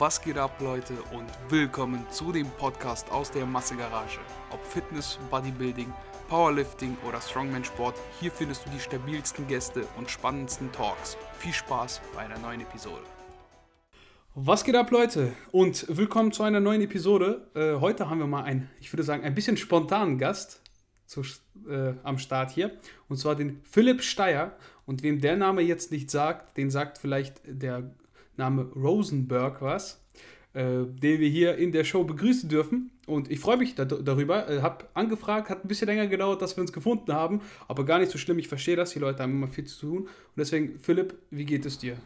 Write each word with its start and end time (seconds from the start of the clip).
Was 0.00 0.22
geht 0.22 0.38
ab, 0.38 0.58
Leute, 0.62 0.94
und 1.12 1.28
willkommen 1.50 2.06
zu 2.10 2.32
dem 2.32 2.48
Podcast 2.52 3.10
aus 3.10 3.30
der 3.30 3.44
Massegarage. 3.44 4.20
Ob 4.50 4.64
Fitness, 4.64 5.18
Bodybuilding, 5.30 5.92
Powerlifting 6.26 6.96
oder 7.06 7.20
Strongman-Sport, 7.20 7.96
hier 8.18 8.30
findest 8.30 8.64
du 8.64 8.70
die 8.70 8.80
stabilsten 8.80 9.46
Gäste 9.46 9.86
und 9.98 10.10
spannendsten 10.10 10.72
Talks. 10.72 11.18
Viel 11.38 11.52
Spaß 11.52 12.00
bei 12.14 12.20
einer 12.20 12.38
neuen 12.38 12.62
Episode. 12.62 13.02
Was 14.34 14.64
geht 14.64 14.74
ab, 14.74 14.90
Leute, 14.90 15.34
und 15.52 15.84
willkommen 15.94 16.32
zu 16.32 16.44
einer 16.44 16.60
neuen 16.60 16.80
Episode. 16.80 17.50
Äh, 17.54 17.78
heute 17.78 18.08
haben 18.08 18.20
wir 18.20 18.26
mal 18.26 18.44
einen, 18.44 18.70
ich 18.80 18.90
würde 18.90 19.02
sagen, 19.02 19.22
ein 19.22 19.34
bisschen 19.34 19.58
spontanen 19.58 20.16
Gast 20.16 20.62
zu, 21.04 21.20
äh, 21.68 21.92
am 22.04 22.16
Start 22.16 22.52
hier, 22.52 22.70
und 23.10 23.18
zwar 23.18 23.34
den 23.34 23.60
Philipp 23.64 24.02
Steyer. 24.02 24.56
Und 24.86 25.02
wem 25.02 25.20
der 25.20 25.36
Name 25.36 25.60
jetzt 25.60 25.92
nicht 25.92 26.10
sagt, 26.10 26.56
den 26.56 26.70
sagt 26.70 26.96
vielleicht 26.96 27.42
der 27.44 27.94
Name 28.40 28.62
Rosenberg 28.74 29.62
was, 29.62 30.02
äh, 30.52 30.84
den 30.84 31.20
wir 31.20 31.28
hier 31.28 31.56
in 31.56 31.72
der 31.72 31.84
Show 31.84 32.04
begrüßen 32.04 32.48
dürfen. 32.48 32.90
Und 33.06 33.30
ich 33.30 33.40
freue 33.40 33.56
mich 33.56 33.74
da, 33.74 33.84
darüber. 33.84 34.48
Äh, 34.48 34.62
hab 34.62 34.90
angefragt, 34.94 35.50
hat 35.50 35.64
ein 35.64 35.68
bisschen 35.68 35.86
länger 35.86 36.06
gedauert, 36.06 36.42
dass 36.42 36.56
wir 36.56 36.62
uns 36.62 36.72
gefunden 36.72 37.12
haben, 37.12 37.40
aber 37.68 37.84
gar 37.84 37.98
nicht 37.98 38.10
so 38.10 38.18
schlimm. 38.18 38.38
Ich 38.38 38.48
verstehe 38.48 38.76
das, 38.76 38.90
die 38.90 38.98
Leute 38.98 39.22
haben 39.22 39.32
immer 39.32 39.48
viel 39.48 39.64
zu 39.64 39.80
tun. 39.80 39.98
Und 40.02 40.36
deswegen, 40.36 40.78
Philipp, 40.78 41.14
wie 41.30 41.44
geht 41.44 41.66
es 41.66 41.78
dir? 41.78 41.96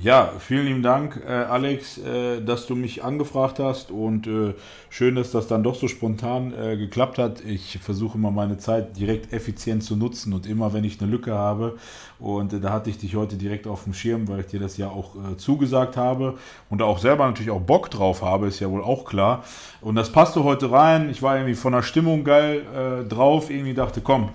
Ja, 0.00 0.30
vielen 0.38 0.66
lieben 0.66 0.82
Dank, 0.84 1.20
äh, 1.26 1.32
Alex, 1.32 1.98
äh, 1.98 2.40
dass 2.40 2.68
du 2.68 2.76
mich 2.76 3.02
angefragt 3.02 3.58
hast 3.58 3.90
und 3.90 4.28
äh, 4.28 4.54
schön, 4.90 5.16
dass 5.16 5.32
das 5.32 5.48
dann 5.48 5.64
doch 5.64 5.74
so 5.74 5.88
spontan 5.88 6.54
äh, 6.54 6.76
geklappt 6.76 7.18
hat. 7.18 7.44
Ich 7.44 7.80
versuche 7.82 8.16
immer 8.16 8.30
meine 8.30 8.58
Zeit 8.58 8.96
direkt 8.96 9.32
effizient 9.32 9.82
zu 9.82 9.96
nutzen 9.96 10.32
und 10.34 10.46
immer, 10.46 10.72
wenn 10.72 10.84
ich 10.84 11.00
eine 11.00 11.10
Lücke 11.10 11.34
habe 11.34 11.78
und 12.20 12.52
äh, 12.52 12.60
da 12.60 12.72
hatte 12.72 12.90
ich 12.90 12.98
dich 12.98 13.16
heute 13.16 13.34
direkt 13.34 13.66
auf 13.66 13.82
dem 13.82 13.92
Schirm, 13.92 14.28
weil 14.28 14.38
ich 14.38 14.46
dir 14.46 14.60
das 14.60 14.76
ja 14.76 14.88
auch 14.88 15.16
äh, 15.16 15.36
zugesagt 15.36 15.96
habe 15.96 16.38
und 16.70 16.80
auch 16.80 16.98
selber 16.98 17.26
natürlich 17.26 17.50
auch 17.50 17.60
Bock 17.60 17.90
drauf 17.90 18.22
habe, 18.22 18.46
ist 18.46 18.60
ja 18.60 18.70
wohl 18.70 18.84
auch 18.84 19.04
klar. 19.04 19.42
Und 19.80 19.96
das 19.96 20.12
passte 20.12 20.44
heute 20.44 20.70
rein. 20.70 21.10
Ich 21.10 21.22
war 21.22 21.36
irgendwie 21.36 21.56
von 21.56 21.72
der 21.72 21.82
Stimmung 21.82 22.24
geil 22.24 23.04
drauf, 23.08 23.48
irgendwie 23.48 23.74
dachte, 23.74 24.00
komm, 24.00 24.30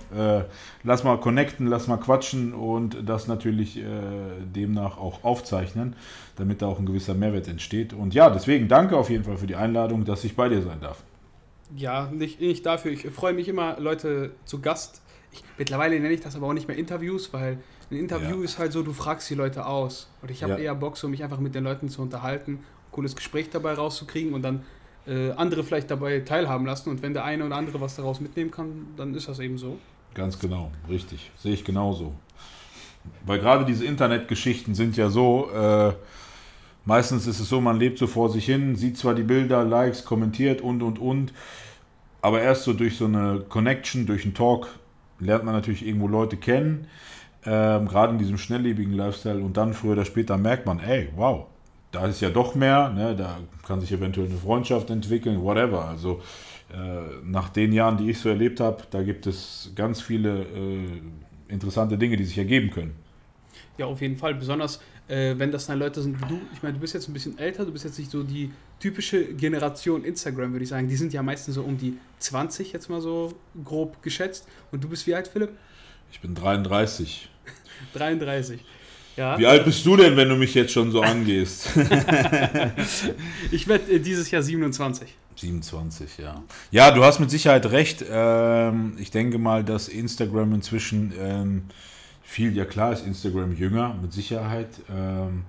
lass 0.84 1.04
mal 1.04 1.18
connecten, 1.18 1.68
lass 1.68 1.88
mal 1.88 1.98
quatschen 1.98 2.54
und 2.54 2.98
das 3.06 3.28
natürlich 3.28 3.78
demnach 4.56 4.98
auch 4.98 5.26
aufzeigen 5.26 5.53
aufzeichnen, 5.54 5.96
damit 6.36 6.62
da 6.62 6.68
auch 6.68 6.80
ein 6.80 6.86
gewisser 6.86 7.14
Mehrwert 7.14 7.48
entsteht. 7.48 7.94
Und 7.94 8.14
ja, 8.14 8.30
deswegen 8.30 8.68
danke 8.68 8.98
auf 8.98 9.10
jeden 9.10 9.24
Fall 9.24 9.38
für 9.38 9.48
die 9.48 9.56
Einladung, 9.56 10.06
dass 10.06 10.24
ich 10.24 10.36
bei 10.36 10.50
dir 10.50 10.62
sein 10.62 10.80
darf. 10.82 11.04
Ja, 11.76 12.10
nicht, 12.12 12.40
nicht 12.40 12.66
dafür. 12.66 12.92
Ich 12.92 13.08
freue 13.08 13.34
mich 13.34 13.48
immer, 13.48 13.80
Leute 13.80 14.32
zu 14.46 14.62
Gast. 14.62 15.02
Ich, 15.32 15.44
mittlerweile 15.58 16.00
nenne 16.00 16.14
ich 16.14 16.22
das 16.22 16.36
aber 16.36 16.48
auch 16.48 16.54
nicht 16.54 16.68
mehr 16.68 16.78
Interviews, 16.78 17.34
weil 17.34 17.58
ein 17.90 17.98
Interview 17.98 18.38
ja. 18.38 18.44
ist 18.44 18.60
halt 18.60 18.72
so, 18.72 18.84
du 18.84 18.94
fragst 18.94 19.30
die 19.30 19.36
Leute 19.36 19.66
aus. 19.66 20.10
Und 20.22 20.30
ich 20.30 20.44
habe 20.44 20.54
ja. 20.54 20.60
eher 20.60 20.76
Bock, 20.76 20.98
so 20.98 21.08
mich 21.08 21.24
einfach 21.24 21.40
mit 21.40 21.56
den 21.56 21.64
Leuten 21.64 21.90
zu 21.90 22.02
unterhalten, 22.02 22.54
ein 22.54 22.92
cooles 22.92 23.16
Gespräch 23.16 23.50
dabei 23.50 23.74
rauszukriegen 23.74 24.34
und 24.34 24.44
dann 24.44 24.64
äh, 25.08 25.32
andere 25.32 25.64
vielleicht 25.64 25.90
dabei 25.90 26.20
teilhaben 26.20 26.66
lassen. 26.66 26.90
Und 26.90 27.02
wenn 27.02 27.14
der 27.14 27.24
eine 27.24 27.46
oder 27.46 27.56
andere 27.56 27.82
was 27.82 27.96
daraus 27.96 28.20
mitnehmen 28.20 28.52
kann, 28.52 28.88
dann 28.98 29.16
ist 29.16 29.28
das 29.28 29.40
eben 29.40 29.58
so. 29.58 29.80
Ganz 30.14 30.38
genau, 30.38 30.72
richtig. 30.88 31.32
Sehe 31.38 31.54
ich 31.54 31.64
genauso. 31.64 32.14
Weil 33.26 33.40
gerade 33.40 33.66
diese 33.66 33.86
Internetgeschichten 33.86 34.76
sind 34.76 34.98
ja 34.98 35.10
so, 35.10 35.50
äh, 35.52 35.94
meistens 36.86 37.28
ist 37.28 37.40
es 37.40 37.50
so, 37.50 37.62
man 37.62 37.78
lebt 37.78 37.98
so 37.98 38.08
vor 38.08 38.30
sich 38.30 38.46
hin, 38.46 38.76
sieht 38.76 38.98
zwar 38.98 39.16
die 39.16 39.24
Bilder, 39.24 39.64
Likes, 39.64 40.06
kommentiert 40.06 40.62
und 40.62 40.82
und 40.82 41.00
und, 41.00 41.34
aber 42.22 42.42
erst 42.42 42.64
so 42.64 42.74
durch 42.74 42.98
so 42.98 43.06
eine 43.06 43.44
Connection, 43.48 44.06
durch 44.06 44.24
einen 44.24 44.34
Talk 44.34 44.70
lernt 45.20 45.46
man 45.46 45.54
natürlich 45.54 45.86
irgendwo 45.86 46.08
Leute 46.08 46.38
kennen, 46.38 46.88
ähm, 47.46 47.88
gerade 47.88 48.14
in 48.14 48.20
diesem 48.20 48.38
schnelllebigen 48.38 48.94
Lifestyle 48.94 49.40
und 49.42 49.58
dann 49.58 49.74
früher 49.74 49.94
oder 49.94 50.06
später 50.06 50.38
merkt 50.38 50.66
man, 50.66 50.80
ey, 50.80 51.10
wow, 51.16 51.46
da 51.92 52.08
ist 52.08 52.22
ja 52.22 52.30
doch 52.30 52.56
mehr, 52.56 52.90
ne, 52.90 53.16
da 53.16 53.38
kann 53.68 53.80
sich 53.80 53.92
eventuell 53.92 54.28
eine 54.28 54.38
Freundschaft 54.38 54.90
entwickeln, 54.90 55.42
whatever. 55.42 55.86
Also 55.86 56.22
äh, 56.74 57.24
nach 57.24 57.50
den 57.50 57.72
Jahren, 57.72 57.98
die 57.98 58.10
ich 58.10 58.20
so 58.20 58.30
erlebt 58.30 58.60
habe, 58.60 58.84
da 58.90 59.04
gibt 59.04 59.28
es 59.28 59.72
ganz 59.76 60.02
viele 60.02 60.42
äh, 60.42 61.02
interessante 61.50 61.98
Dinge, 61.98 62.18
die 62.18 62.24
sich 62.24 62.38
ergeben 62.38 62.72
können. 62.72 63.03
Ja, 63.78 63.88
auf 63.88 64.02
jeden 64.02 64.18
Fall. 64.18 64.36
Besonders, 64.36 64.80
äh, 65.08 65.34
wenn 65.38 65.52
das 65.52 65.66
dann 65.66 65.80
Leute 65.80 66.02
sind 66.02 66.22
wie 66.22 66.26
du. 66.28 66.40
Ich 66.54 66.62
meine, 66.62 66.76
du 66.76 66.80
bist 66.80 66.94
jetzt 66.94 67.08
ein 67.08 67.14
bisschen 67.14 67.38
älter, 67.38 67.66
du 67.66 67.72
bist 67.72 67.86
jetzt 67.86 67.98
nicht 67.98 68.12
so 68.12 68.24
die 68.24 68.52
typische 68.80 69.24
Generation 69.34 70.04
Instagram, 70.04 70.52
würde 70.52 70.64
ich 70.64 70.70
sagen. 70.70 70.88
Die 70.88 70.96
sind 70.96 71.14
ja 71.14 71.24
meistens 71.24 71.56
so 71.56 71.64
um 71.64 71.78
die 71.78 71.98
20, 72.20 72.72
jetzt 72.74 72.90
mal 72.90 73.02
so 73.02 73.34
grob 73.64 74.02
geschätzt. 74.04 74.48
Und 74.72 74.84
du 74.84 74.90
bist 74.90 75.08
wie 75.08 75.16
alt, 75.16 75.28
Philipp? 75.28 75.52
Ich 76.12 76.20
bin 76.20 76.36
33. 76.36 77.30
33. 77.94 78.64
Ja. 79.16 79.38
Wie 79.38 79.46
alt 79.46 79.64
bist 79.64 79.86
du 79.86 79.96
denn, 79.96 80.18
wenn 80.18 80.28
du 80.28 80.36
mich 80.36 80.56
jetzt 80.56 80.72
schon 80.72 80.92
so 80.92 81.02
angehst? 81.02 81.68
ich 83.52 83.68
werde 83.68 83.92
äh, 83.92 84.00
dieses 84.00 84.32
Jahr 84.32 84.42
27. 84.42 85.16
27, 85.36 86.18
ja. 86.18 86.44
Ja, 86.72 86.90
du 86.90 87.04
hast 87.04 87.20
mit 87.20 87.30
Sicherheit 87.30 87.68
recht. 87.68 88.04
Ähm, 88.10 88.96
ich 88.98 89.12
denke 89.12 89.38
mal, 89.38 89.64
dass 89.64 89.88
Instagram 89.88 90.54
inzwischen 90.54 91.14
ähm, 91.20 91.64
viel, 92.34 92.58
ja 92.58 92.66
klar 92.66 92.92
ist 92.92 93.06
Instagram 93.06 93.54
jünger, 93.54 93.96
mit 94.02 94.12
Sicherheit. 94.12 94.82
Ähm, 94.90 95.44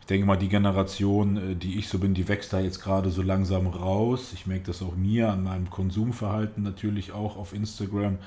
ich 0.00 0.06
denke 0.06 0.24
mal, 0.24 0.36
die 0.36 0.48
Generation, 0.48 1.36
äh, 1.36 1.54
die 1.56 1.78
ich 1.78 1.88
so 1.88 1.98
bin, 1.98 2.14
die 2.14 2.28
wächst 2.28 2.52
da 2.52 2.60
jetzt 2.60 2.80
gerade 2.80 3.10
so 3.10 3.22
langsam 3.22 3.66
raus. 3.66 4.30
Ich 4.34 4.46
merke 4.46 4.66
das 4.66 4.80
auch 4.80 4.94
mir 4.94 5.30
an 5.30 5.42
meinem 5.42 5.68
Konsumverhalten 5.68 6.62
natürlich 6.62 7.10
auch 7.12 7.36
auf 7.36 7.52
Instagram. 7.52 8.18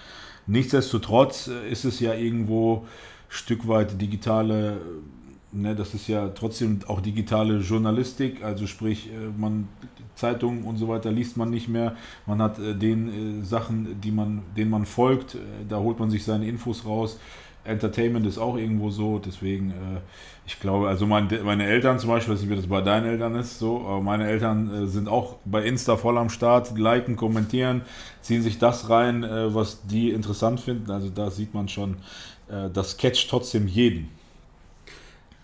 Nichtsdestotrotz 0.45 1.47
äh, 1.47 1.71
ist 1.71 1.85
es 1.85 2.01
ja 2.01 2.13
irgendwo 2.13 2.85
Stück 3.29 3.67
weit 3.69 4.01
digitale 4.01 4.81
Ne, 5.53 5.75
das 5.75 5.93
ist 5.93 6.07
ja 6.07 6.29
trotzdem 6.29 6.79
auch 6.87 7.01
digitale 7.01 7.57
Journalistik, 7.57 8.41
also 8.41 8.67
sprich, 8.67 9.09
äh, 9.09 9.37
man 9.37 9.67
Zeitungen 10.15 10.63
und 10.63 10.77
so 10.77 10.87
weiter 10.87 11.11
liest 11.11 11.35
man 11.35 11.49
nicht 11.49 11.67
mehr. 11.67 11.97
Man 12.25 12.41
hat 12.41 12.57
äh, 12.57 12.73
den 12.73 13.41
äh, 13.41 13.45
Sachen, 13.45 13.99
die 13.99 14.11
man, 14.11 14.43
denen 14.55 14.71
man 14.71 14.85
folgt, 14.85 15.35
äh, 15.35 15.39
da 15.67 15.79
holt 15.79 15.99
man 15.99 16.09
sich 16.09 16.23
seine 16.23 16.47
Infos 16.47 16.85
raus. 16.85 17.19
Entertainment 17.63 18.25
ist 18.25 18.37
auch 18.37 18.57
irgendwo 18.57 18.89
so, 18.89 19.19
deswegen, 19.19 19.71
äh, 19.71 19.99
ich 20.45 20.59
glaube, 20.59 20.87
also 20.87 21.05
mein, 21.05 21.29
meine 21.43 21.65
Eltern 21.65 21.99
zum 21.99 22.09
Beispiel, 22.09 22.33
ich 22.33 22.39
weiß 22.39 22.45
nicht, 22.47 22.51
wie 22.51 22.61
das 22.61 22.67
bei 22.67 22.81
deinen 22.81 23.05
Eltern 23.05 23.35
ist, 23.35 23.59
so, 23.59 23.81
aber 23.81 24.01
meine 24.01 24.27
Eltern 24.27 24.83
äh, 24.83 24.87
sind 24.87 25.07
auch 25.07 25.35
bei 25.45 25.63
Insta 25.63 25.97
voll 25.97 26.17
am 26.17 26.29
Start, 26.29 26.77
liken, 26.77 27.15
kommentieren, 27.15 27.81
ziehen 28.21 28.41
sich 28.41 28.59
das 28.59 28.89
rein, 28.89 29.23
was 29.23 29.81
die 29.87 30.11
interessant 30.11 30.59
finden. 30.59 30.91
Also 30.91 31.09
da 31.09 31.31
sieht 31.31 31.55
man 31.55 31.67
schon, 31.67 31.97
das 32.47 32.97
catcht 32.97 33.29
trotzdem 33.31 33.67
jeden. 33.67 34.09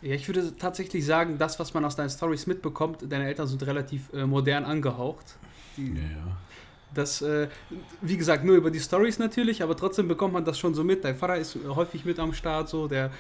Ja, 0.01 0.13
ich 0.13 0.27
würde 0.27 0.55
tatsächlich 0.55 1.03
sagen, 1.05 1.39
das, 1.39 1.59
was 1.59 1.73
man 1.73 1.83
aus 1.83 1.95
deinen 1.95 2.09
Stories 2.09 2.45
mitbekommt, 2.45 2.99
deine 3.09 3.25
Eltern 3.25 3.47
sind 3.47 3.65
relativ 3.65 4.13
äh, 4.13 4.27
modern 4.27 4.63
angehaucht. 4.63 5.37
Die, 5.75 5.87
ja, 5.87 6.01
ja. 6.01 6.37
Das, 6.93 7.21
äh, 7.21 7.47
wie 8.01 8.17
gesagt, 8.17 8.43
nur 8.43 8.55
über 8.55 8.71
die 8.71 8.79
Stories 8.79 9.19
natürlich, 9.19 9.61
aber 9.61 9.75
trotzdem 9.75 10.07
bekommt 10.07 10.33
man 10.33 10.45
das 10.45 10.57
schon 10.57 10.73
so 10.73 10.83
mit. 10.83 11.03
Dein 11.03 11.15
Vater 11.15 11.37
ist 11.37 11.57
häufig 11.67 12.05
mit 12.05 12.17
am 12.17 12.33
Start, 12.33 12.69
so, 12.69 12.87
der 12.87 13.11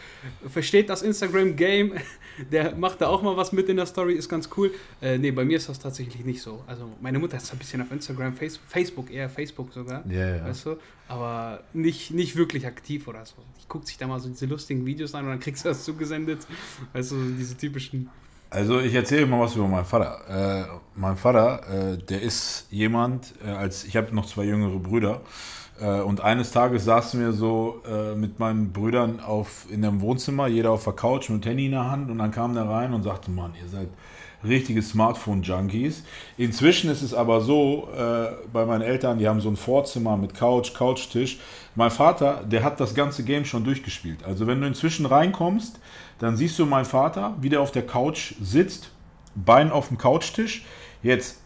versteht 0.47 0.89
das 0.89 1.01
Instagram-Game, 1.01 1.93
der 2.51 2.75
macht 2.75 3.01
da 3.01 3.07
auch 3.07 3.21
mal 3.21 3.35
was 3.35 3.51
mit 3.51 3.67
in 3.69 3.77
der 3.77 3.85
Story, 3.85 4.13
ist 4.13 4.29
ganz 4.29 4.49
cool. 4.55 4.71
Äh, 5.01 5.17
nee, 5.17 5.31
bei 5.31 5.43
mir 5.43 5.57
ist 5.57 5.69
das 5.69 5.79
tatsächlich 5.79 6.23
nicht 6.25 6.41
so. 6.41 6.63
Also, 6.65 6.89
meine 7.01 7.19
Mutter 7.19 7.37
ist 7.37 7.51
ein 7.51 7.59
bisschen 7.59 7.81
auf 7.81 7.91
Instagram, 7.91 8.33
Facebook, 8.35 9.11
eher 9.11 9.29
Facebook 9.29 9.73
sogar, 9.73 10.03
ja, 10.09 10.37
ja. 10.37 10.45
weißt 10.45 10.65
du, 10.65 10.77
aber 11.07 11.63
nicht, 11.73 12.11
nicht 12.11 12.35
wirklich 12.35 12.65
aktiv 12.65 13.07
oder 13.07 13.25
so. 13.25 13.35
Ich 13.59 13.67
gucke 13.67 13.85
sich 13.85 13.97
da 13.97 14.07
mal 14.07 14.19
so 14.19 14.29
diese 14.29 14.45
lustigen 14.45 14.85
Videos 14.85 15.13
an 15.13 15.25
und 15.25 15.31
dann 15.31 15.39
kriegst 15.39 15.65
du 15.65 15.69
das 15.69 15.83
zugesendet, 15.83 16.47
weißt 16.93 17.11
du, 17.11 17.15
diese 17.37 17.57
typischen 17.57 18.09
also 18.49 18.79
ich 18.79 18.93
erzähle 18.93 19.25
mal 19.25 19.39
was 19.39 19.55
über 19.55 19.67
meinen 19.67 19.85
Vater. 19.85 20.65
Äh, 20.65 20.65
mein 20.95 21.17
Vater, 21.17 21.93
äh, 21.93 21.97
der 21.97 22.21
ist 22.21 22.67
jemand, 22.69 23.33
äh, 23.45 23.49
als 23.49 23.83
ich 23.83 23.95
habe 23.97 24.13
noch 24.15 24.25
zwei 24.25 24.43
jüngere 24.43 24.79
Brüder. 24.79 25.21
Äh, 25.79 26.01
und 26.01 26.21
eines 26.21 26.51
Tages 26.51 26.85
saßen 26.85 27.19
wir 27.19 27.33
so 27.33 27.81
äh, 27.87 28.15
mit 28.15 28.39
meinen 28.39 28.71
Brüdern 28.71 29.19
auf, 29.19 29.65
in 29.69 29.85
einem 29.85 30.01
Wohnzimmer, 30.01 30.47
jeder 30.47 30.71
auf 30.71 30.83
der 30.83 30.93
Couch 30.93 31.29
mit 31.29 31.45
Handy 31.45 31.65
in 31.65 31.71
der 31.71 31.89
Hand. 31.89 32.09
Und 32.09 32.17
dann 32.17 32.31
kam 32.31 32.53
der 32.53 32.67
rein 32.67 32.93
und 32.93 33.03
sagte, 33.03 33.31
Mann, 33.31 33.53
ihr 33.61 33.69
seid 33.69 33.89
richtige 34.43 34.81
Smartphone-Junkies. 34.81 36.03
Inzwischen 36.37 36.89
ist 36.89 37.01
es 37.01 37.13
aber 37.13 37.41
so, 37.41 37.89
äh, 37.95 38.27
bei 38.51 38.65
meinen 38.65 38.81
Eltern, 38.81 39.19
die 39.19 39.27
haben 39.27 39.41
so 39.41 39.49
ein 39.49 39.55
Vorzimmer 39.55 40.15
mit 40.17 40.33
Couch, 40.33 40.73
Couchtisch. 40.73 41.39
Mein 41.75 41.91
Vater, 41.91 42.43
der 42.45 42.63
hat 42.63 42.79
das 42.79 42.95
ganze 42.95 43.23
Game 43.23 43.45
schon 43.45 43.63
durchgespielt. 43.63 44.23
Also 44.23 44.47
wenn 44.47 44.61
du 44.61 44.67
inzwischen 44.67 45.05
reinkommst, 45.05 45.79
dann 46.19 46.35
siehst 46.37 46.57
du 46.59 46.65
meinen 46.65 46.85
Vater, 46.85 47.35
wie 47.41 47.49
der 47.49 47.61
auf 47.61 47.71
der 47.71 47.85
Couch 47.85 48.33
sitzt, 48.41 48.91
Bein 49.35 49.71
auf 49.71 49.89
dem 49.89 49.99
Couchtisch. 49.99 50.65
Jetzt 51.03 51.41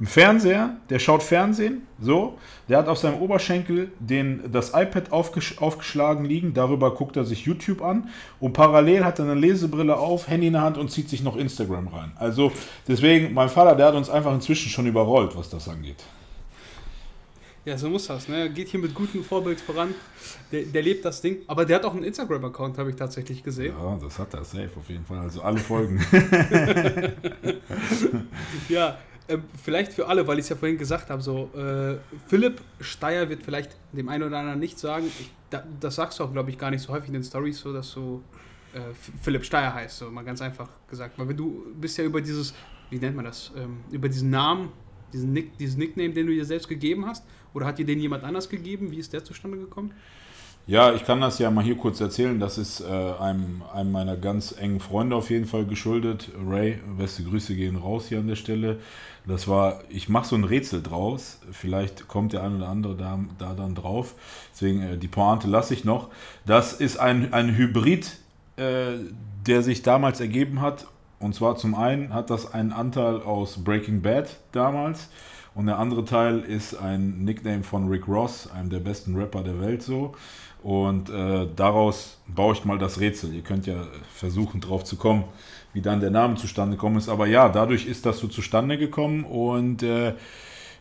ein 0.00 0.06
Fernseher, 0.06 0.76
der 0.90 0.98
schaut 0.98 1.22
Fernsehen, 1.22 1.86
so, 2.00 2.36
der 2.68 2.78
hat 2.78 2.88
auf 2.88 2.98
seinem 2.98 3.22
Oberschenkel 3.22 3.92
den, 4.00 4.42
das 4.52 4.70
iPad 4.74 5.12
aufgesch 5.12 5.58
aufgeschlagen 5.58 6.24
liegen, 6.24 6.52
darüber 6.52 6.92
guckt 6.92 7.16
er 7.16 7.24
sich 7.24 7.44
YouTube 7.46 7.80
an 7.80 8.08
und 8.40 8.52
parallel 8.52 9.04
hat 9.04 9.20
er 9.20 9.24
eine 9.24 9.34
Lesebrille 9.34 9.96
auf, 9.96 10.28
Handy 10.28 10.48
in 10.48 10.54
der 10.54 10.62
Hand 10.62 10.78
und 10.78 10.90
zieht 10.90 11.08
sich 11.08 11.22
noch 11.22 11.36
Instagram 11.36 11.88
rein. 11.88 12.12
Also 12.16 12.50
deswegen, 12.88 13.32
mein 13.32 13.48
Vater, 13.48 13.76
der 13.76 13.86
hat 13.86 13.94
uns 13.94 14.10
einfach 14.10 14.34
inzwischen 14.34 14.68
schon 14.68 14.86
überrollt, 14.86 15.36
was 15.36 15.48
das 15.48 15.68
angeht. 15.68 16.02
Ja, 17.64 17.78
so 17.78 17.88
muss 17.88 18.06
das. 18.06 18.28
Ne? 18.28 18.50
Geht 18.50 18.68
hier 18.68 18.80
mit 18.80 18.94
gutem 18.94 19.24
Vorbild 19.24 19.58
voran. 19.60 19.94
Der, 20.52 20.62
der 20.64 20.82
lebt 20.82 21.04
das 21.04 21.22
Ding. 21.22 21.38
Aber 21.46 21.64
der 21.64 21.76
hat 21.76 21.84
auch 21.84 21.94
einen 21.94 22.04
Instagram-Account, 22.04 22.76
habe 22.76 22.90
ich 22.90 22.96
tatsächlich 22.96 23.42
gesehen. 23.42 23.74
Ja, 23.78 23.96
das 23.96 24.18
hat 24.18 24.34
er 24.34 24.44
safe 24.44 24.70
auf 24.76 24.88
jeden 24.88 25.04
Fall. 25.04 25.18
Also 25.18 25.40
alle 25.40 25.58
Folgen. 25.58 26.04
ja, 28.68 28.98
äh, 29.26 29.38
vielleicht 29.62 29.94
für 29.94 30.06
alle, 30.06 30.26
weil 30.26 30.38
ich 30.38 30.44
es 30.44 30.50
ja 30.50 30.56
vorhin 30.56 30.76
gesagt 30.76 31.08
habe, 31.08 31.22
so 31.22 31.50
äh, 31.56 31.96
Philipp 32.26 32.60
Steyer 32.80 33.30
wird 33.30 33.42
vielleicht 33.42 33.74
dem 33.92 34.10
einen 34.10 34.24
oder 34.24 34.38
anderen 34.38 34.60
nicht 34.60 34.78
sagen, 34.78 35.06
ich, 35.06 35.30
da, 35.48 35.64
das 35.80 35.94
sagst 35.94 36.18
du 36.18 36.24
auch, 36.24 36.32
glaube 36.32 36.50
ich, 36.50 36.58
gar 36.58 36.70
nicht 36.70 36.82
so 36.82 36.92
häufig 36.92 37.08
in 37.08 37.14
den 37.14 37.24
Stories, 37.24 37.58
so 37.58 37.72
dass 37.72 37.94
du 37.94 38.22
äh, 38.74 38.80
Philipp 39.22 39.44
Steyer 39.44 39.72
heißt, 39.72 39.98
so 39.98 40.10
mal 40.10 40.24
ganz 40.24 40.42
einfach 40.42 40.68
gesagt. 40.90 41.18
Weil 41.18 41.32
du 41.32 41.64
bist 41.80 41.96
ja 41.96 42.04
über 42.04 42.20
dieses, 42.20 42.52
wie 42.90 42.98
nennt 42.98 43.16
man 43.16 43.24
das, 43.24 43.52
ähm, 43.56 43.78
über 43.90 44.10
diesen 44.10 44.28
Namen, 44.28 44.70
diesen, 45.14 45.32
Nick, 45.32 45.56
diesen 45.56 45.78
Nickname, 45.78 46.12
den 46.12 46.26
du 46.26 46.34
dir 46.34 46.44
selbst 46.44 46.68
gegeben 46.68 47.06
hast, 47.06 47.24
oder 47.54 47.66
hat 47.66 47.78
dir 47.78 47.86
den 47.86 48.00
jemand 48.00 48.24
anders 48.24 48.48
gegeben? 48.48 48.90
Wie 48.90 48.98
ist 48.98 49.12
der 49.12 49.24
zustande 49.24 49.56
gekommen? 49.56 49.92
Ja, 50.66 50.94
ich 50.94 51.04
kann 51.04 51.20
das 51.20 51.38
ja 51.38 51.50
mal 51.50 51.62
hier 51.62 51.76
kurz 51.76 52.00
erzählen. 52.00 52.40
Das 52.40 52.56
ist 52.56 52.80
äh, 52.80 52.84
einem, 52.86 53.62
einem 53.74 53.92
meiner 53.92 54.16
ganz 54.16 54.54
engen 54.58 54.80
Freunde 54.80 55.14
auf 55.14 55.28
jeden 55.28 55.44
Fall 55.44 55.66
geschuldet. 55.66 56.30
Ray, 56.46 56.78
beste 56.96 57.22
Grüße 57.22 57.54
gehen 57.54 57.76
raus 57.76 58.06
hier 58.08 58.18
an 58.18 58.28
der 58.28 58.36
Stelle. 58.36 58.78
Das 59.26 59.46
war, 59.46 59.82
ich 59.90 60.08
mache 60.08 60.26
so 60.26 60.36
ein 60.36 60.44
Rätsel 60.44 60.82
draus. 60.82 61.38
Vielleicht 61.52 62.08
kommt 62.08 62.32
der 62.32 62.42
ein 62.42 62.56
oder 62.56 62.68
andere 62.68 62.96
da, 62.96 63.18
da 63.38 63.52
dann 63.52 63.74
drauf. 63.74 64.14
Deswegen 64.54 64.82
äh, 64.82 64.96
die 64.96 65.08
Pointe 65.08 65.48
lasse 65.48 65.74
ich 65.74 65.84
noch. 65.84 66.08
Das 66.46 66.72
ist 66.72 66.96
ein, 66.96 67.34
ein 67.34 67.54
Hybrid, 67.54 68.16
äh, 68.56 68.94
der 69.46 69.62
sich 69.62 69.82
damals 69.82 70.20
ergeben 70.20 70.62
hat. 70.62 70.86
Und 71.18 71.34
zwar 71.34 71.56
zum 71.56 71.74
einen 71.74 72.14
hat 72.14 72.30
das 72.30 72.52
einen 72.52 72.72
Anteil 72.72 73.20
aus 73.20 73.62
Breaking 73.62 74.00
Bad 74.00 74.34
damals. 74.52 75.10
Und 75.54 75.66
der 75.66 75.78
andere 75.78 76.04
Teil 76.04 76.40
ist 76.40 76.74
ein 76.74 77.24
Nickname 77.24 77.62
von 77.62 77.88
Rick 77.88 78.08
Ross, 78.08 78.50
einem 78.50 78.70
der 78.70 78.80
besten 78.80 79.14
Rapper 79.16 79.42
der 79.42 79.60
Welt 79.60 79.82
so. 79.82 80.14
Und 80.62 81.10
äh, 81.10 81.46
daraus 81.54 82.18
baue 82.26 82.54
ich 82.54 82.64
mal 82.64 82.78
das 82.78 82.98
Rätsel. 82.98 83.34
Ihr 83.34 83.42
könnt 83.42 83.66
ja 83.66 83.86
versuchen, 84.12 84.60
drauf 84.60 84.82
zu 84.82 84.96
kommen, 84.96 85.24
wie 85.74 85.82
dann 85.82 86.00
der 86.00 86.10
Name 86.10 86.36
zustande 86.36 86.76
gekommen 86.76 86.96
ist. 86.96 87.08
Aber 87.08 87.26
ja, 87.26 87.48
dadurch 87.48 87.86
ist 87.86 88.06
das 88.06 88.18
so 88.18 88.28
zustande 88.28 88.78
gekommen. 88.78 89.24
Und 89.24 89.82
äh, 89.82 90.14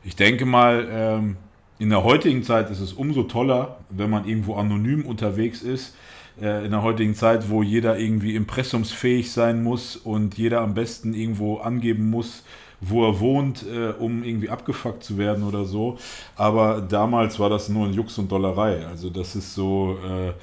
ich 0.04 0.16
denke 0.16 0.46
mal, 0.46 0.88
ähm, 0.90 1.38
in 1.80 1.90
der 1.90 2.04
heutigen 2.04 2.44
Zeit 2.44 2.72
ist 2.72 2.80
es 2.80 2.94
umso 2.94 3.24
toller, 3.24 3.78
wenn 3.90 4.10
man 4.10 4.26
irgendwo 4.28 4.56
anonym 4.56 5.06
unterwegs 5.06 5.62
ist. 5.62 5.96
Äh, 6.42 6.66
in 6.66 6.72
der 6.72 6.82
heutigen 6.82 7.14
Zeit, 7.14 7.50
wo 7.50 7.62
jeder 7.62 8.00
irgendwie 8.00 8.36
impressumsfähig 8.36 9.32
sein 9.32 9.62
muss 9.64 9.98
und 9.98 10.38
jeder 10.38 10.62
am 10.62 10.74
besten 10.74 11.14
irgendwo 11.14 11.58
angeben 11.58 12.10
muss, 12.10 12.44
wo 12.86 13.06
er 13.06 13.20
wohnt, 13.20 13.66
äh, 13.68 13.94
um 14.00 14.24
irgendwie 14.24 14.50
abgefuckt 14.50 15.04
zu 15.04 15.18
werden 15.18 15.44
oder 15.44 15.66
so. 15.66 15.98
Aber 16.36 16.82
damals 16.82 17.40
war 17.40 17.50
das 17.50 17.70
nur 17.70 17.88
ein 17.88 17.94
Jux 17.94 18.18
und 18.18 18.32
Dollerei. 18.32 18.86
Also 18.86 19.10
das 19.10 19.36
ist 19.36 19.54
so 19.54 19.98
äh, 20.04 20.34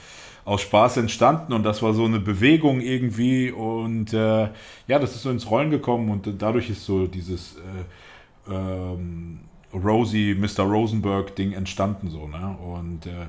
aus 0.44 0.62
Spaß 0.62 0.98
entstanden 0.98 1.52
und 1.52 1.64
das 1.64 1.82
war 1.82 1.92
so 1.92 2.04
eine 2.04 2.20
Bewegung 2.20 2.80
irgendwie 2.80 3.50
und 3.50 4.12
äh, 4.12 4.48
ja, 4.86 4.98
das 4.98 5.14
ist 5.14 5.22
so 5.22 5.30
ins 5.30 5.50
Rollen 5.50 5.70
gekommen 5.70 6.10
und 6.10 6.42
dadurch 6.42 6.70
ist 6.70 6.84
so 6.84 7.06
dieses 7.06 7.56
äh, 7.56 8.52
ähm, 8.52 9.40
Rosie, 9.72 10.34
Mr. 10.34 10.64
Rosenberg 10.64 11.36
Ding 11.36 11.52
entstanden 11.52 12.10
so. 12.10 12.26
Ne? 12.26 12.56
Und 12.58 13.06
äh, 13.06 13.28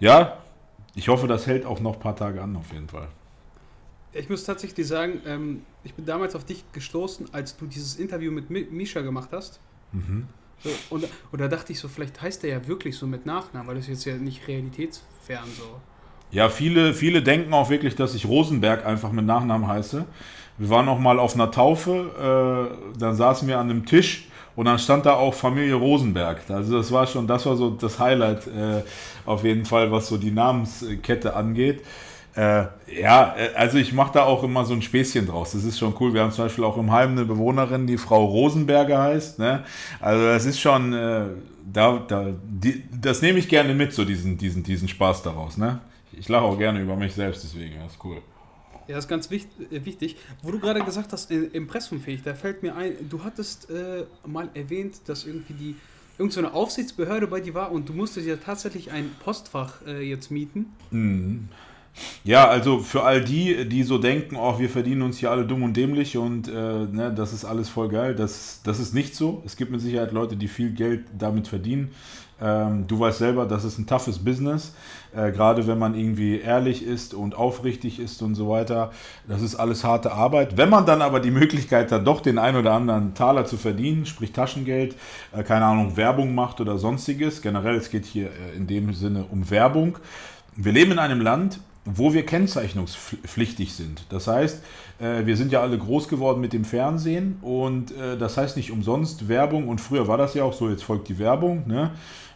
ja, 0.00 0.38
ich 0.94 1.08
hoffe, 1.08 1.26
das 1.26 1.46
hält 1.46 1.66
auch 1.66 1.80
noch 1.80 1.94
ein 1.94 2.00
paar 2.00 2.16
Tage 2.16 2.40
an 2.40 2.56
auf 2.56 2.72
jeden 2.72 2.88
Fall 2.88 3.08
ich 4.14 4.28
muss 4.28 4.44
tatsächlich 4.44 4.86
sagen, 4.86 5.20
ähm, 5.26 5.62
ich 5.82 5.94
bin 5.94 6.06
damals 6.06 6.34
auf 6.34 6.44
dich 6.44 6.64
gestoßen, 6.72 7.32
als 7.32 7.56
du 7.56 7.66
dieses 7.66 7.96
Interview 7.96 8.30
mit 8.30 8.50
Misha 8.50 9.00
gemacht 9.00 9.30
hast. 9.32 9.60
Mhm. 9.92 10.26
So, 10.62 10.70
und, 10.90 11.04
und 11.32 11.40
da 11.40 11.48
dachte 11.48 11.72
ich 11.72 11.78
so, 11.78 11.88
vielleicht 11.88 12.22
heißt 12.22 12.42
der 12.42 12.50
ja 12.50 12.66
wirklich 12.66 12.96
so 12.96 13.06
mit 13.06 13.26
Nachnamen, 13.26 13.68
weil 13.68 13.74
das 13.74 13.84
ist 13.84 13.90
jetzt 13.90 14.04
ja 14.04 14.16
nicht 14.16 14.46
realitätsfern 14.48 15.44
so. 15.56 15.80
Ja, 16.30 16.48
viele, 16.48 16.94
viele 16.94 17.22
denken 17.22 17.52
auch 17.52 17.70
wirklich, 17.70 17.94
dass 17.96 18.14
ich 18.14 18.26
Rosenberg 18.26 18.86
einfach 18.86 19.12
mit 19.12 19.26
Nachnamen 19.26 19.68
heiße. 19.68 20.04
Wir 20.58 20.70
waren 20.70 20.86
noch 20.86 20.98
mal 20.98 21.18
auf 21.18 21.34
einer 21.34 21.50
Taufe, 21.50 22.70
äh, 22.94 22.98
dann 22.98 23.14
saßen 23.14 23.46
wir 23.46 23.58
an 23.58 23.70
einem 23.70 23.84
Tisch 23.84 24.28
und 24.56 24.66
dann 24.66 24.78
stand 24.78 25.04
da 25.04 25.14
auch 25.14 25.34
Familie 25.34 25.74
Rosenberg. 25.74 26.48
Also 26.48 26.76
das 26.76 26.90
war 26.92 27.06
schon, 27.06 27.26
das 27.26 27.44
war 27.46 27.56
so 27.56 27.70
das 27.70 27.98
Highlight 27.98 28.46
äh, 28.46 28.82
auf 29.26 29.44
jeden 29.44 29.64
Fall, 29.64 29.90
was 29.90 30.08
so 30.08 30.16
die 30.16 30.30
Namenskette 30.30 31.34
angeht. 31.34 31.82
Äh, 32.36 32.64
ja, 33.00 33.36
äh, 33.36 33.54
also 33.54 33.78
ich 33.78 33.92
mache 33.92 34.14
da 34.14 34.24
auch 34.24 34.42
immer 34.42 34.64
so 34.64 34.74
ein 34.74 34.82
Späßchen 34.82 35.26
draus. 35.26 35.52
Das 35.52 35.64
ist 35.64 35.78
schon 35.78 35.94
cool. 36.00 36.14
Wir 36.14 36.22
haben 36.22 36.32
zum 36.32 36.46
Beispiel 36.46 36.64
auch 36.64 36.76
im 36.76 36.90
Heim 36.90 37.12
eine 37.12 37.24
Bewohnerin, 37.24 37.86
die 37.86 37.96
Frau 37.96 38.24
Rosenberger 38.24 39.00
heißt. 39.00 39.38
Ne? 39.38 39.64
Also 40.00 40.24
das 40.24 40.44
ist 40.44 40.60
schon, 40.60 40.92
äh, 40.92 41.26
da, 41.72 42.04
da, 42.08 42.32
die, 42.42 42.84
das 42.90 43.22
nehme 43.22 43.38
ich 43.38 43.48
gerne 43.48 43.74
mit, 43.74 43.92
so 43.92 44.04
diesen, 44.04 44.36
diesen, 44.36 44.64
diesen 44.64 44.88
Spaß 44.88 45.22
daraus. 45.22 45.56
Ne? 45.56 45.80
Ich 46.12 46.28
lache 46.28 46.44
auch 46.44 46.58
gerne 46.58 46.80
über 46.80 46.96
mich 46.96 47.14
selbst, 47.14 47.44
deswegen, 47.44 47.78
das 47.80 47.92
ist 47.92 48.04
cool. 48.04 48.18
Ja, 48.88 48.96
das 48.96 49.04
ist 49.04 49.08
ganz 49.08 49.30
wichtig. 49.30 49.72
Äh, 49.72 49.84
wichtig. 49.84 50.16
Wo 50.42 50.50
du 50.50 50.58
gerade 50.58 50.82
gesagt 50.82 51.12
hast, 51.12 51.30
impressumfähig, 51.30 52.22
da 52.24 52.34
fällt 52.34 52.64
mir 52.64 52.74
ein, 52.74 52.94
du 53.08 53.22
hattest 53.22 53.70
äh, 53.70 54.04
mal 54.26 54.48
erwähnt, 54.54 55.02
dass 55.06 55.24
irgendwie 55.24 55.54
die 55.54 55.76
irgendeine 56.18 56.48
so 56.48 56.54
Aufsichtsbehörde 56.54 57.26
bei 57.28 57.40
dir 57.40 57.54
war 57.54 57.72
und 57.72 57.88
du 57.88 57.92
musstest 57.92 58.26
ja 58.26 58.36
tatsächlich 58.36 58.90
ein 58.90 59.10
Postfach 59.22 59.82
äh, 59.86 60.02
jetzt 60.02 60.30
mieten. 60.30 60.72
Mhm. 60.90 61.48
Ja, 62.24 62.48
also 62.48 62.78
für 62.78 63.02
all 63.02 63.22
die, 63.22 63.68
die 63.68 63.82
so 63.82 63.98
denken, 63.98 64.36
oh, 64.36 64.58
wir 64.58 64.68
verdienen 64.68 65.02
uns 65.02 65.18
hier 65.18 65.30
alle 65.30 65.44
dumm 65.44 65.62
und 65.62 65.76
dämlich 65.76 66.16
und 66.16 66.48
äh, 66.48 66.52
ne, 66.52 67.12
das 67.14 67.32
ist 67.32 67.44
alles 67.44 67.68
voll 67.68 67.88
geil, 67.88 68.14
das, 68.14 68.60
das 68.64 68.80
ist 68.80 68.94
nicht 68.94 69.14
so. 69.14 69.42
Es 69.46 69.56
gibt 69.56 69.70
mit 69.70 69.80
Sicherheit 69.80 70.12
Leute, 70.12 70.36
die 70.36 70.48
viel 70.48 70.70
Geld 70.70 71.04
damit 71.16 71.46
verdienen. 71.46 71.92
Ähm, 72.40 72.86
du 72.88 72.98
weißt 72.98 73.18
selber, 73.18 73.46
das 73.46 73.64
ist 73.64 73.78
ein 73.78 73.86
toughes 73.86 74.18
Business, 74.18 74.74
äh, 75.14 75.30
gerade 75.30 75.68
wenn 75.68 75.78
man 75.78 75.94
irgendwie 75.94 76.40
ehrlich 76.40 76.84
ist 76.84 77.14
und 77.14 77.36
aufrichtig 77.36 78.00
ist 78.00 78.22
und 78.22 78.34
so 78.34 78.48
weiter. 78.48 78.90
Das 79.28 79.40
ist 79.40 79.54
alles 79.54 79.84
harte 79.84 80.12
Arbeit. 80.12 80.56
Wenn 80.56 80.68
man 80.68 80.84
dann 80.84 81.00
aber 81.00 81.20
die 81.20 81.30
Möglichkeit 81.30 81.92
hat, 81.92 82.06
doch 82.06 82.20
den 82.20 82.38
ein 82.38 82.56
oder 82.56 82.72
anderen 82.72 83.14
Taler 83.14 83.44
zu 83.44 83.56
verdienen, 83.56 84.04
sprich 84.04 84.32
Taschengeld, 84.32 84.96
äh, 85.32 85.44
keine 85.44 85.66
Ahnung, 85.66 85.96
Werbung 85.96 86.34
macht 86.34 86.60
oder 86.60 86.76
sonstiges, 86.76 87.40
generell, 87.40 87.76
es 87.76 87.88
geht 87.90 88.04
hier 88.04 88.26
äh, 88.26 88.56
in 88.56 88.66
dem 88.66 88.92
Sinne 88.94 89.26
um 89.30 89.48
Werbung. 89.48 89.98
Wir 90.56 90.72
leben 90.72 90.92
in 90.92 90.98
einem 90.98 91.20
Land, 91.20 91.60
wo 91.84 92.14
wir 92.14 92.24
kennzeichnungspflichtig 92.24 93.74
sind. 93.74 94.04
Das 94.08 94.26
heißt, 94.26 94.62
äh, 95.00 95.26
wir 95.26 95.36
sind 95.36 95.52
ja 95.52 95.60
alle 95.60 95.78
groß 95.78 96.08
geworden 96.08 96.40
mit 96.40 96.52
dem 96.52 96.64
Fernsehen 96.64 97.38
und 97.42 97.90
äh, 97.92 98.16
das 98.16 98.36
heißt 98.36 98.56
nicht 98.56 98.70
umsonst 98.70 99.28
Werbung 99.28 99.68
und 99.68 99.80
früher 99.80 100.08
war 100.08 100.16
das 100.16 100.34
ja 100.34 100.44
auch 100.44 100.54
so, 100.54 100.70
jetzt 100.70 100.84
folgt 100.84 101.08
die 101.08 101.18
Werbung, 101.18 101.66
ne? 101.66 101.90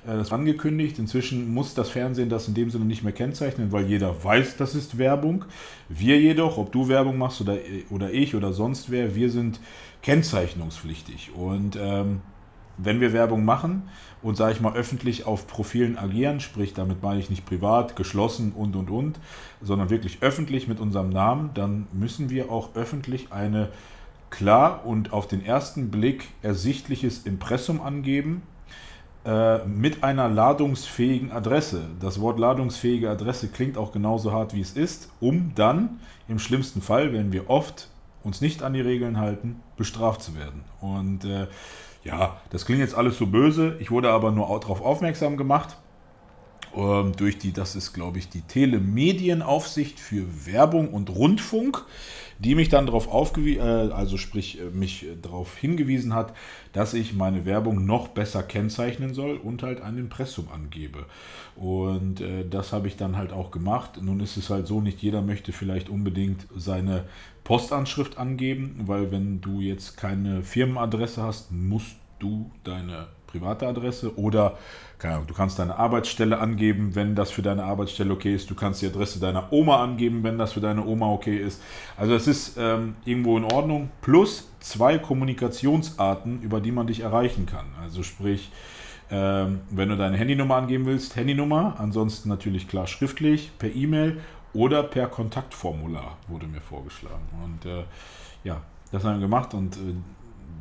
Äh, 0.07 0.17
das 0.17 0.31
war 0.31 0.39
angekündigt. 0.39 0.99
Inzwischen 0.99 1.53
muss 1.53 1.75
das 1.75 1.89
Fernsehen 1.89 2.29
das 2.29 2.49
in 2.49 2.55
dem 2.55 2.71
Sinne 2.71 2.85
nicht 2.85 3.03
mehr 3.03 3.13
kennzeichnen, 3.13 3.73
weil 3.73 3.87
jeder 3.87 4.23
weiß, 4.23 4.57
das 4.57 4.75
ist 4.75 4.99
Werbung. 4.99 5.45
Wir 5.89 6.21
jedoch, 6.21 6.59
ob 6.59 6.73
du 6.73 6.89
Werbung 6.89 7.17
machst 7.19 7.41
oder, 7.41 7.57
oder 7.91 8.13
ich 8.13 8.35
oder 8.35 8.53
sonst 8.53 8.91
wer, 8.91 9.15
wir 9.15 9.31
sind 9.31 9.61
kennzeichnungspflichtig 10.03 11.33
und 11.35 11.77
ähm, 11.81 12.21
wenn 12.77 13.01
wir 13.01 13.13
Werbung 13.13 13.45
machen 13.45 13.83
und, 14.23 14.37
sage 14.37 14.53
ich 14.53 14.61
mal, 14.61 14.75
öffentlich 14.75 15.27
auf 15.27 15.47
Profilen 15.47 15.97
agieren, 15.97 16.41
sprich, 16.41 16.75
damit 16.75 17.03
meine 17.03 17.21
ich 17.21 17.31
nicht 17.31 17.47
privat, 17.47 17.97
geschlossen 17.97 18.53
und, 18.53 18.75
und, 18.75 18.91
und, 18.91 19.21
sondern 19.63 19.91
wirklich 19.91 20.19
öffentlich 20.23 20.69
mit 20.69 20.81
unserem 20.81 21.11
Namen, 21.11 21.51
dann 21.55 21.87
müssen 21.93 22.31
wir 22.31 22.51
auch 22.51 22.75
öffentlich 22.75 23.33
eine 23.33 23.69
klar 24.31 24.85
und 24.85 25.13
auf 25.13 25.27
den 25.27 25.45
ersten 25.45 25.91
Blick 25.91 26.29
ersichtliches 26.43 27.25
Impressum 27.25 27.81
angeben 27.81 28.43
äh, 29.25 29.65
mit 29.67 30.05
einer 30.05 30.29
ladungsfähigen 30.29 31.33
Adresse. 31.33 31.83
Das 32.01 32.21
Wort 32.21 32.39
ladungsfähige 32.39 33.11
Adresse 33.11 33.49
klingt 33.49 33.79
auch 33.79 33.93
genauso 33.93 34.33
hart, 34.33 34.55
wie 34.55 34.61
es 34.61 34.73
ist, 34.73 35.11
um 35.21 35.53
dann 35.55 36.01
im 36.29 36.39
schlimmsten 36.39 36.83
Fall, 36.83 37.13
wenn 37.13 37.33
wir 37.33 37.49
oft 37.49 37.89
uns 38.23 38.41
nicht 38.41 38.63
an 38.63 38.75
die 38.75 38.81
Regeln 38.81 39.19
halten, 39.19 39.61
bestraft 39.77 40.23
zu 40.23 40.37
werden. 40.37 40.65
Und 40.81 41.25
äh, 41.25 41.47
ja, 42.05 42.41
das 42.51 42.65
klingt 42.65 42.81
jetzt 42.81 42.95
alles 42.95 43.19
so 43.19 43.27
böse. 43.27 43.77
Ich 43.81 43.91
wurde 43.91 44.11
aber 44.11 44.31
nur 44.31 44.47
darauf 44.61 44.81
aufmerksam 44.81 45.37
gemacht. 45.37 45.77
Ähm, 46.77 47.13
durch 47.17 47.39
die, 47.39 47.53
das 47.53 47.77
ist 47.77 47.93
glaube 47.93 48.19
ich 48.19 48.29
die 48.29 48.43
Telemedienaufsicht 48.43 49.99
für 49.99 50.47
Werbung 50.47 50.89
und 50.93 51.11
Rundfunk, 51.11 51.85
die 52.39 52.55
mich 52.55 52.69
dann 52.69 52.87
darauf 52.87 53.09
aufgewiesen, 53.09 53.63
äh, 53.63 53.93
also 53.93 54.17
sprich 54.17 54.61
äh, 54.61 54.65
mich 54.71 55.05
äh, 55.05 55.17
darauf 55.21 55.57
hingewiesen 55.57 56.15
hat, 56.15 56.35
dass 56.73 56.95
ich 56.95 57.15
meine 57.15 57.47
Werbung 57.47 57.87
noch 57.87 58.09
besser 58.09 58.43
kennzeichnen 58.43 59.15
soll 59.15 59.37
und 59.39 59.63
halt 59.63 59.81
ein 59.81 59.99
Impressum 59.99 60.49
angebe. 60.53 61.07
Und 61.57 62.21
äh, 62.21 62.47
das 62.49 62.73
habe 62.73 62.87
ich 62.87 62.97
dann 62.97 63.17
halt 63.17 63.33
auch 63.33 63.51
gemacht. 63.51 63.99
Nun 64.01 64.21
ist 64.21 64.37
es 64.37 64.51
halt 64.51 64.67
so, 64.67 64.81
nicht 64.81 65.03
jeder 65.03 65.23
möchte 65.23 65.53
vielleicht 65.53 65.89
unbedingt 65.89 66.47
seine 66.55 67.05
Postanschrift 67.49 68.19
angeben, 68.19 68.83
weil 68.85 69.11
wenn 69.11 69.41
du 69.41 69.61
jetzt 69.61 69.97
keine 69.97 70.43
Firmenadresse 70.43 71.23
hast, 71.23 71.51
musst 71.51 71.97
du 72.19 72.51
deine 72.63 73.07
private 73.27 73.67
Adresse 73.67 74.19
oder 74.19 74.59
Ahnung, 75.03 75.27
du 75.27 75.33
kannst 75.33 75.59
deine 75.59 75.77
Arbeitsstelle 75.77 76.41
angeben, 76.41 76.95
wenn 76.95 77.15
das 77.15 77.31
für 77.31 77.41
deine 77.41 77.65
Arbeitsstelle 77.65 78.13
okay 78.13 78.35
ist. 78.35 78.51
Du 78.51 78.55
kannst 78.55 78.83
die 78.83 78.87
Adresse 78.87 79.19
deiner 79.19 79.51
Oma 79.51 79.83
angeben, 79.83 80.25
wenn 80.25 80.37
das 80.37 80.53
für 80.53 80.61
deine 80.61 80.85
Oma 80.85 81.11
okay 81.11 81.39
ist. 81.39 81.63
Also 81.97 82.15
es 82.15 82.27
ist 82.27 82.59
ähm, 82.59 82.97
irgendwo 83.07 83.39
in 83.39 83.45
Ordnung. 83.45 83.89
Plus 84.03 84.51
zwei 84.61 84.99
Kommunikationsarten, 84.99 86.43
über 86.43 86.61
die 86.61 86.73
man 86.73 86.87
dich 86.87 87.01
erreichen 87.01 87.47
kann. 87.47 87.65
Also 87.81 88.03
sprich, 88.03 88.51
ähm, 89.11 89.61
wenn 89.71 89.89
du 89.89 89.97
deine 89.97 90.19
Handynummer 90.19 90.57
angeben 90.57 90.85
willst, 90.85 91.17
Handynummer. 91.17 91.77
Ansonsten 91.79 92.29
natürlich 92.29 92.69
klar 92.69 92.87
schriftlich, 92.87 93.53
per 93.59 93.75
E-Mail 93.75 94.21
oder 94.55 94.83
per 94.83 95.09
Kontaktformular 95.09 96.17
wurde 96.29 96.47
mir 96.47 96.61
vorgeschlagen. 96.61 97.27
Und 97.45 97.67
äh, 97.67 97.85
ja, 98.45 98.63
das 98.93 99.05
haben 99.05 99.17
wir 99.17 99.27
gemacht 99.27 99.55
und 99.55 99.77
äh, 99.77 99.95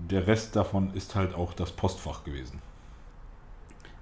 der 0.10 0.27
Rest 0.27 0.56
davon 0.56 0.94
ist 0.94 1.15
halt 1.15 1.34
auch 1.34 1.53
das 1.53 1.72
Postfach 1.72 2.24
gewesen. 2.24 2.62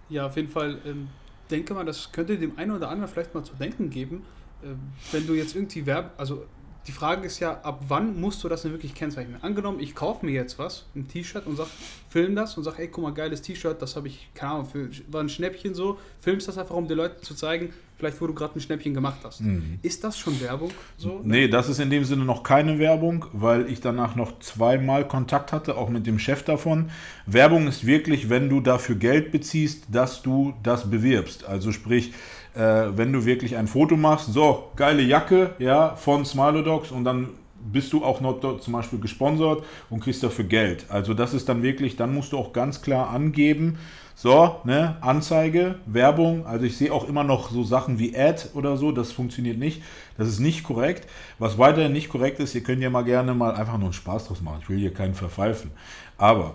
Ja, 0.10 0.27
auf 0.27 0.36
jeden 0.36 0.50
Fall 0.50 0.80
ähm, 0.86 1.10
denke 1.50 1.74
mal, 1.74 1.86
das 1.86 2.12
könnte 2.12 2.38
dem 2.38 2.58
einen 2.58 2.72
oder 2.72 2.89
anderen 2.89 3.12
vielleicht 3.12 3.34
mal 3.34 3.44
zu 3.44 3.54
denken 3.56 3.89
geben, 3.89 4.24
äh, 4.63 4.68
wenn 5.12 5.27
du 5.27 5.34
jetzt 5.34 5.56
irgendwie 5.56 5.86
Werbe, 5.86 6.12
also 6.18 6.46
die 6.88 6.92
Frage 6.92 7.25
ist 7.25 7.39
ja, 7.39 7.60
ab 7.62 7.82
wann 7.88 8.20
musst 8.20 8.44
du 8.44 8.50
das 8.50 8.62
denn 8.62 8.72
wirklich 8.72 8.94
kennzeichnen? 8.94 9.38
Angenommen, 9.42 9.80
ich 9.80 9.96
kaufe 9.96 10.25
mir 10.25 10.34
jetzt 10.34 10.60
was, 10.60 10.86
ein 10.96 11.08
T-Shirt 11.08 11.48
und 11.48 11.56
sag, 11.56 11.68
film 12.10 12.36
das 12.36 12.58
und 12.58 12.63
sag, 12.63 12.77
ey, 12.80 12.88
guck 12.88 13.04
mal, 13.04 13.13
geiles 13.13 13.42
T-Shirt, 13.42 13.82
das 13.82 13.96
habe 13.96 14.08
ich, 14.08 14.30
keine 14.36 14.54
Ahnung, 14.54 14.65
für, 14.65 14.89
war 15.08 15.22
ein 15.22 15.30
Schnäppchen 15.30 15.74
so, 15.74 15.98
filmst 16.20 16.48
das 16.48 16.58
einfach, 16.58 16.75
um 16.75 16.88
den 16.88 16.98
Leuten 16.98 17.24
zu 17.24 17.34
zeigen, 17.34 17.74
vielleicht 17.98 18.22
wo 18.22 18.27
du 18.27 18.34
gerade 18.34 18.56
ein 18.56 18.62
Schnäppchen 18.62 18.94
gemacht 18.94 19.20
hast. 19.24 19.42
Mhm. 19.42 19.80
Ist 19.82 20.04
das 20.04 20.18
schon 20.18 20.39
Werbung? 20.42 20.72
So? 20.98 21.22
Nee, 21.24 21.48
das 21.48 21.70
ist 21.70 21.80
in 21.80 21.89
dem 21.89 22.04
Sinne 22.04 22.25
noch 22.25 22.44
keine 22.44 22.77
Werbung, 22.77 23.25
weil 23.34 23.70
ich 23.70 23.82
danach 23.82 24.15
noch 24.15 24.39
zweimal 24.39 25.08
Kontakt 25.08 25.54
hatte, 25.54 25.77
auch 25.77 25.89
mit 25.89 26.06
dem 26.06 26.20
Chef 26.20 26.44
davon. 26.44 26.92
Werbung 27.25 27.68
ist 27.68 27.86
wirklich, 27.86 28.30
wenn 28.30 28.50
du 28.50 28.62
dafür 28.62 28.96
Geld 28.96 29.32
beziehst, 29.32 29.86
dass 29.92 30.22
du 30.22 30.54
das 30.62 30.89
bewirbst. 30.89 31.46
Also 31.46 31.72
sprich, 31.72 32.13
äh, 32.55 32.97
wenn 32.97 33.12
du 33.12 33.25
wirklich 33.25 33.57
ein 33.57 33.67
Foto 33.67 33.95
machst, 33.97 34.31
so, 34.33 34.71
geile 34.75 35.01
Jacke, 35.01 35.51
ja, 35.59 35.95
von 35.95 36.25
Smilodogs 36.25 36.91
und 36.91 37.03
dann 37.03 37.29
bist 37.71 37.93
du 37.93 38.03
auch 38.03 38.21
noch 38.21 38.39
dort 38.39 38.63
zum 38.63 38.74
Beispiel 38.74 39.00
gesponsert 39.00 39.63
und 39.89 40.00
kriegst 40.01 40.24
dafür 40.24 40.45
Geld. 40.45 40.85
Also 40.89 41.13
das 41.13 41.33
ist 41.33 41.50
dann 41.50 41.63
wirklich, 41.63 41.95
dann 41.95 42.13
musst 42.13 42.31
du 42.31 42.38
auch 42.38 42.53
ganz 42.53 42.81
klar 42.81 43.09
angeben, 43.09 43.77
so, 44.17 44.62
ne, 44.63 44.95
Anzeige, 45.01 45.75
Werbung, 45.85 46.45
also 46.45 46.65
ich 46.65 46.77
sehe 46.77 46.93
auch 46.93 47.09
immer 47.09 47.25
noch 47.25 47.51
so 47.51 47.63
Sachen 47.63 48.00
wie 48.00 48.17
Ad 48.17 48.45
oder 48.53 48.77
so, 48.77 48.93
das 48.93 49.12
funktioniert 49.12 49.57
nicht. 49.57 49.83
Das 50.17 50.29
ist 50.29 50.39
nicht 50.39 50.63
korrekt. 50.63 51.05
Was 51.38 51.57
weiterhin 51.57 51.91
nicht 51.91 52.07
korrekt 52.07 52.39
ist, 52.39 52.55
ihr 52.55 52.63
könnt 52.63 52.81
ja 52.81 52.89
mal 52.89 53.03
gerne 53.03 53.33
mal 53.33 53.53
einfach 53.55 53.74
nur 53.74 53.88
einen 53.88 53.93
Spaß 53.93 54.27
draus 54.27 54.41
machen. 54.41 54.59
Ich 54.62 54.69
will 54.69 54.77
hier 54.77 54.93
keinen 54.93 55.15
verpfeifen. 55.15 55.71
Aber 56.17 56.53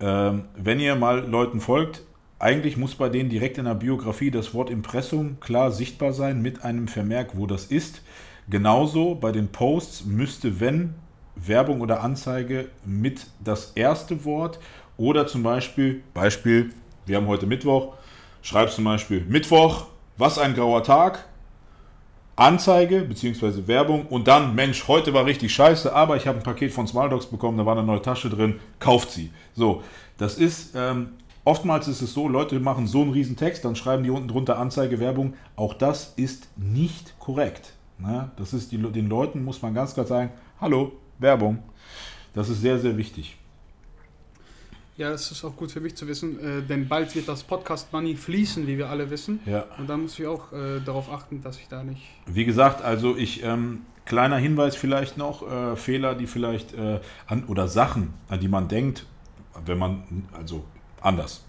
ähm, 0.00 0.46
wenn 0.56 0.80
ihr 0.80 0.96
mal 0.96 1.20
Leuten 1.20 1.60
folgt, 1.60 2.02
eigentlich 2.40 2.78
muss 2.78 2.94
bei 2.94 3.10
denen 3.10 3.28
direkt 3.28 3.58
in 3.58 3.66
der 3.66 3.74
Biografie 3.74 4.30
das 4.30 4.54
Wort 4.54 4.70
Impressum 4.70 5.38
klar 5.40 5.70
sichtbar 5.70 6.14
sein 6.14 6.40
mit 6.40 6.64
einem 6.64 6.88
Vermerk, 6.88 7.36
wo 7.36 7.46
das 7.46 7.66
ist. 7.66 8.02
Genauso 8.48 9.14
bei 9.14 9.30
den 9.30 9.48
Posts 9.48 10.06
müsste, 10.06 10.58
wenn 10.58 10.94
Werbung 11.36 11.82
oder 11.82 12.02
Anzeige 12.02 12.68
mit 12.84 13.26
das 13.44 13.72
erste 13.74 14.24
Wort 14.24 14.58
oder 14.96 15.26
zum 15.26 15.42
Beispiel, 15.42 16.02
Beispiel, 16.14 16.70
wir 17.06 17.18
haben 17.18 17.26
heute 17.26 17.46
Mittwoch, 17.46 17.94
schreibst 18.42 18.76
zum 18.76 18.84
Beispiel 18.84 19.24
Mittwoch, 19.28 19.86
was 20.16 20.38
ein 20.38 20.54
grauer 20.54 20.82
Tag, 20.82 21.26
Anzeige 22.36 23.02
bzw. 23.02 23.66
Werbung 23.66 24.06
und 24.06 24.26
dann, 24.26 24.54
Mensch, 24.54 24.88
heute 24.88 25.12
war 25.12 25.26
richtig 25.26 25.52
scheiße, 25.52 25.94
aber 25.94 26.16
ich 26.16 26.26
habe 26.26 26.38
ein 26.38 26.42
Paket 26.42 26.72
von 26.72 26.86
Smalldogs 26.86 27.26
bekommen, 27.26 27.58
da 27.58 27.66
war 27.66 27.76
eine 27.76 27.86
neue 27.86 28.00
Tasche 28.00 28.30
drin, 28.30 28.60
kauft 28.78 29.10
sie. 29.10 29.30
So, 29.54 29.82
das 30.16 30.36
ist 30.38 30.74
ähm, 30.74 31.10
Oftmals 31.44 31.88
ist 31.88 32.02
es 32.02 32.12
so, 32.12 32.28
Leute 32.28 32.60
machen 32.60 32.86
so 32.86 33.00
einen 33.00 33.12
riesen 33.12 33.36
Text, 33.36 33.64
dann 33.64 33.74
schreiben 33.74 34.04
die 34.04 34.10
unten 34.10 34.28
drunter 34.28 34.58
Anzeige, 34.58 35.00
Werbung. 35.00 35.34
Auch 35.56 35.74
das 35.74 36.12
ist 36.16 36.48
nicht 36.56 37.18
korrekt. 37.18 37.72
Ne? 37.98 38.30
Das 38.36 38.52
ist 38.52 38.72
die, 38.72 38.78
den 38.78 39.08
Leuten 39.08 39.44
muss 39.44 39.62
man 39.62 39.74
ganz 39.74 39.94
klar 39.94 40.06
sagen, 40.06 40.30
hallo, 40.60 40.92
Werbung. 41.18 41.62
Das 42.34 42.48
ist 42.48 42.60
sehr, 42.60 42.78
sehr 42.78 42.96
wichtig. 42.96 43.36
Ja, 44.96 45.10
das 45.10 45.30
ist 45.30 45.42
auch 45.44 45.56
gut 45.56 45.72
für 45.72 45.80
mich 45.80 45.96
zu 45.96 46.06
wissen, 46.08 46.38
äh, 46.40 46.62
denn 46.62 46.86
bald 46.86 47.14
wird 47.14 47.26
das 47.26 47.42
Podcast 47.42 47.90
Money 47.90 48.16
fließen, 48.16 48.66
wie 48.66 48.76
wir 48.76 48.90
alle 48.90 49.08
wissen. 49.08 49.40
Ja. 49.46 49.64
Und 49.78 49.88
da 49.88 49.96
muss 49.96 50.18
ich 50.18 50.26
auch 50.26 50.52
äh, 50.52 50.80
darauf 50.84 51.10
achten, 51.10 51.40
dass 51.40 51.58
ich 51.58 51.68
da 51.68 51.82
nicht. 51.82 52.02
Wie 52.26 52.44
gesagt, 52.44 52.82
also 52.82 53.16
ich, 53.16 53.42
ähm, 53.42 53.80
kleiner 54.04 54.36
Hinweis 54.36 54.76
vielleicht 54.76 55.16
noch, 55.16 55.50
äh, 55.50 55.74
Fehler, 55.76 56.14
die 56.14 56.26
vielleicht 56.26 56.74
äh, 56.74 57.00
an 57.26 57.44
oder 57.46 57.66
Sachen, 57.66 58.12
an 58.28 58.40
die 58.40 58.48
man 58.48 58.68
denkt, 58.68 59.06
wenn 59.64 59.78
man, 59.78 60.02
also 60.34 60.64
anders. 61.00 61.44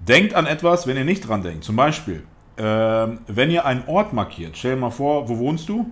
Denkt 0.00 0.34
an 0.34 0.46
etwas, 0.46 0.86
wenn 0.86 0.96
ihr 0.96 1.04
nicht 1.04 1.28
dran 1.28 1.42
denkt. 1.42 1.64
Zum 1.64 1.76
Beispiel, 1.76 2.22
ähm, 2.56 3.20
wenn 3.26 3.50
ihr 3.50 3.64
einen 3.64 3.84
Ort 3.86 4.12
markiert, 4.12 4.56
stell 4.56 4.74
dir 4.74 4.80
mal 4.80 4.90
vor, 4.90 5.28
wo 5.28 5.38
wohnst 5.38 5.68
du? 5.68 5.90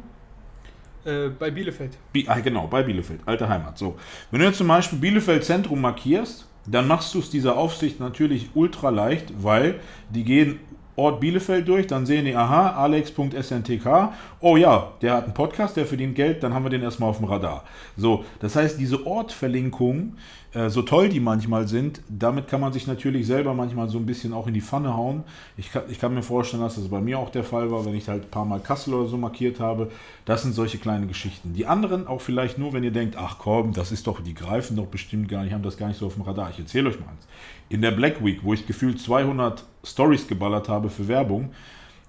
Äh, 1.04 1.28
bei 1.28 1.50
Bielefeld. 1.50 1.96
Bi 2.12 2.24
ah, 2.28 2.40
genau, 2.40 2.66
bei 2.66 2.82
Bielefeld, 2.82 3.20
alte 3.26 3.48
Heimat. 3.48 3.78
So. 3.78 3.96
Wenn 4.30 4.40
du 4.40 4.46
jetzt 4.46 4.58
zum 4.58 4.68
Beispiel 4.68 4.98
Bielefeld 4.98 5.44
Zentrum 5.44 5.80
markierst, 5.80 6.46
dann 6.66 6.88
machst 6.88 7.14
du 7.14 7.20
es 7.20 7.30
dieser 7.30 7.56
Aufsicht 7.56 8.00
natürlich 8.00 8.50
ultra 8.54 8.90
leicht, 8.90 9.32
weil 9.40 9.80
die 10.10 10.24
gehen 10.24 10.58
Ort 10.96 11.20
Bielefeld 11.20 11.68
durch, 11.68 11.86
dann 11.86 12.06
sehen 12.06 12.24
die, 12.24 12.34
aha, 12.34 12.70
alex.sntk, 12.70 14.12
oh 14.40 14.56
ja, 14.56 14.92
der 15.02 15.12
hat 15.14 15.24
einen 15.24 15.34
Podcast, 15.34 15.76
der 15.76 15.84
verdient 15.84 16.14
Geld, 16.14 16.42
dann 16.42 16.54
haben 16.54 16.64
wir 16.64 16.70
den 16.70 16.82
erstmal 16.82 17.10
auf 17.10 17.18
dem 17.18 17.26
Radar. 17.26 17.64
So, 17.98 18.24
das 18.40 18.56
heißt, 18.56 18.80
diese 18.80 19.06
Ortverlinkungen, 19.06 20.16
äh, 20.45 20.45
so 20.68 20.82
toll 20.82 21.08
die 21.08 21.20
manchmal 21.20 21.68
sind, 21.68 22.00
damit 22.08 22.48
kann 22.48 22.60
man 22.60 22.72
sich 22.72 22.86
natürlich 22.86 23.26
selber 23.26 23.52
manchmal 23.52 23.88
so 23.88 23.98
ein 23.98 24.06
bisschen 24.06 24.32
auch 24.32 24.46
in 24.46 24.54
die 24.54 24.60
Pfanne 24.60 24.96
hauen. 24.96 25.24
Ich 25.56 25.70
kann, 25.70 25.82
ich 25.88 25.98
kann 25.98 26.14
mir 26.14 26.22
vorstellen, 26.22 26.62
dass 26.62 26.76
das 26.76 26.88
bei 26.88 27.00
mir 27.00 27.18
auch 27.18 27.30
der 27.30 27.44
Fall 27.44 27.70
war, 27.70 27.84
wenn 27.84 27.94
ich 27.94 28.08
halt 28.08 28.24
ein 28.24 28.30
paar 28.30 28.44
Mal 28.44 28.60
Kassel 28.60 28.94
oder 28.94 29.08
so 29.08 29.18
markiert 29.18 29.60
habe. 29.60 29.90
Das 30.24 30.42
sind 30.42 30.54
solche 30.54 30.78
kleine 30.78 31.06
Geschichten. 31.06 31.52
Die 31.52 31.66
anderen 31.66 32.06
auch 32.06 32.20
vielleicht 32.20 32.58
nur, 32.58 32.72
wenn 32.72 32.84
ihr 32.84 32.90
denkt, 32.90 33.16
ach 33.18 33.36
komm, 33.38 33.72
das 33.72 33.92
ist 33.92 34.06
doch, 34.06 34.20
die 34.20 34.34
greifen 34.34 34.76
doch 34.76 34.86
bestimmt 34.86 35.28
gar 35.28 35.44
nicht, 35.44 35.52
haben 35.52 35.62
das 35.62 35.76
gar 35.76 35.88
nicht 35.88 35.98
so 35.98 36.06
auf 36.06 36.14
dem 36.14 36.22
Radar. 36.22 36.50
Ich 36.50 36.58
erzähle 36.58 36.88
euch 36.88 36.98
mal 36.98 37.08
eins. 37.08 37.26
In 37.68 37.82
der 37.82 37.90
Black 37.90 38.24
Week, 38.24 38.40
wo 38.42 38.54
ich 38.54 38.66
gefühlt 38.66 39.00
200 39.00 39.64
Stories 39.84 40.26
geballert 40.26 40.68
habe 40.68 40.88
für 40.88 41.06
Werbung, 41.08 41.50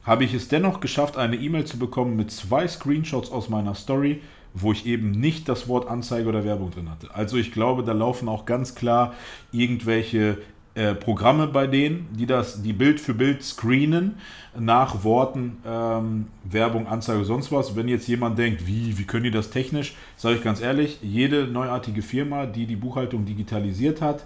habe 0.03 0.23
ich 0.23 0.33
es 0.33 0.47
dennoch 0.47 0.79
geschafft, 0.79 1.17
eine 1.17 1.35
E-Mail 1.35 1.65
zu 1.65 1.77
bekommen 1.77 2.15
mit 2.15 2.31
zwei 2.31 2.65
Screenshots 2.65 3.29
aus 3.29 3.49
meiner 3.49 3.75
Story, 3.75 4.21
wo 4.61 4.71
ich 4.71 4.85
eben 4.85 5.11
nicht 5.11 5.47
das 5.49 5.67
Wort 5.67 5.87
Anzeige 5.87 6.27
oder 6.27 6.43
Werbung 6.43 6.71
drin 6.71 6.89
hatte. 6.89 7.13
Also 7.13 7.37
ich 7.37 7.51
glaube, 7.51 7.83
da 7.83 7.93
laufen 7.93 8.27
auch 8.29 8.45
ganz 8.45 8.75
klar 8.75 9.13
irgendwelche 9.51 10.37
äh, 10.73 10.93
Programme 10.93 11.47
bei 11.47 11.67
denen, 11.67 12.07
die 12.13 12.25
das, 12.25 12.61
die 12.61 12.73
Bild 12.73 12.99
für 12.99 13.13
Bild 13.13 13.43
screenen 13.43 14.17
nach 14.57 15.03
Worten, 15.03 15.57
ähm, 15.65 16.27
Werbung, 16.43 16.87
Anzeige, 16.87 17.25
sonst 17.25 17.51
was. 17.51 17.75
Wenn 17.75 17.87
jetzt 17.87 18.07
jemand 18.07 18.37
denkt, 18.37 18.67
wie, 18.67 18.97
wie 18.97 19.03
können 19.03 19.23
die 19.23 19.31
das 19.31 19.49
technisch, 19.49 19.95
sage 20.15 20.35
ich 20.35 20.43
ganz 20.43 20.61
ehrlich, 20.61 20.99
jede 21.01 21.47
neuartige 21.47 22.01
Firma, 22.01 22.45
die 22.45 22.65
die 22.65 22.75
Buchhaltung 22.75 23.25
digitalisiert 23.25 24.01
hat, 24.01 24.25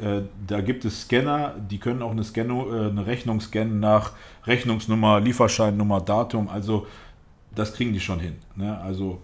äh, 0.00 0.22
da 0.46 0.60
gibt 0.60 0.84
es 0.84 1.02
Scanner, 1.02 1.54
die 1.68 1.78
können 1.78 2.02
auch 2.02 2.12
eine, 2.12 2.22
Scanno, 2.22 2.72
äh, 2.72 2.90
eine 2.90 3.06
Rechnung 3.06 3.40
scannen 3.40 3.80
nach 3.80 4.12
Rechnungsnummer, 4.46 5.20
Lieferscheinnummer, 5.20 6.00
Datum. 6.00 6.48
Also 6.48 6.86
das 7.54 7.74
kriegen 7.74 7.92
die 7.92 8.00
schon 8.00 8.20
hin. 8.20 8.36
Ne? 8.54 8.80
Also 8.80 9.20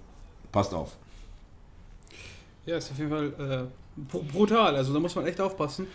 passt 0.55 0.73
auf. 0.73 0.93
Ja, 2.65 2.77
ist 2.77 2.91
auf 2.93 2.99
jeden 2.99 3.11
Fall 3.11 3.69
äh, 3.99 4.03
brutal. 4.33 4.77
Also 4.77 4.95
da 4.95 5.01
muss 5.01 5.15
man 5.17 5.27
echt 5.27 5.41
aufpassen. 5.41 5.89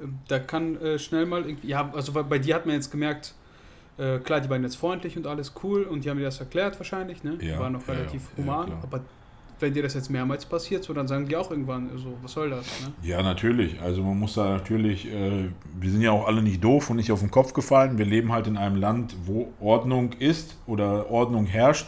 Ähm, 0.00 0.18
da 0.26 0.38
kann 0.38 0.80
äh, 0.80 0.98
schnell 0.98 1.26
mal 1.26 1.42
irgendwie. 1.46 1.68
Ja, 1.68 1.92
also 1.94 2.12
bei 2.12 2.38
dir 2.38 2.54
hat 2.54 2.66
man 2.66 2.74
jetzt 2.74 2.90
gemerkt, 2.90 3.34
äh, 3.98 4.18
klar, 4.18 4.40
die 4.40 4.48
waren 4.48 4.62
jetzt 4.62 4.76
freundlich 4.76 5.16
und 5.16 5.26
alles 5.26 5.52
cool 5.62 5.82
und 5.82 6.04
die 6.04 6.10
haben 6.10 6.18
dir 6.18 6.24
das 6.24 6.40
erklärt 6.40 6.78
wahrscheinlich, 6.78 7.22
ne? 7.24 7.38
Ja, 7.40 7.58
War 7.58 7.70
noch 7.70 7.86
ja, 7.86 7.94
relativ 7.94 8.22
ja, 8.36 8.42
human. 8.42 8.66
klar. 8.66 8.80
aber 8.82 9.00
wenn 9.58 9.72
dir 9.72 9.82
das 9.82 9.94
jetzt 9.94 10.10
mehrmals 10.10 10.44
passiert, 10.44 10.84
so 10.84 10.92
dann 10.92 11.08
sagen 11.08 11.26
die 11.28 11.36
auch 11.36 11.50
irgendwann, 11.50 11.88
so, 11.96 12.14
was 12.22 12.32
soll 12.32 12.50
das? 12.50 12.66
Ne? 12.82 12.92
Ja, 13.02 13.22
natürlich. 13.22 13.80
Also 13.80 14.02
man 14.02 14.18
muss 14.18 14.34
da 14.34 14.50
natürlich, 14.50 15.06
äh, 15.10 15.48
wir 15.80 15.90
sind 15.90 16.02
ja 16.02 16.10
auch 16.10 16.26
alle 16.26 16.42
nicht 16.42 16.62
doof 16.62 16.90
und 16.90 16.96
nicht 16.96 17.10
auf 17.10 17.20
den 17.20 17.30
Kopf 17.30 17.54
gefallen. 17.54 17.96
Wir 17.96 18.04
leben 18.04 18.32
halt 18.32 18.46
in 18.46 18.58
einem 18.58 18.76
Land, 18.76 19.16
wo 19.24 19.52
Ordnung 19.60 20.12
ist 20.12 20.56
oder 20.66 21.10
Ordnung 21.10 21.46
herrscht, 21.46 21.86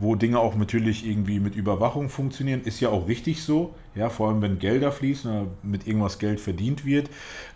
wo 0.00 0.14
Dinge 0.16 0.38
auch 0.40 0.56
natürlich 0.56 1.06
irgendwie 1.06 1.38
mit 1.38 1.54
Überwachung 1.54 2.08
funktionieren. 2.08 2.62
Ist 2.62 2.80
ja 2.80 2.88
auch 2.88 3.06
richtig 3.06 3.42
so, 3.42 3.74
ja, 3.94 4.08
vor 4.08 4.28
allem 4.28 4.42
wenn 4.42 4.58
Gelder 4.58 4.90
fließen 4.90 5.30
oder 5.30 5.46
mit 5.62 5.86
irgendwas 5.86 6.18
Geld 6.18 6.40
verdient 6.40 6.84
wird. 6.84 7.10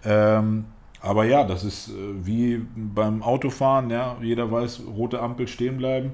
Ähm, 0.05 0.67
aber 1.01 1.25
ja, 1.25 1.45
das 1.45 1.65
ist 1.65 1.89
äh, 1.89 1.93
wie 2.23 2.63
beim 2.77 3.23
Autofahren, 3.23 3.91
ja, 3.91 4.17
jeder 4.23 4.51
weiß, 4.51 4.83
rote 4.87 5.21
Ampel 5.21 5.49
stehen 5.49 5.79
bleiben. 5.79 6.13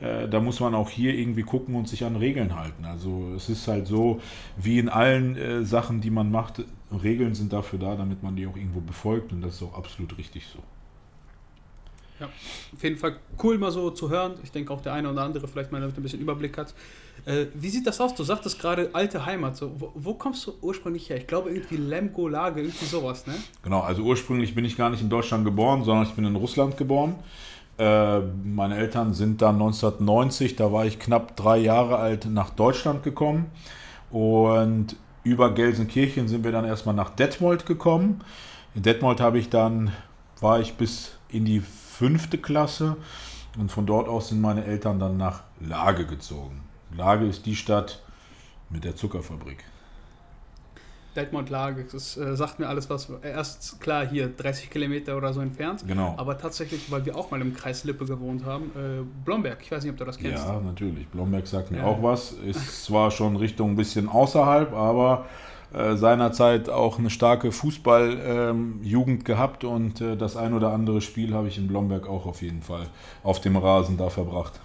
Äh, 0.00 0.28
da 0.28 0.40
muss 0.40 0.60
man 0.60 0.74
auch 0.74 0.90
hier 0.90 1.14
irgendwie 1.14 1.42
gucken 1.42 1.74
und 1.74 1.88
sich 1.88 2.04
an 2.04 2.16
Regeln 2.16 2.56
halten. 2.56 2.84
Also 2.84 3.32
es 3.36 3.48
ist 3.48 3.68
halt 3.68 3.86
so, 3.86 4.20
wie 4.56 4.78
in 4.78 4.88
allen 4.88 5.36
äh, 5.36 5.64
Sachen, 5.64 6.00
die 6.00 6.10
man 6.10 6.30
macht, 6.30 6.62
Regeln 7.02 7.34
sind 7.34 7.52
dafür 7.52 7.78
da, 7.78 7.96
damit 7.96 8.22
man 8.22 8.36
die 8.36 8.46
auch 8.46 8.56
irgendwo 8.56 8.80
befolgt 8.80 9.32
und 9.32 9.42
das 9.42 9.56
ist 9.56 9.62
auch 9.62 9.76
absolut 9.76 10.16
richtig 10.18 10.46
so. 10.46 10.58
Ja, 12.20 12.26
auf 12.74 12.82
jeden 12.82 12.96
Fall 12.96 13.16
cool 13.42 13.58
mal 13.58 13.70
so 13.70 13.90
zu 13.90 14.10
hören. 14.10 14.34
Ich 14.42 14.52
denke 14.52 14.72
auch 14.72 14.82
der 14.82 14.92
eine 14.92 15.10
oder 15.10 15.22
andere 15.22 15.48
vielleicht 15.48 15.72
mal 15.72 15.80
damit 15.80 15.96
ein 15.96 16.02
bisschen 16.02 16.20
Überblick 16.20 16.58
hat. 16.58 16.74
Äh, 17.24 17.46
wie 17.54 17.68
sieht 17.68 17.86
das 17.86 18.00
aus? 18.00 18.14
Du 18.14 18.22
sagtest 18.22 18.58
gerade 18.58 18.90
alte 18.92 19.24
Heimat. 19.24 19.56
So, 19.56 19.72
wo, 19.78 19.92
wo, 19.94 20.14
kommst 20.14 20.46
du 20.46 20.52
ursprünglich 20.60 21.08
her? 21.08 21.16
Ich 21.16 21.26
glaube 21.26 21.50
irgendwie 21.50 21.76
Lemgo 21.76 22.28
Lage, 22.28 22.60
irgendwie 22.60 22.86
sowas, 22.86 23.26
ne? 23.26 23.34
Genau, 23.62 23.80
also 23.80 24.02
ursprünglich 24.02 24.54
bin 24.54 24.64
ich 24.64 24.76
gar 24.76 24.90
nicht 24.90 25.02
in 25.02 25.08
Deutschland 25.08 25.44
geboren, 25.44 25.84
sondern 25.84 26.06
ich 26.06 26.12
bin 26.12 26.24
in 26.24 26.36
Russland 26.36 26.76
geboren. 26.76 27.16
Äh, 27.78 28.20
meine 28.20 28.76
Eltern 28.76 29.14
sind 29.14 29.40
dann 29.42 29.54
1990, 29.54 30.56
da 30.56 30.72
war 30.72 30.84
ich 30.84 30.98
knapp 30.98 31.36
drei 31.36 31.58
Jahre 31.58 31.96
alt, 31.96 32.26
nach 32.26 32.50
Deutschland 32.50 33.02
gekommen. 33.02 33.46
Und 34.10 34.96
über 35.24 35.54
Gelsenkirchen 35.54 36.28
sind 36.28 36.44
wir 36.44 36.52
dann 36.52 36.64
erstmal 36.64 36.94
nach 36.94 37.10
Detmold 37.10 37.66
gekommen. 37.66 38.22
In 38.74 38.82
Detmold 38.82 39.20
habe 39.20 39.38
ich 39.38 39.48
dann, 39.48 39.92
war 40.40 40.60
ich 40.60 40.74
bis 40.74 41.12
in 41.28 41.44
die 41.44 41.62
fünfte 42.00 42.38
Klasse 42.38 42.96
und 43.58 43.70
von 43.70 43.84
dort 43.84 44.08
aus 44.08 44.30
sind 44.30 44.40
meine 44.40 44.64
Eltern 44.64 44.98
dann 44.98 45.18
nach 45.18 45.42
Lage 45.60 46.06
gezogen. 46.06 46.62
Lage 46.96 47.26
ist 47.26 47.44
die 47.44 47.54
Stadt 47.54 48.00
mit 48.70 48.84
der 48.84 48.96
Zuckerfabrik. 48.96 49.58
Detmold 51.14 51.50
Lage, 51.50 51.84
das 51.92 52.16
äh, 52.16 52.34
sagt 52.36 52.58
mir 52.58 52.68
alles 52.68 52.88
was. 52.88 53.10
Erst 53.22 53.82
klar 53.82 54.06
hier 54.08 54.28
30 54.28 54.70
Kilometer 54.70 55.14
oder 55.14 55.34
so 55.34 55.42
entfernt. 55.42 55.84
Genau. 55.86 56.14
Aber 56.16 56.38
tatsächlich, 56.38 56.90
weil 56.90 57.04
wir 57.04 57.16
auch 57.16 57.30
mal 57.30 57.40
im 57.42 57.52
Kreis 57.54 57.84
Lippe 57.84 58.06
gewohnt 58.06 58.46
haben, 58.46 58.70
äh, 58.74 59.02
Blomberg, 59.26 59.58
ich 59.60 59.70
weiß 59.70 59.82
nicht, 59.82 59.92
ob 59.92 59.98
du 59.98 60.06
das 60.06 60.16
kennst. 60.16 60.42
Ja, 60.46 60.58
natürlich. 60.58 61.06
Blomberg 61.08 61.46
sagt 61.46 61.70
mir 61.70 61.78
Ja. 61.78 61.84
auch 61.84 62.02
was. 62.02 62.32
Ist 62.32 62.84
zwar 62.84 63.10
schon 63.10 63.36
Richtung 63.36 63.72
ein 63.72 63.76
bisschen 63.76 64.08
außerhalb, 64.08 64.72
aber 64.72 65.26
äh, 65.72 65.96
seinerzeit 65.96 66.68
auch 66.68 66.98
eine 66.98 67.10
starke 67.10 67.52
Fußballjugend 67.52 69.24
gehabt 69.24 69.64
und 69.64 70.00
äh, 70.00 70.16
das 70.16 70.36
ein 70.36 70.52
oder 70.52 70.72
andere 70.72 71.00
Spiel 71.00 71.32
habe 71.34 71.48
ich 71.48 71.58
in 71.58 71.68
Blomberg 71.68 72.08
auch 72.08 72.26
auf 72.26 72.42
jeden 72.42 72.62
Fall 72.62 72.86
auf 73.22 73.40
dem 73.40 73.56
Rasen 73.56 73.96
da 73.96 74.10
verbracht. 74.10 74.60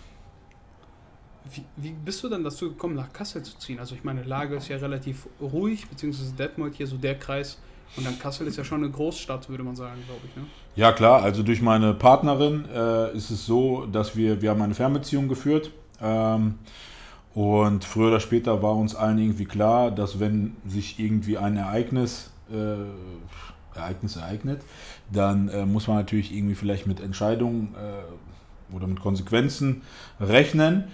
Wie, 1.53 1.63
wie 1.75 1.91
bist 1.91 2.23
du 2.23 2.29
denn 2.29 2.43
dazu 2.43 2.69
gekommen, 2.69 2.95
nach 2.95 3.13
Kassel 3.13 3.43
zu 3.43 3.57
ziehen? 3.59 3.79
Also 3.79 3.93
ich 3.93 4.03
meine, 4.03 4.23
Lage 4.23 4.55
ist 4.55 4.67
ja 4.67 4.77
relativ 4.77 5.27
ruhig, 5.39 5.87
beziehungsweise 5.87 6.33
Detmold 6.33 6.73
hier 6.73 6.87
so 6.87 6.97
der 6.97 7.19
Kreis. 7.19 7.59
Und 7.95 8.05
dann 8.05 8.17
Kassel 8.17 8.47
ist 8.47 8.57
ja 8.57 8.63
schon 8.63 8.83
eine 8.83 8.91
Großstadt, 8.91 9.47
würde 9.47 9.63
man 9.63 9.75
sagen, 9.75 10.01
glaube 10.07 10.21
ich. 10.27 10.35
Ne? 10.35 10.47
Ja 10.75 10.91
klar, 10.91 11.21
also 11.21 11.43
durch 11.43 11.61
meine 11.61 11.93
Partnerin 11.93 12.65
äh, 12.73 13.15
ist 13.15 13.29
es 13.29 13.45
so, 13.45 13.85
dass 13.85 14.15
wir, 14.15 14.41
wir 14.41 14.49
haben 14.49 14.61
eine 14.61 14.73
Fernbeziehung 14.73 15.27
geführt 15.27 15.71
ähm, 16.01 16.55
und 17.35 17.83
früher 17.83 18.07
oder 18.07 18.21
später 18.21 18.63
war 18.63 18.75
uns 18.75 18.95
allen 18.95 19.19
irgendwie 19.19 19.43
klar, 19.43 19.91
dass 19.91 20.21
wenn 20.21 20.55
sich 20.65 20.99
irgendwie 20.99 21.37
ein 21.37 21.57
Ereignis, 21.57 22.31
äh, 22.49 23.77
Ereignis 23.77 24.15
ereignet, 24.15 24.61
dann 25.11 25.49
äh, 25.49 25.65
muss 25.65 25.87
man 25.87 25.97
natürlich 25.97 26.33
irgendwie 26.33 26.55
vielleicht 26.55 26.87
mit 26.87 27.01
Entscheidungen 27.01 27.75
äh, 27.75 28.73
oder 28.73 28.87
mit 28.87 29.01
Konsequenzen 29.01 29.81
rechnen. 30.21 30.85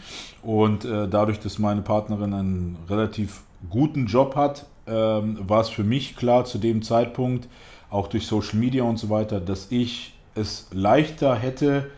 Und 0.41 0.83
äh, 0.83 1.07
dadurch, 1.07 1.39
dass 1.39 1.59
meine 1.59 1.83
Partnerin 1.83 2.33
einen 2.33 2.77
relativ 2.89 3.43
guten 3.69 4.07
Job 4.07 4.35
hat, 4.35 4.65
ähm, 4.87 5.37
war 5.47 5.61
es 5.61 5.69
für 5.69 5.83
mich 5.83 6.15
klar 6.15 6.45
zu 6.45 6.57
dem 6.57 6.81
Zeitpunkt, 6.81 7.47
auch 7.91 8.07
durch 8.07 8.25
Social 8.25 8.57
Media 8.57 8.81
und 8.81 8.97
so 8.97 9.11
weiter, 9.11 9.39
dass 9.39 9.67
ich 9.69 10.15
es 10.33 10.67
leichter 10.71 11.35
hätte, 11.35 11.91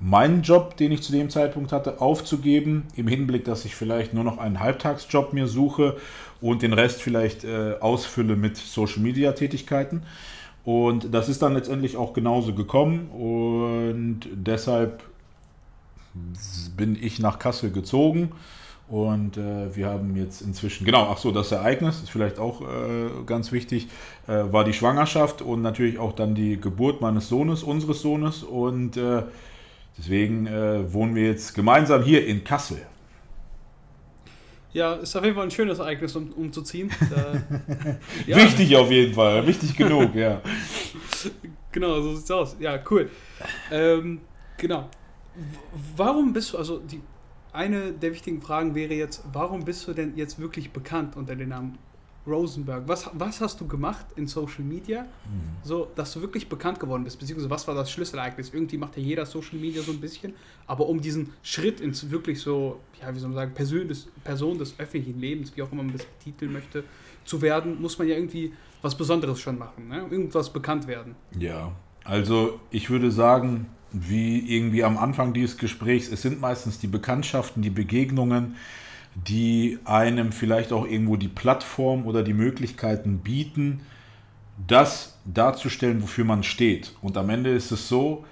meinen 0.00 0.42
Job, 0.42 0.76
den 0.76 0.92
ich 0.92 1.02
zu 1.02 1.12
dem 1.12 1.28
Zeitpunkt 1.30 1.72
hatte, 1.72 2.00
aufzugeben, 2.00 2.86
im 2.96 3.06
Hinblick, 3.06 3.44
dass 3.44 3.64
ich 3.64 3.76
vielleicht 3.76 4.14
nur 4.14 4.24
noch 4.24 4.38
einen 4.38 4.60
Halbtagsjob 4.60 5.32
mir 5.32 5.46
suche 5.46 5.96
und 6.40 6.62
den 6.62 6.72
Rest 6.72 7.02
vielleicht 7.02 7.44
äh, 7.44 7.74
ausfülle 7.80 8.34
mit 8.34 8.56
Social 8.56 9.00
Media 9.00 9.32
Tätigkeiten. 9.32 10.02
Und 10.64 11.14
das 11.14 11.28
ist 11.28 11.42
dann 11.42 11.54
letztendlich 11.54 11.96
auch 11.96 12.12
genauso 12.12 12.54
gekommen 12.54 13.08
und 13.08 14.20
deshalb 14.32 15.02
bin 16.76 16.98
ich 17.00 17.18
nach 17.18 17.38
Kassel 17.38 17.70
gezogen 17.70 18.32
und 18.88 19.36
äh, 19.36 19.74
wir 19.74 19.88
haben 19.88 20.16
jetzt 20.16 20.42
inzwischen, 20.42 20.84
genau, 20.84 21.08
ach 21.10 21.18
so, 21.18 21.30
das 21.30 21.52
Ereignis 21.52 22.02
ist 22.02 22.10
vielleicht 22.10 22.38
auch 22.38 22.60
äh, 22.62 23.24
ganz 23.24 23.52
wichtig, 23.52 23.86
äh, 24.26 24.52
war 24.52 24.64
die 24.64 24.72
Schwangerschaft 24.72 25.42
und 25.42 25.62
natürlich 25.62 25.98
auch 25.98 26.12
dann 26.12 26.34
die 26.34 26.60
Geburt 26.60 27.00
meines 27.00 27.28
Sohnes, 27.28 27.62
unseres 27.62 28.02
Sohnes 28.02 28.42
und 28.42 28.96
äh, 28.96 29.22
deswegen 30.00 30.46
äh, 30.46 30.92
wohnen 30.92 31.14
wir 31.14 31.26
jetzt 31.26 31.54
gemeinsam 31.54 32.02
hier 32.02 32.26
in 32.26 32.42
Kassel. 32.42 32.86
Ja, 34.72 34.94
ist 34.94 35.16
auf 35.16 35.24
jeden 35.24 35.34
Fall 35.34 35.44
ein 35.44 35.50
schönes 35.50 35.78
Ereignis, 35.78 36.14
um 36.16 36.32
umzuziehen. 36.32 36.90
Ja, 38.26 38.36
Wichtig 38.36 38.76
auf 38.76 38.90
jeden 38.90 39.14
Fall, 39.14 39.46
wichtig 39.46 39.76
genug, 39.76 40.14
ja. 40.14 40.40
Genau, 41.72 42.00
so 42.00 42.16
sieht's 42.16 42.30
aus. 42.30 42.56
Ja, 42.58 42.80
cool. 42.90 43.10
Ähm, 43.70 44.20
genau. 44.56 44.88
Warum 45.96 46.32
bist 46.32 46.52
du, 46.52 46.58
also 46.58 46.78
die 46.78 47.00
eine 47.52 47.92
der 47.92 48.12
wichtigen 48.12 48.42
Fragen 48.42 48.74
wäre 48.74 48.94
jetzt, 48.94 49.24
warum 49.32 49.64
bist 49.64 49.86
du 49.86 49.92
denn 49.92 50.16
jetzt 50.16 50.40
wirklich 50.40 50.72
bekannt 50.72 51.16
unter 51.16 51.36
dem 51.36 51.48
Namen 51.48 51.78
Rosenberg? 52.30 52.84
Was, 52.86 53.10
was 53.12 53.40
hast 53.40 53.60
du 53.60 53.66
gemacht 53.66 54.06
in 54.16 54.26
Social 54.26 54.64
Media, 54.64 55.06
so 55.62 55.88
dass 55.94 56.12
du 56.12 56.20
wirklich 56.20 56.48
bekannt 56.48 56.78
geworden 56.80 57.04
bist? 57.04 57.18
Beziehungsweise 57.18 57.50
was 57.50 57.66
war 57.66 57.74
das 57.74 57.90
Schlüsselereignis? 57.90 58.52
Irgendwie 58.52 58.78
macht 58.78 58.96
ja 58.96 59.02
jeder 59.02 59.26
Social 59.26 59.58
Media 59.58 59.82
so 59.82 59.92
ein 59.92 60.00
bisschen, 60.00 60.34
aber 60.66 60.88
um 60.88 61.00
diesen 61.00 61.32
Schritt 61.42 61.80
ins 61.80 62.10
wirklich 62.10 62.40
so, 62.40 62.80
ja, 63.00 63.14
wie 63.14 63.18
soll 63.18 63.30
man 63.30 63.36
sagen, 63.36 63.54
Person 63.54 63.88
des, 63.88 64.08
Person 64.24 64.58
des 64.58 64.78
öffentlichen 64.78 65.18
Lebens, 65.20 65.52
wie 65.56 65.62
auch 65.62 65.72
immer 65.72 65.82
man 65.82 65.92
das 65.92 66.06
betiteln 66.06 66.52
möchte, 66.52 66.84
zu 67.24 67.42
werden, 67.42 67.80
muss 67.80 67.98
man 67.98 68.08
ja 68.08 68.14
irgendwie 68.14 68.52
was 68.82 68.96
Besonderes 68.96 69.40
schon 69.40 69.58
machen, 69.58 69.88
ne? 69.88 70.06
irgendwas 70.10 70.52
bekannt 70.52 70.86
werden. 70.86 71.14
Ja, 71.38 71.72
also 72.04 72.60
ich 72.70 72.90
würde 72.90 73.10
sagen, 73.10 73.66
wie 73.92 74.56
irgendwie 74.56 74.84
am 74.84 74.96
Anfang 74.96 75.32
dieses 75.32 75.58
Gesprächs, 75.58 76.08
es 76.08 76.22
sind 76.22 76.40
meistens 76.40 76.78
die 76.78 76.86
Bekanntschaften, 76.86 77.62
die 77.62 77.70
Begegnungen, 77.70 78.56
die 79.14 79.78
einem 79.84 80.32
vielleicht 80.32 80.72
auch 80.72 80.86
irgendwo 80.86 81.16
die 81.16 81.28
Plattform 81.28 82.06
oder 82.06 82.22
die 82.22 82.32
Möglichkeiten 82.32 83.18
bieten, 83.18 83.80
das 84.66 85.18
darzustellen, 85.24 86.02
wofür 86.02 86.24
man 86.24 86.42
steht. 86.42 86.94
Und 87.02 87.16
am 87.16 87.30
Ende 87.30 87.50
ist 87.50 87.70
es 87.70 87.88
so, 87.88 88.24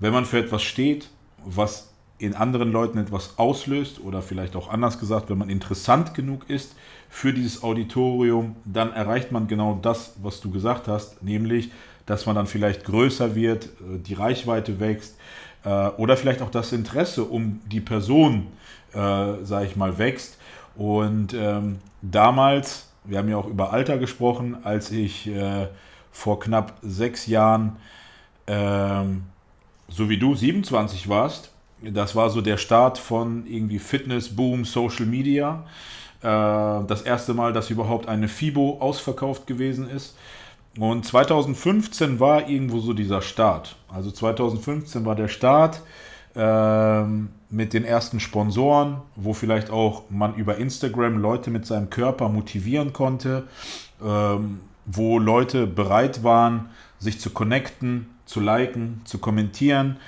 wenn 0.00 0.12
man 0.12 0.24
für 0.24 0.38
etwas 0.38 0.62
steht, 0.62 1.10
was 1.44 1.92
in 2.18 2.34
anderen 2.34 2.70
Leuten 2.70 2.98
etwas 2.98 3.36
auslöst 3.36 4.00
oder 4.00 4.22
vielleicht 4.22 4.54
auch 4.54 4.70
anders 4.70 5.00
gesagt, 5.00 5.28
wenn 5.28 5.38
man 5.38 5.50
interessant 5.50 6.14
genug 6.14 6.48
ist 6.48 6.76
für 7.08 7.32
dieses 7.32 7.64
Auditorium, 7.64 8.54
dann 8.64 8.92
erreicht 8.92 9.32
man 9.32 9.48
genau 9.48 9.78
das, 9.82 10.14
was 10.22 10.40
du 10.40 10.50
gesagt 10.50 10.86
hast, 10.86 11.22
nämlich, 11.22 11.72
dass 12.06 12.26
man 12.26 12.36
dann 12.36 12.46
vielleicht 12.46 12.84
größer 12.84 13.34
wird, 13.34 13.64
äh, 13.64 13.98
die 13.98 14.14
Reichweite 14.14 14.78
wächst 14.78 15.16
äh, 15.64 15.88
oder 15.88 16.16
vielleicht 16.16 16.42
auch 16.42 16.50
das 16.50 16.72
Interesse 16.72 17.24
um 17.24 17.60
die 17.66 17.80
Person, 17.80 18.46
äh, 18.94 19.44
sage 19.44 19.66
ich 19.66 19.76
mal, 19.76 19.98
wächst. 19.98 20.38
Und 20.76 21.34
ähm, 21.34 21.78
damals, 22.00 22.88
wir 23.04 23.18
haben 23.18 23.28
ja 23.28 23.36
auch 23.36 23.48
über 23.48 23.72
Alter 23.72 23.98
gesprochen, 23.98 24.58
als 24.64 24.90
ich 24.90 25.26
äh, 25.28 25.68
vor 26.10 26.40
knapp 26.40 26.74
sechs 26.82 27.26
Jahren, 27.26 27.76
ähm, 28.46 29.24
so 29.88 30.08
wie 30.08 30.18
du, 30.18 30.34
27 30.34 31.08
warst, 31.08 31.50
das 31.82 32.14
war 32.14 32.30
so 32.30 32.40
der 32.40 32.58
Start 32.58 32.98
von 32.98 33.44
irgendwie 33.46 33.78
Fitness, 33.78 34.34
Boom, 34.34 34.64
Social 34.64 35.06
Media. 35.06 35.64
Äh, 36.20 36.26
das 36.86 37.02
erste 37.02 37.34
Mal, 37.34 37.52
dass 37.52 37.70
überhaupt 37.70 38.08
eine 38.08 38.28
FIBO 38.28 38.78
ausverkauft 38.80 39.46
gewesen 39.46 39.90
ist. 39.90 40.16
Und 40.78 41.04
2015 41.04 42.20
war 42.20 42.48
irgendwo 42.48 42.78
so 42.78 42.92
dieser 42.92 43.20
Start. 43.20 43.76
Also 43.88 44.10
2015 44.10 45.04
war 45.04 45.16
der 45.16 45.28
Start 45.28 45.82
ähm, 46.34 47.30
mit 47.52 47.74
den 47.74 47.84
ersten 47.84 48.18
Sponsoren, 48.18 49.02
wo 49.14 49.34
vielleicht 49.34 49.70
auch 49.70 50.04
man 50.08 50.34
über 50.34 50.56
Instagram 50.56 51.18
Leute 51.18 51.50
mit 51.50 51.66
seinem 51.66 51.90
Körper 51.90 52.30
motivieren 52.30 52.94
konnte, 52.94 53.44
ähm, 54.02 54.60
wo 54.86 55.18
Leute 55.18 55.66
bereit 55.66 56.24
waren, 56.24 56.70
sich 56.98 57.20
zu 57.20 57.30
connecten, 57.30 58.06
zu 58.24 58.40
liken, 58.40 59.02
zu 59.04 59.18
kommentieren. 59.18 59.98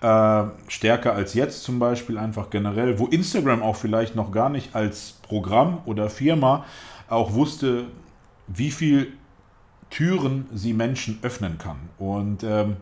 Äh, 0.00 0.44
stärker 0.68 1.14
als 1.14 1.34
jetzt 1.34 1.62
zum 1.62 1.78
Beispiel 1.78 2.16
einfach 2.16 2.48
generell, 2.48 2.98
wo 2.98 3.06
Instagram 3.06 3.62
auch 3.62 3.76
vielleicht 3.76 4.16
noch 4.16 4.32
gar 4.32 4.48
nicht 4.48 4.74
als 4.74 5.18
Programm 5.22 5.78
oder 5.84 6.08
Firma 6.08 6.64
auch 7.10 7.34
wusste, 7.34 7.84
wie 8.46 8.70
viel 8.70 9.12
Türen 9.90 10.46
sie 10.54 10.72
Menschen 10.72 11.18
öffnen 11.20 11.58
kann. 11.58 11.76
Und 11.98 12.44
ähm, 12.44 12.76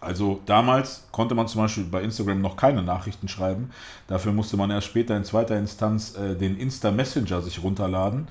also 0.00 0.40
damals 0.46 1.06
konnte 1.10 1.34
man 1.34 1.48
zum 1.48 1.62
Beispiel 1.62 1.84
bei 1.84 2.02
Instagram 2.02 2.40
noch 2.40 2.56
keine 2.56 2.82
Nachrichten 2.82 3.28
schreiben. 3.28 3.70
Dafür 4.06 4.32
musste 4.32 4.56
man 4.56 4.70
erst 4.70 4.86
später 4.86 5.16
in 5.16 5.24
zweiter 5.24 5.58
Instanz 5.58 6.16
äh, 6.16 6.36
den 6.36 6.56
Insta 6.56 6.90
Messenger 6.90 7.42
sich 7.42 7.62
runterladen. 7.62 8.28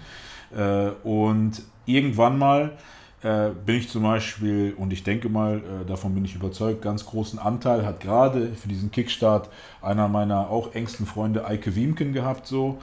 Äh, 0.56 0.92
und 1.04 1.62
irgendwann 1.86 2.38
mal 2.38 2.78
äh, 3.24 3.50
bin 3.66 3.76
ich 3.78 3.90
zum 3.90 4.04
Beispiel, 4.04 4.74
und 4.78 4.94
ich 4.94 5.04
denke 5.04 5.28
mal, 5.28 5.58
äh, 5.58 5.86
davon 5.86 6.14
bin 6.14 6.24
ich 6.24 6.36
überzeugt, 6.36 6.82
ganz 6.82 7.06
großen 7.06 7.40
Anteil 7.40 7.86
hat 7.86 8.00
gerade 8.00 8.54
für 8.54 8.68
diesen 8.68 8.92
Kickstart 8.92 9.50
einer 9.82 10.08
meiner 10.08 10.50
auch 10.50 10.74
engsten 10.74 11.06
Freunde, 11.06 11.46
Eike 11.46 11.76
Wiemken, 11.76 12.14
gehabt, 12.14 12.48
so, 12.48 12.78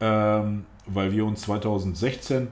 ähm, 0.00 0.66
weil 0.86 1.12
wir 1.12 1.24
uns 1.24 1.42
2016 1.42 2.48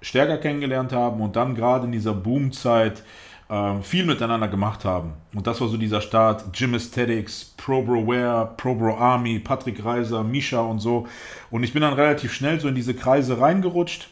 stärker 0.00 0.38
kennengelernt 0.38 0.92
haben 0.92 1.20
und 1.20 1.34
dann 1.34 1.54
gerade 1.54 1.86
in 1.86 1.92
dieser 1.92 2.14
Boomzeit 2.14 3.02
ähm, 3.50 3.82
viel 3.82 4.04
miteinander 4.04 4.48
gemacht 4.48 4.84
haben. 4.84 5.14
Und 5.34 5.46
das 5.46 5.60
war 5.60 5.68
so 5.68 5.76
dieser 5.76 6.00
Start, 6.00 6.52
Gym 6.52 6.74
Aesthetics, 6.74 7.54
ProBro 7.56 8.06
Wear, 8.06 8.54
ProBro 8.56 8.96
Army, 8.96 9.38
Patrick 9.38 9.84
Reiser, 9.84 10.22
Misha 10.22 10.60
und 10.60 10.80
so. 10.80 11.06
Und 11.50 11.64
ich 11.64 11.72
bin 11.72 11.82
dann 11.82 11.94
relativ 11.94 12.32
schnell 12.32 12.60
so 12.60 12.68
in 12.68 12.74
diese 12.74 12.94
Kreise 12.94 13.40
reingerutscht. 13.40 14.08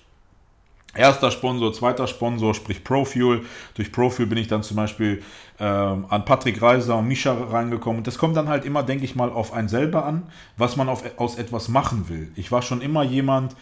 Erster 0.94 1.31
Sponsor, 1.31 1.75
zweiter 1.75 2.07
Sponsor, 2.07 2.55
sprich 2.55 2.83
Profuel. 2.83 3.44
Durch 3.75 3.92
Profuel 3.92 4.27
bin 4.27 4.38
ich 4.38 4.49
dann 4.49 4.62
zum 4.62 4.79
Beispiel 4.79 5.22
ähm, 5.61 6.07
an 6.09 6.25
Patrick 6.25 6.62
Reiser 6.62 6.96
und 6.96 7.07
Misha 7.07 7.35
reingekommen. 7.35 7.99
Und 7.99 8.07
das 8.07 8.16
kommt 8.16 8.37
dann 8.37 8.49
halt 8.49 8.64
immer, 8.64 8.83
denke 8.83 9.05
ich 9.05 9.14
mal, 9.14 9.31
auf 9.31 9.53
einen 9.53 9.68
selber 9.68 10.07
an, 10.07 10.22
was 10.57 10.77
man 10.77 10.88
auf, 10.88 11.05
aus 11.18 11.37
etwas 11.37 11.68
machen 11.68 12.09
will. 12.09 12.33
Ich 12.37 12.51
war 12.51 12.62
schon 12.62 12.81
immer 12.81 13.03
jemand, 13.03 13.55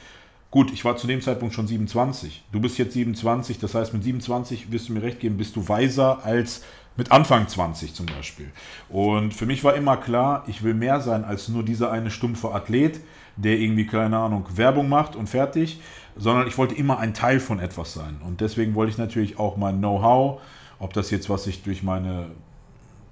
Gut, 0.55 0.73
ich 0.73 0.85
war 0.85 0.97
zu 0.97 1.09
dem 1.09 1.21
Zeitpunkt 1.21 1.53
schon 1.53 1.67
27. 1.67 2.45
Du 2.53 2.61
bist 2.61 2.79
jetzt 2.79 2.93
27, 2.93 3.59
das 3.59 3.75
heißt, 3.75 3.93
mit 3.93 4.05
27 4.05 4.71
wirst 4.71 4.88
du 4.88 4.93
mir 4.93 5.03
recht 5.03 5.19
geben, 5.19 5.37
bist 5.37 5.57
du 5.57 5.69
weiser 5.69 6.25
als 6.25 6.62
Mit 6.97 7.11
Anfang 7.11 7.49
20 7.49 7.93
zum 7.93 8.07
Beispiel. 8.07 8.53
Und 8.88 9.35
für 9.35 9.47
mich 9.47 9.64
war 9.64 9.75
immer 9.75 9.97
klar, 9.97 10.45
ich 10.47 10.62
will 10.62 10.75
mehr 10.75 11.01
sein 11.01 11.25
als 11.25 11.49
nur 11.49 11.64
dieser 11.64 11.90
eine 11.90 12.09
stumpfe 12.12 12.55
Athlet, 12.55 13.01
der 13.35 13.59
irgendwie, 13.59 13.85
keine 13.85 14.17
Ahnung, 14.17 14.47
Werbung 14.55 14.88
macht 14.88 15.17
und 15.17 15.29
fertig, 15.29 15.81
sondern 16.14 16.47
ich 16.47 16.57
wollte 16.57 16.77
immer 16.77 17.01
ein 17.01 17.14
Teil 17.14 17.40
von 17.40 17.59
etwas 17.59 17.93
sein. 17.93 18.21
Und 18.25 18.40
deswegen 18.40 18.77
wollte 18.77 18.93
ich 18.93 18.99
natürlich 18.99 19.40
auch 19.40 19.57
mein 19.57 19.79
Know-how, 19.79 20.40
ob 20.79 20.93
das 20.93 21.11
jetzt, 21.11 21.29
was 21.29 21.49
ich 21.49 21.64
durch 21.64 21.83
meine, 21.83 22.31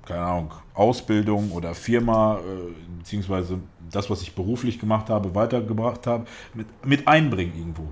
keine 0.07 0.23
Ahnung, 0.23 0.53
Ausbildung 0.75 1.53
oder 1.53 1.75
Firma, 1.75 2.39
äh, 2.39 2.99
beziehungsweise 2.99 3.61
das, 3.91 4.09
was 4.09 4.23
ich 4.23 4.35
beruflich 4.35 4.79
gemacht 4.79 5.11
habe, 5.11 5.35
weitergebracht 5.35 6.07
habe, 6.07 6.25
mit, 6.55 6.67
mit 6.87 7.09
einbringen 7.09 7.53
irgendwo. 7.57 7.89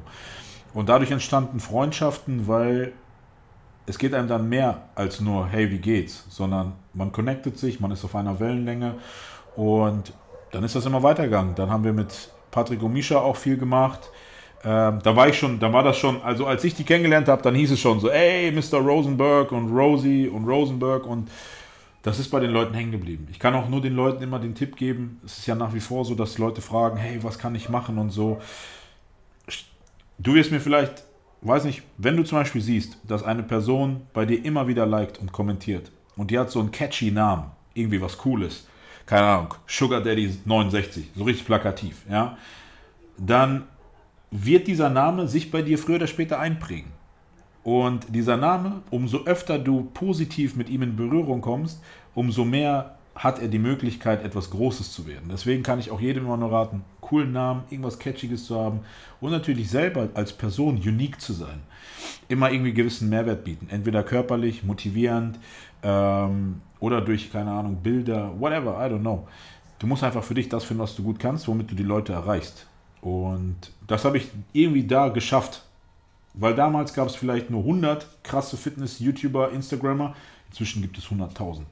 Und 0.72 0.88
dadurch 0.88 1.10
entstanden 1.10 1.60
Freundschaften, 1.60 2.48
weil 2.48 2.92
es 3.86 3.98
geht 3.98 4.14
einem 4.14 4.28
dann 4.28 4.48
mehr 4.48 4.82
als 4.94 5.20
nur, 5.20 5.48
hey, 5.48 5.70
wie 5.70 5.78
geht's, 5.78 6.24
sondern 6.28 6.74
man 6.94 7.12
connectet 7.12 7.58
sich, 7.58 7.80
man 7.80 7.90
ist 7.90 8.04
auf 8.04 8.14
einer 8.14 8.38
Wellenlänge 8.38 8.94
und 9.56 10.12
dann 10.52 10.64
ist 10.64 10.74
das 10.74 10.86
immer 10.86 11.02
weitergegangen. 11.02 11.54
Dann 11.54 11.70
haben 11.70 11.84
wir 11.84 11.92
mit 11.92 12.30
Patrick 12.50 12.82
und 12.82 12.92
Misha 12.92 13.18
auch 13.18 13.36
viel 13.36 13.56
gemacht. 13.56 14.10
Ähm, 14.62 14.98
da 15.02 15.16
war 15.16 15.28
ich 15.28 15.38
schon, 15.38 15.58
da 15.58 15.72
war 15.72 15.82
das 15.82 15.96
schon, 15.96 16.22
also 16.22 16.46
als 16.46 16.62
ich 16.64 16.74
die 16.74 16.84
kennengelernt 16.84 17.28
habe, 17.28 17.42
dann 17.42 17.54
hieß 17.54 17.72
es 17.72 17.80
schon 17.80 17.98
so, 17.98 18.10
ey, 18.10 18.52
Mr. 18.52 18.78
Rosenberg 18.78 19.52
und 19.52 19.70
Rosie 19.70 20.28
und 20.28 20.46
Rosenberg 20.46 21.06
und 21.06 21.30
das 22.02 22.18
ist 22.18 22.30
bei 22.30 22.40
den 22.40 22.50
Leuten 22.50 22.74
hängen 22.74 22.92
geblieben. 22.92 23.28
Ich 23.30 23.38
kann 23.38 23.54
auch 23.54 23.68
nur 23.68 23.80
den 23.80 23.94
Leuten 23.94 24.22
immer 24.22 24.38
den 24.38 24.54
Tipp 24.54 24.76
geben, 24.76 25.20
es 25.24 25.38
ist 25.38 25.46
ja 25.46 25.54
nach 25.54 25.74
wie 25.74 25.80
vor 25.80 26.04
so, 26.04 26.14
dass 26.14 26.38
Leute 26.38 26.62
fragen, 26.62 26.96
hey, 26.96 27.22
was 27.22 27.38
kann 27.38 27.54
ich 27.54 27.68
machen 27.68 27.98
und 27.98 28.10
so. 28.10 28.40
Du 30.18 30.34
wirst 30.34 30.50
mir 30.50 30.60
vielleicht 30.60 31.04
weiß 31.42 31.64
nicht, 31.64 31.82
wenn 31.96 32.16
du 32.16 32.22
zum 32.22 32.38
Beispiel 32.38 32.60
siehst, 32.60 32.98
dass 33.04 33.22
eine 33.22 33.42
Person 33.42 34.02
bei 34.12 34.26
dir 34.26 34.44
immer 34.44 34.68
wieder 34.68 34.86
liked 34.86 35.18
und 35.18 35.32
kommentiert 35.32 35.90
und 36.16 36.30
die 36.30 36.38
hat 36.38 36.50
so 36.50 36.60
einen 36.60 36.70
catchy 36.70 37.10
Namen, 37.10 37.50
irgendwie 37.74 38.00
was 38.00 38.18
Cooles, 38.18 38.66
keine 39.06 39.26
Ahnung, 39.26 39.54
Sugar 39.66 40.02
Daddy 40.02 40.38
69, 40.44 41.10
so 41.16 41.24
richtig 41.24 41.46
plakativ, 41.46 42.04
ja, 42.08 42.36
dann 43.16 43.64
wird 44.30 44.66
dieser 44.66 44.90
Name 44.90 45.26
sich 45.26 45.50
bei 45.50 45.62
dir 45.62 45.78
früher 45.78 45.96
oder 45.96 46.06
später 46.06 46.38
einprägen. 46.38 46.92
Und 47.62 48.06
dieser 48.14 48.36
Name, 48.36 48.82
umso 48.90 49.24
öfter 49.24 49.58
du 49.58 49.88
positiv 49.92 50.56
mit 50.56 50.70
ihm 50.70 50.82
in 50.82 50.96
Berührung 50.96 51.40
kommst, 51.40 51.82
umso 52.14 52.44
mehr 52.44 52.96
hat 53.14 53.40
er 53.40 53.48
die 53.48 53.58
Möglichkeit, 53.58 54.24
etwas 54.24 54.50
Großes 54.50 54.92
zu 54.92 55.06
werden. 55.06 55.28
Deswegen 55.30 55.62
kann 55.62 55.78
ich 55.78 55.90
auch 55.90 56.00
jedem 56.00 56.24
immer 56.24 56.38
nur 56.38 56.52
raten, 56.52 56.84
coolen 57.02 57.32
Namen, 57.32 57.64
irgendwas 57.68 57.98
Catchiges 57.98 58.46
zu 58.46 58.58
haben 58.58 58.80
und 59.20 59.30
natürlich 59.30 59.68
selber 59.68 60.08
als 60.14 60.32
Person 60.32 60.76
unique 60.76 61.20
zu 61.20 61.34
sein. 61.34 61.60
Immer 62.28 62.50
irgendwie 62.50 62.72
gewissen 62.72 63.10
Mehrwert 63.10 63.44
bieten. 63.44 63.68
Entweder 63.68 64.04
körperlich, 64.04 64.64
motivierend 64.64 65.38
ähm, 65.82 66.62
oder 66.78 67.02
durch, 67.02 67.30
keine 67.30 67.50
Ahnung, 67.50 67.76
Bilder, 67.82 68.32
whatever, 68.38 68.78
I 68.78 68.90
don't 68.90 69.00
know. 69.00 69.26
Du 69.78 69.86
musst 69.86 70.02
einfach 70.02 70.24
für 70.24 70.34
dich 70.34 70.48
das 70.48 70.64
finden, 70.64 70.82
was 70.82 70.94
du 70.94 71.02
gut 71.02 71.18
kannst, 71.18 71.46
womit 71.48 71.70
du 71.70 71.74
die 71.74 71.82
Leute 71.82 72.12
erreichst. 72.12 72.66
Und 73.00 73.56
das 73.86 74.04
habe 74.04 74.18
ich 74.18 74.28
irgendwie 74.52 74.86
da 74.86 75.08
geschafft. 75.08 75.62
Weil 76.34 76.54
damals 76.54 76.94
gab 76.94 77.08
es 77.08 77.16
vielleicht 77.16 77.50
nur 77.50 77.60
100 77.60 78.06
krasse 78.22 78.56
Fitness-YouTuber, 78.56 79.50
Instagrammer. 79.50 80.14
Inzwischen 80.48 80.82
gibt 80.82 80.98
es 80.98 81.06
100.000. 81.06 81.62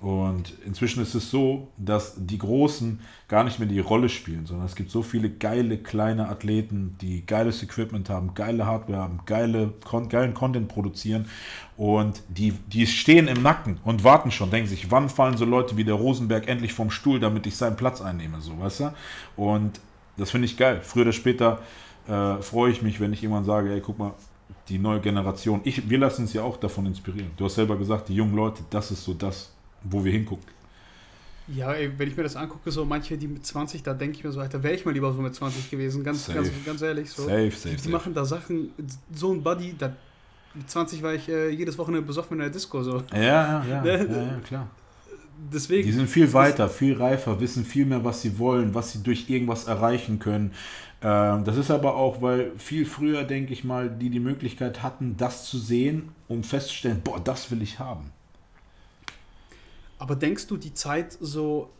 Und 0.00 0.52
inzwischen 0.66 1.02
ist 1.02 1.14
es 1.14 1.30
so, 1.30 1.68
dass 1.78 2.14
die 2.18 2.36
Großen 2.36 3.00
gar 3.28 3.44
nicht 3.44 3.58
mehr 3.58 3.68
die 3.68 3.80
Rolle 3.80 4.10
spielen, 4.10 4.44
sondern 4.44 4.66
es 4.66 4.76
gibt 4.76 4.90
so 4.90 5.02
viele 5.02 5.30
geile 5.30 5.78
kleine 5.78 6.28
Athleten, 6.28 6.96
die 7.00 7.24
geiles 7.24 7.62
Equipment 7.62 8.10
haben, 8.10 8.34
geile 8.34 8.66
Hardware 8.66 9.00
haben, 9.00 9.20
geile, 9.24 9.72
geilen 10.10 10.34
Content 10.34 10.68
produzieren 10.68 11.26
und 11.78 12.22
die, 12.28 12.52
die 12.52 12.86
stehen 12.86 13.26
im 13.26 13.42
Nacken 13.42 13.78
und 13.84 14.04
warten 14.04 14.30
schon, 14.30 14.50
denken 14.50 14.68
sich, 14.68 14.90
wann 14.90 15.08
fallen 15.08 15.38
so 15.38 15.46
Leute 15.46 15.78
wie 15.78 15.84
der 15.84 15.94
Rosenberg 15.94 16.46
endlich 16.46 16.74
vom 16.74 16.90
Stuhl, 16.90 17.18
damit 17.18 17.46
ich 17.46 17.56
seinen 17.56 17.76
Platz 17.76 18.02
einnehme, 18.02 18.42
so, 18.42 18.58
weißt 18.58 18.80
du? 18.80 18.94
Und 19.36 19.80
das 20.18 20.30
finde 20.30 20.44
ich 20.44 20.58
geil. 20.58 20.80
Früher 20.82 21.02
oder 21.02 21.12
später 21.12 21.60
äh, 22.08 22.42
freue 22.42 22.70
ich 22.70 22.82
mich, 22.82 23.00
wenn 23.00 23.12
ich 23.12 23.22
irgendwann 23.22 23.44
sage, 23.44 23.72
ey, 23.72 23.80
guck 23.80 23.98
mal, 23.98 24.12
die 24.68 24.78
neue 24.78 25.00
Generation, 25.00 25.60
ich, 25.64 25.88
wir 25.88 25.98
lassen 25.98 26.22
uns 26.22 26.32
ja 26.32 26.42
auch 26.42 26.56
davon 26.56 26.86
inspirieren. 26.86 27.30
Du 27.36 27.44
hast 27.44 27.54
selber 27.54 27.76
gesagt, 27.76 28.08
die 28.08 28.14
jungen 28.14 28.34
Leute, 28.34 28.62
das 28.70 28.90
ist 28.90 29.04
so 29.04 29.14
das, 29.14 29.52
wo 29.84 30.04
wir 30.04 30.12
hingucken. 30.12 30.56
Ja, 31.48 31.72
ey, 31.72 31.92
wenn 31.96 32.08
ich 32.08 32.16
mir 32.16 32.24
das 32.24 32.34
angucke, 32.34 32.72
so 32.72 32.84
manche, 32.84 33.16
die 33.16 33.28
mit 33.28 33.46
20, 33.46 33.82
da 33.82 33.94
denke 33.94 34.18
ich 34.18 34.24
mir 34.24 34.32
so, 34.32 34.40
Alter, 34.40 34.60
wäre 34.62 34.74
ich 34.74 34.84
mal 34.84 34.90
lieber 34.90 35.12
so 35.12 35.20
mit 35.20 35.34
20 35.34 35.70
gewesen, 35.70 36.02
ganz, 36.02 36.26
ganz, 36.26 36.50
ganz 36.64 36.82
ehrlich. 36.82 37.08
So. 37.08 37.22
Safe, 37.22 37.50
safe, 37.52 37.68
die, 37.68 37.76
die 37.76 37.82
safe. 37.82 37.90
machen 37.90 38.14
da 38.14 38.24
Sachen, 38.24 38.70
so 39.14 39.32
ein 39.32 39.42
Buddy, 39.42 39.74
da, 39.78 39.92
mit 40.54 40.68
20 40.68 41.02
war 41.02 41.14
ich 41.14 41.28
äh, 41.28 41.50
jedes 41.50 41.78
Wochenende 41.78 42.04
besoffen 42.04 42.34
in 42.34 42.40
der 42.40 42.50
Disco. 42.50 42.82
So. 42.82 43.02
Ja, 43.12 43.18
ja, 43.20 43.64
ja, 43.64 43.84
ja, 43.84 44.02
ja 44.02 44.40
klar. 44.44 44.68
Deswegen, 45.52 45.86
die 45.86 45.92
sind 45.92 46.08
viel 46.08 46.32
weiter, 46.32 46.68
viel 46.68 46.94
reifer, 46.94 47.38
wissen 47.38 47.64
viel 47.64 47.84
mehr, 47.84 48.02
was 48.02 48.22
sie 48.22 48.38
wollen, 48.38 48.74
was 48.74 48.92
sie 48.92 49.02
durch 49.02 49.28
irgendwas 49.28 49.66
erreichen 49.66 50.18
können. 50.18 50.52
Ähm, 51.02 51.44
das 51.44 51.56
ist 51.56 51.70
aber 51.70 51.96
auch, 51.96 52.22
weil 52.22 52.52
viel 52.58 52.86
früher, 52.86 53.24
denke 53.24 53.52
ich 53.52 53.64
mal, 53.64 53.90
die 53.90 54.10
die 54.10 54.20
Möglichkeit 54.20 54.82
hatten, 54.82 55.16
das 55.16 55.48
zu 55.48 55.58
sehen, 55.58 56.12
um 56.28 56.42
festzustellen, 56.42 57.02
boah, 57.02 57.20
das 57.20 57.50
will 57.50 57.62
ich 57.62 57.78
haben. 57.78 58.12
Aber 59.98 60.16
denkst 60.16 60.46
du, 60.46 60.56
die 60.56 60.74
Zeit 60.74 61.16
so, 61.20 61.70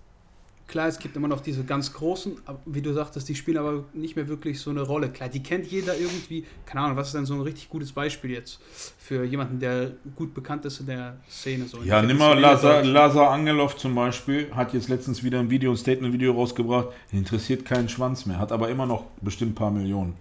klar, 0.67 0.89
es 0.89 0.99
gibt 0.99 1.17
immer 1.17 1.29
noch 1.29 1.41
diese 1.41 1.65
ganz 1.65 1.93
großen, 1.93 2.37
wie 2.67 2.83
du 2.83 2.93
sagtest, 2.93 3.29
die 3.29 3.35
spielen 3.35 3.59
aber 3.59 3.85
nicht 3.93 4.17
mehr 4.17 4.29
wirklich 4.29 4.61
so 4.61 4.71
eine 4.71 4.83
Rolle. 4.83 5.11
Klar, 5.11 5.29
die 5.29 5.43
kennt 5.43 5.67
jeder 5.67 5.97
irgendwie, 5.97 6.45
keine 6.65 6.85
Ahnung, 6.85 6.97
was 6.97 7.09
ist 7.09 7.15
denn 7.15 7.27
so 7.27 7.35
ein 7.35 7.41
richtig 7.41 7.69
gutes 7.69 7.93
Beispiel 7.93 8.31
jetzt 8.31 8.61
für 8.99 9.25
jemanden, 9.25 9.61
der 9.61 9.93
gut 10.17 10.35
bekannt 10.35 10.65
ist 10.65 10.81
in 10.81 10.87
der 10.87 11.17
Szene? 11.29 11.67
So 11.67 11.83
ja, 11.83 12.03
nimm 12.03 12.19
mal 12.19 12.39
Lazar, 12.39 12.85
Lazar 12.85 13.31
Angelov 13.31 13.77
zum 13.77 13.95
Beispiel, 13.95 14.51
hat 14.53 14.75
jetzt 14.75 14.89
letztens 14.89 15.23
wieder 15.23 15.39
ein 15.39 15.51
Video, 15.51 15.71
ein 15.71 15.77
Statement-Video 15.77 16.33
rausgebracht, 16.33 16.89
interessiert 17.13 17.65
keinen 17.65 17.89
Schwanz 17.89 18.27
mehr, 18.27 18.39
hat 18.39 18.53
aber 18.53 18.69
immer 18.69 18.87
noch 18.87 19.05
bestimmt 19.21 19.53
ein 19.53 19.55
paar 19.55 19.71
Millionen 19.71 20.15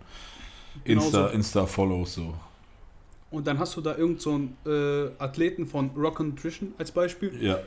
Insta, 0.84 1.28
Insta-Follows 1.28 2.16
so. 2.16 2.34
Und 3.32 3.48
dann 3.48 3.60
hast 3.60 3.76
du 3.76 3.82
da 3.82 3.98
irgend 3.98 4.22
so 4.22 4.34
einen 4.34 4.58
äh, 4.66 5.10
Athleten 5.22 5.66
von 5.66 5.90
Rock 5.98 6.20
Nutrition 6.20 6.74
als 6.78 6.92
Beispiel. 6.92 7.36
Ja. 7.42 7.60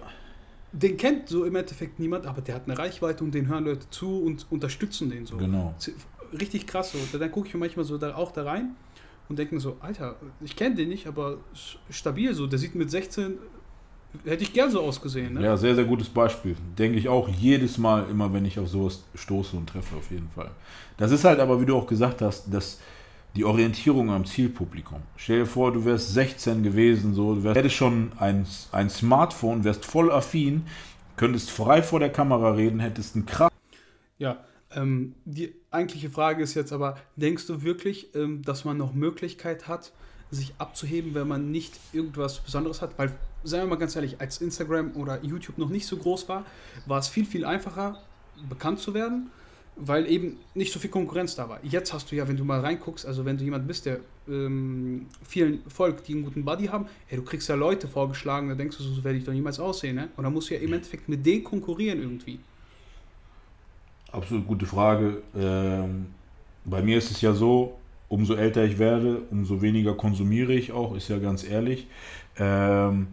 Den 0.72 0.96
kennt 0.96 1.28
so 1.28 1.44
im 1.44 1.57
Endeffekt 1.57 1.98
niemand, 1.98 2.26
aber 2.26 2.42
der 2.42 2.54
hat 2.54 2.62
eine 2.66 2.78
Reichweite 2.78 3.24
und 3.24 3.33
den 3.33 3.48
hören 3.48 3.64
Leute 3.64 3.88
zu 3.90 4.22
und 4.22 4.46
unterstützen 4.50 5.11
den 5.11 5.26
so. 5.26 5.37
Genau. 5.37 5.74
Richtig 6.38 6.66
krass 6.66 6.92
so. 6.92 7.18
Dann 7.18 7.33
gucke 7.33 7.48
ich 7.48 7.54
manchmal 7.54 7.85
so 7.85 7.96
da, 7.96 8.14
auch 8.14 8.33
da 8.33 8.44
rein 8.44 8.76
und 9.28 9.38
denke 9.38 9.54
mir 9.54 9.61
so, 9.61 9.76
Alter, 9.81 10.16
ich 10.40 10.57
kenne 10.57 10.74
den 10.74 10.90
nicht, 10.90 11.07
aber 11.07 11.38
stabil 11.88 12.35
so. 12.35 12.46
Der 12.46 12.59
sieht 12.59 12.74
mit 12.74 12.90
16 12.90 13.38
hätte 14.24 14.42
ich 14.42 14.52
gern 14.52 14.70
so 14.70 14.81
ausgesehen. 14.81 15.35
Ne? 15.35 15.42
Ja, 15.42 15.57
sehr, 15.57 15.74
sehr 15.74 15.85
gutes 15.85 16.09
Beispiel. 16.09 16.57
Denke 16.78 16.98
ich 16.98 17.09
auch 17.09 17.28
jedes 17.28 17.78
Mal, 17.78 18.07
immer 18.11 18.33
wenn 18.33 18.44
ich 18.44 18.59
auf 18.59 18.68
sowas 18.68 19.04
stoße 19.14 19.57
und 19.57 19.68
treffe, 19.68 19.96
auf 19.96 20.11
jeden 20.11 20.28
Fall. 20.31 20.50
Das 20.96 21.11
ist 21.11 21.24
halt 21.24 21.40
aber, 21.40 21.61
wie 21.61 21.66
du 21.66 21.76
auch 21.76 21.87
gesagt 21.87 22.22
hast, 22.22 22.52
dass 22.52 22.81
die 23.34 23.44
Orientierung 23.44 24.10
am 24.10 24.24
Zielpublikum. 24.24 25.02
Stell 25.16 25.40
dir 25.40 25.46
vor, 25.46 25.72
du 25.72 25.84
wärst 25.84 26.12
16 26.14 26.62
gewesen, 26.62 27.14
so, 27.14 27.34
du 27.34 27.44
wärst, 27.44 27.56
hättest 27.56 27.76
schon 27.76 28.12
ein, 28.18 28.46
ein 28.72 28.90
Smartphone, 28.90 29.64
wärst 29.64 29.84
voll 29.84 30.10
affin, 30.10 30.66
könntest 31.16 31.50
frei 31.50 31.82
vor 31.82 32.00
der 32.00 32.10
Kamera 32.10 32.52
reden, 32.52 32.80
hättest 32.80 33.14
einen 33.14 33.26
krass. 33.26 33.52
Ja, 34.18 34.44
ähm, 34.74 35.14
die 35.24 35.54
eigentliche 35.70 36.10
Frage 36.10 36.42
ist 36.42 36.54
jetzt 36.54 36.72
aber, 36.72 36.98
denkst 37.16 37.46
du 37.46 37.62
wirklich, 37.62 38.14
ähm, 38.14 38.42
dass 38.42 38.64
man 38.64 38.76
noch 38.76 38.94
Möglichkeit 38.94 39.68
hat, 39.68 39.92
sich 40.30 40.54
abzuheben, 40.58 41.14
wenn 41.14 41.28
man 41.28 41.50
nicht 41.50 41.74
irgendwas 41.92 42.40
Besonderes 42.40 42.82
hat? 42.82 42.98
Weil, 42.98 43.12
seien 43.44 43.62
wir 43.62 43.66
mal 43.68 43.76
ganz 43.76 43.94
ehrlich, 43.94 44.20
als 44.20 44.40
Instagram 44.40 44.96
oder 44.96 45.22
YouTube 45.22 45.58
noch 45.58 45.70
nicht 45.70 45.86
so 45.86 45.96
groß 45.96 46.28
war, 46.28 46.44
war 46.86 46.98
es 46.98 47.08
viel, 47.08 47.24
viel 47.24 47.44
einfacher, 47.44 47.98
bekannt 48.48 48.80
zu 48.80 48.94
werden 48.94 49.30
weil 49.80 50.10
eben 50.10 50.36
nicht 50.54 50.72
so 50.72 50.78
viel 50.78 50.90
Konkurrenz 50.90 51.34
da 51.36 51.48
war. 51.48 51.60
Jetzt 51.62 51.92
hast 51.92 52.10
du 52.10 52.16
ja, 52.16 52.26
wenn 52.26 52.36
du 52.36 52.44
mal 52.44 52.60
reinguckst, 52.60 53.06
also 53.06 53.24
wenn 53.24 53.38
du 53.38 53.44
jemand 53.44 53.66
bist, 53.66 53.86
der 53.86 54.00
ähm, 54.28 55.06
vielen 55.22 55.62
folgt, 55.68 56.08
die 56.08 56.14
einen 56.14 56.24
guten 56.24 56.44
Buddy 56.44 56.66
haben, 56.66 56.86
hey, 57.06 57.18
du 57.18 57.24
kriegst 57.24 57.48
ja 57.48 57.54
Leute 57.54 57.88
vorgeschlagen, 57.88 58.48
da 58.48 58.54
denkst 58.54 58.76
du, 58.76 58.82
so 58.82 59.04
werde 59.04 59.18
ich 59.18 59.24
doch 59.24 59.32
niemals 59.32 59.60
aussehen. 59.60 59.96
Ne? 59.96 60.08
Und 60.16 60.24
dann 60.24 60.32
musst 60.32 60.50
du 60.50 60.54
ja 60.54 60.60
im 60.60 60.72
Endeffekt 60.72 61.08
mit 61.08 61.24
denen 61.24 61.44
konkurrieren 61.44 62.00
irgendwie. 62.00 62.38
Absolut 64.10 64.46
gute 64.46 64.66
Frage. 64.66 65.22
Ähm, 65.36 66.06
bei 66.64 66.82
mir 66.82 66.98
ist 66.98 67.10
es 67.10 67.20
ja 67.20 67.32
so, 67.32 67.78
umso 68.08 68.34
älter 68.34 68.64
ich 68.64 68.78
werde, 68.78 69.22
umso 69.30 69.60
weniger 69.62 69.94
konsumiere 69.94 70.54
ich 70.54 70.72
auch, 70.72 70.96
ist 70.96 71.08
ja 71.08 71.18
ganz 71.18 71.44
ehrlich. 71.44 71.86
Ähm, 72.38 73.08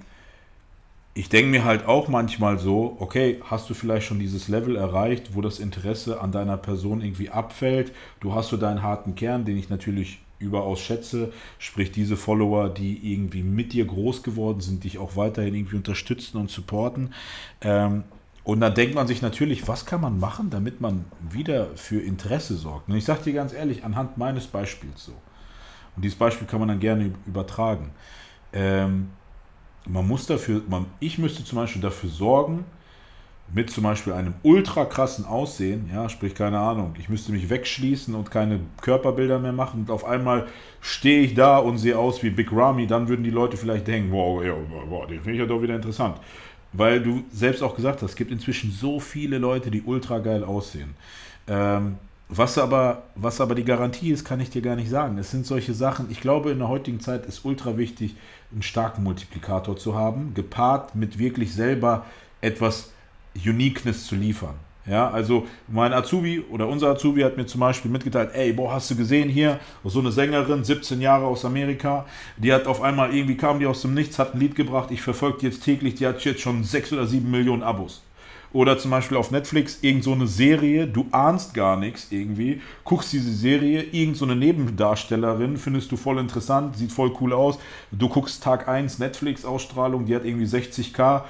ich 1.18 1.30
denke 1.30 1.50
mir 1.50 1.64
halt 1.64 1.88
auch 1.88 2.10
manchmal 2.10 2.60
so, 2.60 2.98
okay, 3.00 3.42
hast 3.50 3.70
du 3.70 3.74
vielleicht 3.74 4.06
schon 4.06 4.20
dieses 4.20 4.50
Level 4.50 4.76
erreicht, 4.76 5.34
wo 5.34 5.40
das 5.40 5.60
Interesse 5.60 6.20
an 6.20 6.34
deiner 6.34 6.58
Person 6.58 7.00
irgendwie 7.02 7.30
abfällt? 7.30 7.94
Du 8.20 8.36
hast 8.36 8.50
so 8.50 8.58
deinen 8.58 8.84
harten 8.84 9.16
Kern, 9.16 9.46
den 9.46 9.58
ich 9.58 9.70
natürlich 9.70 10.20
überaus 10.40 10.82
schätze, 10.82 11.32
sprich 11.58 11.94
diese 11.94 12.18
Follower, 12.18 12.68
die 12.68 13.14
irgendwie 13.14 13.44
mit 13.44 13.72
dir 13.72 13.86
groß 13.86 14.24
geworden 14.24 14.60
sind, 14.60 14.84
dich 14.84 14.98
auch 14.98 15.16
weiterhin 15.16 15.56
irgendwie 15.56 15.78
unterstützen 15.78 16.38
und 16.38 16.52
supporten. 16.52 17.14
Ähm, 17.62 18.04
und 18.44 18.60
dann 18.60 18.74
denkt 18.74 18.94
man 18.94 19.08
sich 19.08 19.22
natürlich, 19.22 19.70
was 19.70 19.86
kann 19.86 20.02
man 20.02 20.20
machen, 20.20 20.50
damit 20.50 20.82
man 20.82 21.06
wieder 21.32 21.70
für 21.76 22.02
Interesse 22.02 22.56
sorgt? 22.56 22.90
Und 22.90 22.98
ich 22.98 23.06
sage 23.06 23.24
dir 23.24 23.34
ganz 23.34 23.54
ehrlich, 23.54 23.86
anhand 23.86 24.18
meines 24.18 24.48
Beispiels 24.48 25.06
so. 25.06 25.14
Und 25.96 26.04
dieses 26.04 26.18
Beispiel 26.18 26.46
kann 26.46 26.60
man 26.60 26.68
dann 26.68 26.82
gerne 26.82 27.14
übertragen. 27.26 27.92
Ähm, 28.52 29.12
man 29.88 30.08
muss 30.08 30.26
dafür, 30.26 30.62
man, 30.70 30.86
ich 31.00 31.18
müsste 31.18 31.44
zum 31.44 31.58
Beispiel 31.58 31.82
dafür 31.82 32.10
sorgen, 32.10 32.66
mit 33.54 33.70
zum 33.70 33.84
Beispiel 33.84 34.14
einem 34.14 34.34
ultra 34.42 34.86
krassen 34.86 35.26
Aussehen, 35.26 35.90
ja, 35.94 36.10
sprich 36.10 36.34
keine 36.34 36.60
Ahnung, 36.60 36.96
ich 37.00 37.10
müsste 37.10 37.32
mich 37.32 37.50
wegschließen 37.50 38.16
und 38.16 38.32
keine 38.32 38.60
Körperbilder 38.82 39.40
mehr 39.40 39.52
machen 39.52 39.82
und 39.82 39.92
auf 39.92 40.04
einmal 40.04 40.48
stehe 40.82 41.22
ich 41.22 41.36
da 41.36 41.58
und 41.60 41.78
sehe 41.78 41.98
aus 41.98 42.24
wie 42.24 42.32
Big 42.32 42.52
Ramy, 42.52 42.88
dann 42.88 43.08
würden 43.08 43.24
die 43.24 43.30
Leute 43.30 43.56
vielleicht 43.56 43.88
denken, 43.88 44.12
wow, 44.12 44.44
ja, 44.44 44.54
wow 44.90 45.06
den 45.06 45.18
finde 45.18 45.34
ich 45.34 45.40
ja 45.40 45.46
doch 45.46 45.62
wieder 45.62 45.76
interessant. 45.76 46.18
Weil 46.74 47.02
du 47.02 47.24
selbst 47.32 47.64
auch 47.64 47.76
gesagt 47.76 48.02
hast, 48.02 48.12
es 48.12 48.16
gibt 48.16 48.32
inzwischen 48.32 48.72
so 48.72 49.00
viele 49.00 49.38
Leute, 49.38 49.72
die 49.72 49.84
ultra 49.84 50.20
geil 50.20 50.44
aussehen. 50.44 50.94
Ähm, 51.48 51.98
was 52.28 52.58
aber, 52.58 53.04
was 53.16 53.40
aber 53.40 53.56
die 53.56 53.66
Garantie 53.66 54.12
ist, 54.12 54.26
kann 54.26 54.40
ich 54.40 54.50
dir 54.50 54.62
gar 54.62 54.76
nicht 54.76 54.90
sagen. 54.90 55.18
Es 55.18 55.32
sind 55.32 55.46
solche 55.46 55.74
Sachen, 55.74 56.08
ich 56.10 56.22
glaube, 56.22 56.52
in 56.52 56.60
der 56.60 56.70
heutigen 56.70 57.00
Zeit 57.00 57.26
ist 57.26 57.46
ultra 57.46 57.78
wichtig, 57.78 58.16
einen 58.52 58.64
starken 58.64 59.04
Multiplikator 59.04 59.78
zu 59.78 59.96
haben, 59.96 60.34
gepaart 60.34 60.96
mit 60.96 61.20
wirklich 61.20 61.54
selber 61.54 62.06
etwas 62.42 62.92
Uniqueness 63.36 64.08
zu 64.08 64.16
liefern. 64.16 64.56
Ja, 64.88 65.10
also 65.10 65.48
mein 65.68 65.94
Azubi 65.94 66.42
oder 66.52 66.68
unser 66.68 66.90
Azubi 66.90 67.22
hat 67.22 67.38
mir 67.38 67.48
zum 67.48 67.60
Beispiel 67.60 67.90
mitgeteilt, 67.90 68.30
ey, 68.34 68.54
boah, 68.54 68.74
hast 68.74 68.92
du 68.92 68.96
gesehen 68.96 69.30
hier, 69.30 69.60
so 69.84 70.00
eine 70.00 70.12
Sängerin, 70.12 70.64
17 70.64 71.02
Jahre 71.02 71.26
aus 71.26 71.44
Amerika, 71.44 72.06
die 72.38 72.54
hat 72.54 72.68
auf 72.68 72.82
einmal, 72.82 73.14
irgendwie 73.14 73.36
kam 73.36 73.60
die 73.60 73.66
aus 73.66 73.82
dem 73.82 73.96
Nichts, 73.96 74.20
hat 74.20 74.36
ein 74.36 74.40
Lied 74.40 74.56
gebracht, 74.56 74.92
ich 74.92 75.02
verfolge 75.02 75.40
die 75.40 75.46
jetzt 75.48 75.64
täglich, 75.64 75.96
die 75.96 76.06
hat 76.06 76.24
jetzt 76.24 76.42
schon 76.42 76.64
6 76.64 76.94
oder 76.94 77.08
7 77.08 77.30
Millionen 77.30 77.64
Abos. 77.64 78.04
Oder 78.56 78.78
zum 78.78 78.90
Beispiel 78.90 79.18
auf 79.18 79.32
Netflix 79.32 79.80
irgend 79.82 80.06
so 80.06 80.14
eine 80.14 80.28
Serie, 80.28 80.88
du 80.88 81.08
ahnst 81.12 81.54
gar 81.54 81.76
nichts 81.76 82.08
irgendwie, 82.10 82.62
guckst 82.86 83.12
diese 83.12 83.34
Serie, 83.34 83.84
irgend 83.92 84.16
so 84.16 84.24
eine 84.24 84.38
Nebendarstellerin, 84.38 85.58
findest 85.58 85.92
du 85.92 85.98
voll 85.98 86.20
interessant, 86.20 86.78
sieht 86.78 86.94
voll 86.94 87.12
cool 87.20 87.34
aus. 87.34 87.60
Du 87.92 88.08
guckst 88.08 88.42
Tag 88.42 88.70
1 88.70 88.98
Netflix-Ausstrahlung, 89.00 90.06
die 90.06 90.16
hat 90.16 90.24
irgendwie 90.24 90.46
60k, 90.46 91.24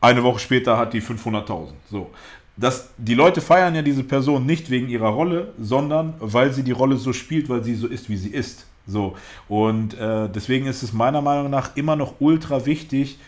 eine 0.00 0.24
Woche 0.24 0.40
später 0.40 0.76
hat 0.76 0.92
die 0.92 1.00
500.000. 1.00 1.68
So. 1.88 2.10
Das, 2.56 2.90
die 2.98 3.14
Leute 3.14 3.40
feiern 3.40 3.76
ja 3.76 3.82
diese 3.82 4.02
Person 4.02 4.44
nicht 4.44 4.68
wegen 4.68 4.88
ihrer 4.88 5.10
Rolle, 5.10 5.52
sondern 5.60 6.14
weil 6.18 6.52
sie 6.52 6.64
die 6.64 6.72
Rolle 6.72 6.96
so 6.96 7.12
spielt, 7.12 7.48
weil 7.48 7.62
sie 7.62 7.76
so 7.76 7.86
ist, 7.86 8.08
wie 8.08 8.16
sie 8.16 8.30
ist. 8.30 8.66
So. 8.88 9.14
Und 9.46 9.96
äh, 10.00 10.28
deswegen 10.28 10.66
ist 10.66 10.82
es 10.82 10.92
meiner 10.92 11.22
Meinung 11.22 11.48
nach 11.48 11.76
immer 11.76 11.94
noch 11.94 12.14
ultra 12.18 12.66
wichtig, 12.66 13.20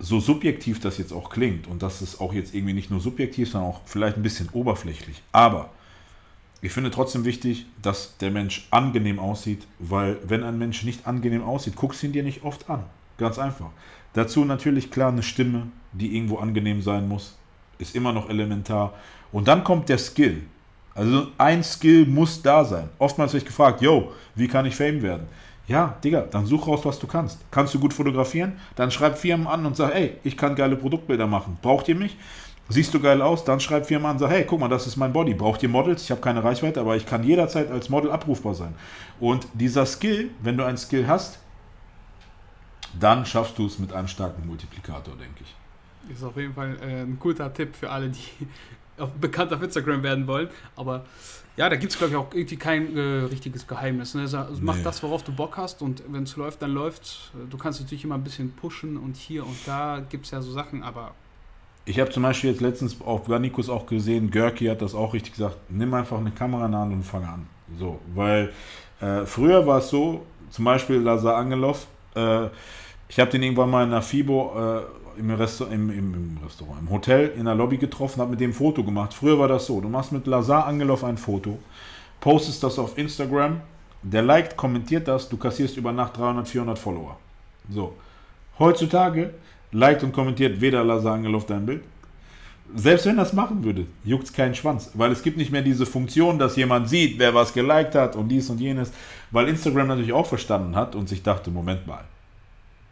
so 0.00 0.18
subjektiv 0.18 0.80
das 0.80 0.98
jetzt 0.98 1.12
auch 1.12 1.30
klingt, 1.30 1.66
und 1.68 1.82
das 1.82 2.02
ist 2.02 2.20
auch 2.20 2.32
jetzt 2.32 2.54
irgendwie 2.54 2.72
nicht 2.72 2.90
nur 2.90 3.00
subjektiv, 3.00 3.50
sondern 3.50 3.70
auch 3.70 3.80
vielleicht 3.84 4.16
ein 4.16 4.22
bisschen 4.22 4.48
oberflächlich, 4.52 5.22
aber 5.30 5.70
ich 6.62 6.72
finde 6.72 6.90
trotzdem 6.90 7.24
wichtig, 7.24 7.66
dass 7.80 8.16
der 8.18 8.30
Mensch 8.30 8.66
angenehm 8.70 9.18
aussieht, 9.18 9.66
weil 9.78 10.18
wenn 10.24 10.42
ein 10.42 10.58
Mensch 10.58 10.82
nicht 10.82 11.06
angenehm 11.06 11.42
aussieht, 11.42 11.76
guckst 11.76 12.02
du 12.02 12.08
ihn 12.08 12.12
dir 12.12 12.22
nicht 12.22 12.44
oft 12.44 12.68
an. 12.68 12.84
Ganz 13.16 13.38
einfach. 13.38 13.70
Dazu 14.12 14.44
natürlich 14.44 14.90
klar 14.90 15.10
eine 15.10 15.22
Stimme, 15.22 15.68
die 15.92 16.14
irgendwo 16.14 16.36
angenehm 16.36 16.82
sein 16.82 17.08
muss, 17.08 17.38
ist 17.78 17.94
immer 17.94 18.12
noch 18.12 18.28
elementar. 18.28 18.92
Und 19.32 19.48
dann 19.48 19.64
kommt 19.64 19.88
der 19.88 19.98
Skill. 19.98 20.42
Also 20.94 21.28
ein 21.38 21.62
Skill 21.62 22.04
muss 22.04 22.42
da 22.42 22.64
sein. 22.64 22.90
Oftmals 22.98 23.32
werde 23.32 23.44
ich 23.44 23.48
gefragt, 23.48 23.80
yo, 23.80 24.12
wie 24.34 24.48
kann 24.48 24.66
ich 24.66 24.76
Fame 24.76 25.00
werden? 25.00 25.28
Ja, 25.70 25.96
Digga, 26.02 26.22
dann 26.22 26.46
such 26.46 26.66
raus, 26.66 26.80
was 26.82 26.98
du 26.98 27.06
kannst. 27.06 27.38
Kannst 27.52 27.72
du 27.72 27.78
gut 27.78 27.94
fotografieren? 27.94 28.54
Dann 28.74 28.90
schreib 28.90 29.16
Firmen 29.16 29.46
an 29.46 29.64
und 29.64 29.76
sag, 29.76 29.94
ey, 29.94 30.16
ich 30.24 30.36
kann 30.36 30.56
geile 30.56 30.74
Produktbilder 30.74 31.28
machen. 31.28 31.58
Braucht 31.62 31.86
ihr 31.86 31.94
mich? 31.94 32.16
Siehst 32.68 32.92
du 32.92 32.98
geil 32.98 33.22
aus? 33.22 33.44
Dann 33.44 33.60
schreib 33.60 33.86
Firmen 33.86 34.06
an 34.06 34.12
und 34.16 34.18
sag, 34.18 34.30
hey, 34.30 34.44
guck 34.44 34.58
mal, 34.58 34.66
das 34.66 34.88
ist 34.88 34.96
mein 34.96 35.12
Body. 35.12 35.32
Braucht 35.32 35.62
ihr 35.62 35.68
Models? 35.68 36.02
Ich 36.02 36.10
habe 36.10 36.20
keine 36.20 36.42
Reichweite, 36.42 36.80
aber 36.80 36.96
ich 36.96 37.06
kann 37.06 37.22
jederzeit 37.22 37.70
als 37.70 37.88
Model 37.88 38.10
abrufbar 38.10 38.56
sein. 38.56 38.74
Und 39.20 39.46
dieser 39.54 39.86
Skill, 39.86 40.30
wenn 40.42 40.56
du 40.56 40.64
einen 40.64 40.76
Skill 40.76 41.06
hast, 41.06 41.38
dann 42.98 43.24
schaffst 43.24 43.56
du 43.56 43.66
es 43.66 43.78
mit 43.78 43.92
einem 43.92 44.08
starken 44.08 44.44
Multiplikator, 44.48 45.14
denke 45.14 45.44
ich. 45.44 46.12
Ist 46.12 46.24
auf 46.24 46.36
jeden 46.36 46.52
Fall 46.52 46.76
äh, 46.82 47.02
ein 47.02 47.16
guter 47.20 47.54
Tipp 47.54 47.76
für 47.76 47.90
alle, 47.90 48.08
die 48.08 48.48
bekannt 49.20 49.52
auf 49.52 49.62
Instagram 49.62 50.02
werden 50.02 50.26
wollen. 50.26 50.48
Aber 50.74 51.04
ja, 51.60 51.68
da 51.68 51.76
gibt 51.76 51.92
es, 51.92 51.98
glaube 51.98 52.12
ich, 52.12 52.16
auch 52.16 52.32
irgendwie 52.32 52.56
kein 52.56 52.96
äh, 52.96 53.00
richtiges 53.24 53.66
Geheimnis. 53.66 54.14
Ne? 54.14 54.22
Also, 54.22 54.38
mach 54.62 54.76
nee. 54.76 54.82
das, 54.82 55.02
worauf 55.02 55.22
du 55.22 55.30
Bock 55.30 55.58
hast 55.58 55.82
und 55.82 56.02
wenn 56.08 56.22
es 56.22 56.34
läuft, 56.36 56.62
dann 56.62 56.70
läuft 56.70 57.32
Du 57.50 57.58
kannst 57.58 57.82
natürlich 57.82 58.02
immer 58.02 58.14
ein 58.14 58.24
bisschen 58.24 58.52
pushen 58.52 58.96
und 58.96 59.14
hier 59.14 59.44
und 59.44 59.58
da 59.66 60.02
gibt 60.08 60.24
es 60.24 60.30
ja 60.30 60.40
so 60.40 60.52
Sachen, 60.52 60.82
aber. 60.82 61.12
Ich 61.84 62.00
habe 62.00 62.10
zum 62.10 62.22
Beispiel 62.22 62.48
jetzt 62.48 62.62
letztens 62.62 62.98
auf 63.02 63.26
Garnikus 63.26 63.68
auch 63.68 63.84
gesehen, 63.84 64.30
Görki 64.30 64.68
hat 64.68 64.80
das 64.80 64.94
auch 64.94 65.12
richtig 65.12 65.34
gesagt, 65.34 65.58
nimm 65.68 65.92
einfach 65.92 66.16
eine 66.16 66.30
Kamera 66.30 66.64
in 66.64 66.74
und 66.94 67.02
fang 67.02 67.24
an. 67.24 67.46
So, 67.78 68.00
weil 68.14 68.54
äh, 69.02 69.26
früher 69.26 69.66
war 69.66 69.80
es 69.80 69.90
so, 69.90 70.24
zum 70.48 70.64
Beispiel 70.64 70.96
Lazar 70.96 71.36
Angelov, 71.36 71.88
äh, 72.14 72.46
ich 73.10 73.20
habe 73.20 73.30
den 73.30 73.42
irgendwann 73.42 73.68
mal 73.68 73.84
in 73.84 73.90
der 73.90 74.00
FIBO 74.00 74.52
äh, 74.56 74.82
im, 75.16 75.30
Resta 75.30 75.66
im, 75.66 75.90
im, 75.90 76.14
im, 76.14 76.38
Restaurant, 76.44 76.80
im 76.80 76.90
Hotel 76.90 77.32
in 77.36 77.44
der 77.44 77.54
Lobby 77.54 77.76
getroffen, 77.76 78.20
habe 78.20 78.32
mit 78.32 78.40
dem 78.40 78.52
Foto 78.52 78.84
gemacht. 78.84 79.14
Früher 79.14 79.38
war 79.38 79.48
das 79.48 79.66
so, 79.66 79.80
du 79.80 79.88
machst 79.88 80.12
mit 80.12 80.26
Lazar 80.26 80.66
Angelov 80.66 81.04
ein 81.04 81.18
Foto, 81.18 81.58
postest 82.20 82.62
das 82.62 82.78
auf 82.78 82.96
Instagram, 82.96 83.60
der 84.02 84.22
liked, 84.22 84.56
kommentiert 84.56 85.08
das, 85.08 85.28
du 85.28 85.36
kassierst 85.36 85.76
über 85.76 85.92
Nacht 85.92 86.16
300, 86.16 86.48
400 86.48 86.78
Follower. 86.78 87.18
So. 87.70 87.94
Heutzutage 88.58 89.34
liked 89.72 90.02
und 90.02 90.12
kommentiert 90.12 90.60
weder 90.60 90.84
Lazar 90.84 91.14
Angelov 91.14 91.46
dein 91.46 91.66
Bild. 91.66 91.82
Selbst 92.74 93.06
wenn 93.06 93.16
das 93.16 93.32
machen 93.32 93.64
würde, 93.64 93.86
juckt 94.04 94.24
es 94.24 94.32
keinen 94.32 94.54
Schwanz, 94.54 94.92
weil 94.94 95.10
es 95.10 95.22
gibt 95.22 95.36
nicht 95.36 95.50
mehr 95.50 95.62
diese 95.62 95.86
Funktion, 95.86 96.38
dass 96.38 96.54
jemand 96.54 96.88
sieht, 96.88 97.18
wer 97.18 97.34
was 97.34 97.52
geliked 97.52 97.96
hat 97.96 98.14
und 98.14 98.28
dies 98.28 98.48
und 98.48 98.60
jenes, 98.60 98.92
weil 99.32 99.48
Instagram 99.48 99.88
natürlich 99.88 100.12
auch 100.12 100.26
verstanden 100.26 100.76
hat 100.76 100.94
und 100.94 101.08
sich 101.08 101.22
dachte, 101.22 101.50
Moment 101.50 101.86
mal, 101.86 102.04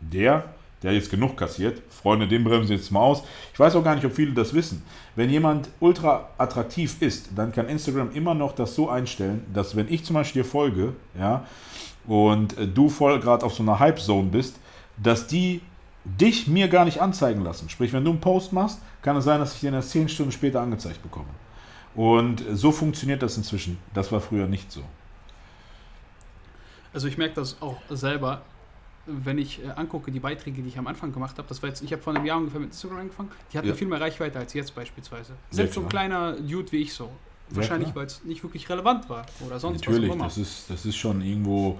der 0.01 0.45
der 0.83 0.93
jetzt 0.93 1.11
genug 1.11 1.37
kassiert. 1.37 1.83
Freunde, 1.91 2.29
den 2.29 2.45
bremsen 2.45 2.77
jetzt 2.77 2.91
mal 2.91 3.01
aus. 3.01 3.23
Ich 3.53 3.59
weiß 3.59 3.75
auch 3.77 3.85
gar 3.85 3.95
nicht, 3.95 4.05
ob 4.05 4.15
viele 4.15 4.33
das 4.33 4.55
wissen. 4.55 4.83
Wenn 5.17 5.31
jemand 5.31 5.69
ultra 5.81 6.29
attraktiv 6.39 6.97
ist, 7.01 7.31
dann 7.35 7.53
kann 7.53 7.69
Instagram 7.69 8.13
immer 8.13 8.35
noch 8.35 8.55
das 8.55 8.75
so 8.75 8.89
einstellen, 8.89 9.45
dass 9.53 9.77
wenn 9.77 9.93
ich 9.93 10.05
zum 10.05 10.15
Beispiel 10.15 10.43
dir 10.43 10.49
folge, 10.49 10.93
ja, 11.19 11.45
und 12.07 12.57
äh, 12.59 12.67
du 12.67 12.89
voll 12.89 13.21
gerade 13.21 13.45
auf 13.45 13.55
so 13.55 13.63
einer 13.63 13.79
Hype-Zone 13.79 14.29
bist, 14.31 14.57
dass 14.97 15.27
die 15.27 15.61
dich 16.05 16.47
mir 16.47 16.69
gar 16.69 16.85
nicht 16.85 17.01
anzeigen 17.01 17.43
lassen. 17.43 17.69
Sprich, 17.69 17.93
wenn 17.93 18.05
du 18.05 18.11
einen 18.11 18.21
Post 18.21 18.53
machst, 18.53 18.81
kann 19.03 19.17
es 19.17 19.25
sein, 19.25 19.41
dass 19.41 19.55
ich 19.55 19.61
den 19.61 19.75
erst 19.75 19.91
10 19.91 20.09
Stunden 20.09 20.33
später 20.33 20.61
angezeigt 20.61 21.03
bekomme. 21.03 21.29
Und 21.95 22.45
so 22.53 22.73
funktioniert 22.73 23.23
das 23.23 23.37
inzwischen. 23.37 23.79
Das 23.93 24.11
war 24.13 24.21
früher 24.21 24.47
nicht 24.47 24.71
so. 24.71 24.83
Also 26.93 27.09
ich 27.09 27.19
merke 27.19 27.35
das 27.35 27.61
auch 27.61 27.77
selber 27.91 28.43
wenn 29.09 29.39
ich 29.39 29.65
äh, 29.65 29.69
angucke, 29.71 30.11
die 30.11 30.21
Beiträge, 30.21 30.63
die 30.63 30.69
ich 30.69 30.79
am 30.79 30.87
Anfang 30.87 31.13
gemacht 31.13 31.39
habe, 31.39 31.49
das 31.49 31.63
war 31.63 31.69
jetzt, 31.69 31.83
ich 31.83 31.93
habe 31.93 32.03
vor 32.03 32.15
einem 32.15 32.25
Jahr 32.25 32.39
ungefähr 32.39 32.61
mit 32.61 32.71
Instagram 32.71 33.01
angefangen, 33.01 33.31
die 33.53 33.59
hatten 33.59 33.69
ja. 33.69 33.75
viel 33.75 33.89
mehr 33.89 34.01
Reichweite 34.01 34.39
als 34.39 34.53
jetzt 34.55 34.75
beispielsweise. 34.75 35.33
Selbst 35.51 35.75
so 35.75 35.81
ein 35.81 35.89
kleiner 35.89 36.33
Dude 36.33 36.71
wie 36.73 36.83
ich 36.83 36.93
so. 36.93 37.11
Wahrscheinlich, 37.51 37.95
weil 37.95 38.07
es 38.07 38.23
nicht 38.25 38.43
wirklich 38.43 38.69
relevant 38.69 39.09
war 39.09 39.25
oder 39.47 39.59
sonst 39.59 39.87
Natürlich, 39.87 40.11
was 40.11 40.35
das 40.35 40.39
ist, 40.39 40.71
das 40.71 40.85
ist 40.85 40.97
schon 40.97 41.23
irgendwo 41.23 41.79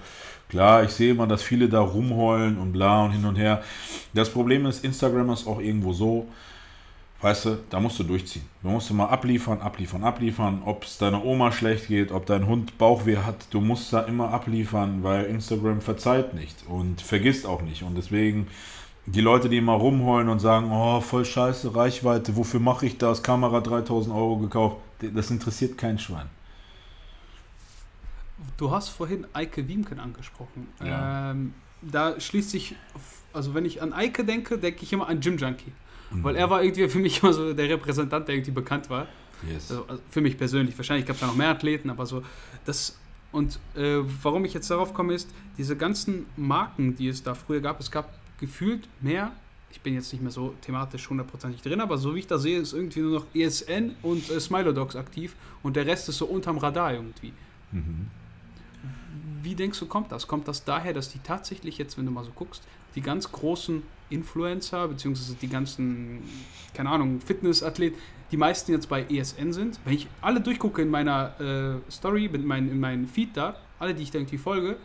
klar. 0.49 0.83
Ich 0.85 0.91
sehe 0.91 1.11
immer, 1.11 1.27
dass 1.27 1.43
viele 1.43 1.69
da 1.69 1.81
rumheulen 1.81 2.57
und 2.57 2.73
bla 2.73 3.05
und 3.05 3.11
hin 3.13 3.25
und 3.27 3.37
her. 3.37 3.63
Das 4.15 4.31
Problem 4.31 4.65
ist, 4.65 4.83
Instagram 4.83 5.31
ist 5.31 5.47
auch 5.47 5.61
irgendwo 5.61 5.93
so, 5.93 6.27
Weißt 7.21 7.47
du, 7.47 7.59
da 7.69 7.81
musst 7.81 7.99
du 7.99 8.05
durchziehen. 8.05 8.45
Du 8.63 8.69
musst 8.69 8.93
mal 8.93 9.07
abliefern, 9.07 9.61
abliefern, 9.61 10.05
abliefern. 10.05 10.63
Ob 10.65 10.85
es 10.85 10.99
deiner 10.99 11.25
Oma 11.25 11.51
schlecht 11.51 11.89
geht, 11.89 12.13
ob 12.13 12.27
dein 12.27 12.47
Hund 12.47 12.79
Bauchweh 12.79 13.17
hat, 13.17 13.47
du 13.51 13.61
musst 13.61 13.93
da 13.93 14.03
immer 14.03 14.33
abliefern, 14.33 15.03
weil 15.03 15.25
Instagram 15.25 15.81
verzeiht 15.81 16.35
nicht 16.35 16.65
und 16.69 17.01
vergisst 17.01 17.45
auch 17.45 17.63
nicht. 17.63 17.83
Und 17.83 17.97
deswegen 17.97 18.47
die 19.07 19.21
Leute, 19.21 19.49
die 19.49 19.57
immer 19.57 19.73
rumheulen 19.73 20.29
und 20.29 20.39
sagen, 20.39 20.71
oh, 20.71 21.01
voll 21.01 21.25
scheiße, 21.25 21.75
Reichweite, 21.75 22.37
wofür 22.37 22.61
mache 22.61 22.87
ich 22.87 22.99
das? 22.99 23.23
Kamera 23.23 23.61
3000 23.61 24.15
Euro 24.15 24.37
gekauft. 24.37 24.77
Das 25.01 25.31
interessiert 25.31 25.77
kein 25.77 25.99
Schwein. 25.99 26.27
Du 28.57 28.71
hast 28.71 28.91
vorhin 28.91 29.27
Eike 29.33 29.67
Wiemken 29.67 29.99
angesprochen. 29.99 30.69
Ja. 30.85 31.33
Ähm, 31.33 31.55
da 31.83 32.21
schließt 32.21 32.51
sich, 32.51 32.77
also 33.33 33.55
wenn 33.55 33.65
ich 33.65 33.83
an 33.83 33.93
Eike 33.93 34.25
denke, 34.25 34.59
denke 34.59 34.83
ich 34.83 34.93
immer 34.93 35.09
an 35.09 35.21
Jim 35.21 35.37
Junkie. 35.37 35.73
Mhm. 36.11 36.25
Weil 36.25 36.37
er 36.37 36.49
war 36.51 36.63
irgendwie 36.63 36.89
für 36.89 36.99
mich 36.99 37.23
immer 37.23 37.33
so 37.33 37.53
der 37.53 37.69
Repräsentant, 37.69 38.29
der 38.29 38.35
irgendwie 38.35 38.53
bekannt 38.53 38.89
war. 38.91 39.07
Yes. 39.47 39.71
Also, 39.71 39.87
also 39.87 40.03
für 40.11 40.21
mich 40.21 40.37
persönlich. 40.37 40.77
Wahrscheinlich 40.77 41.07
gab 41.07 41.15
es 41.15 41.21
da 41.21 41.27
noch 41.27 41.37
mehr 41.37 41.51
Athleten, 41.51 41.91
aber 41.91 42.07
so 42.07 42.23
das. 42.65 42.99
Und 43.31 43.59
äh, 43.77 43.99
warum 44.23 44.45
ich 44.47 44.55
jetzt 44.55 44.71
darauf 44.71 44.95
komme, 44.95 45.13
ist, 45.13 45.29
diese 45.59 45.77
ganzen 45.77 46.27
Marken, 46.37 46.97
die 46.97 47.09
es 47.09 47.23
da 47.23 47.35
früher 47.35 47.61
gab, 47.61 47.79
es 47.79 47.91
gab 47.91 48.15
gefühlt 48.41 48.89
mehr. 49.01 49.33
Ich 49.71 49.83
bin 49.83 49.93
jetzt 49.93 50.11
nicht 50.13 50.23
mehr 50.23 50.31
so 50.31 50.55
thematisch 50.63 51.11
hundertprozentig 51.11 51.61
drin, 51.61 51.83
aber 51.83 51.99
so 51.99 52.15
wie 52.15 52.21
ich 52.21 52.27
da 52.27 52.39
sehe, 52.39 52.59
ist 52.59 52.73
irgendwie 52.73 53.01
nur 53.01 53.21
noch 53.21 53.27
ESN 53.35 53.97
und 54.03 54.31
äh, 54.31 54.41
Smilodogs 54.41 54.97
aktiv 54.97 55.37
und 55.63 55.77
der 55.77 55.85
Rest 55.85 56.09
ist 56.09 56.17
so 56.17 56.25
unterm 56.25 56.57
Radar 56.57 56.95
irgendwie. 56.95 57.35
Mhm. 57.73 58.07
Wie 59.43 59.55
denkst 59.55 59.79
du, 59.79 59.87
kommt 59.87 60.11
das? 60.11 60.27
Kommt 60.27 60.49
das 60.49 60.65
daher, 60.65 60.95
dass 60.95 61.11
die 61.11 61.19
tatsächlich 61.19 61.77
jetzt, 61.77 61.99
wenn 61.99 62.07
du 62.07 62.11
mal 62.11 62.25
so 62.25 62.31
guckst, 62.35 62.63
die 62.95 63.03
ganz 63.03 63.31
großen 63.31 63.83
Influencer, 64.11 64.89
beziehungsweise 64.89 65.37
die 65.41 65.49
ganzen, 65.49 66.23
keine 66.75 66.91
Ahnung, 66.91 67.21
Fitnessathleten, 67.21 67.99
die 68.31 68.37
meisten 68.37 68.73
jetzt 68.73 68.89
bei 68.89 69.05
ESN 69.05 69.53
sind. 69.53 69.79
Wenn 69.85 69.95
ich 69.95 70.07
alle 70.21 70.41
durchgucke 70.41 70.83
in 70.83 70.91
meiner 70.91 71.41
äh, 71.41 71.91
Story, 71.91 72.27
in, 72.27 72.47
mein, 72.47 72.71
in 72.71 72.81
meinem 72.81 73.09
Feed 73.09 73.37
da, 73.37 73.57
alle, 73.79 73.95
die 73.95 74.03
ich 74.03 74.11
da 74.11 74.19
irgendwie 74.19 74.39
folge, 74.39 74.77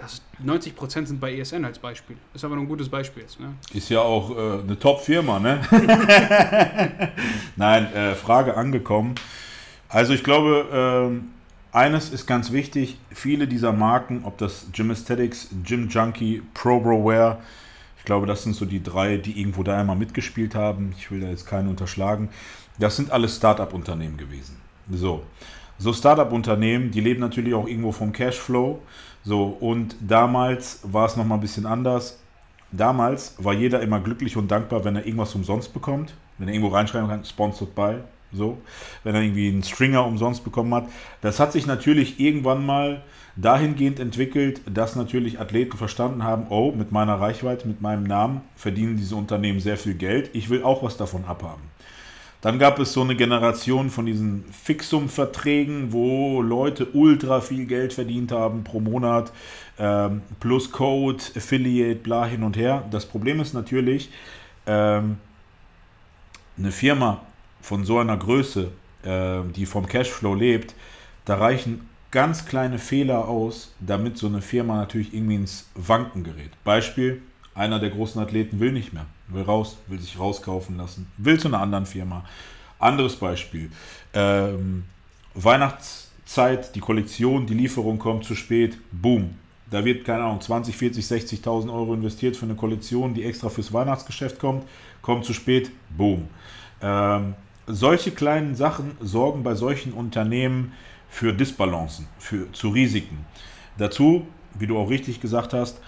das 0.00 0.22
90 0.38 0.74
Prozent 0.74 1.08
sind 1.08 1.20
bei 1.20 1.36
ESN 1.36 1.64
als 1.64 1.78
Beispiel. 1.78 2.16
Ist 2.32 2.44
aber 2.44 2.54
nur 2.54 2.64
ein 2.64 2.68
gutes 2.68 2.88
Beispiel 2.88 3.22
jetzt. 3.22 3.38
Ne? 3.38 3.54
Ist 3.74 3.90
ja 3.90 4.00
auch 4.00 4.30
äh, 4.30 4.62
eine 4.62 4.78
Top-Firma, 4.78 5.38
ne? 5.38 5.60
Nein, 7.56 7.92
äh, 7.92 8.14
Frage 8.14 8.56
angekommen. 8.56 9.14
Also 9.88 10.14
ich 10.14 10.24
glaube, 10.24 11.12
äh, 11.72 11.76
eines 11.76 12.10
ist 12.10 12.26
ganz 12.26 12.50
wichtig, 12.50 12.98
viele 13.10 13.46
dieser 13.46 13.72
Marken, 13.72 14.22
ob 14.24 14.38
das 14.38 14.68
Gym 14.72 14.90
Aesthetics, 14.90 15.48
Gym 15.64 15.88
Junkie, 15.88 16.42
ProBroWare, 16.54 17.38
ich 18.00 18.06
glaube, 18.06 18.26
das 18.26 18.42
sind 18.42 18.56
so 18.56 18.64
die 18.64 18.82
drei, 18.82 19.18
die 19.18 19.38
irgendwo 19.38 19.62
da 19.62 19.78
einmal 19.78 19.94
mitgespielt 19.94 20.54
haben. 20.54 20.94
Ich 20.96 21.10
will 21.10 21.20
da 21.20 21.28
jetzt 21.28 21.46
keinen 21.46 21.68
unterschlagen. 21.68 22.30
Das 22.78 22.96
sind 22.96 23.10
alles 23.10 23.36
Start-up-Unternehmen 23.36 24.16
gewesen. 24.16 24.56
So, 24.90 25.22
so 25.78 25.92
Start-up-Unternehmen, 25.92 26.90
die 26.90 27.02
leben 27.02 27.20
natürlich 27.20 27.52
auch 27.52 27.68
irgendwo 27.68 27.92
vom 27.92 28.12
Cashflow. 28.12 28.80
So, 29.22 29.44
und 29.60 29.96
damals 30.00 30.80
war 30.82 31.04
es 31.04 31.16
nochmal 31.16 31.36
ein 31.36 31.42
bisschen 31.42 31.66
anders. 31.66 32.18
Damals 32.72 33.34
war 33.36 33.52
jeder 33.52 33.82
immer 33.82 34.00
glücklich 34.00 34.34
und 34.38 34.50
dankbar, 34.50 34.82
wenn 34.86 34.96
er 34.96 35.04
irgendwas 35.04 35.34
umsonst 35.34 35.74
bekommt. 35.74 36.14
Wenn 36.38 36.48
er 36.48 36.54
irgendwo 36.54 36.74
reinschreiben 36.74 37.06
kann, 37.06 37.22
sponsored 37.26 37.74
by. 37.74 37.96
So, 38.32 38.56
wenn 39.04 39.14
er 39.14 39.20
irgendwie 39.20 39.48
einen 39.48 39.62
Stringer 39.62 40.06
umsonst 40.06 40.42
bekommen 40.42 40.72
hat. 40.72 40.88
Das 41.20 41.38
hat 41.38 41.52
sich 41.52 41.66
natürlich 41.66 42.18
irgendwann 42.18 42.64
mal 42.64 43.02
dahingehend 43.36 44.00
entwickelt, 44.00 44.60
dass 44.72 44.96
natürlich 44.96 45.40
Athleten 45.40 45.76
verstanden 45.76 46.24
haben, 46.24 46.46
oh, 46.50 46.72
mit 46.72 46.92
meiner 46.92 47.20
Reichweite, 47.20 47.66
mit 47.68 47.80
meinem 47.80 48.04
Namen 48.04 48.42
verdienen 48.56 48.96
diese 48.96 49.16
Unternehmen 49.16 49.60
sehr 49.60 49.76
viel 49.76 49.94
Geld. 49.94 50.30
Ich 50.32 50.50
will 50.50 50.62
auch 50.62 50.82
was 50.82 50.96
davon 50.96 51.24
abhaben. 51.24 51.62
Dann 52.40 52.58
gab 52.58 52.78
es 52.78 52.94
so 52.94 53.02
eine 53.02 53.16
Generation 53.16 53.90
von 53.90 54.06
diesen 54.06 54.44
Fixum-Verträgen, 54.50 55.92
wo 55.92 56.40
Leute 56.40 56.86
ultra 56.94 57.42
viel 57.42 57.66
Geld 57.66 57.92
verdient 57.92 58.32
haben 58.32 58.64
pro 58.64 58.80
Monat, 58.80 59.30
ähm, 59.78 60.22
plus 60.40 60.72
Code, 60.72 61.22
Affiliate, 61.36 62.00
bla 62.00 62.24
hin 62.24 62.42
und 62.42 62.56
her. 62.56 62.84
Das 62.90 63.04
Problem 63.04 63.40
ist 63.40 63.52
natürlich, 63.52 64.10
ähm, 64.66 65.18
eine 66.56 66.70
Firma 66.70 67.20
von 67.60 67.84
so 67.84 67.98
einer 67.98 68.16
Größe, 68.16 68.70
äh, 69.02 69.40
die 69.54 69.66
vom 69.66 69.86
Cashflow 69.86 70.34
lebt, 70.34 70.74
da 71.26 71.36
reichen 71.36 71.89
ganz 72.10 72.46
kleine 72.46 72.78
Fehler 72.78 73.28
aus, 73.28 73.72
damit 73.80 74.18
so 74.18 74.26
eine 74.26 74.42
Firma 74.42 74.76
natürlich 74.76 75.14
irgendwie 75.14 75.36
ins 75.36 75.68
Wanken 75.74 76.24
gerät. 76.24 76.50
Beispiel, 76.64 77.22
einer 77.54 77.78
der 77.78 77.90
großen 77.90 78.20
Athleten 78.20 78.60
will 78.60 78.72
nicht 78.72 78.92
mehr, 78.92 79.06
will 79.28 79.42
raus, 79.42 79.76
will 79.86 80.00
sich 80.00 80.18
rauskaufen 80.18 80.76
lassen, 80.76 81.10
will 81.16 81.38
zu 81.38 81.48
einer 81.48 81.60
anderen 81.60 81.86
Firma. 81.86 82.24
Anderes 82.78 83.16
Beispiel. 83.16 83.70
Ähm, 84.14 84.84
Weihnachtszeit, 85.34 86.74
die 86.74 86.80
Kollektion, 86.80 87.46
die 87.46 87.54
Lieferung 87.54 87.98
kommt 87.98 88.24
zu 88.24 88.34
spät, 88.34 88.78
boom. 88.90 89.34
Da 89.70 89.84
wird, 89.84 90.04
keine 90.04 90.24
Ahnung, 90.24 90.40
20, 90.40 90.76
40, 90.76 91.04
60.000 91.04 91.72
Euro 91.72 91.94
investiert 91.94 92.36
für 92.36 92.46
eine 92.46 92.56
Kollektion, 92.56 93.14
die 93.14 93.24
extra 93.24 93.50
fürs 93.50 93.72
Weihnachtsgeschäft 93.72 94.38
kommt, 94.40 94.64
kommt 95.00 95.24
zu 95.24 95.32
spät, 95.32 95.70
boom. 95.96 96.28
Ähm, 96.82 97.34
solche 97.66 98.10
kleinen 98.10 98.56
Sachen 98.56 98.96
sorgen 99.00 99.44
bei 99.44 99.54
solchen 99.54 99.92
Unternehmen 99.92 100.72
für 101.10 101.32
Disbalancen, 101.32 102.06
für, 102.18 102.50
zu 102.52 102.70
Risiken. 102.70 103.26
Dazu, 103.76 104.26
wie 104.58 104.66
du 104.66 104.78
auch 104.78 104.88
richtig 104.88 105.20
gesagt 105.20 105.52
hast, 105.52 105.80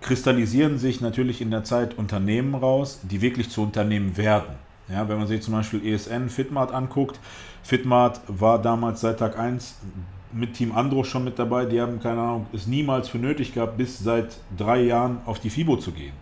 kristallisieren 0.00 0.78
sich 0.78 1.00
natürlich 1.00 1.40
in 1.40 1.50
der 1.50 1.64
Zeit 1.64 1.98
Unternehmen 1.98 2.54
raus, 2.54 3.00
die 3.02 3.20
wirklich 3.20 3.50
zu 3.50 3.62
Unternehmen 3.62 4.16
werden. 4.16 4.54
Ja, 4.88 5.08
wenn 5.08 5.18
man 5.18 5.26
sich 5.26 5.42
zum 5.42 5.54
Beispiel 5.54 5.84
ESN, 5.84 6.28
Fitmart 6.28 6.72
anguckt, 6.72 7.18
Fitmart 7.64 8.20
war 8.28 8.62
damals 8.62 9.00
seit 9.00 9.18
Tag 9.18 9.36
1 9.36 9.76
mit 10.32 10.54
Team 10.54 10.72
Andro 10.72 11.02
schon 11.02 11.24
mit 11.24 11.38
dabei, 11.38 11.64
die 11.64 11.80
haben, 11.80 12.00
keine 12.00 12.20
Ahnung, 12.20 12.46
es 12.52 12.66
niemals 12.66 13.08
für 13.08 13.18
nötig 13.18 13.52
gehabt, 13.52 13.76
bis 13.76 13.98
seit 13.98 14.36
drei 14.56 14.82
Jahren 14.82 15.18
auf 15.26 15.40
die 15.40 15.50
FIBO 15.50 15.76
zu 15.76 15.90
gehen. 15.90 16.12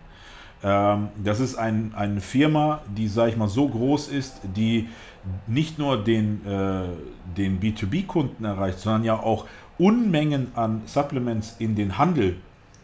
Ähm, 0.65 1.09
das 1.23 1.39
ist 1.39 1.55
ein, 1.55 1.93
eine 1.95 2.19
Firma, 2.21 2.81
die, 2.97 3.07
sage 3.07 3.31
ich 3.31 3.37
mal, 3.37 3.47
so 3.47 3.69
groß 3.69 4.07
ist, 4.07 4.41
die 4.55 4.89
nicht 5.45 5.77
nur 5.77 6.03
den, 6.03 6.45
äh, 6.45 6.85
den 7.37 7.59
B2B-Kunden 7.59 8.43
erreicht, 8.43 8.79
sondern 8.79 9.03
ja 9.03 9.19
auch 9.19 9.45
Unmengen 9.77 10.47
an 10.55 10.81
Supplements 10.85 11.55
in 11.59 11.75
den 11.75 11.97
Handel, 11.97 12.37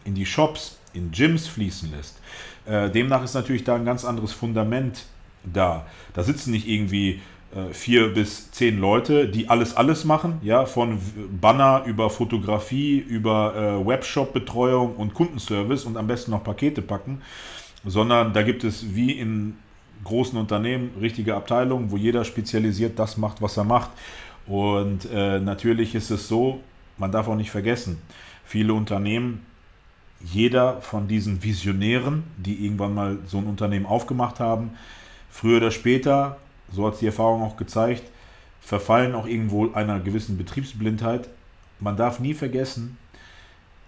in 0.06 0.14
die 0.14 0.26
Shops, 0.26 0.78
in 0.94 1.12
Gyms 1.12 1.48
fließen 1.48 1.90
lässt. 1.92 2.20
Äh, 2.66 2.92
demnach 2.92 3.24
ist 3.24 3.34
natürlich 3.34 3.64
da 3.64 3.76
ein 3.76 3.86
ganz 3.86 4.06
anderes 4.06 4.32
Fundament 4.32 5.06
da. 5.44 5.86
Da 6.14 6.24
sitzen 6.24 6.52
nicht 6.52 6.68
irgendwie 6.68 7.22
äh, 7.56 7.74
vier 7.74 8.14
bis 8.14 8.52
zehn 8.52 8.80
Leute, 8.80 9.28
die 9.28 9.50
alles 9.50 9.76
alles 9.76 10.06
machen, 10.06 10.40
ja, 10.44 10.66
von 10.66 11.00
Banner 11.40 11.84
über 11.86 12.10
Fotografie, 12.10 12.98
über 12.98 13.56
äh, 13.56 13.88
Webshop-Betreuung 13.88 14.96
und 14.98 15.14
Kundenservice 15.14 15.86
und 15.86 15.98
am 15.98 16.08
besten 16.08 16.32
noch 16.32 16.44
Pakete 16.44 16.82
packen, 16.82 17.22
sondern 17.86 18.34
da 18.34 18.44
gibt 18.44 18.64
es 18.64 18.94
wie 18.94 19.12
in 19.12 19.56
großen 20.04 20.38
Unternehmen 20.38 20.92
richtige 21.00 21.36
Abteilungen, 21.36 21.92
wo 21.92 21.98
jeder 21.98 22.24
spezialisiert 22.24 22.98
das 22.98 23.18
macht, 23.18 23.42
was 23.42 23.58
er 23.58 23.64
macht. 23.64 23.92
Und 24.48 25.08
äh, 25.12 25.40
natürlich 25.40 25.96
ist 25.96 26.10
es 26.12 26.28
so, 26.28 26.62
man 26.98 27.12
darf 27.12 27.28
auch 27.28 27.36
nicht 27.36 27.52
vergessen, 27.52 28.02
viele 28.44 28.74
Unternehmen 28.74 29.46
jeder 30.24 30.82
von 30.82 31.08
diesen 31.08 31.44
Visionären, 31.44 32.24
die 32.38 32.66
irgendwann 32.66 32.94
mal 32.94 33.18
so 33.26 33.38
ein 33.38 33.48
Unternehmen 33.48 33.86
aufgemacht 33.86 34.40
haben, 34.40 34.72
früher 35.30 35.58
oder 35.58 35.72
später, 35.72 36.38
so 36.72 36.86
hat 36.86 36.94
es 36.94 37.00
die 37.00 37.08
Erfahrung 37.08 37.42
auch 37.42 37.58
gezeigt, 37.58 38.04
verfallen 38.62 39.16
auch 39.16 39.26
irgendwo 39.26 39.72
einer 39.74 40.00
gewissen 40.00 40.38
Betriebsblindheit. 40.38 41.30
Man 41.80 41.98
darf 41.98 42.20
nie 42.20 42.34
vergessen, 42.34 42.98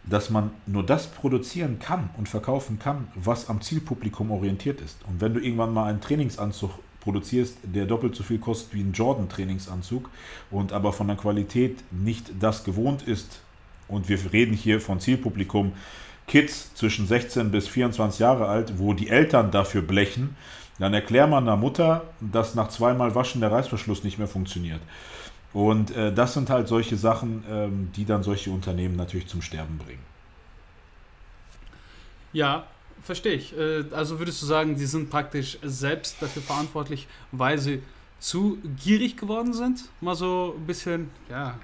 dass 0.05 0.29
man 0.29 0.51
nur 0.65 0.85
das 0.85 1.07
produzieren 1.07 1.79
kann 1.79 2.09
und 2.17 2.27
verkaufen 2.27 2.79
kann, 2.79 3.07
was 3.15 3.49
am 3.49 3.61
Zielpublikum 3.61 4.31
orientiert 4.31 4.81
ist. 4.81 4.97
Und 5.07 5.21
wenn 5.21 5.33
du 5.33 5.39
irgendwann 5.39 5.73
mal 5.73 5.89
einen 5.89 6.01
Trainingsanzug 6.01 6.71
produzierst, 6.99 7.57
der 7.63 7.85
doppelt 7.85 8.15
so 8.15 8.23
viel 8.23 8.39
kostet 8.39 8.73
wie 8.73 8.81
ein 8.81 8.93
Jordan-Trainingsanzug 8.93 10.09
und 10.51 10.73
aber 10.73 10.93
von 10.93 11.07
der 11.07 11.17
Qualität 11.17 11.83
nicht 11.91 12.31
das 12.39 12.63
gewohnt 12.63 13.03
ist, 13.03 13.41
und 13.87 14.09
wir 14.09 14.17
reden 14.31 14.53
hier 14.53 14.79
von 14.79 14.99
Zielpublikum, 14.99 15.73
Kids 16.27 16.73
zwischen 16.73 17.05
16 17.05 17.51
bis 17.51 17.67
24 17.67 18.19
Jahre 18.19 18.47
alt, 18.47 18.79
wo 18.79 18.93
die 18.93 19.09
Eltern 19.09 19.51
dafür 19.51 19.81
blechen, 19.81 20.35
dann 20.79 20.93
erklär 20.93 21.27
man 21.27 21.43
einer 21.43 21.57
Mutter, 21.57 22.05
dass 22.19 22.55
nach 22.55 22.69
zweimal 22.69 23.13
Waschen 23.13 23.41
der 23.41 23.51
Reißverschluss 23.51 24.03
nicht 24.03 24.17
mehr 24.17 24.27
funktioniert. 24.27 24.81
Und 25.53 25.95
äh, 25.95 26.11
das 26.11 26.33
sind 26.33 26.49
halt 26.49 26.67
solche 26.67 26.97
Sachen, 26.97 27.43
ähm, 27.49 27.91
die 27.95 28.05
dann 28.05 28.23
solche 28.23 28.49
Unternehmen 28.49 28.95
natürlich 28.95 29.27
zum 29.27 29.41
Sterben 29.41 29.77
bringen. 29.77 30.03
Ja, 32.33 32.65
verstehe 33.03 33.33
ich. 33.33 33.55
Äh, 33.57 33.85
also 33.91 34.17
würdest 34.19 34.41
du 34.41 34.47
sagen, 34.47 34.75
die 34.75 34.85
sind 34.85 35.09
praktisch 35.09 35.59
selbst 35.61 36.21
dafür 36.21 36.41
verantwortlich, 36.41 37.07
weil 37.31 37.59
sie 37.59 37.83
zu 38.19 38.57
gierig 38.83 39.15
geworden 39.17 39.53
sind? 39.53 39.83
Mal 40.01 40.15
so 40.15 40.55
ein 40.57 40.65
bisschen, 40.65 41.11
ja, 41.29 41.59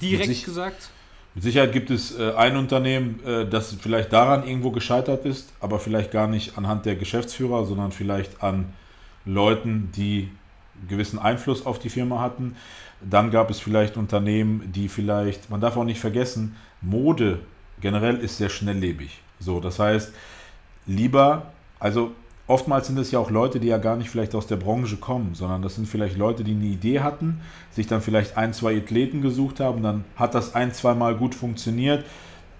direkt 0.00 0.44
gesagt? 0.44 0.90
Mit 1.34 1.44
Sicherheit 1.44 1.72
gibt 1.72 1.90
es 1.90 2.18
äh, 2.18 2.32
ein 2.32 2.56
Unternehmen, 2.56 3.24
äh, 3.24 3.48
das 3.48 3.72
vielleicht 3.80 4.12
daran 4.12 4.46
irgendwo 4.46 4.72
gescheitert 4.72 5.24
ist, 5.24 5.52
aber 5.60 5.78
vielleicht 5.78 6.10
gar 6.10 6.26
nicht 6.26 6.58
anhand 6.58 6.86
der 6.86 6.96
Geschäftsführer, 6.96 7.64
sondern 7.64 7.92
vielleicht 7.92 8.42
an 8.42 8.72
Leuten, 9.24 9.92
die 9.94 10.28
gewissen 10.88 11.18
Einfluss 11.18 11.66
auf 11.66 11.78
die 11.78 11.90
Firma 11.90 12.20
hatten. 12.20 12.56
Dann 13.02 13.30
gab 13.30 13.50
es 13.50 13.60
vielleicht 13.60 13.96
Unternehmen, 13.96 14.70
die 14.72 14.88
vielleicht, 14.88 15.50
man 15.50 15.60
darf 15.60 15.76
auch 15.76 15.84
nicht 15.84 16.00
vergessen, 16.00 16.56
Mode 16.80 17.40
generell 17.80 18.16
ist 18.16 18.36
sehr 18.36 18.48
schnelllebig. 18.48 19.20
So, 19.38 19.60
das 19.60 19.78
heißt, 19.78 20.12
lieber, 20.86 21.46
also 21.78 22.12
oftmals 22.46 22.88
sind 22.88 22.98
es 22.98 23.10
ja 23.10 23.18
auch 23.18 23.30
Leute, 23.30 23.60
die 23.60 23.68
ja 23.68 23.78
gar 23.78 23.96
nicht 23.96 24.10
vielleicht 24.10 24.34
aus 24.34 24.46
der 24.46 24.56
Branche 24.56 24.96
kommen, 24.96 25.34
sondern 25.34 25.62
das 25.62 25.76
sind 25.76 25.88
vielleicht 25.88 26.18
Leute, 26.18 26.44
die 26.44 26.52
eine 26.52 26.64
Idee 26.64 27.00
hatten, 27.00 27.40
sich 27.70 27.86
dann 27.86 28.02
vielleicht 28.02 28.36
ein, 28.36 28.52
zwei 28.52 28.76
Athleten 28.76 29.22
gesucht 29.22 29.60
haben, 29.60 29.82
dann 29.82 30.04
hat 30.16 30.34
das 30.34 30.54
ein, 30.54 30.74
zwei 30.74 30.94
Mal 30.94 31.14
gut 31.16 31.34
funktioniert. 31.34 32.04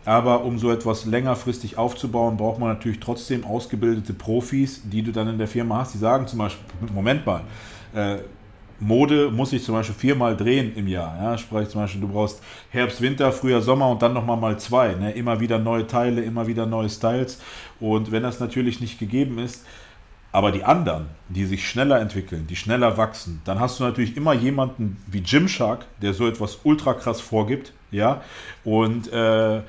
Aber 0.07 0.45
um 0.45 0.59
so 0.59 0.71
etwas 0.71 1.05
längerfristig 1.05 1.77
aufzubauen, 1.77 2.39
braucht 2.39 2.59
man 2.59 2.71
natürlich 2.71 3.01
trotzdem 3.01 3.45
ausgebildete 3.45 4.15
Profis, 4.15 4.81
die 4.85 5.03
du 5.03 5.13
dann 5.13 5.29
in 5.29 5.37
der 5.37 5.49
Firma 5.49 5.79
hast. 5.79 5.93
Die 5.93 5.99
sagen 5.99 6.27
zum 6.27 6.39
Beispiel, 6.39 6.65
Moment 6.95 7.27
mal, 7.27 7.43
äh, 7.93 8.19
Mode 8.81 9.31
muss 9.31 9.53
ich 9.53 9.63
zum 9.63 9.75
Beispiel 9.75 9.95
viermal 9.95 10.37
drehen 10.37 10.75
im 10.75 10.89
Jahr. 10.89 11.17
Ja? 11.23 11.39
Sprich 11.39 11.69
zum 11.69 11.83
Beispiel, 11.83 12.01
du 12.01 12.09
brauchst 12.09 12.43
Herbst, 12.71 13.01
Winter, 13.01 13.31
Frühjahr, 13.31 13.61
Sommer 13.61 13.89
und 13.91 14.03
dann 14.03 14.15
nochmal 14.15 14.39
mal 14.39 14.59
zwei. 14.59 14.95
Ne? 14.95 15.13
Immer 15.13 15.39
wieder 15.41 15.59
neue 15.59 15.87
Teile, 15.87 16.23
immer 16.23 16.47
wieder 16.47 16.67
neue 16.67 16.89
Styles. 16.89 17.41
Und 17.79 18.11
wenn 18.11 18.23
das 18.23 18.41
natürlich 18.41 18.81
nicht 18.81 18.99
gegeben 18.99 19.39
ist, 19.39 19.65
aber 20.33 20.53
die 20.53 20.63
anderen, 20.63 21.07
die 21.29 21.45
sich 21.45 21.69
schneller 21.69 22.01
entwickeln, 22.01 22.47
die 22.47 22.55
schneller 22.55 22.97
wachsen, 22.97 23.43
dann 23.45 23.59
hast 23.59 23.81
du 23.81 23.85
natürlich 23.85 24.17
immer 24.17 24.33
jemanden 24.33 24.97
wie 25.09 25.23
Gymshark, 25.23 25.87
der 26.01 26.15
so 26.15 26.29
etwas 26.29 26.61
ultra 26.63 26.95
krass 26.95 27.21
vorgibt, 27.21 27.73
ja, 27.91 28.23
und 28.65 29.13
äh, 29.13 29.63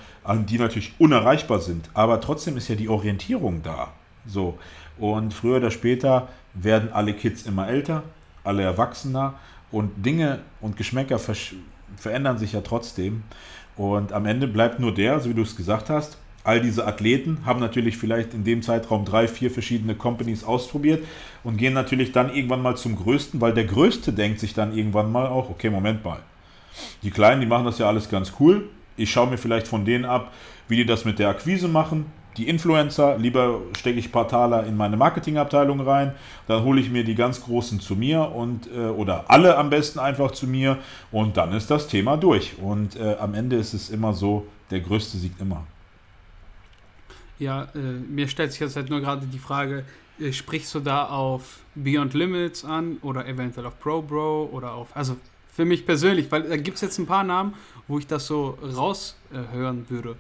die 0.47 0.59
natürlich 0.59 0.93
unerreichbar 0.99 1.59
sind. 1.59 1.89
Aber 1.95 2.22
trotzdem 2.22 2.57
ist 2.57 2.68
ja 2.68 2.76
die 2.76 2.89
Orientierung 2.89 3.64
da. 3.64 3.91
So. 4.28 4.59
Und 4.99 5.34
früher 5.34 5.57
oder 5.57 5.72
später 5.72 6.28
werden 6.53 6.89
alle 6.93 7.14
Kids 7.14 7.43
immer 7.43 7.68
älter, 7.68 8.03
alle 8.43 8.63
erwachsener 8.63 9.35
und 9.71 10.05
Dinge 10.05 10.39
und 10.59 10.77
Geschmäcker 10.77 11.19
verändern 11.97 12.37
sich 12.37 12.53
ja 12.53 12.61
trotzdem. 12.61 13.23
Und 13.75 14.13
am 14.13 14.25
Ende 14.25 14.47
bleibt 14.47 14.79
nur 14.79 14.93
der, 14.93 15.19
so 15.19 15.29
wie 15.29 15.33
du 15.33 15.41
es 15.41 15.55
gesagt 15.55 15.89
hast, 15.89 16.17
all 16.43 16.59
diese 16.59 16.87
Athleten 16.87 17.39
haben 17.45 17.59
natürlich 17.59 17.97
vielleicht 17.97 18.33
in 18.33 18.43
dem 18.43 18.61
Zeitraum 18.61 19.05
drei, 19.05 19.27
vier 19.27 19.51
verschiedene 19.51 19.95
Companies 19.95 20.43
ausprobiert 20.43 21.05
und 21.43 21.57
gehen 21.57 21.73
natürlich 21.73 22.11
dann 22.11 22.33
irgendwann 22.33 22.61
mal 22.61 22.75
zum 22.75 22.95
Größten, 22.95 23.39
weil 23.41 23.53
der 23.53 23.65
Größte 23.65 24.11
denkt 24.11 24.39
sich 24.39 24.53
dann 24.53 24.75
irgendwann 24.75 25.11
mal 25.11 25.27
auch, 25.27 25.49
okay, 25.49 25.69
Moment 25.69 26.03
mal. 26.03 26.19
Die 27.03 27.11
Kleinen, 27.11 27.41
die 27.41 27.47
machen 27.47 27.65
das 27.65 27.77
ja 27.77 27.87
alles 27.87 28.09
ganz 28.09 28.33
cool. 28.39 28.69
Ich 28.97 29.11
schaue 29.11 29.29
mir 29.29 29.37
vielleicht 29.37 29.67
von 29.67 29.85
denen 29.85 30.05
ab, 30.05 30.33
wie 30.67 30.77
die 30.77 30.85
das 30.85 31.05
mit 31.05 31.19
der 31.19 31.29
Akquise 31.29 31.67
machen. 31.67 32.05
Die 32.38 32.47
Influencer, 32.47 33.17
lieber 33.17 33.61
stecke 33.77 33.99
ich 33.99 34.07
ein 34.07 34.11
paar 34.11 34.27
Taler 34.27 34.65
in 34.65 34.77
meine 34.77 34.95
Marketingabteilung 34.95 35.82
rein, 35.82 36.13
dann 36.47 36.63
hole 36.63 36.79
ich 36.79 36.89
mir 36.89 37.03
die 37.03 37.15
ganz 37.15 37.43
Großen 37.43 37.82
zu 37.82 37.95
mir 37.95 38.32
und 38.32 38.67
äh, 38.67 38.88
oder 38.88 39.25
alle 39.27 39.57
am 39.57 39.69
besten 39.69 39.99
einfach 39.99 40.32
zu 40.32 40.47
mir 40.47 40.77
und 41.11 41.36
dann 41.36 41.51
ist 41.53 41.69
das 41.69 41.88
Thema 41.88 42.15
durch. 42.15 42.57
Und 42.59 42.95
äh, 42.95 43.17
am 43.19 43.34
Ende 43.34 43.57
ist 43.57 43.73
es 43.73 43.89
immer 43.89 44.13
so, 44.13 44.47
der 44.69 44.79
Größte 44.79 45.17
siegt 45.17 45.41
immer. 45.41 45.65
Ja, 47.38 47.63
äh, 47.75 47.77
mir 47.77 48.27
stellt 48.27 48.51
sich 48.51 48.61
jetzt 48.61 48.77
halt 48.77 48.89
nur 48.89 49.01
gerade 49.01 49.25
die 49.25 49.39
Frage, 49.39 49.84
äh, 50.19 50.32
sprichst 50.32 50.73
du 50.73 50.79
da 50.79 51.07
auf 51.07 51.59
Beyond 51.75 52.13
Limits 52.13 52.63
an 52.63 52.97
oder 53.01 53.27
eventuell 53.27 53.65
auf 53.65 53.77
Pro 53.79 54.01
Bro 54.01 54.51
oder 54.53 54.73
auf, 54.73 54.95
also 54.95 55.17
für 55.51 55.65
mich 55.65 55.86
persönlich, 55.86 56.32
weil 56.32 56.43
da 56.43 56.55
gibt 56.55 56.75
es 56.75 56.82
jetzt 56.82 56.97
ein 56.97 57.05
paar 57.05 57.25
Namen, 57.25 57.55
wo 57.88 57.99
ich 57.99 58.07
das 58.07 58.25
so 58.25 58.57
raushören 58.63 59.86
würde. 59.89 60.15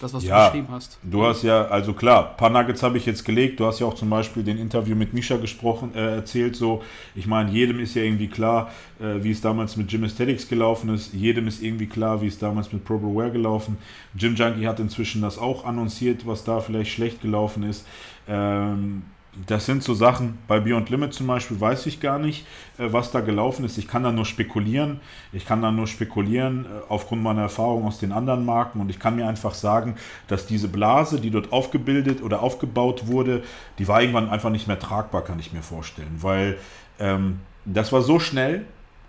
Das, 0.00 0.12
was 0.12 0.24
ja, 0.24 0.46
du 0.46 0.50
beschrieben 0.50 0.72
hast. 0.72 0.98
Du 1.02 1.24
hast 1.24 1.42
ja, 1.42 1.66
also 1.66 1.92
klar, 1.92 2.30
ein 2.30 2.36
paar 2.36 2.50
Nuggets 2.50 2.82
habe 2.82 2.98
ich 2.98 3.06
jetzt 3.06 3.24
gelegt. 3.24 3.60
Du 3.60 3.66
hast 3.66 3.80
ja 3.80 3.86
auch 3.86 3.94
zum 3.94 4.10
Beispiel 4.10 4.42
den 4.42 4.58
Interview 4.58 4.94
mit 4.96 5.14
Misha 5.14 5.36
gesprochen, 5.36 5.94
äh, 5.94 6.16
erzählt. 6.16 6.56
So, 6.56 6.82
ich 7.14 7.26
meine, 7.26 7.50
jedem 7.50 7.80
ist 7.80 7.94
ja 7.94 8.02
irgendwie 8.02 8.28
klar, 8.28 8.70
äh, 9.00 9.22
wie 9.22 9.30
es 9.30 9.40
damals 9.40 9.76
mit 9.76 9.88
Gym 9.88 10.04
Aesthetics 10.04 10.48
gelaufen 10.48 10.92
ist. 10.92 11.14
Jedem 11.14 11.48
ist 11.48 11.62
irgendwie 11.62 11.86
klar, 11.86 12.20
wie 12.22 12.26
es 12.26 12.38
damals 12.38 12.72
mit 12.72 12.84
ProBroWare 12.84 13.30
gelaufen. 13.30 13.78
Gym 14.14 14.34
Junkie 14.34 14.66
hat 14.66 14.80
inzwischen 14.80 15.22
das 15.22 15.38
auch 15.38 15.64
annonciert, 15.64 16.26
was 16.26 16.44
da 16.44 16.60
vielleicht 16.60 16.92
schlecht 16.92 17.22
gelaufen 17.22 17.62
ist. 17.62 17.86
Ähm, 18.28 19.02
das 19.46 19.66
sind 19.66 19.82
so 19.82 19.94
Sachen, 19.94 20.38
bei 20.46 20.60
Beyond 20.60 20.90
Limit 20.90 21.12
zum 21.12 21.26
Beispiel 21.26 21.60
weiß 21.60 21.86
ich 21.86 22.00
gar 22.00 22.18
nicht, 22.18 22.46
äh, 22.78 22.92
was 22.92 23.10
da 23.10 23.20
gelaufen 23.20 23.64
ist. 23.64 23.78
Ich 23.78 23.88
kann 23.88 24.02
da 24.02 24.12
nur 24.12 24.24
spekulieren. 24.24 25.00
Ich 25.32 25.44
kann 25.44 25.62
da 25.62 25.72
nur 25.72 25.86
spekulieren 25.86 26.66
äh, 26.66 26.68
aufgrund 26.88 27.22
meiner 27.22 27.42
Erfahrung 27.42 27.86
aus 27.86 27.98
den 27.98 28.12
anderen 28.12 28.44
Marken 28.44 28.80
und 28.80 28.90
ich 28.90 28.98
kann 28.98 29.16
mir 29.16 29.26
einfach 29.26 29.54
sagen, 29.54 29.96
dass 30.28 30.46
diese 30.46 30.68
Blase, 30.68 31.20
die 31.20 31.30
dort 31.30 31.52
aufgebildet 31.52 32.22
oder 32.22 32.42
aufgebaut 32.42 33.06
wurde, 33.06 33.42
die 33.78 33.88
war 33.88 34.00
irgendwann 34.00 34.28
einfach 34.28 34.50
nicht 34.50 34.68
mehr 34.68 34.78
tragbar, 34.78 35.22
kann 35.22 35.38
ich 35.40 35.52
mir 35.52 35.62
vorstellen. 35.62 36.18
Weil 36.20 36.58
ähm, 36.98 37.40
das 37.64 37.92
war 37.92 38.02
so 38.02 38.18
schnell 38.18 38.64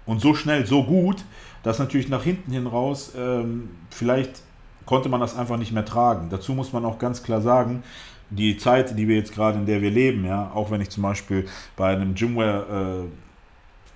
und 0.06 0.22
so 0.22 0.34
schnell 0.34 0.66
so 0.66 0.84
gut, 0.84 1.24
dass 1.64 1.80
natürlich 1.80 2.10
nach 2.10 2.24
hinten 2.24 2.52
hin 2.52 2.68
raus 2.68 3.14
ähm, 3.18 3.70
vielleicht 3.90 4.42
konnte 4.86 5.10
man 5.10 5.20
das 5.20 5.36
einfach 5.36 5.58
nicht 5.58 5.72
mehr 5.72 5.86
tragen. 5.86 6.30
Dazu 6.30 6.54
muss 6.54 6.74
man 6.74 6.86
auch 6.86 7.00
ganz 7.00 7.24
klar 7.24 7.42
sagen, 7.42 7.84
die 8.30 8.58
Zeit, 8.58 8.98
die 8.98 9.08
wir 9.08 9.16
jetzt 9.16 9.34
gerade, 9.34 9.58
in 9.58 9.66
der 9.66 9.82
wir 9.82 9.92
leben, 9.92 10.26
ja, 10.26 10.52
auch 10.54 10.72
wenn 10.72 10.82
ich 10.82 10.90
zum 10.90 11.04
Beispiel 11.04 11.48
bei 11.76 11.94
einem 11.94 12.16
Gymwear 12.16 12.66
äh, 12.70 13.06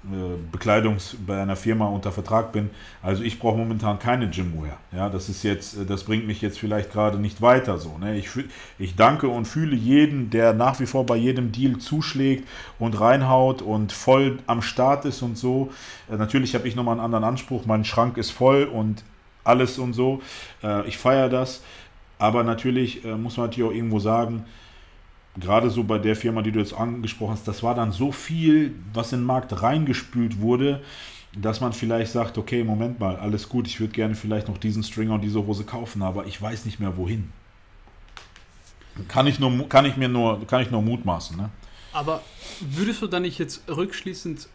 äh, 0.05 0.37
Bekleidungs 0.49 1.17
bei 1.27 1.41
einer 1.41 1.57
Firma 1.57 1.87
unter 1.87 2.13
Vertrag 2.13 2.53
bin. 2.53 2.69
Also 3.03 3.21
ich 3.21 3.37
brauche 3.37 3.57
momentan 3.57 3.99
keine 3.99 4.29
Gymwear. 4.29 4.77
Ja, 4.93 5.09
das 5.09 5.27
ist 5.27 5.43
jetzt, 5.43 5.77
äh, 5.77 5.85
das 5.85 6.05
bringt 6.05 6.25
mich 6.25 6.41
jetzt 6.41 6.57
vielleicht 6.57 6.93
gerade 6.93 7.19
nicht 7.19 7.41
weiter 7.41 7.77
so. 7.77 7.97
Ne? 7.97 8.17
Ich, 8.17 8.29
ich 8.77 8.95
danke 8.95 9.27
und 9.27 9.45
fühle 9.45 9.75
jeden, 9.75 10.29
der 10.29 10.53
nach 10.53 10.79
wie 10.79 10.85
vor 10.85 11.05
bei 11.05 11.17
jedem 11.17 11.51
Deal 11.51 11.79
zuschlägt 11.79 12.47
und 12.79 12.97
reinhaut 12.97 13.61
und 13.61 13.91
voll 13.91 14.39
am 14.47 14.61
Start 14.61 15.03
ist 15.03 15.21
und 15.21 15.37
so. 15.37 15.69
Äh, 16.09 16.15
natürlich 16.15 16.55
habe 16.55 16.65
ich 16.65 16.77
nochmal 16.77 16.93
einen 16.93 17.03
anderen 17.03 17.25
Anspruch. 17.25 17.65
Mein 17.65 17.83
Schrank 17.83 18.15
ist 18.15 18.31
voll 18.31 18.63
und 18.63 19.03
alles 19.43 19.79
und 19.79 19.93
so. 19.93 20.21
Ich 20.85 20.97
feiere 20.97 21.29
das. 21.29 21.63
Aber 22.19 22.43
natürlich 22.43 23.03
äh, 23.03 23.15
muss 23.15 23.37
man 23.37 23.47
natürlich 23.47 23.69
auch 23.69 23.73
irgendwo 23.73 23.99
sagen, 23.99 24.45
gerade 25.37 25.69
so 25.69 25.83
bei 25.83 25.97
der 25.97 26.15
Firma, 26.15 26.41
die 26.41 26.51
du 26.51 26.59
jetzt 26.59 26.73
angesprochen 26.73 27.31
hast, 27.31 27.47
das 27.47 27.63
war 27.63 27.73
dann 27.73 27.91
so 27.91 28.11
viel, 28.11 28.75
was 28.93 29.13
in 29.13 29.21
den 29.21 29.25
Markt 29.25 29.61
reingespült 29.61 30.41
wurde, 30.41 30.81
dass 31.33 31.61
man 31.61 31.73
vielleicht 31.73 32.11
sagt, 32.11 32.37
okay, 32.37 32.63
Moment 32.63 32.99
mal, 32.99 33.15
alles 33.15 33.47
gut, 33.47 33.67
ich 33.67 33.79
würde 33.79 33.93
gerne 33.93 34.15
vielleicht 34.15 34.47
noch 34.47 34.57
diesen 34.57 34.83
Stringer 34.83 35.13
und 35.13 35.21
diese 35.21 35.45
Hose 35.45 35.63
kaufen, 35.63 36.01
aber 36.01 36.25
ich 36.25 36.41
weiß 36.41 36.65
nicht 36.65 36.79
mehr 36.79 36.97
wohin. 36.97 37.31
Kann 39.07 39.27
ich, 39.27 39.39
nur, 39.39 39.69
kann 39.69 39.85
ich 39.85 39.95
mir 39.95 40.09
nur, 40.09 40.45
kann 40.45 40.61
ich 40.61 40.71
nur 40.71 40.81
mutmaßen. 40.81 41.37
Ne? 41.37 41.49
Aber 41.93 42.21
würdest 42.59 43.01
du 43.01 43.07
dann 43.07 43.21
nicht 43.21 43.37
jetzt 43.39 43.63
rückschließend 43.69 44.49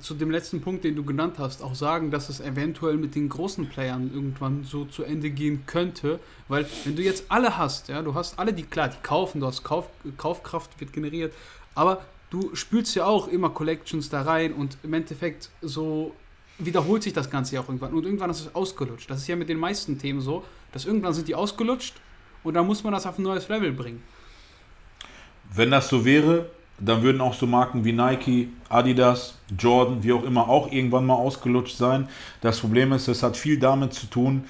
zu 0.00 0.14
dem 0.14 0.30
letzten 0.30 0.62
Punkt, 0.62 0.84
den 0.84 0.96
du 0.96 1.04
genannt 1.04 1.34
hast, 1.38 1.62
auch 1.62 1.74
sagen, 1.74 2.10
dass 2.10 2.28
es 2.28 2.40
eventuell 2.40 2.96
mit 2.96 3.14
den 3.14 3.28
großen 3.28 3.68
Playern 3.68 4.10
irgendwann 4.12 4.64
so 4.64 4.86
zu 4.86 5.02
Ende 5.02 5.30
gehen 5.30 5.64
könnte. 5.66 6.18
Weil 6.48 6.66
wenn 6.84 6.96
du 6.96 7.02
jetzt 7.02 7.26
alle 7.28 7.58
hast, 7.58 7.88
ja, 7.88 8.00
du 8.02 8.14
hast 8.14 8.38
alle, 8.38 8.52
die 8.52 8.62
klar, 8.62 8.88
die 8.88 8.96
kaufen, 9.02 9.40
du 9.40 9.46
hast 9.46 9.62
Kauf, 9.64 9.88
Kaufkraft 10.16 10.80
wird 10.80 10.92
generiert, 10.92 11.34
aber 11.74 12.02
du 12.30 12.54
spülst 12.54 12.94
ja 12.96 13.04
auch 13.04 13.28
immer 13.28 13.50
Collections 13.50 14.08
da 14.08 14.22
rein 14.22 14.54
und 14.54 14.78
im 14.82 14.94
Endeffekt 14.94 15.50
so 15.60 16.14
wiederholt 16.58 17.02
sich 17.02 17.12
das 17.12 17.30
Ganze 17.30 17.56
ja 17.56 17.60
auch 17.60 17.68
irgendwann. 17.68 17.92
Und 17.92 18.04
irgendwann 18.04 18.30
ist 18.30 18.40
es 18.40 18.54
ausgelutscht. 18.54 19.10
Das 19.10 19.20
ist 19.20 19.28
ja 19.28 19.36
mit 19.36 19.50
den 19.50 19.58
meisten 19.58 19.98
Themen 19.98 20.22
so, 20.22 20.42
dass 20.72 20.86
irgendwann 20.86 21.12
sind 21.12 21.28
die 21.28 21.34
ausgelutscht 21.34 21.96
und 22.44 22.54
dann 22.54 22.66
muss 22.66 22.82
man 22.82 22.94
das 22.94 23.04
auf 23.04 23.18
ein 23.18 23.22
neues 23.22 23.48
Level 23.48 23.72
bringen. 23.72 24.02
Wenn 25.54 25.70
das 25.70 25.88
so 25.88 26.04
wäre, 26.04 26.50
dann 26.78 27.02
würden 27.02 27.20
auch 27.20 27.34
so 27.34 27.46
Marken 27.46 27.84
wie 27.84 27.92
Nike, 27.92 28.48
Adidas, 28.68 29.38
Jordan, 29.58 30.02
wie 30.02 30.12
auch 30.12 30.24
immer, 30.24 30.48
auch 30.48 30.70
irgendwann 30.70 31.06
mal 31.06 31.14
ausgelutscht 31.14 31.76
sein. 31.76 32.08
Das 32.40 32.60
Problem 32.60 32.92
ist, 32.92 33.08
es 33.08 33.22
hat 33.22 33.36
viel 33.36 33.58
damit 33.58 33.94
zu 33.94 34.06
tun, 34.06 34.44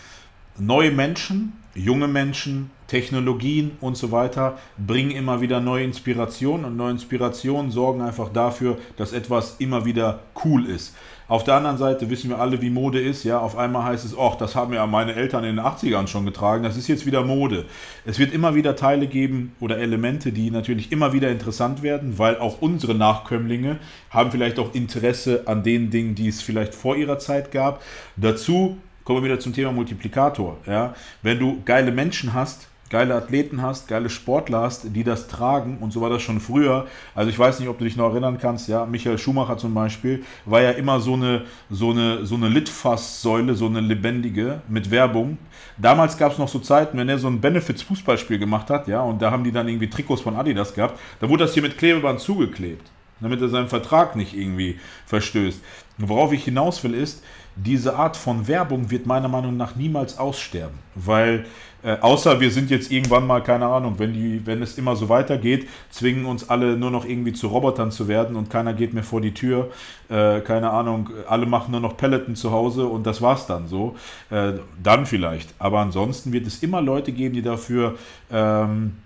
neue 0.58 0.90
Menschen, 0.90 1.52
junge 1.74 2.08
Menschen, 2.08 2.70
Technologien 2.86 3.72
und 3.80 3.96
so 3.96 4.12
weiter 4.12 4.58
bringen 4.78 5.10
immer 5.10 5.40
wieder 5.40 5.60
neue 5.60 5.84
Inspirationen 5.84 6.64
und 6.64 6.76
neue 6.76 6.92
Inspirationen 6.92 7.70
sorgen 7.70 8.00
einfach 8.00 8.32
dafür, 8.32 8.78
dass 8.96 9.12
etwas 9.12 9.56
immer 9.58 9.84
wieder 9.84 10.20
cool 10.44 10.66
ist. 10.66 10.94
Auf 11.28 11.42
der 11.42 11.54
anderen 11.54 11.76
Seite 11.76 12.08
wissen 12.08 12.30
wir 12.30 12.38
alle, 12.38 12.62
wie 12.62 12.70
Mode 12.70 13.00
ist. 13.00 13.24
Ja, 13.24 13.40
auf 13.40 13.56
einmal 13.56 13.82
heißt 13.82 14.04
es, 14.04 14.16
ach, 14.16 14.36
das 14.36 14.54
haben 14.54 14.72
ja 14.72 14.86
meine 14.86 15.14
Eltern 15.14 15.42
in 15.42 15.56
den 15.56 15.64
80ern 15.64 16.06
schon 16.06 16.24
getragen. 16.24 16.62
Das 16.62 16.76
ist 16.76 16.86
jetzt 16.86 17.04
wieder 17.04 17.24
Mode. 17.24 17.64
Es 18.04 18.20
wird 18.20 18.32
immer 18.32 18.54
wieder 18.54 18.76
Teile 18.76 19.08
geben 19.08 19.54
oder 19.58 19.78
Elemente, 19.78 20.30
die 20.30 20.52
natürlich 20.52 20.92
immer 20.92 21.12
wieder 21.12 21.28
interessant 21.30 21.82
werden, 21.82 22.18
weil 22.18 22.38
auch 22.38 22.62
unsere 22.62 22.94
Nachkömmlinge 22.94 23.78
haben 24.10 24.30
vielleicht 24.30 24.60
auch 24.60 24.72
Interesse 24.72 25.42
an 25.46 25.64
den 25.64 25.90
Dingen, 25.90 26.14
die 26.14 26.28
es 26.28 26.42
vielleicht 26.42 26.76
vor 26.76 26.94
ihrer 26.94 27.18
Zeit 27.18 27.50
gab. 27.50 27.82
Dazu 28.16 28.78
kommen 29.02 29.22
wir 29.22 29.30
wieder 29.30 29.40
zum 29.40 29.52
Thema 29.52 29.72
Multiplikator. 29.72 30.58
Ja, 30.66 30.94
wenn 31.22 31.40
du 31.40 31.60
geile 31.64 31.90
Menschen 31.90 32.34
hast, 32.34 32.68
geile 32.90 33.14
Athleten 33.14 33.62
hast, 33.62 33.88
geile 33.88 34.08
Sportler 34.08 34.60
hast, 34.60 34.94
die 34.94 35.04
das 35.04 35.28
tragen 35.28 35.78
und 35.80 35.92
so 35.92 36.00
war 36.00 36.10
das 36.10 36.22
schon 36.22 36.40
früher. 36.40 36.86
Also 37.14 37.30
ich 37.30 37.38
weiß 37.38 37.60
nicht, 37.60 37.68
ob 37.68 37.78
du 37.78 37.84
dich 37.84 37.96
noch 37.96 38.10
erinnern 38.10 38.38
kannst, 38.40 38.68
ja, 38.68 38.86
Michael 38.86 39.18
Schumacher 39.18 39.58
zum 39.58 39.74
Beispiel 39.74 40.24
war 40.44 40.62
ja 40.62 40.70
immer 40.70 41.00
so 41.00 41.14
eine, 41.14 41.42
so 41.70 41.90
eine, 41.90 42.24
so 42.24 42.36
eine 42.36 42.48
Litfaßsäule, 42.48 43.54
so 43.54 43.66
eine 43.66 43.80
lebendige 43.80 44.60
mit 44.68 44.90
Werbung. 44.90 45.38
Damals 45.78 46.16
gab 46.16 46.32
es 46.32 46.38
noch 46.38 46.48
so 46.48 46.58
Zeiten, 46.58 46.96
wenn 46.98 47.08
er 47.08 47.18
so 47.18 47.28
ein 47.28 47.40
Benefits-Fußballspiel 47.40 48.38
gemacht 48.38 48.70
hat, 48.70 48.88
ja, 48.88 49.00
und 49.00 49.20
da 49.20 49.30
haben 49.30 49.44
die 49.44 49.52
dann 49.52 49.68
irgendwie 49.68 49.90
Trikots 49.90 50.22
von 50.22 50.36
Adidas 50.36 50.74
gehabt, 50.74 50.98
da 51.20 51.28
wurde 51.28 51.44
das 51.44 51.54
hier 51.54 51.62
mit 51.62 51.76
Klebeband 51.76 52.20
zugeklebt, 52.20 52.90
damit 53.20 53.40
er 53.40 53.48
seinen 53.48 53.68
Vertrag 53.68 54.16
nicht 54.16 54.34
irgendwie 54.34 54.78
verstößt. 55.06 55.60
Worauf 55.98 56.32
ich 56.32 56.44
hinaus 56.44 56.82
will 56.84 56.94
ist, 56.94 57.22
diese 57.56 57.96
Art 57.96 58.16
von 58.16 58.48
Werbung 58.48 58.90
wird 58.90 59.06
meiner 59.06 59.28
Meinung 59.28 59.56
nach 59.56 59.76
niemals 59.76 60.18
aussterben, 60.18 60.78
weil 60.94 61.46
äh, 61.82 61.96
außer 62.00 62.40
wir 62.40 62.50
sind 62.50 62.68
jetzt 62.70 62.90
irgendwann 62.90 63.26
mal, 63.26 63.42
keine 63.42 63.66
Ahnung, 63.66 63.94
wenn, 63.98 64.12
die, 64.12 64.44
wenn 64.44 64.60
es 64.60 64.76
immer 64.76 64.96
so 64.96 65.08
weitergeht, 65.08 65.68
zwingen 65.90 66.26
uns 66.26 66.50
alle 66.50 66.76
nur 66.76 66.90
noch 66.90 67.04
irgendwie 67.04 67.32
zu 67.32 67.46
Robotern 67.46 67.90
zu 67.90 68.08
werden 68.08 68.36
und 68.36 68.50
keiner 68.50 68.74
geht 68.74 68.92
mehr 68.92 69.04
vor 69.04 69.20
die 69.20 69.32
Tür. 69.32 69.70
Äh, 70.08 70.40
keine 70.40 70.70
Ahnung, 70.70 71.10
alle 71.28 71.46
machen 71.46 71.70
nur 71.70 71.80
noch 71.80 71.96
Pelleten 71.96 72.34
zu 72.34 72.50
Hause 72.50 72.86
und 72.86 73.06
das 73.06 73.22
war's 73.22 73.46
dann 73.46 73.68
so. 73.68 73.96
Äh, 74.30 74.54
dann 74.82 75.06
vielleicht. 75.06 75.54
Aber 75.58 75.78
ansonsten 75.78 76.32
wird 76.32 76.46
es 76.46 76.62
immer 76.62 76.82
Leute 76.82 77.12
geben, 77.12 77.34
die 77.34 77.42
dafür. 77.42 77.94
Ähm, 78.30 78.96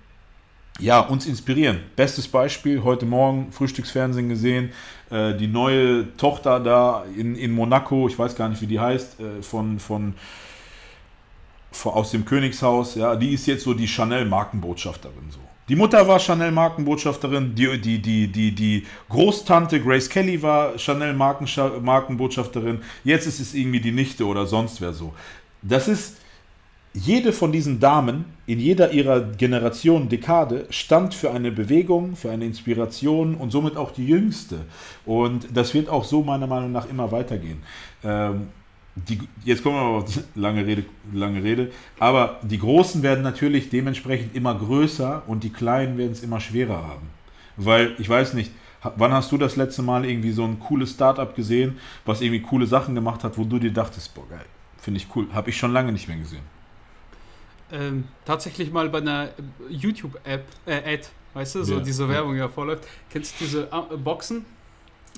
ja, 0.81 1.01
uns 1.01 1.27
inspirieren. 1.27 1.81
Bestes 1.97 2.29
Beispiel, 2.29 2.83
heute 2.83 3.05
Morgen 3.07 3.53
Frühstücksfernsehen 3.53 4.29
gesehen, 4.29 4.73
äh, 5.11 5.35
die 5.35 5.47
neue 5.47 6.17
Tochter 6.17 6.61
da 6.61 7.05
in, 7.17 7.37
in 7.37 7.53
Monaco, 7.53 8.09
ich 8.09 8.19
weiß 8.19 8.35
gar 8.37 8.49
nicht, 8.49 8.61
wie 8.63 8.67
die 8.67 8.81
heißt, 8.81 9.21
äh, 9.21 9.43
von, 9.43 9.79
von, 9.79 10.15
von, 11.73 11.93
aus 11.93 12.11
dem 12.11 12.25
Königshaus, 12.25 12.95
ja, 12.95 13.17
die 13.17 13.35
ist 13.35 13.47
jetzt 13.47 13.65
so 13.65 13.75
die 13.75 13.87
Chanel-Markenbotschafterin 13.87 15.31
so. 15.31 15.41
Die 15.69 15.77
Mutter 15.77 16.09
war 16.09 16.19
Chanel-Markenbotschafterin, 16.19 17.55
die, 17.55 17.79
die, 17.81 18.03
die, 18.03 18.27
die, 18.27 18.53
die 18.53 18.87
Großtante 19.09 19.81
Grace 19.81 20.09
Kelly 20.09 20.43
war 20.43 20.77
Chanel-Markenbotschafterin, 20.77 22.81
jetzt 23.05 23.27
ist 23.27 23.39
es 23.39 23.55
irgendwie 23.55 23.81
die 23.81 23.93
Nichte 23.93 24.27
oder 24.27 24.47
sonst 24.47 24.81
wer 24.81 24.93
so. 24.93 25.15
Das 25.63 25.87
ist, 25.87 26.17
jede 26.93 27.33
von 27.33 27.53
diesen 27.53 27.79
Damen 27.79 28.25
in 28.47 28.59
jeder 28.59 28.91
ihrer 28.91 29.21
Generation, 29.21 30.09
Dekade, 30.09 30.67
stand 30.71 31.15
für 31.15 31.31
eine 31.31 31.53
Bewegung, 31.53 32.17
für 32.17 32.31
eine 32.33 32.45
Inspiration 32.45 33.37
und 33.37 33.53
somit 33.53 33.77
auch 33.77 33.93
die 33.93 34.07
jüngste. 34.07 34.59
Und 35.07 35.47
das 35.55 35.73
wird 35.73 35.89
auch 35.89 36.05
so 36.05 36.23
meiner 36.23 36.49
Meinung 36.49 36.73
nach 36.73 36.89
immer 36.89 37.13
weitergehen. 37.13 37.63
Ähm, 38.03 38.49
die, 38.97 39.21
jetzt 39.45 39.63
kommen 39.63 39.77
wir 39.77 39.83
aber 39.83 39.99
auf 39.99 40.21
lange 40.35 40.67
Rede, 40.67 40.85
lange 41.13 41.43
Rede. 41.45 41.71
Aber 42.01 42.41
die 42.43 42.59
Großen 42.59 43.05
werden 43.05 43.23
natürlich 43.23 43.71
dementsprechend 43.71 44.35
immer 44.35 44.57
größer 44.57 45.23
und 45.29 45.45
die 45.45 45.51
Kleinen 45.51 45.97
werden 45.97 46.13
es 46.13 46.25
immer 46.25 46.41
schwerer 46.41 46.83
haben. 46.83 47.09
Weil, 47.57 47.95
ich 47.99 48.09
weiß 48.09 48.35
nicht, 48.35 48.51
wann 48.97 49.13
hast 49.13 49.31
du 49.31 49.39
das 49.39 49.55
letzte 49.55 49.83
Mal 49.83 50.05
irgendwie 50.05 50.33
so 50.33 50.45
ein 50.45 50.59
cooles 50.59 50.91
Startup 50.91 51.35
gesehen, 51.37 51.79
was 52.05 52.21
irgendwie 52.21 52.43
coole 52.43 52.67
Sachen 52.67 52.97
gemacht 52.97 53.23
hat, 53.23 53.39
wo 53.39 53.45
du 53.45 53.61
dir 53.61 53.73
dachtest, 53.73 54.13
boah, 54.15 54.29
geil, 54.29 54.47
finde 54.79 54.99
ich 54.99 55.07
cool. 55.15 55.29
Habe 55.33 55.51
ich 55.51 55.57
schon 55.57 55.73
lange 55.73 55.93
nicht 55.93 56.09
mehr 56.09 56.17
gesehen. 56.17 56.60
Ähm, 57.73 58.05
tatsächlich 58.25 58.73
mal 58.73 58.89
bei 58.89 58.99
einer 58.99 59.31
YouTube-App, 59.69 60.45
äh, 60.67 60.95
Ad, 60.95 61.09
weißt 61.35 61.55
du, 61.57 61.65
so 61.65 61.75
ja. 61.75 61.81
diese 61.81 62.09
Werbung 62.09 62.37
ja 62.37 62.49
vorläuft. 62.49 62.87
Kennst 63.11 63.41
du 63.41 63.45
diese 63.45 63.69
äh, 63.71 63.97
Boxen? 63.97 64.45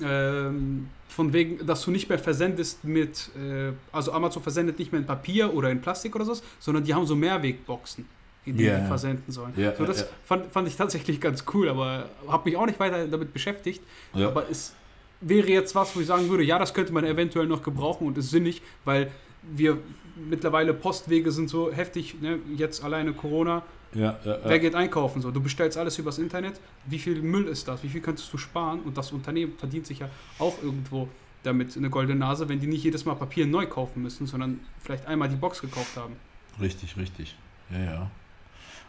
Ähm, 0.01 0.89
von 1.07 1.31
wegen, 1.31 1.65
dass 1.65 1.83
du 1.83 1.91
nicht 1.91 2.09
mehr 2.09 2.17
versendest 2.17 2.83
mit, 2.83 3.29
äh, 3.37 3.71
also 3.91 4.11
Amazon 4.11 4.41
versendet 4.41 4.79
nicht 4.79 4.91
mehr 4.91 5.01
in 5.01 5.07
Papier 5.07 5.53
oder 5.53 5.69
in 5.69 5.81
Plastik 5.81 6.15
oder 6.15 6.25
so, 6.25 6.35
sondern 6.59 6.83
die 6.83 6.93
haben 6.93 7.05
so 7.05 7.15
Mehrwegboxen, 7.15 8.05
in 8.45 8.57
denen 8.57 8.69
yeah. 8.69 8.79
die 8.79 8.87
versenden 8.87 9.31
sollen. 9.31 9.53
Yeah, 9.55 9.75
so, 9.75 9.85
das 9.85 9.99
yeah. 9.99 10.07
fand, 10.25 10.51
fand 10.51 10.67
ich 10.67 10.75
tatsächlich 10.75 11.21
ganz 11.21 11.45
cool, 11.53 11.69
aber 11.69 12.09
habe 12.27 12.49
mich 12.49 12.57
auch 12.57 12.65
nicht 12.65 12.79
weiter 12.79 13.07
damit 13.07 13.31
beschäftigt. 13.31 13.83
Ja. 14.15 14.29
Aber 14.29 14.49
es 14.49 14.73
wäre 15.21 15.47
jetzt 15.47 15.75
was, 15.75 15.95
wo 15.95 15.99
ich 15.99 16.07
sagen 16.07 16.27
würde, 16.29 16.43
ja, 16.43 16.57
das 16.57 16.73
könnte 16.73 16.91
man 16.91 17.05
eventuell 17.05 17.45
noch 17.45 17.61
gebrauchen 17.61 18.07
und 18.07 18.17
ist 18.17 18.31
sinnig, 18.31 18.63
weil 18.83 19.11
wir 19.43 19.77
mittlerweile 20.15 20.73
Postwege 20.73 21.31
sind 21.31 21.49
so 21.49 21.71
heftig, 21.71 22.21
ne? 22.21 22.39
jetzt 22.55 22.83
alleine 22.83 23.13
Corona 23.13 23.63
ja, 23.95 24.17
ja, 24.23 24.37
Wer 24.43 24.59
geht 24.59 24.75
einkaufen? 24.75 25.21
So, 25.21 25.31
du 25.31 25.41
bestellst 25.41 25.77
alles 25.77 25.97
übers 25.99 26.17
Internet. 26.17 26.59
Wie 26.85 26.99
viel 26.99 27.21
Müll 27.21 27.47
ist 27.47 27.67
das? 27.67 27.83
Wie 27.83 27.89
viel 27.89 28.01
könntest 28.01 28.31
du 28.33 28.37
sparen? 28.37 28.81
Und 28.81 28.97
das 28.97 29.11
Unternehmen 29.11 29.53
verdient 29.57 29.85
sich 29.85 29.99
ja 29.99 30.09
auch 30.39 30.61
irgendwo 30.63 31.07
damit 31.43 31.75
eine 31.77 31.89
goldene 31.89 32.17
Nase, 32.17 32.47
wenn 32.49 32.59
die 32.59 32.67
nicht 32.67 32.83
jedes 32.83 33.05
Mal 33.05 33.15
Papier 33.15 33.45
neu 33.45 33.67
kaufen 33.67 34.01
müssen, 34.01 34.25
sondern 34.25 34.61
vielleicht 34.79 35.05
einmal 35.05 35.29
die 35.29 35.35
Box 35.35 35.61
gekauft 35.61 35.95
haben. 35.97 36.15
Richtig, 36.59 36.97
richtig. 36.97 37.35
Ja, 37.69 37.79
ja. 37.79 38.11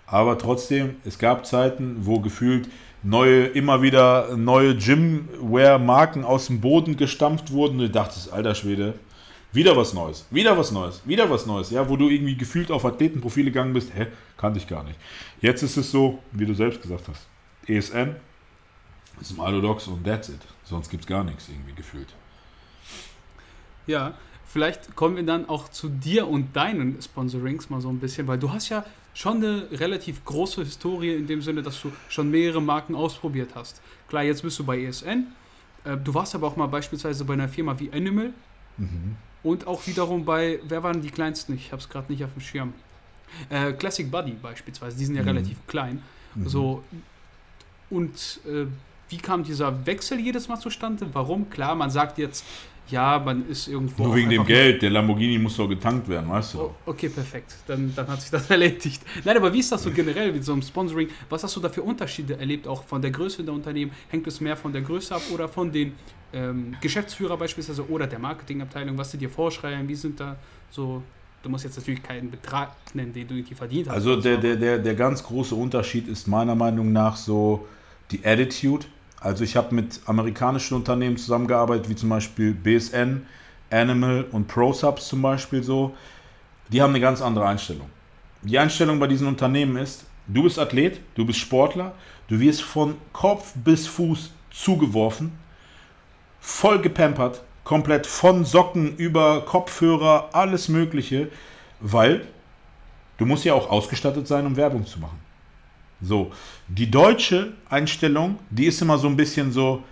Aber 0.06 0.38
trotzdem, 0.38 0.96
es 1.04 1.18
gab 1.18 1.46
Zeiten, 1.46 1.96
wo 2.00 2.20
gefühlt 2.20 2.68
neue, 3.02 3.46
immer 3.46 3.82
wieder 3.82 4.36
neue 4.36 4.76
Gymwear-Marken 4.76 6.24
aus 6.24 6.46
dem 6.46 6.60
Boden 6.60 6.96
gestampft 6.96 7.50
wurden. 7.50 7.74
Und 7.74 7.78
du 7.80 7.90
dachtest, 7.90 8.32
alter 8.32 8.54
Schwede, 8.54 8.94
wieder 9.54 9.76
was 9.76 9.94
Neues, 9.94 10.26
wieder 10.30 10.58
was 10.58 10.72
Neues, 10.72 11.02
wieder 11.04 11.30
was 11.30 11.46
Neues, 11.46 11.70
ja, 11.70 11.88
wo 11.88 11.96
du 11.96 12.08
irgendwie 12.08 12.36
gefühlt 12.36 12.70
auf 12.70 12.84
Athletenprofile 12.84 13.50
gegangen 13.50 13.72
bist, 13.72 13.94
hä, 13.94 14.08
kannte 14.36 14.58
ich 14.58 14.66
gar 14.66 14.82
nicht. 14.82 14.98
Jetzt 15.40 15.62
ist 15.62 15.76
es 15.76 15.90
so, 15.90 16.18
wie 16.32 16.44
du 16.44 16.54
selbst 16.54 16.82
gesagt 16.82 17.08
hast, 17.08 17.26
ESN 17.66 18.16
ist 19.20 19.30
im 19.30 19.40
Aludox 19.40 19.86
und 19.86 20.04
that's 20.04 20.28
it. 20.28 20.40
Sonst 20.64 20.90
gibt 20.90 21.04
es 21.04 21.06
gar 21.06 21.22
nichts 21.24 21.48
irgendwie 21.48 21.74
gefühlt. 21.74 22.08
Ja, 23.86 24.14
vielleicht 24.46 24.96
kommen 24.96 25.16
wir 25.16 25.22
dann 25.22 25.48
auch 25.48 25.68
zu 25.68 25.88
dir 25.88 26.26
und 26.26 26.56
deinen 26.56 27.00
Sponsorings 27.00 27.70
mal 27.70 27.80
so 27.80 27.90
ein 27.90 28.00
bisschen, 28.00 28.26
weil 28.26 28.38
du 28.38 28.52
hast 28.52 28.70
ja 28.70 28.84
schon 29.12 29.36
eine 29.36 29.68
relativ 29.70 30.24
große 30.24 30.64
Historie 30.64 31.14
in 31.14 31.26
dem 31.26 31.42
Sinne, 31.42 31.62
dass 31.62 31.80
du 31.80 31.92
schon 32.08 32.30
mehrere 32.30 32.60
Marken 32.60 32.94
ausprobiert 32.94 33.50
hast. 33.54 33.80
Klar, 34.08 34.24
jetzt 34.24 34.42
bist 34.42 34.58
du 34.58 34.64
bei 34.64 34.82
ESN. 34.82 35.28
Äh, 35.84 35.96
du 35.96 36.12
warst 36.12 36.34
aber 36.34 36.48
auch 36.48 36.56
mal 36.56 36.66
beispielsweise 36.66 37.24
bei 37.24 37.34
einer 37.34 37.48
Firma 37.48 37.78
wie 37.78 37.92
Animal. 37.92 38.32
Mhm. 38.78 39.16
Und 39.44 39.66
auch 39.66 39.86
wiederum 39.86 40.24
bei, 40.24 40.58
wer 40.66 40.82
waren 40.82 41.00
die 41.00 41.10
kleinsten? 41.10 41.54
Ich 41.54 41.70
habe 41.70 41.80
es 41.80 41.88
gerade 41.88 42.10
nicht 42.10 42.24
auf 42.24 42.32
dem 42.32 42.40
Schirm. 42.40 42.72
Äh, 43.50 43.72
Classic 43.74 44.10
Buddy 44.10 44.32
beispielsweise, 44.32 44.96
die 44.96 45.04
sind 45.04 45.14
ja 45.14 45.22
mhm. 45.22 45.28
relativ 45.28 45.58
klein. 45.66 46.02
Mhm. 46.34 46.48
So, 46.48 46.82
und 47.90 48.40
äh, 48.46 48.66
wie 49.08 49.18
kam 49.18 49.44
dieser 49.44 49.86
Wechsel 49.86 50.18
jedes 50.18 50.48
Mal 50.48 50.58
zustande? 50.58 51.06
Warum? 51.12 51.48
Klar, 51.50 51.74
man 51.74 51.90
sagt 51.90 52.18
jetzt, 52.18 52.44
ja, 52.90 53.18
man 53.18 53.48
ist 53.48 53.68
irgendwo. 53.68 54.04
Nur 54.04 54.16
wegen 54.16 54.30
dem 54.30 54.44
Geld, 54.44 54.82
der 54.82 54.90
Lamborghini 54.90 55.38
muss 55.38 55.56
doch 55.56 55.68
getankt 55.68 56.08
werden, 56.08 56.28
weißt 56.28 56.54
du? 56.54 56.60
Oh, 56.60 56.74
okay, 56.86 57.08
perfekt. 57.08 57.54
Dann, 57.66 57.92
dann 57.94 58.08
hat 58.08 58.20
sich 58.20 58.30
das 58.30 58.50
erledigt. 58.50 59.02
Nein, 59.24 59.36
aber 59.36 59.52
wie 59.52 59.60
ist 59.60 59.72
das 59.72 59.82
so 59.82 59.90
generell 59.90 60.32
mit 60.32 60.44
so 60.44 60.52
einem 60.52 60.62
Sponsoring? 60.62 61.08
Was 61.30 61.44
hast 61.44 61.56
du 61.56 61.60
da 61.60 61.68
für 61.68 61.82
Unterschiede 61.82 62.38
erlebt, 62.38 62.66
auch 62.66 62.84
von 62.84 63.00
der 63.00 63.10
Größe 63.10 63.42
der 63.42 63.54
Unternehmen? 63.54 63.92
Hängt 64.08 64.26
es 64.26 64.40
mehr 64.40 64.56
von 64.56 64.72
der 64.72 64.82
Größe 64.82 65.14
ab 65.14 65.22
oder 65.32 65.48
von 65.48 65.72
den 65.72 65.94
ähm, 66.34 66.76
Geschäftsführer 66.80 67.36
beispielsweise 67.36 67.88
oder 67.88 68.06
der 68.06 68.18
Marketingabteilung, 68.18 68.98
was 68.98 69.10
sie 69.10 69.18
dir 69.18 69.30
vorschreiben, 69.30 69.88
wie 69.88 69.94
sind 69.94 70.20
da 70.20 70.36
so 70.70 71.02
Du 71.44 71.50
musst 71.50 71.64
jetzt 71.64 71.76
natürlich 71.76 72.02
keinen 72.02 72.30
Betrag 72.30 72.70
nennen, 72.94 73.12
den 73.12 73.28
du 73.28 73.34
irgendwie 73.34 73.54
verdient 73.54 73.86
hast. 73.86 73.96
Also 73.96 74.16
der, 74.18 74.38
der, 74.38 74.56
der, 74.56 74.78
der 74.78 74.94
ganz 74.94 75.22
große 75.22 75.54
Unterschied 75.54 76.08
ist 76.08 76.26
meiner 76.26 76.54
Meinung 76.54 76.90
nach 76.90 77.16
so 77.16 77.68
die 78.10 78.24
Attitude. 78.24 78.86
Also 79.20 79.44
ich 79.44 79.54
habe 79.54 79.74
mit 79.74 80.00
amerikanischen 80.06 80.74
Unternehmen 80.74 81.18
zusammengearbeitet, 81.18 81.90
wie 81.90 81.96
zum 81.96 82.08
Beispiel 82.08 82.54
BSN, 82.54 83.26
Animal 83.68 84.24
und 84.32 84.48
ProSubs 84.48 85.06
zum 85.06 85.20
Beispiel 85.20 85.62
so. 85.62 85.94
Die 86.68 86.80
haben 86.80 86.92
eine 86.92 87.00
ganz 87.00 87.20
andere 87.20 87.46
Einstellung. 87.46 87.90
Die 88.40 88.58
Einstellung 88.58 88.98
bei 88.98 89.06
diesen 89.06 89.26
Unternehmen 89.26 89.76
ist, 89.76 90.06
du 90.26 90.44
bist 90.44 90.58
Athlet, 90.58 90.98
du 91.14 91.26
bist 91.26 91.40
Sportler, 91.40 91.92
du 92.28 92.40
wirst 92.40 92.62
von 92.62 92.96
Kopf 93.12 93.52
bis 93.54 93.86
Fuß 93.86 94.30
zugeworfen 94.50 95.43
voll 96.44 96.78
gepampert, 96.82 97.42
komplett 97.64 98.06
von 98.06 98.44
Socken 98.44 98.96
über 98.98 99.40
Kopfhörer, 99.46 100.28
alles 100.32 100.68
Mögliche, 100.68 101.28
weil 101.80 102.26
du 103.16 103.24
musst 103.24 103.46
ja 103.46 103.54
auch 103.54 103.70
ausgestattet 103.70 104.28
sein, 104.28 104.44
um 104.44 104.54
Werbung 104.54 104.86
zu 104.86 105.00
machen. 105.00 105.18
So, 106.02 106.32
die 106.68 106.90
deutsche 106.90 107.54
Einstellung, 107.70 108.38
die 108.50 108.66
ist 108.66 108.82
immer 108.82 108.98
so 108.98 109.08
ein 109.08 109.16
bisschen 109.16 109.52
so, 109.52 109.82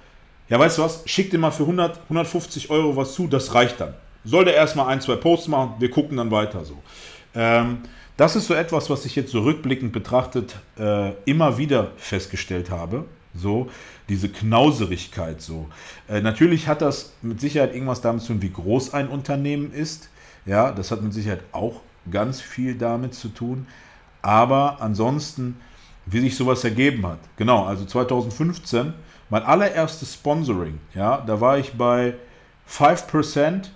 ja, 0.51 0.59
weißt 0.59 0.77
du 0.77 0.83
was, 0.83 1.03
schick 1.07 1.31
dir 1.31 1.39
mal 1.39 1.53
für 1.53 1.63
100, 1.63 2.03
150 2.03 2.69
Euro 2.69 2.95
was 2.95 3.15
zu, 3.15 3.29
das 3.29 3.55
reicht 3.55 3.81
dann. 3.81 3.95
Soll 4.23 4.45
der 4.45 4.55
erstmal 4.55 4.89
ein, 4.89 5.01
zwei 5.01 5.17
Posts 5.17 5.49
machen, 5.49 5.75
wir 5.79 5.91
gucken 5.91 6.19
dann 6.19 6.31
weiter 6.31 6.67
so. 6.67 6.83
Ähm, 7.35 7.79
das 8.19 8.37
ist 8.37 8.47
so 8.47 8.53
etwas, 8.53 8.91
was 8.91 9.07
ich 9.07 9.17
jetzt 9.17 9.33
so 9.33 9.41
rückblickend 9.41 9.93
betrachtet 9.93 10.57
äh, 10.79 11.13
immer 11.25 11.57
wieder 11.57 11.93
festgestellt 11.97 12.71
habe. 12.71 13.07
So, 13.35 13.71
diese 14.13 14.29
Knauserigkeit 14.29 15.41
so. 15.41 15.69
Äh, 16.07 16.21
natürlich 16.21 16.69
hat 16.69 16.83
das 16.83 17.15
mit 17.23 17.41
Sicherheit 17.41 17.73
irgendwas 17.73 18.03
damit 18.03 18.21
zu 18.21 18.35
tun, 18.35 18.43
wie 18.43 18.53
groß 18.53 18.93
ein 18.93 19.09
Unternehmen 19.09 19.73
ist. 19.73 20.11
Ja, 20.45 20.71
das 20.71 20.91
hat 20.91 21.01
mit 21.01 21.15
Sicherheit 21.15 21.41
auch 21.53 21.81
ganz 22.11 22.43
viel 22.43 22.75
damit 22.75 23.15
zu 23.15 23.29
tun. 23.29 23.67
Aber 24.21 24.83
ansonsten, 24.83 25.57
wie 26.05 26.21
sich 26.21 26.37
sowas 26.37 26.63
ergeben 26.63 27.07
hat. 27.07 27.21
Genau, 27.37 27.65
also 27.65 27.87
2015, 27.87 28.93
mein 29.31 29.43
allererstes 29.45 30.13
Sponsoring, 30.13 30.79
ja, 30.95 31.23
da 31.27 31.41
war 31.41 31.57
ich 31.57 31.73
bei 31.73 32.15
5% 32.69 33.69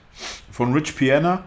von 0.50 0.74
Rich 0.74 0.96
Piana. 0.96 1.44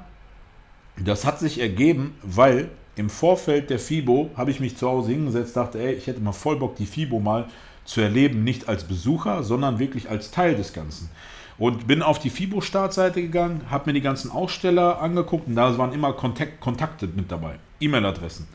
Das 0.98 1.26
hat 1.26 1.38
sich 1.38 1.60
ergeben, 1.60 2.16
weil 2.24 2.72
im 2.96 3.12
Vorfeld 3.12 3.70
der 3.70 3.78
FIBO 3.78 4.32
habe 4.36 4.50
ich 4.50 4.60
mich 4.60 4.78
zu 4.78 4.90
Hause 4.90 5.12
hingesetzt, 5.12 5.56
dachte, 5.56 5.80
ey, 5.80 5.94
ich 5.94 6.08
hätte 6.08 6.22
mal 6.22 6.32
voll 6.32 6.58
Bock, 6.58 6.76
die 6.76 6.88
FIBO 6.88 7.20
mal 7.20 7.48
zu 7.90 8.02
erleben, 8.02 8.44
nicht 8.44 8.70
als 8.70 8.84
Besucher, 8.84 9.42
sondern 9.42 9.80
wirklich 9.80 10.12
als 10.12 10.30
Teil 10.30 10.56
des 10.56 10.74
Ganzen. 10.74 11.10
Und 11.58 11.88
bin 11.88 12.04
auf 12.04 12.20
die 12.20 12.30
FIBO-Startseite 12.30 13.20
gegangen, 13.20 13.62
habe 13.72 13.90
mir 13.90 13.94
die 13.94 14.02
ganzen 14.02 14.30
Aussteller 14.30 15.02
angeguckt 15.02 15.48
und 15.48 15.56
da 15.56 15.76
waren 15.78 15.92
immer 15.92 16.14
Kontakt, 16.14 16.62
Kontakte 16.62 17.08
mit 17.08 17.32
dabei, 17.32 17.56
E-Mail-Adressen. 17.82 18.48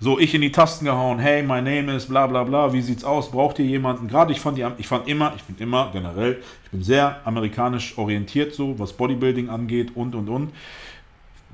So, 0.00 0.18
ich 0.18 0.34
in 0.34 0.40
die 0.40 0.52
Tasten 0.52 0.86
gehauen, 0.86 1.18
hey, 1.18 1.42
my 1.42 1.60
name 1.60 1.94
is 1.94 2.06
bla 2.06 2.26
bla 2.26 2.44
bla, 2.44 2.72
wie 2.72 2.80
sieht's 2.80 3.04
aus, 3.04 3.30
braucht 3.30 3.58
ihr 3.58 3.66
jemanden? 3.66 4.08
Gerade 4.08 4.32
ich 4.32 4.40
fand 4.40 4.56
die, 4.56 4.66
ich 4.78 4.88
fand 4.88 5.06
immer, 5.06 5.34
ich 5.36 5.42
bin 5.42 5.56
immer 5.58 5.90
generell, 5.92 6.40
ich 6.64 6.70
bin 6.70 6.82
sehr 6.82 7.20
amerikanisch 7.26 7.98
orientiert 7.98 8.54
so, 8.54 8.78
was 8.78 8.94
Bodybuilding 8.94 9.50
angeht 9.50 9.94
und 9.94 10.14
und 10.14 10.30
und. 10.30 10.52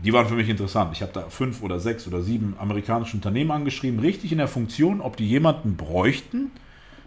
Die 0.05 0.13
waren 0.13 0.29
für 0.29 0.35
mich 0.35 0.49
interessant. 0.49 0.91
Ich 0.93 1.03
habe 1.03 1.13
da 1.13 1.23
fünf 1.31 1.63
oder 1.63 1.81
sechs 1.81 2.07
oder 2.07 2.23
sieben 2.23 2.55
amerikanische 2.61 3.17
Unternehmen 3.17 3.51
angeschrieben, 3.51 3.99
richtig 3.99 4.31
in 4.31 4.39
der 4.39 4.49
Funktion, 4.49 5.01
ob 5.01 5.17
die 5.17 5.27
jemanden 5.27 5.77
bräuchten, 5.77 6.53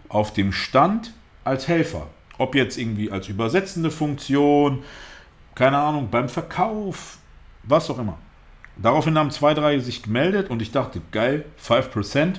auf 0.08 0.32
dem 0.32 0.52
Stand 0.52 1.12
als 1.44 1.68
Helfer. 1.68 2.06
Ob 2.38 2.54
jetzt 2.54 2.78
irgendwie 2.78 3.10
als 3.10 3.28
übersetzende 3.28 3.90
Funktion, 3.90 4.84
keine 5.54 5.78
Ahnung, 5.78 6.08
beim 6.10 6.28
Verkauf, 6.28 7.18
was 7.64 7.90
auch 7.90 7.98
immer. 7.98 8.18
Daraufhin 8.76 9.18
haben 9.18 9.30
zwei, 9.30 9.54
drei 9.54 9.78
sich 9.80 10.02
gemeldet 10.02 10.50
und 10.50 10.62
ich 10.62 10.70
dachte, 10.70 11.00
geil, 11.10 11.44
5%, 11.60 12.36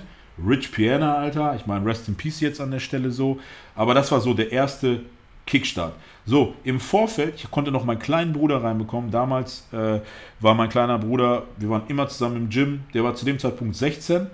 Rich 0.48 0.72
Piana, 0.72 1.16
Alter. 1.16 1.54
Ich 1.56 1.66
meine, 1.66 1.86
Rest 1.86 2.08
in 2.08 2.16
Peace 2.16 2.40
jetzt 2.40 2.62
an 2.62 2.72
der 2.72 2.80
Stelle 2.80 3.12
so. 3.12 3.40
Aber 3.76 3.94
das 3.94 4.12
war 4.12 4.22
so 4.22 4.34
der 4.34 4.52
erste 4.52 5.02
Kickstart. 5.46 5.94
So, 6.26 6.54
im 6.64 6.80
Vorfeld, 6.80 7.36
ich 7.36 7.50
konnte 7.50 7.72
noch 7.72 7.84
meinen 7.84 8.00
kleinen 8.00 8.34
Bruder 8.34 8.64
reinbekommen. 8.64 9.12
Damals 9.12 9.68
äh, 9.74 10.00
war 10.40 10.54
mein 10.54 10.70
kleiner 10.70 11.00
Bruder, 11.00 11.44
wir 11.58 11.70
waren 11.70 11.84
immer 11.88 12.08
zusammen 12.08 12.38
im 12.38 12.50
Gym, 12.50 12.84
der 12.94 13.04
war 13.04 13.16
zu 13.16 13.26
dem 13.26 13.40
Zeitpunkt 13.40 13.76
16. 13.76 14.28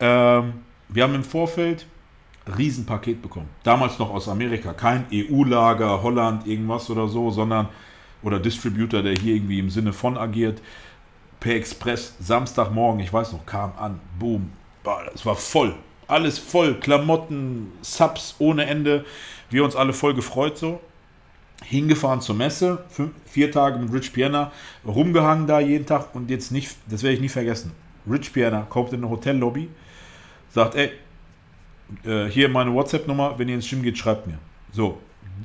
Ähm, 0.00 0.54
wir 0.88 1.02
haben 1.04 1.14
im 1.14 1.24
Vorfeld 1.24 1.86
Riesenpaket 2.56 3.22
bekommen. 3.22 3.48
Damals 3.64 3.98
noch 3.98 4.10
aus 4.10 4.28
Amerika. 4.28 4.72
Kein 4.72 5.06
EU-Lager, 5.12 6.02
Holland, 6.02 6.46
irgendwas 6.46 6.88
oder 6.90 7.08
so, 7.08 7.30
sondern, 7.30 7.68
oder 8.22 8.38
Distributor, 8.38 9.02
der 9.02 9.14
hier 9.14 9.34
irgendwie 9.34 9.58
im 9.58 9.70
Sinne 9.70 9.92
von 9.92 10.16
agiert. 10.16 10.62
Per 11.40 11.54
Express, 11.54 12.14
Samstagmorgen, 12.20 13.00
ich 13.00 13.12
weiß 13.12 13.32
noch, 13.32 13.44
kam 13.44 13.72
an, 13.78 14.00
boom, 14.18 14.52
es 15.14 15.26
war 15.26 15.36
voll. 15.36 15.74
Alles 16.08 16.38
voll, 16.38 16.74
Klamotten, 16.78 17.72
Subs 17.82 18.36
ohne 18.38 18.66
Ende. 18.66 19.04
Wir 19.50 19.64
uns 19.64 19.74
alle 19.76 19.92
voll 19.92 20.14
gefreut 20.14 20.56
so. 20.56 20.80
hingefahren 21.64 22.20
zur 22.20 22.34
Messe, 22.34 22.84
vier 23.24 23.50
Tage 23.50 23.78
mit 23.78 23.92
Rich 23.92 24.12
Piana, 24.12 24.52
rumgehangen 24.86 25.46
da 25.46 25.60
jeden 25.60 25.86
Tag 25.86 26.14
und 26.14 26.30
jetzt 26.30 26.52
nicht, 26.52 26.76
das 26.88 27.02
werde 27.02 27.14
ich 27.14 27.20
nie 27.20 27.28
vergessen. 27.28 27.72
Rich 28.08 28.32
Piana 28.32 28.62
kommt 28.68 28.92
in 28.92 29.00
eine 29.00 29.10
Hotellobby, 29.10 29.68
sagt, 30.50 30.74
ey, 30.74 30.92
äh, 32.04 32.26
hier 32.26 32.48
meine 32.48 32.72
WhatsApp-Nummer, 32.72 33.38
wenn 33.38 33.48
ihr 33.48 33.56
ins 33.56 33.68
Gym 33.68 33.82
geht, 33.82 33.98
schreibt 33.98 34.26
mir. 34.26 34.38
So, 34.72 34.98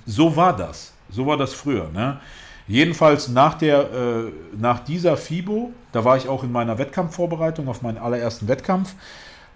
so 0.05 0.35
war 0.35 0.55
das. 0.55 0.93
So 1.09 1.25
war 1.25 1.37
das 1.37 1.53
früher. 1.53 1.89
Ne? 1.93 2.19
Jedenfalls 2.67 3.27
nach, 3.27 3.55
der, 3.55 3.79
äh, 3.91 4.31
nach 4.57 4.79
dieser 4.79 5.17
FIBO, 5.17 5.71
da 5.91 6.05
war 6.05 6.17
ich 6.17 6.27
auch 6.27 6.43
in 6.43 6.51
meiner 6.51 6.77
Wettkampfvorbereitung 6.77 7.67
auf 7.67 7.81
meinen 7.81 7.97
allerersten 7.97 8.47
Wettkampf, 8.47 8.95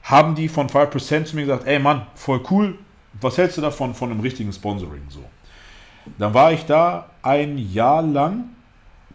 haben 0.03 0.35
die 0.35 0.49
von 0.49 0.67
5% 0.67 1.25
zu 1.25 1.35
mir 1.35 1.43
gesagt, 1.43 1.65
ey 1.65 1.79
Mann, 1.79 2.07
voll 2.15 2.41
cool, 2.51 2.77
was 3.21 3.37
hältst 3.37 3.57
du 3.57 3.61
davon, 3.61 3.93
von 3.95 4.11
einem 4.11 4.19
richtigen 4.19 4.51
Sponsoring 4.51 5.03
so? 5.09 5.23
Dann 6.17 6.33
war 6.33 6.51
ich 6.51 6.65
da 6.65 7.09
ein 7.21 7.57
Jahr 7.57 8.01
lang. 8.01 8.54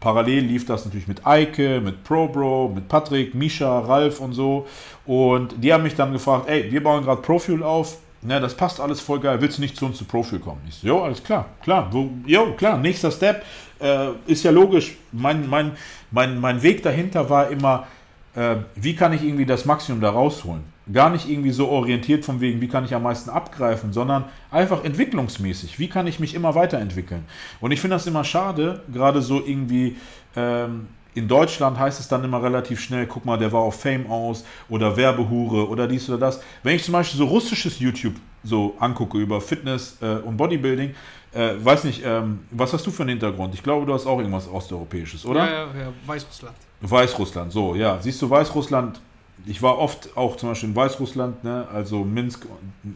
Parallel 0.00 0.44
lief 0.44 0.64
das 0.64 0.84
natürlich 0.86 1.06
mit 1.06 1.26
Eike, 1.26 1.80
mit 1.80 2.02
ProBro, 2.04 2.72
mit 2.74 2.88
Patrick, 2.88 3.34
Misha, 3.34 3.80
Ralf 3.80 4.18
und 4.20 4.32
so. 4.32 4.66
Und 5.04 5.62
die 5.62 5.72
haben 5.72 5.82
mich 5.82 5.94
dann 5.94 6.12
gefragt, 6.12 6.48
ey, 6.48 6.72
wir 6.72 6.82
bauen 6.82 7.04
gerade 7.04 7.20
Profuel 7.20 7.62
auf. 7.62 7.98
Na, 8.22 8.40
das 8.40 8.54
passt 8.54 8.80
alles 8.80 9.00
voll 9.00 9.20
geil. 9.20 9.40
Willst 9.40 9.58
du 9.58 9.62
nicht 9.62 9.76
zu 9.76 9.86
uns 9.86 9.98
zu 9.98 10.04
Profuel 10.04 10.40
kommen? 10.40 10.60
Ich 10.68 10.76
so, 10.76 10.86
jo, 10.86 11.02
alles 11.02 11.22
klar, 11.22 11.46
klar. 11.62 11.90
Jo, 12.26 12.52
klar, 12.52 12.78
nächster 12.78 13.10
Step. 13.10 13.44
Äh, 13.78 14.08
ist 14.26 14.42
ja 14.42 14.50
logisch. 14.50 14.96
Mein, 15.12 15.48
mein, 15.48 15.72
mein, 16.10 16.38
mein 16.38 16.62
Weg 16.62 16.82
dahinter 16.82 17.30
war 17.30 17.50
immer, 17.50 17.86
äh, 18.34 18.56
wie 18.74 18.94
kann 18.94 19.12
ich 19.12 19.22
irgendwie 19.22 19.46
das 19.46 19.64
Maximum 19.64 20.00
da 20.00 20.10
rausholen? 20.10 20.62
Gar 20.92 21.10
nicht 21.10 21.28
irgendwie 21.28 21.50
so 21.50 21.68
orientiert 21.68 22.24
von 22.24 22.40
wegen, 22.40 22.60
wie 22.60 22.68
kann 22.68 22.84
ich 22.84 22.94
am 22.94 23.02
meisten 23.02 23.30
abgreifen, 23.30 23.92
sondern 23.92 24.24
einfach 24.50 24.84
entwicklungsmäßig. 24.84 25.78
Wie 25.78 25.88
kann 25.88 26.06
ich 26.06 26.20
mich 26.20 26.34
immer 26.34 26.54
weiterentwickeln? 26.54 27.24
Und 27.60 27.72
ich 27.72 27.80
finde 27.80 27.96
das 27.96 28.06
immer 28.06 28.24
schade, 28.24 28.82
gerade 28.92 29.22
so 29.22 29.42
irgendwie. 29.44 29.96
Ähm, 30.36 30.88
in 31.12 31.26
Deutschland 31.26 31.76
heißt 31.76 31.98
es 31.98 32.06
dann 32.06 32.22
immer 32.22 32.40
relativ 32.40 32.80
schnell, 32.80 33.04
guck 33.04 33.24
mal, 33.24 33.36
der 33.36 33.50
war 33.50 33.62
auf 33.62 33.80
Fame 33.80 34.08
aus 34.08 34.44
oder 34.68 34.96
Werbehure 34.96 35.68
oder 35.68 35.88
dies 35.88 36.08
oder 36.08 36.18
das. 36.18 36.40
Wenn 36.62 36.76
ich 36.76 36.84
zum 36.84 36.92
Beispiel 36.92 37.18
so 37.18 37.24
russisches 37.24 37.80
YouTube 37.80 38.14
so 38.44 38.76
angucke 38.78 39.18
über 39.18 39.40
Fitness 39.40 39.98
äh, 40.00 40.16
und 40.18 40.36
Bodybuilding, 40.36 40.94
äh, 41.32 41.50
weiß 41.58 41.84
nicht, 41.84 42.02
ähm, 42.04 42.40
was 42.52 42.72
hast 42.72 42.86
du 42.86 42.92
für 42.92 43.02
einen 43.02 43.10
Hintergrund? 43.10 43.54
Ich 43.54 43.62
glaube, 43.62 43.86
du 43.86 43.92
hast 43.92 44.06
auch 44.06 44.18
irgendwas 44.18 44.48
Osteuropäisches, 44.48 45.26
oder? 45.26 45.44
Ja, 45.44 45.50
ja, 45.50 45.80
ja, 45.80 45.92
Weißrussland. 46.06 46.56
Weißrussland, 46.80 47.52
so, 47.52 47.74
ja. 47.74 47.98
Siehst 48.00 48.22
du, 48.22 48.30
Weißrussland 48.30 49.00
ich 49.46 49.62
war 49.62 49.78
oft 49.78 50.16
auch 50.16 50.36
zum 50.36 50.50
Beispiel 50.50 50.68
in 50.70 50.76
Weißrussland, 50.76 51.44
ne, 51.44 51.66
also 51.72 52.04
Minsk, 52.04 52.46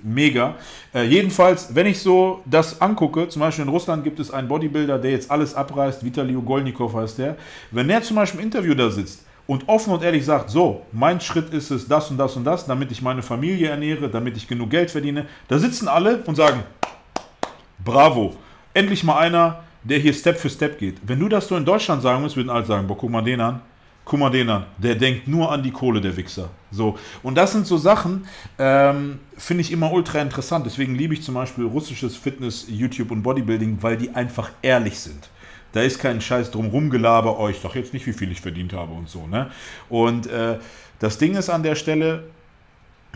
mega. 0.03 0.55
Äh, 0.95 1.05
jedenfalls, 1.05 1.75
wenn 1.75 1.87
ich 1.87 2.01
so 2.01 2.43
das 2.45 2.81
angucke, 2.81 3.29
zum 3.29 3.41
Beispiel 3.41 3.65
in 3.65 3.71
Russland 3.71 4.05
gibt 4.05 4.21
es 4.21 4.31
einen 4.31 4.49
Bodybuilder, 4.49 4.99
der 4.99 5.13
jetzt 5.13 5.31
alles 5.31 5.55
abreißt, 5.55 6.05
Vitali 6.05 6.37
Ugolnikov 6.37 6.95
heißt 6.95 7.19
der. 7.19 7.37
Wenn 7.71 7.89
der 7.89 8.03
zum 8.03 8.17
Beispiel 8.17 8.41
im 8.41 8.47
Interview 8.47 8.75
da 8.75 8.91
sitzt 8.91 9.25
und 9.47 9.69
offen 9.69 9.93
und 9.93 10.03
ehrlich 10.03 10.25
sagt, 10.25 10.51
so, 10.51 10.83
mein 10.93 11.21
Schritt 11.21 11.53
ist 11.53 11.71
es 11.71 11.89
das 11.89 12.11
und 12.11 12.19
das 12.19 12.37
und 12.37 12.45
das, 12.45 12.67
damit 12.67 12.91
ich 12.91 13.03
meine 13.03 13.23
Familie 13.23 13.69
ernähre, 13.69 14.09
damit 14.09 14.37
ich 14.37 14.49
genug 14.49 14.71
Geld 14.71 14.91
verdiene, 14.91 15.27
da 15.49 15.59
sitzen 15.59 15.89
alle 15.89 16.23
und 16.25 16.35
sagen, 16.35 16.63
bravo, 17.85 18.35
endlich 18.73 19.05
mal 19.05 19.19
einer, 19.19 19.65
der 19.83 19.99
hier 19.99 20.15
Step 20.15 20.39
für 20.39 20.49
Step 20.49 20.79
geht. 20.79 20.97
Wenn 21.03 21.21
du 21.21 21.29
das 21.29 21.49
so 21.49 21.57
in 21.57 21.65
Deutschland 21.65 22.03
sagen 22.03 22.23
musst, 22.23 22.37
würden 22.37 22.51
alle 22.51 22.65
sagen, 22.65 22.87
boah, 22.87 22.97
guck 22.97 23.11
mal 23.11 23.23
den 23.23 23.41
an, 23.41 23.61
guck 24.05 24.21
mal 24.21 24.31
den 24.31 24.51
an, 24.51 24.67
der 24.79 24.95
denkt 24.95 25.29
nur 25.29 25.51
an 25.51 25.63
die 25.63 25.71
Kohle, 25.71 26.01
der 26.01 26.17
Wichser. 26.17 26.51
So. 26.71 26.99
Und 27.23 27.37
das 27.37 27.53
sind 27.53 27.67
so 27.67 27.79
Sachen, 27.79 28.27
ähm, 28.59 29.21
finde 29.37 29.63
ich 29.63 29.73
immer 29.73 29.93
ultra 29.93 30.21
interessant. 30.21 30.67
Deswegen 30.67 30.95
liebe 30.95 31.15
ich 31.15 31.23
zum 31.23 31.35
Beispiel 31.35 31.65
russisches 31.65 32.17
Fitness, 32.17 32.67
YouTube 32.69 33.11
und 33.11 33.23
Bodybuilding, 33.23 33.79
weil 33.81 33.97
die 33.97 34.11
einfach 34.11 34.51
ehrlich 34.63 34.99
sind. 34.99 35.31
Da 35.73 35.83
ist 35.83 35.99
kein 35.99 36.21
Scheiß 36.21 36.51
drum 36.51 36.69
rumgelaber, 36.69 37.39
oh, 37.41 37.49
ich 37.49 37.59
sag 37.59 37.75
jetzt 37.75 37.93
nicht, 37.93 38.07
wie 38.07 38.13
viel 38.13 38.31
ich 38.31 38.41
verdient 38.41 38.73
habe 38.73 38.93
und 38.93 39.09
so. 39.09 39.27
Ne? 39.27 39.51
Und 39.89 40.27
äh, 40.29 40.59
das 41.01 41.19
Ding 41.19 41.35
ist 41.35 41.51
an 41.51 41.65
der 41.65 41.75
Stelle, 41.75 42.25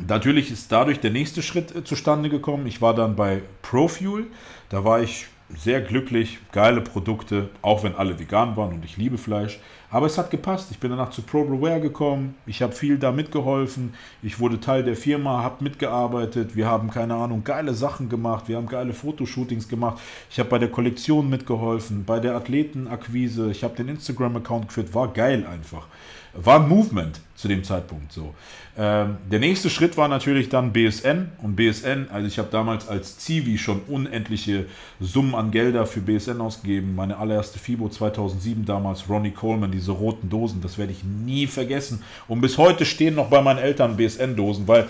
natürlich 0.07 0.51
ist 0.51 0.73
dadurch 0.73 0.99
der 0.99 1.11
nächste 1.11 1.43
Schritt 1.43 1.75
äh, 1.77 1.85
zustande 1.85 2.29
gekommen. 2.29 2.67
Ich 2.67 2.83
war 2.83 2.95
dann 2.95 3.15
bei 3.15 3.43
ProFuel, 3.63 4.27
da 4.71 4.85
war 4.85 5.01
ich 5.01 5.29
sehr 5.57 5.81
glücklich, 5.81 6.39
geile 6.53 6.81
Produkte, 6.81 7.49
auch 7.63 7.85
wenn 7.85 7.95
alle 7.95 8.19
vegan 8.19 8.57
waren 8.57 8.73
und 8.75 8.85
ich 8.85 8.97
liebe 8.97 9.19
Fleisch. 9.19 9.61
Aber 9.91 10.07
es 10.07 10.19
hat 10.19 10.31
gepasst. 10.31 10.71
Ich 10.71 10.79
bin 10.79 10.91
danach 10.91 11.11
zu 11.11 11.23
ProBreware 11.23 11.81
gekommen. 11.81 12.35
Ich 12.47 12.61
habe 12.61 12.73
viel 12.75 12.99
da 12.99 13.11
mitgeholfen. 13.11 13.95
Ich 14.23 14.39
wurde 14.39 14.61
Teil 14.61 14.85
der 14.85 14.97
Firma, 14.97 15.43
habe 15.43 15.65
mitgearbeitet. 15.65 16.55
Wir 16.57 16.67
haben, 16.67 16.91
keine 16.91 17.15
Ahnung, 17.15 17.43
geile 17.43 17.73
Sachen 17.73 18.09
gemacht. 18.09 18.49
Wir 18.49 18.57
haben 18.57 18.67
geile 18.67 18.93
Fotoshootings 18.93 19.69
gemacht. 19.69 19.99
Ich 20.31 20.39
habe 20.39 20.51
bei 20.51 20.59
der 20.59 20.71
Kollektion 20.71 21.31
mitgeholfen, 21.31 22.05
bei 22.05 22.21
der 22.21 22.37
Athletenakquise. 22.37 23.51
Ich 23.51 23.65
habe 23.65 23.77
den 23.77 23.89
Instagram-Account 23.89 24.69
geführt. 24.69 24.95
War 24.95 25.09
geil 25.09 25.47
einfach 25.47 25.87
war 26.35 26.61
ein 26.61 26.69
Movement 26.69 27.21
zu 27.39 27.47
dem 27.47 27.63
Zeitpunkt 27.63 28.13
so. 28.13 28.35
Ähm, 28.77 29.19
der 29.31 29.39
nächste 29.39 29.71
Schritt 29.71 29.97
war 29.97 30.09
natürlich 30.09 30.49
dann 30.49 30.73
BSN 30.73 31.31
und 31.41 31.55
BSN, 31.55 32.09
also 32.11 32.27
ich 32.27 32.37
habe 32.41 32.49
damals 32.51 32.89
als 32.89 33.17
Zivi 33.19 33.59
schon 33.59 33.83
unendliche 33.83 34.67
Summen 34.99 35.37
an 35.37 35.53
Gelder 35.53 35.87
für 35.87 36.01
BSN 36.01 36.41
ausgegeben. 36.41 36.97
Meine 36.97 37.17
allererste 37.17 37.61
FIBO 37.61 37.91
2007 37.91 38.65
damals, 38.65 39.09
Ronnie 39.09 39.31
Coleman, 39.31 39.71
diese 39.71 39.93
roten 39.93 40.29
Dosen, 40.29 40.61
das 40.63 40.79
werde 40.79 40.91
ich 40.91 41.05
nie 41.05 41.47
vergessen. 41.47 42.03
Und 42.27 42.41
bis 42.41 42.59
heute 42.59 42.85
stehen 42.85 43.15
noch 43.15 43.31
bei 43.31 43.41
meinen 43.41 43.59
Eltern 43.59 43.97
BSN-Dosen, 43.97 44.67
weil 44.67 44.89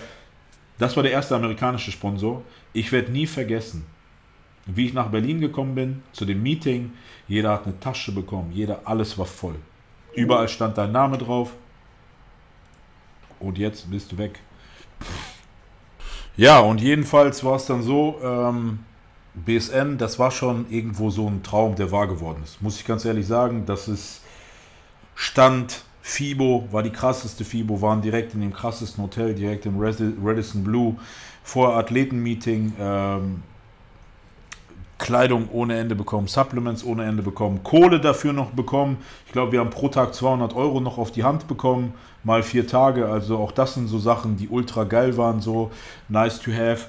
das 0.79 0.95
war 0.95 1.03
der 1.03 1.11
erste 1.11 1.35
amerikanische 1.35 1.91
Sponsor. 1.91 2.41
Ich 2.73 2.91
werde 2.91 3.11
nie 3.11 3.27
vergessen, 3.27 3.85
wie 4.65 4.87
ich 4.87 4.93
nach 4.93 5.09
Berlin 5.09 5.39
gekommen 5.39 5.75
bin, 5.75 6.01
zu 6.13 6.25
dem 6.25 6.41
Meeting. 6.41 6.93
Jeder 7.27 7.51
hat 7.51 7.65
eine 7.65 7.79
Tasche 7.79 8.11
bekommen, 8.11 8.51
jeder, 8.51 8.81
alles 8.85 9.19
war 9.19 9.27
voll. 9.27 9.55
Überall 10.15 10.49
stand 10.49 10.79
dein 10.79 10.91
Name 10.91 11.19
drauf. 11.19 11.51
Und 13.39 13.57
jetzt 13.57 13.89
bist 13.89 14.11
du 14.11 14.17
weg. 14.17 14.39
Ja, 16.35 16.59
und 16.59 16.81
jedenfalls 16.81 17.43
war 17.43 17.55
es 17.55 17.65
dann 17.65 17.81
so, 17.81 18.19
ähm, 18.23 18.79
BSN, 19.33 19.97
das 19.97 20.19
war 20.19 20.31
schon 20.31 20.65
irgendwo 20.69 21.09
so 21.09 21.27
ein 21.27 21.43
Traum, 21.43 21.75
der 21.75 21.91
wahr 21.91 22.07
geworden 22.07 22.41
ist. 22.43 22.61
Muss 22.61 22.79
ich 22.79 22.85
ganz 22.85 23.05
ehrlich 23.05 23.27
sagen, 23.27 23.65
das 23.65 23.87
ist 23.87 24.21
Stand, 25.15 25.83
FIBO 26.01 26.67
war 26.71 26.81
die 26.81 26.91
krasseste 26.91 27.43
FIBO, 27.43 27.81
waren 27.81 28.01
direkt 28.01 28.33
in 28.33 28.41
dem 28.41 28.53
krassesten 28.53 29.03
Hotel, 29.03 29.35
direkt 29.35 29.65
im 29.65 29.79
Radisson 29.79 30.63
Blue, 30.63 30.95
vor 31.43 31.75
Athletenmeeting, 31.75 32.73
ähm, 32.79 33.43
Kleidung 34.99 35.49
ohne 35.51 35.79
Ende 35.79 35.95
bekommen, 35.95 36.27
Supplements 36.27 36.83
ohne 36.83 37.05
Ende 37.05 37.23
bekommen, 37.23 37.63
Kohle 37.63 37.99
dafür 37.99 38.33
noch 38.33 38.51
bekommen. 38.51 38.97
Ich 39.25 39.31
glaube, 39.31 39.53
wir 39.53 39.61
haben 39.61 39.71
pro 39.71 39.87
Tag 39.87 40.13
200 40.13 40.55
Euro 40.55 40.81
noch 40.81 40.97
auf 40.97 41.11
die 41.11 41.23
Hand 41.23 41.47
bekommen, 41.47 41.93
mal 42.23 42.43
vier 42.43 42.67
Tage. 42.67 43.07
Also 43.07 43.37
auch 43.37 43.51
das 43.51 43.73
sind 43.73 43.87
so 43.87 43.97
Sachen, 43.97 44.37
die 44.37 44.49
ultra 44.49 44.83
geil 44.83 45.17
waren, 45.17 45.41
so 45.41 45.71
nice 46.09 46.39
to 46.39 46.51
have. 46.51 46.87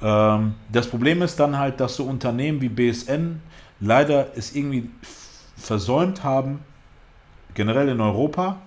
Ähm, 0.00 0.54
das 0.70 0.86
Problem 0.86 1.22
ist 1.22 1.40
dann 1.40 1.58
halt, 1.58 1.80
dass 1.80 1.96
so 1.96 2.04
Unternehmen 2.04 2.60
wie 2.60 2.68
BSN 2.68 3.40
leider 3.80 4.36
es 4.36 4.54
irgendwie 4.54 4.90
versäumt 5.56 6.22
haben, 6.22 6.60
generell 7.54 7.88
in 7.88 8.00
Europa 8.00 8.58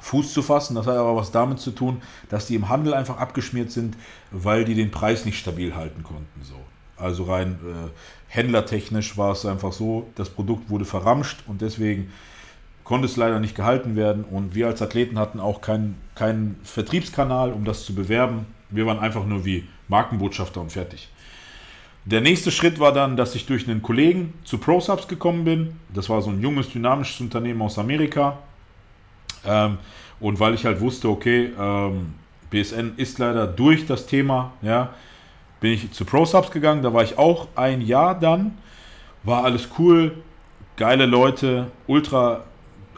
Fuß 0.00 0.32
zu 0.32 0.42
fassen. 0.42 0.74
Das 0.74 0.86
hat 0.86 0.96
aber 0.96 1.16
was 1.16 1.30
damit 1.30 1.60
zu 1.60 1.70
tun, 1.70 2.02
dass 2.28 2.46
die 2.46 2.56
im 2.56 2.68
Handel 2.68 2.92
einfach 2.94 3.18
abgeschmiert 3.18 3.70
sind, 3.70 3.96
weil 4.30 4.64
die 4.64 4.74
den 4.74 4.90
Preis 4.90 5.24
nicht 5.24 5.38
stabil 5.38 5.74
halten 5.74 6.02
konnten. 6.02 6.42
So. 6.42 6.56
Also 6.96 7.24
rein 7.24 7.58
äh, 7.64 7.90
händlertechnisch 8.28 9.16
war 9.16 9.32
es 9.32 9.46
einfach 9.46 9.72
so, 9.72 10.08
das 10.14 10.30
Produkt 10.30 10.70
wurde 10.70 10.84
verramscht 10.84 11.38
und 11.46 11.60
deswegen 11.60 12.12
konnte 12.84 13.06
es 13.06 13.16
leider 13.16 13.40
nicht 13.40 13.54
gehalten 13.54 13.96
werden. 13.96 14.24
Und 14.24 14.54
wir 14.54 14.66
als 14.66 14.82
Athleten 14.82 15.18
hatten 15.18 15.40
auch 15.40 15.60
keinen 15.60 15.96
kein 16.14 16.56
Vertriebskanal, 16.62 17.52
um 17.52 17.64
das 17.64 17.84
zu 17.84 17.94
bewerben. 17.94 18.46
Wir 18.70 18.86
waren 18.86 18.98
einfach 18.98 19.24
nur 19.24 19.44
wie 19.44 19.66
Markenbotschafter 19.88 20.60
und 20.60 20.70
fertig. 20.70 21.08
Der 22.04 22.20
nächste 22.20 22.50
Schritt 22.50 22.78
war 22.78 22.92
dann, 22.92 23.16
dass 23.16 23.34
ich 23.34 23.46
durch 23.46 23.66
einen 23.66 23.80
Kollegen 23.80 24.34
zu 24.44 24.58
ProSubs 24.58 25.08
gekommen 25.08 25.44
bin. 25.44 25.76
Das 25.92 26.10
war 26.10 26.20
so 26.20 26.30
ein 26.30 26.40
junges, 26.40 26.68
dynamisches 26.70 27.20
Unternehmen 27.20 27.62
aus 27.62 27.78
Amerika. 27.78 28.38
Ähm, 29.46 29.78
und 30.20 30.38
weil 30.38 30.54
ich 30.54 30.66
halt 30.66 30.80
wusste, 30.80 31.08
okay, 31.08 31.50
ähm, 31.58 32.14
BSN 32.50 32.92
ist 32.98 33.18
leider 33.18 33.46
durch 33.46 33.86
das 33.86 34.06
Thema, 34.06 34.52
ja, 34.60 34.94
bin 35.60 35.72
ich 35.72 35.92
zu 35.92 36.04
ProSubs 36.04 36.50
gegangen, 36.50 36.82
da 36.82 36.92
war 36.92 37.02
ich 37.02 37.18
auch 37.18 37.48
ein 37.54 37.80
Jahr 37.80 38.18
dann, 38.18 38.58
war 39.22 39.44
alles 39.44 39.68
cool, 39.78 40.12
geile 40.76 41.06
Leute, 41.06 41.68
ultra, 41.86 42.44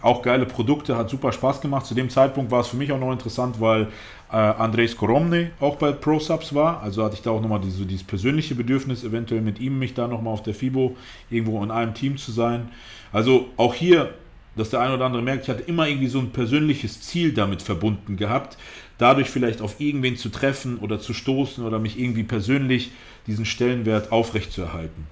auch 0.02 0.22
geile 0.22 0.46
Produkte, 0.46 0.96
hat 0.96 1.10
super 1.10 1.32
Spaß 1.32 1.60
gemacht. 1.60 1.86
Zu 1.86 1.94
dem 1.94 2.10
Zeitpunkt 2.10 2.50
war 2.50 2.60
es 2.60 2.68
für 2.68 2.76
mich 2.76 2.92
auch 2.92 2.98
noch 2.98 3.12
interessant, 3.12 3.60
weil 3.60 3.88
äh, 4.30 4.36
Andres 4.36 4.96
Koromne 4.96 5.52
auch 5.60 5.76
bei 5.76 5.92
ProSubs 5.92 6.54
war, 6.54 6.82
also 6.82 7.04
hatte 7.04 7.14
ich 7.14 7.22
da 7.22 7.30
auch 7.30 7.40
nochmal 7.40 7.60
diese, 7.60 7.86
dieses 7.86 8.04
persönliche 8.04 8.54
Bedürfnis, 8.54 9.04
eventuell 9.04 9.40
mit 9.40 9.60
ihm 9.60 9.78
mich 9.78 9.94
da 9.94 10.08
nochmal 10.08 10.34
auf 10.34 10.42
der 10.42 10.54
FIBO 10.54 10.96
irgendwo 11.30 11.62
in 11.62 11.70
einem 11.70 11.94
Team 11.94 12.16
zu 12.16 12.32
sein. 12.32 12.70
Also 13.12 13.46
auch 13.56 13.74
hier 13.74 14.10
dass 14.56 14.70
der 14.70 14.80
eine 14.80 14.94
oder 14.94 15.04
andere 15.04 15.22
merkt, 15.22 15.44
ich 15.44 15.50
hatte 15.50 15.62
immer 15.62 15.86
irgendwie 15.86 16.08
so 16.08 16.18
ein 16.18 16.30
persönliches 16.30 17.02
Ziel 17.02 17.32
damit 17.32 17.62
verbunden 17.62 18.16
gehabt, 18.16 18.56
dadurch 18.98 19.30
vielleicht 19.30 19.60
auf 19.60 19.80
irgendwen 19.80 20.16
zu 20.16 20.28
treffen 20.28 20.78
oder 20.78 21.00
zu 21.00 21.12
stoßen 21.12 21.64
oder 21.64 21.78
mich 21.78 21.98
irgendwie 21.98 22.22
persönlich 22.22 22.92
diesen 23.26 23.44
Stellenwert 23.44 24.12
aufrechtzuerhalten. 24.12 25.06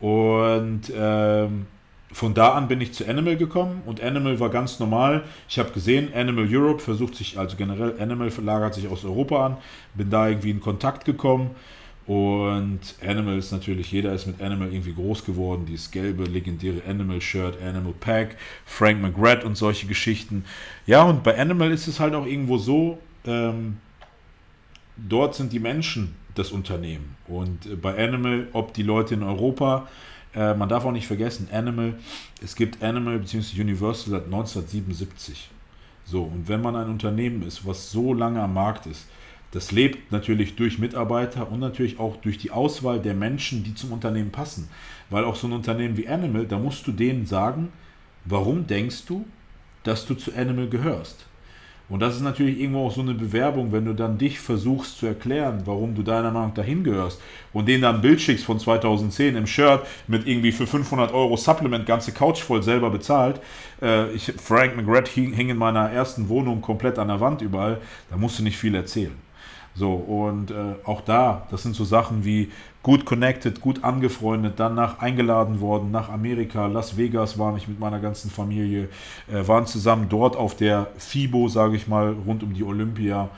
Und 0.00 0.92
ähm, 0.94 1.66
von 2.12 2.34
da 2.34 2.52
an 2.52 2.68
bin 2.68 2.80
ich 2.80 2.92
zu 2.92 3.06
Animal 3.06 3.36
gekommen 3.36 3.82
und 3.84 4.00
Animal 4.00 4.38
war 4.40 4.50
ganz 4.50 4.78
normal. 4.78 5.24
Ich 5.48 5.58
habe 5.58 5.72
gesehen, 5.72 6.12
Animal 6.14 6.46
Europe 6.50 6.80
versucht 6.80 7.14
sich, 7.14 7.38
also 7.38 7.56
generell 7.56 8.00
Animal 8.00 8.30
verlagert 8.30 8.74
sich 8.74 8.88
aus 8.88 9.04
Europa 9.04 9.46
an, 9.46 9.56
bin 9.94 10.10
da 10.10 10.28
irgendwie 10.28 10.50
in 10.50 10.60
Kontakt 10.60 11.04
gekommen 11.04 11.50
und 12.06 12.78
Animal 13.04 13.36
ist 13.36 13.50
natürlich, 13.50 13.90
jeder 13.90 14.12
ist 14.12 14.26
mit 14.26 14.40
Animal 14.40 14.72
irgendwie 14.72 14.94
groß 14.94 15.24
geworden. 15.24 15.66
Dieses 15.68 15.90
gelbe, 15.90 16.24
legendäre 16.24 16.82
Animal-Shirt, 16.88 17.60
Animal 17.60 17.94
Pack, 17.98 18.36
Frank 18.64 19.02
McGrath 19.02 19.44
und 19.44 19.56
solche 19.56 19.88
Geschichten. 19.88 20.44
Ja, 20.86 21.02
und 21.02 21.24
bei 21.24 21.36
Animal 21.36 21.72
ist 21.72 21.88
es 21.88 21.98
halt 21.98 22.14
auch 22.14 22.26
irgendwo 22.26 22.58
so, 22.58 22.98
ähm, 23.26 23.78
dort 24.96 25.34
sind 25.34 25.52
die 25.52 25.60
Menschen 25.60 26.14
das 26.34 26.52
Unternehmen. 26.52 27.16
Und 27.26 27.66
äh, 27.66 27.76
bei 27.76 27.96
Animal, 28.02 28.48
ob 28.52 28.74
die 28.74 28.82
Leute 28.82 29.14
in 29.14 29.22
Europa, 29.22 29.88
äh, 30.34 30.54
man 30.54 30.68
darf 30.68 30.84
auch 30.84 30.92
nicht 30.92 31.06
vergessen, 31.06 31.48
Animal, 31.52 31.94
es 32.42 32.54
gibt 32.54 32.82
Animal 32.82 33.18
bzw. 33.18 33.60
Universal 33.60 34.10
seit 34.10 34.24
1977. 34.24 35.50
So, 36.04 36.22
und 36.22 36.48
wenn 36.48 36.60
man 36.60 36.76
ein 36.76 36.88
Unternehmen 36.88 37.42
ist, 37.42 37.66
was 37.66 37.90
so 37.90 38.14
lange 38.14 38.40
am 38.40 38.54
Markt 38.54 38.86
ist, 38.86 39.06
das 39.52 39.72
lebt 39.72 40.12
natürlich 40.12 40.54
durch 40.56 40.78
Mitarbeiter 40.78 41.50
und 41.50 41.60
natürlich 41.60 41.98
auch 41.98 42.16
durch 42.16 42.36
die 42.36 42.50
Auswahl 42.50 43.00
der 43.00 43.14
Menschen, 43.14 43.64
die 43.64 43.74
zum 43.74 43.92
Unternehmen 43.92 44.30
passen. 44.30 44.68
Weil 45.08 45.24
auch 45.24 45.36
so 45.36 45.46
ein 45.46 45.52
Unternehmen 45.52 45.96
wie 45.96 46.08
Animal, 46.08 46.46
da 46.46 46.58
musst 46.58 46.86
du 46.86 46.92
denen 46.92 47.26
sagen, 47.26 47.72
warum 48.24 48.66
denkst 48.66 49.06
du, 49.06 49.24
dass 49.82 50.04
du 50.04 50.14
zu 50.14 50.34
Animal 50.34 50.68
gehörst? 50.68 51.26
Und 51.88 52.00
das 52.00 52.16
ist 52.16 52.22
natürlich 52.22 52.60
irgendwo 52.60 52.86
auch 52.86 52.92
so 52.92 53.00
eine 53.00 53.14
Bewerbung, 53.14 53.70
wenn 53.70 53.84
du 53.84 53.94
dann 53.94 54.18
dich 54.18 54.40
versuchst 54.40 54.98
zu 54.98 55.06
erklären, 55.06 55.62
warum 55.66 55.94
du 55.94 56.02
deiner 56.02 56.32
Meinung 56.32 56.52
dahin 56.52 56.82
gehörst 56.82 57.20
und 57.52 57.68
denen 57.68 57.82
dann 57.82 57.96
ein 57.96 58.00
Bild 58.00 58.20
schickst 58.20 58.44
von 58.44 58.58
2010 58.58 59.36
im 59.36 59.46
Shirt 59.46 59.86
mit 60.08 60.26
irgendwie 60.26 60.50
für 60.50 60.66
500 60.66 61.12
Euro 61.12 61.36
Supplement 61.36 61.86
ganze 61.86 62.12
Couch 62.12 62.40
voll 62.40 62.62
selber 62.62 62.90
bezahlt. 62.90 63.40
Äh, 63.80 64.10
ich, 64.12 64.32
Frank 64.36 64.76
McGrath 64.76 65.08
hing 65.08 65.48
in 65.48 65.56
meiner 65.56 65.90
ersten 65.90 66.28
Wohnung 66.28 66.60
komplett 66.60 66.98
an 66.98 67.08
der 67.08 67.20
Wand 67.20 67.40
überall. 67.40 67.78
Da 68.10 68.16
musst 68.16 68.40
du 68.40 68.42
nicht 68.42 68.58
viel 68.58 68.74
erzählen. 68.74 69.25
So, 69.78 69.92
und 69.92 70.50
äh, 70.50 70.74
auch 70.84 71.02
da, 71.02 71.46
das 71.50 71.62
sind 71.62 71.76
so 71.76 71.84
Sachen 71.84 72.24
wie 72.24 72.50
gut 72.82 73.04
connected, 73.04 73.60
gut 73.60 73.84
angefreundet, 73.84 74.54
danach 74.56 75.00
eingeladen 75.00 75.60
worden 75.60 75.90
nach 75.90 76.08
Amerika, 76.08 76.66
Las 76.66 76.96
Vegas 76.96 77.38
war 77.38 77.54
ich 77.56 77.68
mit 77.68 77.78
meiner 77.78 77.98
ganzen 77.98 78.30
Familie, 78.30 78.88
äh, 79.30 79.46
waren 79.46 79.66
zusammen 79.66 80.06
dort 80.08 80.34
auf 80.34 80.56
der 80.56 80.86
FIBO, 80.96 81.48
sage 81.48 81.76
ich 81.76 81.88
mal, 81.88 82.14
rund 82.26 82.42
um 82.42 82.54
die 82.54 82.64
Olympia. 82.64 83.28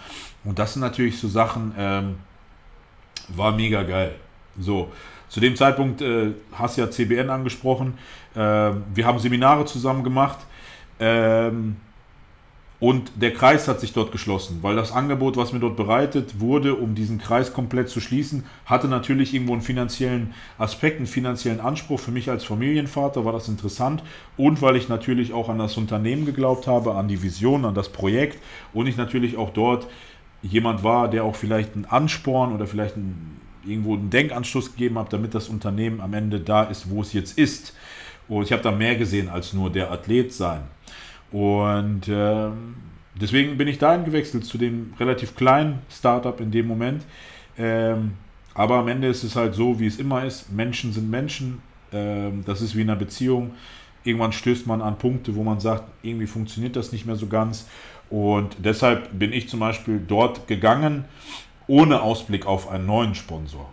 Und 0.44 0.60
das 0.60 0.74
sind 0.74 0.82
natürlich 0.82 1.18
so 1.18 1.26
Sachen, 1.26 1.74
ähm, 1.76 2.16
war 3.28 3.52
mega 3.52 3.82
geil. 3.82 4.14
So, 4.60 4.92
zu 5.28 5.40
dem 5.40 5.56
Zeitpunkt 5.56 6.02
äh, 6.02 6.32
hast 6.52 6.76
ja 6.76 6.88
CBN 6.88 7.30
angesprochen. 7.30 7.98
Äh, 8.34 8.38
wir 8.38 9.06
haben 9.06 9.18
Seminare 9.18 9.64
zusammen 9.64 10.04
gemacht. 10.04 10.38
Ähm, 11.00 11.76
und 12.80 13.10
der 13.16 13.32
Kreis 13.32 13.66
hat 13.66 13.80
sich 13.80 13.92
dort 13.92 14.12
geschlossen, 14.12 14.60
weil 14.62 14.76
das 14.76 14.92
Angebot, 14.92 15.36
was 15.36 15.52
mir 15.52 15.58
dort 15.58 15.76
bereitet 15.76 16.38
wurde, 16.38 16.76
um 16.76 16.94
diesen 16.94 17.18
Kreis 17.18 17.52
komplett 17.52 17.88
zu 17.88 18.00
schließen, 18.00 18.44
hatte 18.66 18.86
natürlich 18.86 19.34
irgendwo 19.34 19.54
einen 19.54 19.62
finanziellen 19.62 20.32
Aspekt, 20.58 20.98
einen 20.98 21.06
finanziellen 21.06 21.60
Anspruch. 21.60 21.98
Für 21.98 22.12
mich 22.12 22.30
als 22.30 22.44
Familienvater 22.44 23.24
war 23.24 23.32
das 23.32 23.48
interessant 23.48 24.04
und 24.36 24.62
weil 24.62 24.76
ich 24.76 24.88
natürlich 24.88 25.32
auch 25.32 25.48
an 25.48 25.58
das 25.58 25.76
Unternehmen 25.76 26.24
geglaubt 26.24 26.68
habe, 26.68 26.94
an 26.94 27.08
die 27.08 27.20
Vision, 27.20 27.64
an 27.64 27.74
das 27.74 27.88
Projekt 27.88 28.40
und 28.72 28.86
ich 28.86 28.96
natürlich 28.96 29.36
auch 29.36 29.50
dort 29.50 29.88
jemand 30.42 30.84
war, 30.84 31.10
der 31.10 31.24
auch 31.24 31.34
vielleicht 31.34 31.74
einen 31.74 31.84
Ansporn 31.84 32.54
oder 32.54 32.68
vielleicht 32.68 32.94
einen, 32.94 33.40
irgendwo 33.66 33.94
einen 33.94 34.10
Denkanstoß 34.10 34.72
gegeben 34.72 34.98
hat, 35.00 35.12
damit 35.12 35.34
das 35.34 35.48
Unternehmen 35.48 36.00
am 36.00 36.14
Ende 36.14 36.38
da 36.38 36.62
ist, 36.62 36.90
wo 36.90 37.02
es 37.02 37.12
jetzt 37.12 37.36
ist. 37.36 37.74
Und 38.28 38.44
ich 38.44 38.52
habe 38.52 38.62
da 38.62 38.70
mehr 38.70 38.94
gesehen 38.94 39.28
als 39.28 39.52
nur 39.52 39.70
der 39.70 39.90
Athlet 39.90 40.32
sein. 40.32 40.60
Und 41.30 42.08
äh, 42.08 42.48
deswegen 43.20 43.58
bin 43.58 43.68
ich 43.68 43.78
dahin 43.78 44.04
gewechselt 44.04 44.44
zu 44.44 44.58
dem 44.58 44.94
relativ 44.98 45.36
kleinen 45.36 45.80
Startup 45.90 46.38
in 46.40 46.50
dem 46.50 46.66
Moment. 46.66 47.04
Ähm, 47.58 48.12
aber 48.54 48.76
am 48.76 48.88
Ende 48.88 49.08
ist 49.08 49.22
es 49.24 49.36
halt 49.36 49.54
so, 49.54 49.78
wie 49.78 49.86
es 49.86 49.98
immer 49.98 50.24
ist. 50.24 50.50
Menschen 50.52 50.92
sind 50.92 51.10
Menschen. 51.10 51.62
Ähm, 51.92 52.42
das 52.46 52.60
ist 52.60 52.74
wie 52.74 52.82
in 52.82 52.90
einer 52.90 52.98
Beziehung. 52.98 53.52
Irgendwann 54.04 54.32
stößt 54.32 54.66
man 54.66 54.80
an 54.80 54.98
Punkte, 54.98 55.34
wo 55.34 55.44
man 55.44 55.60
sagt, 55.60 55.84
irgendwie 56.02 56.26
funktioniert 56.26 56.76
das 56.76 56.92
nicht 56.92 57.04
mehr 57.04 57.16
so 57.16 57.26
ganz. 57.26 57.68
Und 58.10 58.56
deshalb 58.58 59.18
bin 59.18 59.32
ich 59.32 59.48
zum 59.48 59.60
Beispiel 59.60 60.00
dort 60.06 60.46
gegangen, 60.48 61.04
ohne 61.66 62.00
Ausblick 62.00 62.46
auf 62.46 62.70
einen 62.70 62.86
neuen 62.86 63.14
Sponsor. 63.14 63.68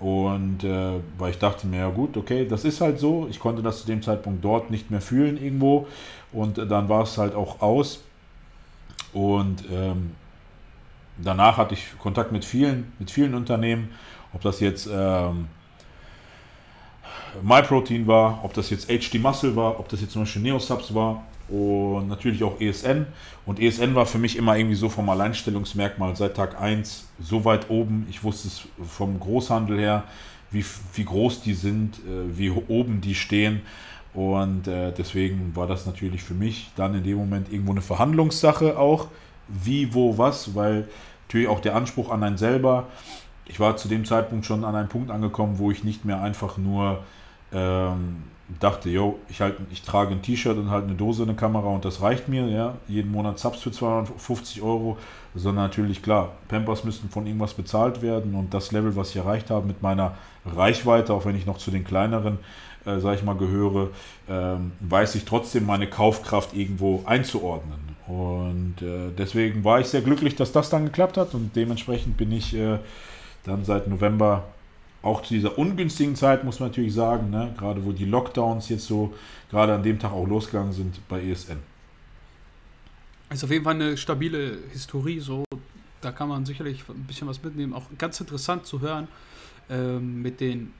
Und 0.00 0.64
äh, 0.64 0.94
weil 1.18 1.30
ich 1.30 1.38
dachte 1.38 1.66
mir, 1.66 1.78
ja 1.78 1.90
gut, 1.90 2.16
okay, 2.16 2.46
das 2.48 2.64
ist 2.64 2.80
halt 2.80 2.98
so. 2.98 3.28
Ich 3.30 3.38
konnte 3.38 3.62
das 3.62 3.82
zu 3.82 3.86
dem 3.86 4.02
Zeitpunkt 4.02 4.42
dort 4.42 4.70
nicht 4.70 4.90
mehr 4.90 5.02
fühlen 5.02 5.40
irgendwo. 5.40 5.86
Und 6.32 6.58
dann 6.58 6.88
war 6.88 7.02
es 7.02 7.18
halt 7.18 7.34
auch 7.34 7.60
aus. 7.60 8.00
Und 9.12 9.64
ähm, 9.70 10.12
danach 11.18 11.56
hatte 11.56 11.74
ich 11.74 11.98
Kontakt 11.98 12.32
mit 12.32 12.44
vielen, 12.44 12.92
mit 12.98 13.10
vielen 13.10 13.34
Unternehmen, 13.34 13.90
ob 14.32 14.42
das 14.42 14.60
jetzt 14.60 14.88
ähm, 14.92 15.48
MyProtein 17.42 18.06
war, 18.06 18.44
ob 18.44 18.54
das 18.54 18.70
jetzt 18.70 18.88
HD 18.88 19.20
Muscle 19.20 19.56
war, 19.56 19.78
ob 19.80 19.88
das 19.88 20.00
jetzt 20.00 20.12
zum 20.12 20.22
Beispiel 20.22 20.42
Neosubs 20.42 20.94
war 20.94 21.24
und 21.48 22.08
natürlich 22.08 22.42
auch 22.44 22.60
ESN. 22.60 23.06
Und 23.44 23.60
ESN 23.60 23.94
war 23.94 24.06
für 24.06 24.18
mich 24.18 24.36
immer 24.36 24.56
irgendwie 24.56 24.76
so 24.76 24.88
vom 24.88 25.08
Alleinstellungsmerkmal 25.08 26.14
seit 26.16 26.36
Tag 26.36 26.60
1 26.60 27.08
so 27.20 27.44
weit 27.44 27.70
oben. 27.70 28.06
Ich 28.08 28.22
wusste 28.22 28.48
es 28.48 28.62
vom 28.88 29.18
Großhandel 29.18 29.78
her, 29.78 30.04
wie, 30.50 30.64
wie 30.94 31.04
groß 31.04 31.42
die 31.42 31.54
sind, 31.54 31.98
äh, 31.98 32.38
wie 32.38 32.50
oben 32.50 33.00
die 33.00 33.14
stehen. 33.14 33.62
Und 34.12 34.66
äh, 34.66 34.92
deswegen 34.92 35.54
war 35.54 35.66
das 35.66 35.86
natürlich 35.86 36.22
für 36.22 36.34
mich 36.34 36.70
dann 36.76 36.94
in 36.94 37.04
dem 37.04 37.16
Moment 37.16 37.52
irgendwo 37.52 37.72
eine 37.72 37.82
Verhandlungssache 37.82 38.78
auch, 38.78 39.06
wie, 39.48 39.94
wo, 39.94 40.18
was, 40.18 40.54
weil 40.54 40.88
natürlich 41.26 41.48
auch 41.48 41.60
der 41.60 41.76
Anspruch 41.76 42.10
an 42.10 42.22
einen 42.22 42.36
selber, 42.36 42.86
ich 43.46 43.60
war 43.60 43.76
zu 43.76 43.88
dem 43.88 44.04
Zeitpunkt 44.04 44.46
schon 44.46 44.64
an 44.64 44.74
einen 44.74 44.88
Punkt 44.88 45.10
angekommen, 45.10 45.58
wo 45.58 45.70
ich 45.70 45.84
nicht 45.84 46.04
mehr 46.04 46.22
einfach 46.22 46.56
nur 46.56 47.02
ähm, 47.52 48.22
dachte, 48.58 48.90
yo, 48.90 49.18
ich, 49.28 49.40
halt, 49.40 49.56
ich 49.70 49.82
trage 49.82 50.12
ein 50.12 50.22
T-Shirt 50.22 50.56
und 50.56 50.70
halt 50.70 50.84
eine 50.84 50.94
Dose, 50.94 51.22
eine 51.22 51.34
Kamera 51.34 51.68
und 51.68 51.84
das 51.84 52.02
reicht 52.02 52.28
mir, 52.28 52.48
ja, 52.48 52.74
jeden 52.88 53.12
Monat 53.12 53.38
Subs 53.38 53.60
für 53.60 53.70
250 53.70 54.62
Euro, 54.62 54.98
sondern 55.34 55.64
natürlich, 55.66 56.02
klar, 56.02 56.32
Pampers 56.48 56.84
müssten 56.84 57.08
von 57.10 57.26
irgendwas 57.26 57.54
bezahlt 57.54 58.02
werden 58.02 58.34
und 58.34 58.52
das 58.52 58.72
Level, 58.72 58.96
was 58.96 59.10
ich 59.10 59.16
erreicht 59.16 59.50
habe 59.50 59.66
mit 59.66 59.82
meiner 59.82 60.14
Reichweite, 60.44 61.12
auch 61.12 61.24
wenn 61.24 61.36
ich 61.36 61.46
noch 61.46 61.58
zu 61.58 61.70
den 61.70 61.84
kleineren, 61.84 62.38
äh, 62.86 62.98
sage 62.98 63.16
ich 63.16 63.22
mal, 63.22 63.36
gehöre, 63.36 63.90
ähm, 64.28 64.72
weiß 64.80 65.14
ich 65.14 65.24
trotzdem 65.24 65.66
meine 65.66 65.88
Kaufkraft 65.88 66.54
irgendwo 66.54 67.02
einzuordnen. 67.06 67.90
Und 68.06 68.76
äh, 68.82 69.10
deswegen 69.16 69.64
war 69.64 69.80
ich 69.80 69.86
sehr 69.86 70.02
glücklich, 70.02 70.34
dass 70.34 70.52
das 70.52 70.70
dann 70.70 70.84
geklappt 70.84 71.16
hat 71.16 71.34
und 71.34 71.54
dementsprechend 71.54 72.16
bin 72.16 72.32
ich 72.32 72.54
äh, 72.54 72.78
dann 73.44 73.64
seit 73.64 73.88
November 73.88 74.44
auch 75.02 75.22
zu 75.22 75.32
dieser 75.34 75.56
ungünstigen 75.56 76.14
Zeit, 76.16 76.44
muss 76.44 76.60
man 76.60 76.70
natürlich 76.70 76.92
sagen, 76.92 77.30
ne, 77.30 77.54
gerade 77.56 77.84
wo 77.84 77.92
die 77.92 78.04
Lockdowns 78.04 78.68
jetzt 78.68 78.86
so 78.86 79.14
gerade 79.50 79.74
an 79.74 79.82
dem 79.82 79.98
Tag 79.98 80.12
auch 80.12 80.26
losgegangen 80.26 80.72
sind 80.72 81.00
bei 81.08 81.22
ESN. 81.22 81.58
Also 83.28 83.46
auf 83.46 83.52
jeden 83.52 83.64
Fall 83.64 83.76
eine 83.76 83.96
stabile 83.96 84.58
Historie, 84.72 85.20
so 85.20 85.44
da 86.00 86.12
kann 86.12 86.28
man 86.28 86.44
sicherlich 86.44 86.82
ein 86.88 87.04
bisschen 87.04 87.28
was 87.28 87.42
mitnehmen. 87.42 87.74
Auch 87.74 87.84
ganz 87.98 88.20
interessant 88.20 88.66
zu 88.66 88.80
hören 88.80 89.08
ähm, 89.68 90.22
mit 90.22 90.40
den 90.40 90.72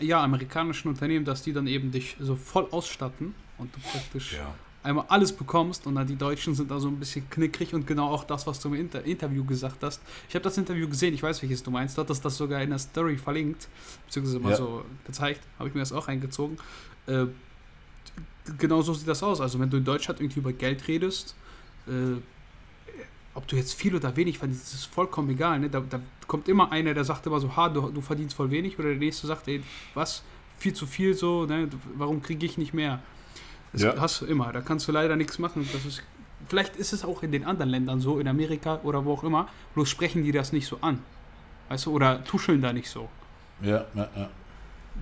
ja, 0.00 0.22
amerikanischen 0.22 0.88
Unternehmen, 0.88 1.24
dass 1.24 1.42
die 1.42 1.52
dann 1.52 1.66
eben 1.66 1.90
dich 1.90 2.16
so 2.20 2.36
voll 2.36 2.66
ausstatten 2.70 3.34
und 3.58 3.74
du 3.74 3.80
praktisch 3.80 4.34
ja 4.34 4.54
einmal 4.82 5.04
alles 5.08 5.32
bekommst 5.32 5.86
und 5.86 5.94
dann 5.96 6.06
die 6.06 6.16
Deutschen 6.16 6.54
sind 6.54 6.70
da 6.70 6.80
so 6.80 6.88
ein 6.88 6.98
bisschen 6.98 7.28
knickrig 7.28 7.74
und 7.74 7.86
genau 7.86 8.08
auch 8.08 8.24
das, 8.24 8.46
was 8.46 8.60
du 8.60 8.68
im 8.68 8.74
Inter 8.74 9.04
Interview 9.04 9.44
gesagt 9.44 9.82
hast. 9.82 10.00
Ich 10.28 10.34
habe 10.34 10.42
das 10.42 10.56
Interview 10.56 10.88
gesehen, 10.88 11.12
ich 11.14 11.22
weiß, 11.22 11.42
welches 11.42 11.62
du 11.62 11.70
meinst, 11.70 11.96
du 11.96 12.02
hattest 12.02 12.24
das 12.24 12.36
sogar 12.36 12.62
in 12.62 12.70
der 12.70 12.78
Story 12.78 13.16
verlinkt, 13.16 13.68
beziehungsweise 14.06 14.40
mal 14.40 14.50
ja. 14.50 14.56
so 14.56 14.84
gezeigt, 15.06 15.40
habe 15.58 15.68
ich 15.68 15.74
mir 15.74 15.80
das 15.80 15.92
auch 15.92 16.08
reingezogen. 16.08 16.56
Äh, 17.06 17.26
genau 18.58 18.80
so 18.82 18.94
sieht 18.94 19.08
das 19.08 19.22
aus. 19.22 19.40
Also 19.40 19.58
wenn 19.60 19.68
du 19.68 19.76
in 19.76 19.84
Deutschland 19.84 20.20
irgendwie 20.20 20.40
über 20.40 20.52
Geld 20.52 20.88
redest, 20.88 21.34
äh, 21.86 22.20
ob 23.34 23.46
du 23.46 23.56
jetzt 23.56 23.74
viel 23.74 23.94
oder 23.94 24.16
wenig 24.16 24.38
verdienst, 24.38 24.74
ist 24.74 24.86
vollkommen 24.86 25.30
egal. 25.30 25.60
Ne? 25.60 25.70
Da, 25.70 25.80
da, 25.80 26.00
kommt 26.26 26.48
immer 26.48 26.70
einer, 26.70 26.94
der 26.94 27.04
sagt 27.04 27.26
immer 27.26 27.40
so, 27.40 27.56
ha, 27.56 27.68
du, 27.68 27.90
du 27.90 28.00
verdienst 28.00 28.36
voll 28.36 28.50
wenig, 28.50 28.78
oder 28.78 28.88
der 28.88 28.98
nächste 28.98 29.26
sagt, 29.26 29.48
ey, 29.48 29.62
was, 29.94 30.22
viel 30.58 30.72
zu 30.72 30.86
viel 30.86 31.14
so, 31.14 31.44
ne? 31.44 31.68
warum 31.96 32.22
kriege 32.22 32.46
ich 32.46 32.56
nicht 32.56 32.72
mehr? 32.72 33.00
Das 33.72 33.82
ja. 33.82 33.94
hast 33.98 34.20
du 34.20 34.26
immer. 34.26 34.52
Da 34.52 34.60
kannst 34.60 34.86
du 34.88 34.92
leider 34.92 35.16
nichts 35.16 35.38
machen. 35.38 35.68
Das 35.72 35.84
ist, 35.84 36.02
vielleicht 36.48 36.76
ist 36.76 36.92
es 36.92 37.04
auch 37.04 37.22
in 37.22 37.32
den 37.32 37.44
anderen 37.44 37.70
Ländern 37.70 38.00
so, 38.00 38.18
in 38.18 38.28
Amerika 38.28 38.80
oder 38.82 39.04
wo 39.04 39.14
auch 39.14 39.24
immer. 39.24 39.48
Bloß 39.74 39.88
sprechen 39.88 40.24
die 40.24 40.32
das 40.32 40.52
nicht 40.52 40.66
so 40.66 40.78
an. 40.80 40.98
Weißt 41.68 41.86
du, 41.86 41.92
oder 41.92 42.22
tuscheln 42.24 42.60
da 42.60 42.72
nicht 42.72 42.90
so. 42.90 43.08
Ja, 43.62 43.84
ja, 43.94 44.08
ja. 44.16 44.28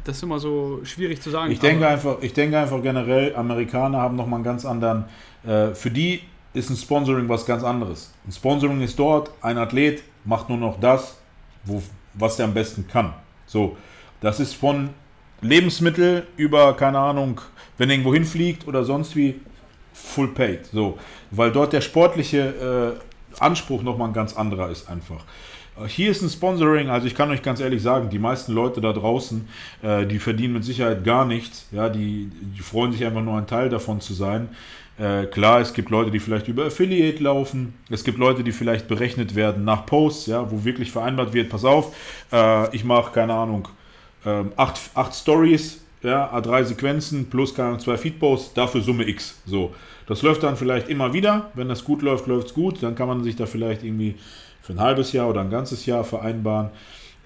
Das 0.05 0.19
ist 0.19 0.23
immer 0.23 0.39
so 0.39 0.81
schwierig 0.85 1.21
zu 1.23 1.31
sagen. 1.31 1.51
Ich 1.51 1.61
denke, 1.61 1.89
einfach, 1.89 2.19
ich 2.21 2.35
denke 2.35 2.59
einfach 2.59 2.83
generell, 2.83 3.35
Amerikaner 3.35 3.99
haben 3.99 4.17
nochmal 4.17 4.37
einen 4.37 4.45
ganz 4.45 4.65
anderen. 4.65 5.07
Äh, 5.45 5.75
für 5.75 5.91
die 5.91 6.21
ist 6.55 6.71
ein 6.71 6.77
Sponsoring 6.77 7.29
was 7.29 7.45
ganz 7.47 7.63
anderes. 7.63 8.13
Ein 8.27 8.33
Sponsoring 8.33 8.81
ist 8.81 8.99
dort, 8.99 9.31
ein 9.43 9.59
Athlet 9.59 10.03
macht 10.25 10.49
nur 10.49 10.59
noch 10.59 10.81
das, 10.81 11.19
wo, 11.65 11.83
was 12.15 12.39
er 12.39 12.47
am 12.47 12.55
besten 12.55 12.87
kann. 12.89 13.13
So, 13.47 13.77
das 14.21 14.41
ist 14.41 14.55
von 14.55 14.91
Lebensmittel 15.41 16.27
über, 16.37 16.77
keine 16.77 16.99
Ahnung, 16.99 17.41
wenn 17.77 17.91
irgendwo 17.91 18.13
hinfliegt 18.13 18.67
oder 18.67 18.85
sonst 18.85 19.15
wie, 19.15 19.41
full 19.93 20.29
paid. 20.29 20.67
So, 20.67 20.99
weil 21.31 21.53
dort 21.53 21.73
der 21.73 21.81
sportliche 21.81 22.99
äh, 23.39 23.41
Anspruch 23.43 23.83
nochmal 23.83 24.09
ein 24.09 24.15
ganz 24.15 24.37
anderer 24.37 24.71
ist 24.71 24.89
einfach. 24.89 25.25
Hier 25.87 26.11
ist 26.11 26.23
ein 26.23 26.29
Sponsoring, 26.29 26.91
also 26.91 27.07
ich 27.07 27.15
kann 27.15 27.31
euch 27.31 27.41
ganz 27.41 27.61
ehrlich 27.61 27.83
sagen, 27.83 28.11
die 28.11 28.19
meisten 28.19 28.53
Leute 28.53 28.81
da 28.81 28.93
draußen, 28.93 29.49
äh, 29.83 30.07
die 30.07 30.19
verdienen 30.19 30.55
mit 30.55 30.65
Sicherheit 30.65 31.05
gar 31.05 31.25
nichts. 31.25 31.69
Ja, 31.71 31.89
die, 31.89 32.33
die 32.57 32.63
freuen 32.63 32.91
sich 32.91 33.05
einfach 33.05 33.23
nur 33.23 33.39
ein 33.39 33.47
Teil 33.47 33.69
davon 33.69 34.01
zu 34.01 34.13
sein. 34.13 34.49
Äh, 34.99 35.27
klar, 35.27 35.61
es 35.61 35.73
gibt 35.73 35.91
Leute, 35.91 36.11
die 36.11 36.19
vielleicht 36.19 36.49
über 36.49 36.67
Affiliate 36.67 37.23
laufen. 37.23 37.75
Es 37.89 38.03
gibt 38.03 38.19
Leute, 38.19 38.43
die 38.43 38.53
vielleicht 38.53 38.89
berechnet 38.89 39.35
werden 39.35 39.65
nach 39.65 39.87
Posts, 39.87 40.27
ja, 40.27 40.51
wo 40.51 40.65
wirklich 40.65 40.91
vereinbart 40.91 41.33
wird, 41.33 41.51
pass 41.51 41.65
auf, 41.65 41.95
äh, 42.33 42.75
ich 42.75 42.85
mache, 42.85 43.13
keine 43.13 43.35
Ahnung, 43.35 43.69
ähm, 44.27 44.53
acht, 44.57 44.81
acht 44.95 45.15
Stories, 45.15 45.81
ja, 46.03 46.33
A3 46.35 46.65
Sequenzen 46.65 47.31
plus 47.31 47.55
keine 47.55 47.69
Ahnung, 47.69 47.81
zwei 47.81 47.97
Feedposts, 47.97 48.55
dafür 48.55 48.81
Summe 48.81 49.09
X. 49.09 49.41
So. 49.47 49.75
Das 50.09 50.23
läuft 50.23 50.43
dann 50.43 50.57
vielleicht 50.57 50.89
immer 50.89 51.13
wieder. 51.13 51.51
Wenn 51.55 51.69
das 51.69 51.85
gut 51.85 52.03
läuft, 52.03 52.27
läuft 52.27 52.49
es 52.49 52.55
gut. 52.55 52.83
Dann 52.83 52.95
kann 52.95 53.09
man 53.09 53.23
sich 53.23 53.37
da 53.37 53.45
vielleicht 53.45 53.85
irgendwie 53.85 54.15
für 54.63 54.73
ein 54.73 54.81
halbes 54.81 55.13
Jahr 55.13 55.29
oder 55.29 55.43
ein 55.43 55.51
ganzes 55.51 55.85
Jahr 55.85 56.03
vereinbaren. 56.03 56.71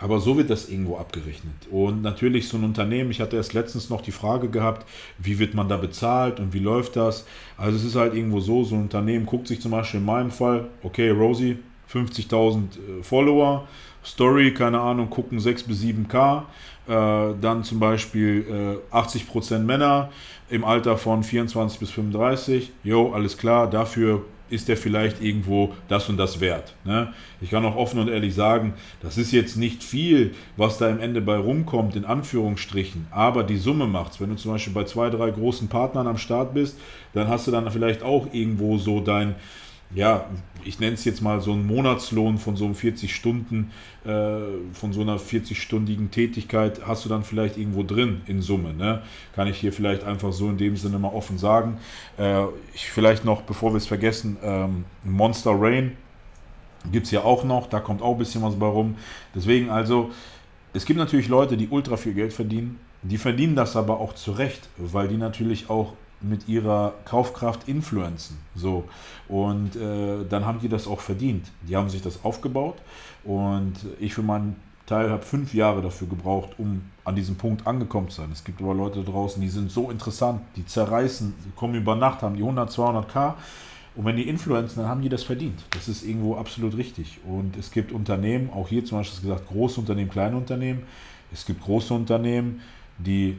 Aber 0.03 0.19
so 0.19 0.37
wird 0.37 0.51
das 0.51 0.69
irgendwo 0.69 0.97
abgerechnet. 0.97 1.55
Und 1.71 2.03
natürlich 2.03 2.49
so 2.49 2.57
ein 2.57 2.65
Unternehmen, 2.65 3.13
ich 3.13 3.21
hatte 3.21 3.37
erst 3.37 3.53
letztens 3.53 3.89
noch 3.89 4.01
die 4.01 4.11
Frage 4.11 4.49
gehabt, 4.49 4.85
wie 5.19 5.39
wird 5.39 5.55
man 5.55 5.69
da 5.69 5.77
bezahlt 5.77 6.41
und 6.41 6.53
wie 6.53 6.59
läuft 6.59 6.97
das? 6.97 7.25
Also 7.57 7.77
es 7.77 7.85
ist 7.85 7.95
halt 7.95 8.13
irgendwo 8.13 8.41
so, 8.41 8.65
so 8.65 8.75
ein 8.75 8.83
Unternehmen 8.83 9.27
guckt 9.27 9.47
sich 9.47 9.61
zum 9.61 9.71
Beispiel 9.71 10.01
in 10.01 10.07
meinem 10.07 10.33
Fall, 10.33 10.67
okay, 10.83 11.11
Rosie, 11.11 11.59
50.000 11.93 12.57
äh, 12.57 13.03
Follower, 13.03 13.69
Story, 14.05 14.53
keine 14.53 14.81
Ahnung, 14.81 15.09
gucken 15.09 15.39
6 15.39 15.63
bis 15.65 15.83
7K, 15.83 16.43
äh, 16.89 17.35
dann 17.41 17.63
zum 17.63 17.79
Beispiel 17.79 18.81
äh, 18.93 18.97
80% 18.97 19.61
Männer 19.61 20.11
im 20.51 20.65
Alter 20.65 20.99
von 20.99 21.23
24 21.23 21.79
bis 21.79 21.91
35, 21.91 22.73
jo, 22.83 23.13
alles 23.13 23.39
klar, 23.39 23.71
dafür 23.71 24.25
ist 24.53 24.69
der 24.69 24.77
vielleicht 24.77 25.23
irgendwo 25.23 25.75
das 25.89 26.09
und 26.09 26.17
das 26.17 26.41
wert. 26.41 26.75
Ne? 26.85 27.13
Ich 27.41 27.51
kann 27.51 27.65
auch 27.65 27.77
offen 27.77 27.99
und 27.99 28.09
ehrlich 28.09 28.35
sagen, 28.35 28.75
das 29.01 29.19
ist 29.19 29.33
jetzt 29.33 29.57
nicht 29.57 29.83
viel, 29.83 30.35
was 30.57 30.79
da 30.79 30.89
im 30.89 31.01
Ende 31.01 31.21
bei 31.21 31.37
rumkommt, 31.37 31.97
in 31.97 32.05
Anführungsstrichen, 32.05 33.07
aber 33.11 33.43
die 33.43 33.57
Summe 33.57 33.87
macht's. 33.87 34.21
Wenn 34.21 34.31
du 34.31 34.37
zum 34.37 34.53
Beispiel 34.53 34.75
bei 34.75 34.85
zwei, 34.85 35.11
drei 35.11 35.31
großen 35.31 35.69
Partnern 35.69 36.07
am 36.07 36.19
Start 36.19 36.55
bist, 36.55 36.79
dann 37.15 37.29
hast 37.29 37.47
du 37.47 37.51
dann 37.51 37.71
vielleicht 37.71 38.03
auch 38.03 38.29
irgendwo 38.33 38.79
so 38.79 39.01
dein, 39.01 39.35
ja, 39.95 40.27
ich 40.65 40.81
nenne 40.81 40.95
es 40.95 41.05
jetzt 41.05 41.21
mal 41.21 41.41
so 41.41 41.53
einen 41.53 41.67
Monatslohn 41.67 42.39
von 42.39 42.57
so 42.57 42.65
einem 42.65 42.75
40 42.75 43.15
Stunden, 43.15 43.71
äh, 44.05 44.09
von 44.73 44.93
so 44.93 45.01
einer 45.01 45.19
40-stündigen 45.19 46.11
Tätigkeit 46.11 46.87
hast 46.87 47.05
du 47.05 47.09
dann 47.09 47.25
vielleicht 47.25 47.59
irgendwo 47.59 47.83
drin 47.83 48.23
in 48.27 48.43
Summe. 48.43 48.73
Ne? 48.73 49.03
Kann 49.35 49.49
ich 49.49 49.59
hier 49.59 49.73
vielleicht 49.73 50.05
einfach 50.05 50.33
so 50.33 50.49
in 50.49 50.59
dem 50.59 50.77
Sinne 50.77 50.99
mal 50.99 51.13
offen 51.13 51.39
sagen. 51.39 51.79
Äh, 52.17 52.45
ich 52.75 52.91
vielleicht 52.91 53.25
noch, 53.25 53.43
bevor 53.43 53.73
wir 53.73 53.79
es 53.79 53.87
vergessen, 53.87 54.37
ähm, 54.43 54.85
Monster 55.05 55.55
Rain 55.59 55.97
gibt 56.91 57.07
es 57.07 57.13
ja 57.13 57.23
auch 57.23 57.45
noch, 57.45 57.69
da 57.69 57.81
kommt 57.81 58.03
auch 58.03 58.13
ein 58.13 58.19
bisschen 58.19 58.43
was 58.43 58.57
bei 58.57 58.67
rum. 58.67 58.97
Deswegen 59.35 59.71
also, 59.71 60.11
es 60.73 60.85
gibt 60.85 60.99
natürlich 60.99 61.29
Leute, 61.29 61.57
die 61.57 61.69
ultra 61.69 61.97
viel 61.97 62.15
Geld 62.15 62.33
verdienen. 62.33 62.81
Die 63.03 63.19
verdienen 63.19 63.57
das 63.57 63.77
aber 63.77 64.01
auch 64.01 64.15
zurecht, 64.15 64.69
weil 64.77 65.09
die 65.09 65.17
natürlich 65.17 65.69
auch 65.69 65.95
mit 66.23 66.49
ihrer 66.49 66.95
Kaufkraft 67.05 67.69
influenzen. 67.69 68.39
So. 68.55 68.85
Und 69.29 69.77
äh, 69.77 70.25
dann 70.29 70.47
haben 70.47 70.61
die 70.61 70.69
das 70.69 70.87
auch 70.87 71.01
verdient. 71.01 71.47
Die 71.69 71.77
haben 71.77 71.89
sich 71.89 72.03
das 72.03 72.25
aufgebaut 72.25 72.77
und 73.25 73.75
ich 74.01 74.15
für 74.15 74.23
meinen 74.23 74.57
Teil 74.87 75.11
habe 75.11 75.23
fünf 75.23 75.55
Jahre 75.55 75.81
dafür 75.81 76.09
gebraucht, 76.09 76.51
um 76.59 76.83
an 77.05 77.15
diesem 77.15 77.37
Punkt 77.37 77.67
angekommen 77.67 78.09
zu 78.09 78.21
sein. 78.21 78.31
Es 78.33 78.45
gibt 78.45 78.61
aber 78.61 78.75
Leute 78.75 79.03
draußen, 79.03 79.41
die 79.41 79.49
sind 79.49 79.71
so 79.71 79.91
interessant, 79.91 80.43
die 80.57 80.67
zerreißen, 80.67 81.35
die 81.45 81.51
kommen 81.53 81.75
über 81.75 81.95
Nacht, 81.95 82.23
haben 82.23 82.37
die 82.37 82.43
100, 82.43 82.71
200k. 82.71 83.35
Und 83.95 84.07
wenn 84.07 84.17
die 84.17 84.29
influenzen, 84.29 84.81
dann 84.81 84.89
haben 84.89 85.03
die 85.03 85.09
das 85.09 85.23
verdient. 85.23 85.63
Das 85.71 85.87
ist 85.87 86.03
irgendwo 86.03 86.37
absolut 86.37 86.77
richtig. 86.77 87.19
Und 87.27 87.57
es 87.57 87.71
gibt 87.71 87.93
Unternehmen, 87.93 88.51
auch 88.51 88.69
hier 88.69 88.85
zum 88.85 88.99
Beispiel 88.99 89.29
gesagt, 89.29 89.49
große 89.49 89.81
Unternehmen, 89.81 90.11
kleine 90.11 90.37
Unternehmen. 90.37 90.83
Es 91.33 91.45
gibt 91.45 91.63
große 91.63 91.93
Unternehmen, 91.93 92.61
die 92.99 93.39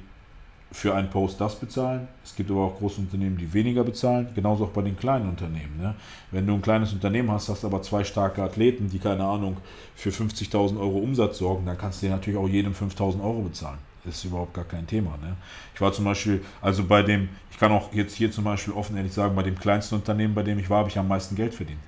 für 0.73 0.95
einen 0.95 1.09
Post 1.11 1.39
das 1.39 1.55
bezahlen. 1.55 2.07
Es 2.23 2.35
gibt 2.35 2.49
aber 2.49 2.61
auch 2.61 2.79
große 2.79 2.99
Unternehmen, 2.99 3.37
die 3.37 3.53
weniger 3.53 3.83
bezahlen. 3.83 4.27
Genauso 4.33 4.65
auch 4.65 4.71
bei 4.71 4.81
den 4.81 4.97
kleinen 4.97 5.29
Unternehmen. 5.29 5.77
Ne? 5.79 5.93
Wenn 6.31 6.47
du 6.47 6.55
ein 6.55 6.63
kleines 6.63 6.91
Unternehmen 6.91 7.29
hast, 7.29 7.47
hast 7.47 7.63
aber 7.63 7.83
zwei 7.83 8.03
starke 8.03 8.41
Athleten, 8.41 8.89
die 8.89 8.97
keine 8.97 9.23
Ahnung 9.23 9.57
für 9.95 10.09
50.000 10.09 10.79
Euro 10.79 10.97
Umsatz 10.97 11.37
sorgen, 11.37 11.67
dann 11.67 11.77
kannst 11.77 12.01
du 12.01 12.07
dir 12.07 12.13
natürlich 12.13 12.39
auch 12.39 12.49
jedem 12.49 12.73
5.000 12.73 13.23
Euro 13.23 13.41
bezahlen. 13.43 13.77
Das 14.03 14.15
ist 14.15 14.25
überhaupt 14.25 14.55
gar 14.55 14.65
kein 14.65 14.87
Thema. 14.87 15.11
Ne? 15.21 15.35
Ich 15.75 15.79
war 15.79 15.93
zum 15.93 16.05
Beispiel, 16.05 16.43
also 16.59 16.83
bei 16.83 17.03
dem, 17.03 17.29
ich 17.51 17.59
kann 17.59 17.71
auch 17.71 17.93
jetzt 17.93 18.15
hier 18.15 18.31
zum 18.31 18.43
Beispiel 18.43 18.73
offen 18.73 18.97
ehrlich 18.97 19.13
sagen, 19.13 19.35
bei 19.35 19.43
dem 19.43 19.57
kleinsten 19.57 19.95
Unternehmen, 19.95 20.33
bei 20.33 20.43
dem 20.43 20.57
ich 20.57 20.71
war, 20.71 20.79
habe 20.79 20.89
ich 20.89 20.97
am 20.97 21.07
meisten 21.07 21.35
Geld 21.35 21.53
verdient. 21.53 21.79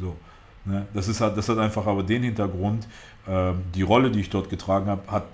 So. 0.00 0.16
Ne? 0.64 0.86
Das, 0.94 1.08
ist 1.08 1.20
halt, 1.20 1.36
das 1.36 1.46
hat 1.50 1.58
einfach 1.58 1.86
aber 1.86 2.02
den 2.02 2.22
Hintergrund, 2.22 2.88
äh, 3.26 3.52
die 3.74 3.82
Rolle, 3.82 4.10
die 4.10 4.20
ich 4.20 4.30
dort 4.30 4.48
getragen 4.48 4.86
habe, 4.86 5.02
hat 5.12 5.24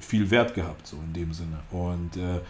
viel 0.00 0.30
Wert 0.30 0.54
gehabt, 0.54 0.86
so 0.86 0.96
in 0.96 1.12
dem 1.12 1.32
Sinne. 1.32 1.58
Und 1.70 2.16
äh, 2.16 2.40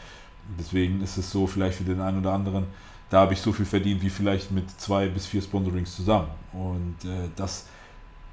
deswegen 0.58 1.02
ist 1.02 1.16
es 1.16 1.30
so, 1.30 1.46
vielleicht 1.46 1.78
für 1.78 1.84
den 1.84 2.00
einen 2.00 2.20
oder 2.20 2.32
anderen, 2.32 2.66
da 3.10 3.20
habe 3.20 3.32
ich 3.32 3.40
so 3.40 3.52
viel 3.52 3.66
verdient 3.66 4.02
wie 4.02 4.10
vielleicht 4.10 4.50
mit 4.50 4.70
zwei 4.80 5.08
bis 5.08 5.26
vier 5.26 5.42
Sponsorings 5.42 5.94
zusammen. 5.96 6.28
Und 6.52 6.96
äh, 7.04 7.28
das, 7.36 7.66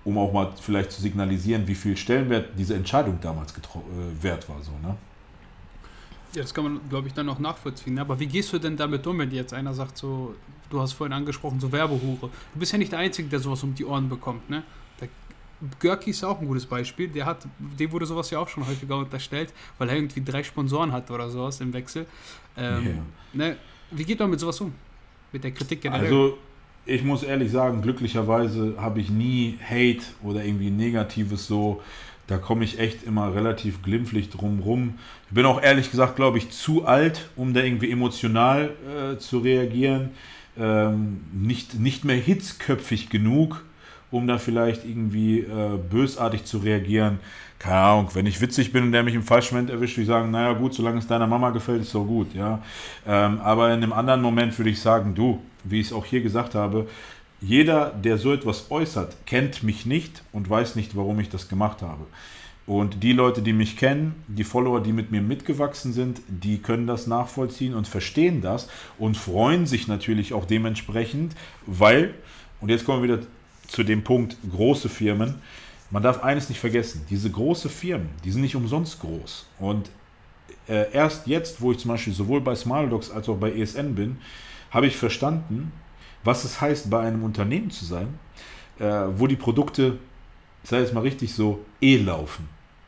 um 0.04 0.18
auch 0.18 0.32
mal 0.32 0.52
vielleicht 0.60 0.92
zu 0.92 1.02
signalisieren, 1.02 1.68
wie 1.68 1.76
viel 1.76 1.96
Stellenwert 1.96 2.50
diese 2.58 2.76
Entscheidung 2.76 3.20
damals 3.22 3.54
äh, 3.54 4.24
wert 4.24 4.48
war. 4.50 4.62
So, 4.62 4.72
ne? 4.86 4.96
Ja, 6.34 6.42
das 6.42 6.54
kann 6.54 6.66
man, 6.66 6.80
glaube 6.90 7.08
ich, 7.08 7.14
dann 7.14 7.30
auch 7.30 7.40
nachvollziehen. 7.40 7.98
Aber 7.98 8.20
wie 8.20 8.28
gehst 8.28 8.52
du 8.52 8.60
denn 8.60 8.76
damit 8.76 9.08
um, 9.08 9.18
wenn 9.20 9.32
jetzt 9.32 9.54
einer 9.54 9.74
sagt, 9.74 9.98
so, 9.98 10.36
du 10.70 10.82
hast 10.82 10.94
vorhin 10.94 11.14
angesprochen, 11.14 11.60
so 11.60 11.72
Werbehure. 11.72 12.30
Du 12.54 12.60
bist 12.60 12.74
ja 12.74 12.78
nicht 12.78 12.92
der 12.92 13.00
Einzige, 13.00 13.30
der 13.30 13.40
sowas 13.40 13.64
um 13.64 13.74
die 13.74 13.86
Ohren 13.86 14.10
bekommt, 14.10 14.50
ne? 14.50 14.64
Görki 15.80 16.12
ist 16.12 16.24
auch 16.24 16.40
ein 16.40 16.48
gutes 16.48 16.66
Beispiel. 16.66 17.08
Der 17.08 17.26
hat, 17.26 17.46
dem 17.60 17.92
wurde 17.92 18.06
sowas 18.06 18.30
ja 18.30 18.40
auch 18.40 18.48
schon 18.48 18.66
häufiger 18.66 18.98
unterstellt, 18.98 19.54
weil 19.78 19.90
er 19.90 19.96
irgendwie 19.96 20.24
drei 20.24 20.44
Sponsoren 20.44 20.92
hat 20.92 21.10
oder 21.12 21.30
sowas 21.30 21.62
im 21.62 21.74
Wechsel. 21.74 22.06
Ähm, 22.58 22.84
yeah. 22.86 22.96
ne, 23.34 23.56
wie 23.92 24.04
geht 24.04 24.20
man 24.20 24.30
mit 24.30 24.40
sowas 24.40 24.60
um? 24.62 24.74
Mit 25.32 25.44
der 25.44 25.52
Kritik 25.52 25.82
generell? 25.82 26.06
Also, 26.06 26.38
ich 26.86 27.04
muss 27.04 27.24
ehrlich 27.24 27.52
sagen, 27.52 27.82
glücklicherweise 27.82 28.76
habe 28.78 29.00
ich 29.00 29.10
nie 29.10 29.58
Hate 29.64 30.04
oder 30.24 30.44
irgendwie 30.44 30.70
Negatives 30.70 31.48
so. 31.48 31.82
Da 32.28 32.38
komme 32.38 32.64
ich 32.64 32.80
echt 32.80 33.04
immer 33.04 33.34
relativ 33.36 33.84
glimpflich 33.84 34.30
drum 34.30 34.60
rum. 34.60 34.96
Ich 35.28 35.36
bin 35.36 35.46
auch 35.46 35.62
ehrlich 35.62 35.92
gesagt, 35.92 36.16
glaube 36.16 36.38
ich, 36.38 36.50
zu 36.50 36.86
alt, 36.86 37.30
um 37.36 37.54
da 37.54 37.62
irgendwie 37.62 37.92
emotional 37.92 38.72
äh, 38.88 39.18
zu 39.18 39.40
reagieren. 39.40 40.12
Ähm, 40.58 41.22
nicht, 41.34 41.80
nicht 41.80 42.06
mehr 42.06 42.16
hitzköpfig 42.16 43.10
genug 43.10 43.64
um 44.16 44.28
da 44.28 44.38
vielleicht 44.38 44.86
irgendwie 44.86 45.40
äh, 45.40 45.78
bösartig 45.90 46.46
zu 46.46 46.60
reagieren. 46.60 47.20
Keine 47.60 47.76
Ahnung, 47.76 48.10
wenn 48.14 48.26
ich 48.26 48.40
witzig 48.40 48.72
bin 48.72 48.84
und 48.84 48.92
der 48.94 49.04
mich 49.04 49.14
im 49.14 49.24
falschen 49.24 49.56
Moment 49.56 49.70
erwischt, 49.70 49.98
würde 49.98 50.04
ich 50.04 50.08
sagen, 50.08 50.32
naja 50.32 50.54
gut, 50.54 50.74
solange 50.74 51.00
es 51.00 51.08
deiner 51.08 51.28
Mama 51.28 51.50
gefällt, 51.50 51.82
ist 51.82 51.92
so 51.92 52.06
gut, 52.06 52.34
ja. 52.34 52.62
Ähm, 53.06 53.42
aber 53.42 53.74
in 53.74 53.84
einem 53.84 53.92
anderen 53.92 54.22
Moment 54.22 54.58
würde 54.58 54.70
ich 54.70 54.80
sagen, 54.80 55.16
du, 55.16 55.42
wie 55.66 55.82
ich 55.82 55.88
es 55.88 55.94
auch 55.94 56.06
hier 56.06 56.22
gesagt 56.22 56.56
habe, 56.56 56.88
jeder, 57.42 57.90
der 57.90 58.18
so 58.18 58.32
etwas 58.32 58.72
äußert, 58.72 59.18
kennt 59.26 59.64
mich 59.64 59.86
nicht 59.86 60.24
und 60.32 60.50
weiß 60.50 60.78
nicht, 60.78 60.96
warum 60.96 61.20
ich 61.20 61.28
das 61.28 61.50
gemacht 61.50 61.82
habe. 61.82 62.06
Und 62.66 63.04
die 63.04 63.12
Leute, 63.12 63.42
die 63.42 63.54
mich 63.54 63.76
kennen, 63.76 64.16
die 64.28 64.46
Follower, 64.46 64.82
die 64.82 64.94
mit 64.94 65.12
mir 65.12 65.22
mitgewachsen 65.22 65.92
sind, 65.92 66.22
die 66.30 66.60
können 66.60 66.88
das 66.88 67.06
nachvollziehen 67.06 67.76
und 67.76 67.86
verstehen 67.86 68.42
das 68.42 68.70
und 68.98 69.18
freuen 69.18 69.66
sich 69.66 69.90
natürlich 69.90 70.34
auch 70.34 70.46
dementsprechend, 70.46 71.36
weil, 71.66 72.14
und 72.62 72.70
jetzt 72.70 72.86
kommen 72.86 73.04
wir 73.04 73.18
wieder 73.18 73.28
zu 73.76 73.84
dem 73.84 74.06
Punkt 74.06 74.38
große 74.50 74.88
Firmen. 74.88 75.36
Man 75.92 76.02
darf 76.02 76.24
eines 76.24 76.48
nicht 76.48 76.60
vergessen, 76.60 77.06
diese 77.10 77.30
große 77.30 77.68
Firmen, 77.68 78.10
die 78.24 78.32
sind 78.32 78.42
nicht 78.42 78.56
umsonst 78.56 79.02
groß. 79.02 79.48
Und 79.60 79.90
äh, 80.70 80.92
erst 80.94 81.28
jetzt, 81.28 81.60
wo 81.60 81.74
ich 81.74 81.78
zum 81.80 81.92
Beispiel 81.92 82.14
sowohl 82.14 82.40
bei 82.40 82.56
Smiledogs 82.56 83.12
als 83.12 83.28
auch 83.28 83.36
bei 83.36 83.52
ESN 83.52 83.94
bin, 83.94 84.18
habe 84.72 84.88
ich 84.88 84.96
verstanden, 84.96 85.74
was 86.24 86.46
es 86.46 86.62
heißt, 86.62 86.90
bei 86.90 87.02
einem 87.02 87.24
Unternehmen 87.24 87.70
zu 87.70 87.84
sein, 87.84 88.18
äh, 88.80 88.86
wo 89.18 89.28
die 89.28 89.36
Produkte, 89.36 90.00
sage 90.64 90.84
jetzt 90.84 90.94
mal 90.94 91.02
richtig 91.02 91.34
so, 91.34 91.60
eh 91.82 91.98
laufen. 91.98 92.48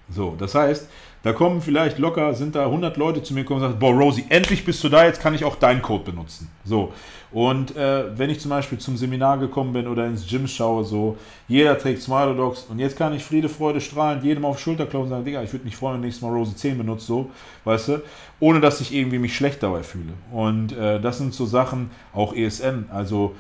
So, 0.10 0.36
das 0.40 0.56
heißt, 0.56 0.90
da 1.24 1.34
kommen 1.34 1.62
vielleicht 1.62 1.98
locker, 1.98 2.34
sind 2.34 2.56
da 2.56 2.66
100 2.66 2.96
Leute 2.98 3.24
zu 3.24 3.34
mir 3.34 3.42
gekommen 3.42 3.62
und 3.62 3.68
sagen, 3.70 3.80
boah, 3.80 3.92
Rosie, 3.94 4.26
endlich 4.30 4.64
bist 4.64 4.84
du 4.84 4.90
da, 4.90 5.06
jetzt 5.06 5.20
kann 5.20 5.34
ich 5.34 5.44
auch 5.44 5.56
deinen 5.56 5.82
Code 5.82 6.04
benutzen. 6.04 6.50
So. 6.64 6.94
Und 7.32 7.76
äh, 7.76 8.18
wenn 8.18 8.30
ich 8.30 8.40
zum 8.40 8.50
Beispiel 8.50 8.78
zum 8.78 8.96
Seminar 8.96 9.38
gekommen 9.38 9.74
bin 9.74 9.88
oder 9.88 10.08
ins 10.08 10.26
Gym 10.28 10.48
schaue, 10.48 10.86
so, 10.86 11.18
jeder 11.48 11.78
trägt 11.78 12.02
Smile 12.02 12.34
Dogs 12.36 12.64
und 12.70 12.80
jetzt 12.80 12.98
kann 12.98 13.14
ich 13.14 13.24
Friede, 13.24 13.50
Freude, 13.50 13.82
strahlend 13.82 14.24
jedem 14.24 14.46
auf 14.46 14.58
die 14.58 14.64
Schulter 14.64 14.86
klopfen 14.86 15.08
und 15.08 15.10
sagen, 15.10 15.26
Digga, 15.26 15.44
ich 15.44 15.52
würde 15.52 15.66
mich 15.66 15.76
freuen, 15.76 15.96
wenn 15.96 16.02
nächstes 16.02 16.22
Mal 16.22 16.32
Rosie 16.32 16.56
10 16.56 16.78
benutzt, 16.78 17.06
so, 17.06 17.30
weißt 17.66 17.88
du, 17.90 18.02
ohne 18.40 18.62
dass 18.62 18.80
ich 18.80 18.94
irgendwie 18.94 19.20
mich 19.20 19.36
schlecht 19.36 19.62
dabei 19.62 19.84
fühle. 19.84 20.14
Und 20.32 20.72
äh, 20.78 21.02
das 21.02 21.18
sind 21.18 21.34
so 21.34 21.46
Sachen, 21.46 21.90
auch 22.14 22.34
ESN, 22.34 22.86
also 22.90 23.36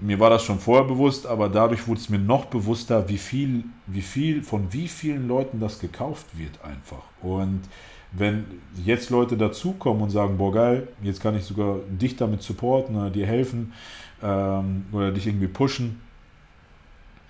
mir 0.00 0.18
war 0.18 0.30
das 0.30 0.44
schon 0.44 0.58
vorher 0.58 0.86
bewusst, 0.86 1.26
aber 1.26 1.48
dadurch 1.48 1.86
wurde 1.86 2.00
es 2.00 2.08
mir 2.08 2.18
noch 2.18 2.46
bewusster, 2.46 3.08
wie 3.08 3.18
viel, 3.18 3.64
wie 3.86 4.02
viel, 4.02 4.42
von 4.42 4.72
wie 4.72 4.88
vielen 4.88 5.28
Leuten 5.28 5.60
das 5.60 5.78
gekauft 5.78 6.26
wird 6.36 6.58
einfach. 6.64 7.04
Und 7.22 7.62
wenn 8.12 8.44
jetzt 8.84 9.10
Leute 9.10 9.36
dazukommen 9.36 10.02
und 10.02 10.10
sagen, 10.10 10.36
boah 10.38 10.52
geil, 10.52 10.88
jetzt 11.02 11.20
kann 11.20 11.36
ich 11.36 11.44
sogar 11.44 11.76
dich 11.88 12.16
damit 12.16 12.42
supporten 12.42 12.96
oder 12.96 13.10
dir 13.10 13.26
helfen 13.26 13.72
ähm, 14.22 14.86
oder 14.92 15.12
dich 15.12 15.26
irgendwie 15.26 15.48
pushen, 15.48 16.00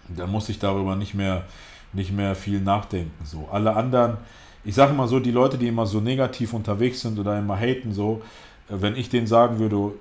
dann 0.09 0.31
muss 0.31 0.49
ich 0.49 0.59
darüber 0.59 0.97
nicht 0.97 1.15
mehr, 1.15 1.45
nicht 1.93 2.13
mehr 2.13 2.35
viel 2.35 2.61
nachdenken. 2.61 3.25
So, 3.25 3.49
alle 3.51 3.77
anderen, 3.77 4.17
ich 4.65 4.75
sage 4.75 4.95
mal 4.95 5.09
so, 5.09 5.21
die 5.21 5.31
Leute, 5.31 5.59
die 5.59 5.69
immer 5.69 5.87
so 5.87 6.01
negativ 6.01 6.53
unterwegs 6.53 7.01
sind 7.01 7.19
oder 7.19 7.39
immer 7.39 7.59
haten, 7.59 7.93
so, 7.93 8.23
äh, 8.69 8.75
wenn 8.81 8.97
ich 8.97 9.09
denen 9.09 9.27
sagen 9.27 9.59
würde, 9.59 9.93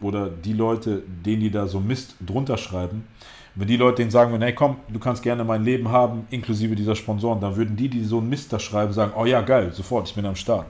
oder 0.00 0.28
die 0.28 0.52
Leute, 0.52 1.02
denen 1.24 1.40
die 1.40 1.50
da 1.50 1.66
so 1.66 1.80
Mist 1.80 2.14
drunter 2.24 2.56
schreiben, 2.56 3.06
wenn 3.54 3.66
die 3.66 3.76
Leute 3.76 3.96
denen 3.96 4.10
sagen 4.10 4.30
würden, 4.30 4.42
hey 4.42 4.54
komm, 4.54 4.76
du 4.88 4.98
kannst 5.00 5.22
gerne 5.22 5.42
mein 5.42 5.64
Leben 5.64 5.88
haben, 5.88 6.26
inklusive 6.30 6.76
dieser 6.76 6.94
Sponsoren, 6.94 7.40
dann 7.40 7.56
würden 7.56 7.76
die, 7.76 7.88
die 7.88 8.04
so 8.04 8.18
einen 8.18 8.28
Mist 8.28 8.52
da 8.52 8.58
schreiben, 8.60 8.92
sagen, 8.92 9.12
oh 9.16 9.24
ja, 9.24 9.40
geil, 9.40 9.72
sofort, 9.72 10.08
ich 10.08 10.14
bin 10.14 10.24
am 10.26 10.36
Start. 10.36 10.66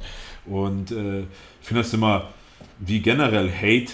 Und 0.47 0.91
äh, 0.91 1.21
ich 1.21 1.27
finde 1.67 1.83
das 1.83 1.93
immer, 1.93 2.29
wie 2.79 3.01
generell 3.01 3.51
Hate, 3.51 3.93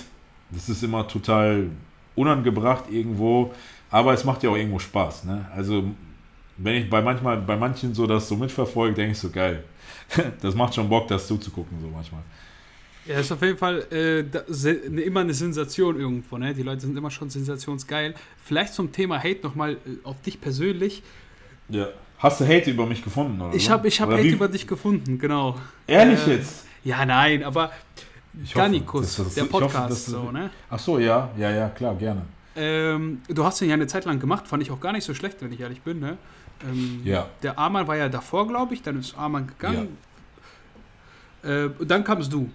das 0.51 0.68
ist 0.68 0.85
immer 0.85 1.09
total 1.09 1.70
unangebracht 2.14 2.85
irgendwo, 2.91 3.53
aber 3.91 4.12
es 4.12 4.24
macht 4.24 4.43
ja 4.45 4.51
auch 4.51 4.57
irgendwo 4.57 4.78
Spaß. 4.78 5.24
Ne? 5.24 5.45
Also 5.55 5.85
wenn 6.57 6.74
ich 6.76 6.89
bei 6.89 7.03
manchmal, 7.03 7.39
bei 7.39 7.57
manchen 7.57 7.95
so 7.95 8.07
das 8.07 8.28
so 8.28 8.37
mitverfolge, 8.37 8.95
denke 8.95 9.12
ich 9.12 9.18
so, 9.18 9.30
geil. 9.30 9.64
das 10.41 10.55
macht 10.55 10.74
schon 10.74 10.89
Bock, 10.89 11.09
das 11.09 11.26
zuzugucken, 11.26 11.78
so 11.80 11.89
manchmal. 11.89 12.22
Ja, 13.07 13.19
ist 13.19 13.31
auf 13.31 13.43
jeden 13.43 13.59
Fall 13.59 13.81
äh, 13.93 14.25
da, 14.25 14.45
ne, 14.49 15.03
immer 15.03 15.21
eine 15.21 15.35
Sensation 15.35 15.99
irgendwo, 15.99 16.39
ne? 16.39 16.55
Die 16.55 16.63
Leute 16.63 16.83
sind 16.83 16.97
immer 16.97 17.11
schon 17.11 17.29
sensationsgeil. 17.29 18.15
Vielleicht 18.43 18.73
zum 18.73 18.93
Thema 18.93 19.19
Hate 19.19 19.41
nochmal 19.43 19.73
äh, 19.73 19.77
auf 20.05 20.21
dich 20.23 20.41
persönlich. 20.41 21.03
Ja. 21.69 21.89
Hast 22.19 22.41
du 22.41 22.47
Hate 22.47 22.71
über 22.71 22.87
mich 22.87 23.05
gefunden, 23.05 23.41
oder? 23.41 23.55
Ich 23.55 23.69
habe 23.69 23.87
ich 23.89 24.01
hab 24.01 24.11
Hate 24.11 24.23
wie? 24.23 24.31
über 24.31 24.49
dich 24.49 24.67
gefunden, 24.67 25.19
genau. 25.19 25.59
Ehrlich 25.87 26.27
äh, 26.27 26.37
jetzt? 26.37 26.65
Ja, 26.83 27.05
nein, 27.05 27.43
aber 27.43 27.73
Garnikus, 28.53 29.17
der 29.35 29.45
Podcast, 29.45 29.77
hoffe, 29.77 29.89
das, 29.89 30.07
so, 30.07 30.31
ne? 30.31 30.51
Ach 30.71 30.79
so, 30.79 30.99
ja, 30.99 31.31
ja, 31.37 31.51
ja, 31.51 31.69
klar, 31.69 31.95
gerne. 31.95 32.23
Ähm, 32.57 33.21
du 33.29 33.45
hast 33.45 33.61
den 33.61 33.69
ja 33.69 33.75
eine 33.75 33.87
Zeit 33.87 34.05
lang 34.05 34.21
gemacht, 34.21 34.47
fand 34.49 34.63
ich 34.63 34.71
auch 34.71 34.81
gar 34.81 34.93
nicht 34.93 35.05
so 35.05 35.13
schlecht, 35.15 35.43
wenn 35.43 35.53
ich 35.53 35.61
ehrlich 35.61 35.83
bin, 35.83 36.01
ne? 36.01 36.17
Ähm, 36.65 37.01
ja. 37.05 37.29
Der 37.43 37.59
Arman 37.59 37.87
war 37.87 37.97
ja 37.97 38.09
davor, 38.09 38.47
glaube 38.49 38.75
ich, 38.75 38.83
dann 38.83 38.99
ist 38.99 39.17
Arman 39.17 39.47
gegangen. 39.47 39.97
Ja. 41.43 41.67
Äh, 41.67 41.71
dann 41.81 42.05
kamst 42.05 42.33
du. 42.33 42.51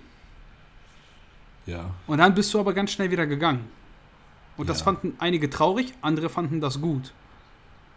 Ja. 1.69 1.85
Und 2.07 2.17
dann 2.17 2.33
bist 2.33 2.53
du 2.53 2.59
aber 2.59 2.73
ganz 2.73 2.91
schnell 2.91 3.11
wieder 3.11 3.27
gegangen. 3.27 3.65
Und 4.57 4.65
ja. 4.65 4.73
das 4.73 4.81
fanden 4.81 5.13
einige 5.19 5.49
traurig, 5.49 5.93
andere 6.01 6.29
fanden 6.29 6.59
das 6.59 6.81
gut. 6.81 7.13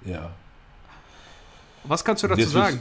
Ja. 0.05 0.31
Was 1.85 2.05
kannst 2.05 2.23
du 2.23 2.29
dazu 2.29 2.49
sagen? 2.49 2.81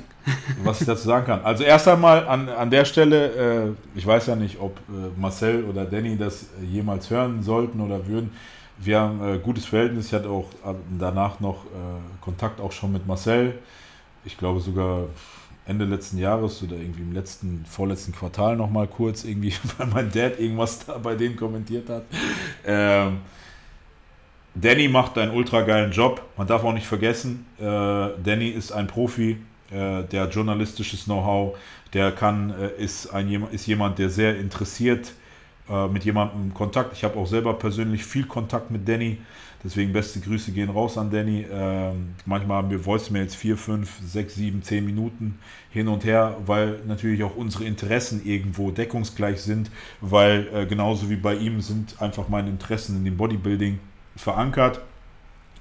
Was 0.64 0.82
ich 0.82 0.88
dazu 0.88 1.08
sagen 1.08 1.26
kann. 1.26 1.44
Also 1.44 1.64
erst 1.64 1.88
einmal 1.88 2.28
an, 2.28 2.50
an 2.50 2.70
der 2.70 2.86
Stelle, 2.86 3.66
äh, 3.66 3.98
ich 3.98 4.06
weiß 4.06 4.28
ja 4.28 4.36
nicht, 4.36 4.60
ob 4.60 4.78
äh, 4.78 5.20
Marcel 5.20 5.64
oder 5.64 5.86
Danny 5.86 6.18
das 6.18 6.46
jemals 6.62 7.10
hören 7.10 7.42
sollten 7.42 7.82
oder 7.82 8.06
würden. 8.06 8.32
Wir 8.78 9.00
haben 9.00 9.24
äh, 9.24 9.40
gutes 9.40 9.66
Verhältnis. 9.66 10.08
Ich 10.08 10.14
hatte 10.14 10.30
auch 10.30 10.50
äh, 10.64 10.76
danach 11.00 11.40
noch 11.40 11.66
äh, 11.66 11.68
Kontakt 12.22 12.60
auch 12.62 12.72
schon 12.72 12.92
mit 12.92 13.08
Marcel. 13.08 13.58
Ich 14.24 14.38
glaube 14.38 14.60
sogar 14.60 15.06
Ende 15.66 15.86
letzten 15.86 16.18
Jahres 16.18 16.62
oder 16.64 16.76
irgendwie 16.76 17.02
im 17.02 17.14
letzten, 17.14 17.66
vorletzten 17.70 18.14
Quartal 18.14 18.56
nochmal 18.56 18.88
kurz, 18.88 19.24
irgendwie, 19.24 19.54
weil 19.78 19.88
mein 19.88 20.12
Dad 20.12 20.40
irgendwas 20.40 20.86
da 20.86 20.98
bei 20.98 21.16
denen 21.16 21.36
kommentiert 21.36 21.90
hat. 21.90 22.04
Ähm, 22.66 23.20
Danny 24.54 24.88
macht 24.88 25.18
einen 25.18 25.32
ultra 25.32 25.62
geilen 25.62 25.92
Job. 25.92 26.22
Man 26.36 26.48
darf 26.48 26.64
auch 26.64 26.74
nicht 26.74 26.88
vergessen, 26.88 27.46
äh, 27.58 27.64
Danny 27.64 28.50
ist 28.50 28.72
ein 28.72 28.88
Profi, 28.88 29.38
äh, 29.72 30.04
der 30.04 30.28
journalistisches 30.30 31.06
Know-how, 31.06 31.58
der 31.94 32.12
kann, 32.12 32.54
äh, 32.60 32.84
ist, 32.84 33.14
ein, 33.14 33.48
ist 33.52 33.68
jemand, 33.68 34.00
der 34.00 34.10
sehr 34.10 34.38
interessiert 34.38 35.14
äh, 35.70 35.88
mit 35.88 36.04
jemandem 36.04 36.54
Kontakt. 36.54 36.94
Ich 36.94 37.04
habe 37.04 37.18
auch 37.18 37.28
selber 37.28 37.54
persönlich 37.54 38.04
viel 38.04 38.26
Kontakt 38.26 38.72
mit 38.72 38.88
Danny. 38.88 39.20
Deswegen 39.64 39.94
beste 39.94 40.20
Grüße 40.20 40.52
gehen 40.52 40.70
raus 40.70 40.98
an 40.98 41.12
Danny. 41.12 41.46
Ähm, 41.52 42.16
manchmal 42.26 42.58
haben 42.58 42.72
wir 42.72 42.84
Voicemails 42.84 43.36
4, 43.36 43.58
5, 43.58 43.90
6, 44.04 44.36
7, 44.36 44.64
10 44.64 44.86
Minuten 44.86 45.40
hin 45.70 45.88
und 45.88 46.04
her, 46.04 46.38
weil 46.46 46.80
natürlich 46.88 47.24
auch 47.24 47.36
unsere 47.36 47.66
Interessen 47.66 48.26
irgendwo 48.26 48.72
deckungsgleich 48.72 49.40
sind, 49.40 49.70
weil 50.00 50.48
äh, 50.54 50.66
genauso 50.66 51.10
wie 51.10 51.16
bei 51.16 51.36
ihm 51.36 51.62
sind 51.62 52.02
einfach 52.02 52.28
meine 52.28 52.50
Interessen 52.50 52.98
in 52.98 53.06
dem 53.06 53.18
Bodybuilding 53.18 53.80
verankert. 54.16 54.82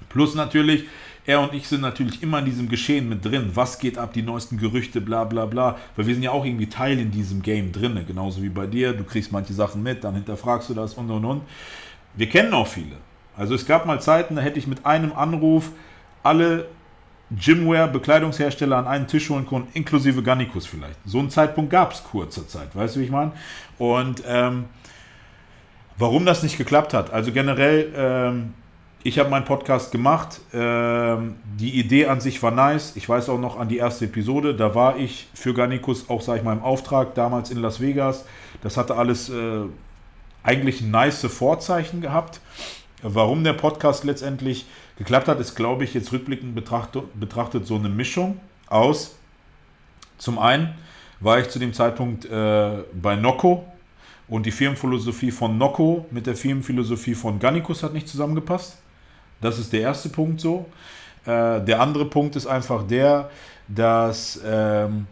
Plus 0.09 0.33
natürlich, 0.33 0.85
er 1.27 1.41
und 1.41 1.53
ich 1.53 1.67
sind 1.67 1.81
natürlich 1.81 2.23
immer 2.23 2.39
in 2.39 2.45
diesem 2.45 2.69
Geschehen 2.69 3.07
mit 3.07 3.23
drin. 3.23 3.51
Was 3.53 3.77
geht 3.77 3.99
ab, 3.99 4.13
die 4.13 4.23
neuesten 4.23 4.57
Gerüchte, 4.57 4.99
bla 4.99 5.25
bla 5.25 5.45
bla. 5.45 5.77
Weil 5.95 6.07
wir 6.07 6.15
sind 6.15 6.23
ja 6.23 6.31
auch 6.31 6.43
irgendwie 6.43 6.67
Teil 6.67 6.99
in 6.99 7.11
diesem 7.11 7.43
Game 7.43 7.71
drin. 7.71 8.03
Genauso 8.07 8.41
wie 8.41 8.49
bei 8.49 8.65
dir. 8.65 8.93
Du 8.93 9.03
kriegst 9.03 9.31
manche 9.31 9.53
Sachen 9.53 9.83
mit, 9.83 10.03
dann 10.03 10.15
hinterfragst 10.15 10.69
du 10.69 10.73
das 10.73 10.95
und 10.95 11.11
und 11.11 11.23
und. 11.23 11.41
Wir 12.15 12.27
kennen 12.27 12.53
auch 12.53 12.67
viele. 12.67 12.95
Also 13.41 13.55
es 13.55 13.65
gab 13.65 13.87
mal 13.87 13.99
Zeiten, 13.99 14.35
da 14.35 14.43
hätte 14.43 14.59
ich 14.59 14.67
mit 14.67 14.85
einem 14.85 15.13
Anruf 15.13 15.71
alle 16.21 16.67
Gymwear, 17.31 17.87
Bekleidungshersteller 17.87 18.77
an 18.77 18.85
einen 18.85 19.07
Tisch 19.07 19.31
holen 19.31 19.47
können, 19.47 19.67
inklusive 19.73 20.21
Gannikus 20.21 20.67
vielleicht. 20.67 20.99
So 21.05 21.17
einen 21.17 21.31
Zeitpunkt 21.31 21.71
gab 21.71 21.91
es 21.91 22.03
kurzer 22.03 22.47
Zeit, 22.47 22.75
weißt 22.75 22.95
du, 22.95 22.99
wie 22.99 23.05
ich 23.05 23.09
meine? 23.09 23.31
Und 23.79 24.21
ähm, 24.27 24.65
warum 25.97 26.23
das 26.23 26.43
nicht 26.43 26.59
geklappt 26.59 26.93
hat, 26.93 27.11
also 27.11 27.31
generell, 27.31 27.91
ähm, 27.95 28.53
ich 29.01 29.17
habe 29.17 29.31
meinen 29.31 29.45
Podcast 29.45 29.91
gemacht, 29.91 30.39
ähm, 30.53 31.37
die 31.59 31.79
Idee 31.79 32.05
an 32.05 32.21
sich 32.21 32.43
war 32.43 32.51
nice, 32.51 32.95
ich 32.95 33.09
weiß 33.09 33.27
auch 33.29 33.39
noch 33.39 33.57
an 33.57 33.69
die 33.69 33.77
erste 33.77 34.05
Episode, 34.05 34.53
da 34.53 34.75
war 34.75 34.97
ich 34.97 35.29
für 35.33 35.55
Gannikus 35.55 36.11
auch, 36.11 36.21
sage 36.21 36.37
ich 36.37 36.45
mal, 36.45 36.53
im 36.53 36.61
Auftrag, 36.61 37.15
damals 37.15 37.49
in 37.49 37.57
Las 37.57 37.81
Vegas, 37.81 38.23
das 38.61 38.77
hatte 38.77 38.97
alles 38.97 39.31
äh, 39.31 39.61
eigentlich 40.43 40.81
nice 40.81 41.25
Vorzeichen 41.25 42.01
gehabt. 42.01 42.39
Warum 43.03 43.43
der 43.43 43.53
Podcast 43.53 44.03
letztendlich 44.03 44.65
geklappt 44.97 45.27
hat, 45.27 45.39
ist, 45.39 45.55
glaube 45.55 45.83
ich, 45.83 45.93
jetzt 45.93 46.11
rückblickend 46.11 46.53
betrachtet, 46.53 47.03
betrachtet 47.19 47.65
so 47.65 47.75
eine 47.75 47.89
Mischung 47.89 48.39
aus. 48.67 49.15
Zum 50.17 50.37
einen 50.37 50.75
war 51.19 51.39
ich 51.39 51.49
zu 51.49 51.57
dem 51.57 51.73
Zeitpunkt 51.73 52.25
äh, 52.25 52.83
bei 52.93 53.15
Noco 53.15 53.65
und 54.27 54.45
die 54.45 54.51
Firmenphilosophie 54.51 55.31
von 55.31 55.57
Noco 55.57 56.05
mit 56.11 56.27
der 56.27 56.35
Firmenphilosophie 56.35 57.15
von 57.15 57.39
Gannikus 57.39 57.81
hat 57.81 57.93
nicht 57.93 58.07
zusammengepasst. 58.07 58.77
Das 59.41 59.57
ist 59.57 59.73
der 59.73 59.81
erste 59.81 60.09
Punkt 60.09 60.39
so. 60.39 60.67
Äh, 61.25 61.61
der 61.61 61.81
andere 61.81 62.05
Punkt 62.05 62.35
ist 62.35 62.45
einfach 62.45 62.85
der, 62.85 63.29
dass 63.67 64.39
ähm, 64.45 65.07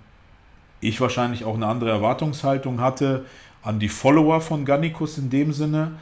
ich 0.79 1.01
wahrscheinlich 1.01 1.43
auch 1.43 1.55
eine 1.55 1.65
andere 1.65 1.89
Erwartungshaltung 1.89 2.79
hatte 2.81 3.25
an 3.63 3.79
die 3.79 3.89
Follower 3.89 4.41
von 4.41 4.63
Gannikus 4.63 5.17
in 5.17 5.29
dem 5.29 5.53
Sinne 5.53 5.93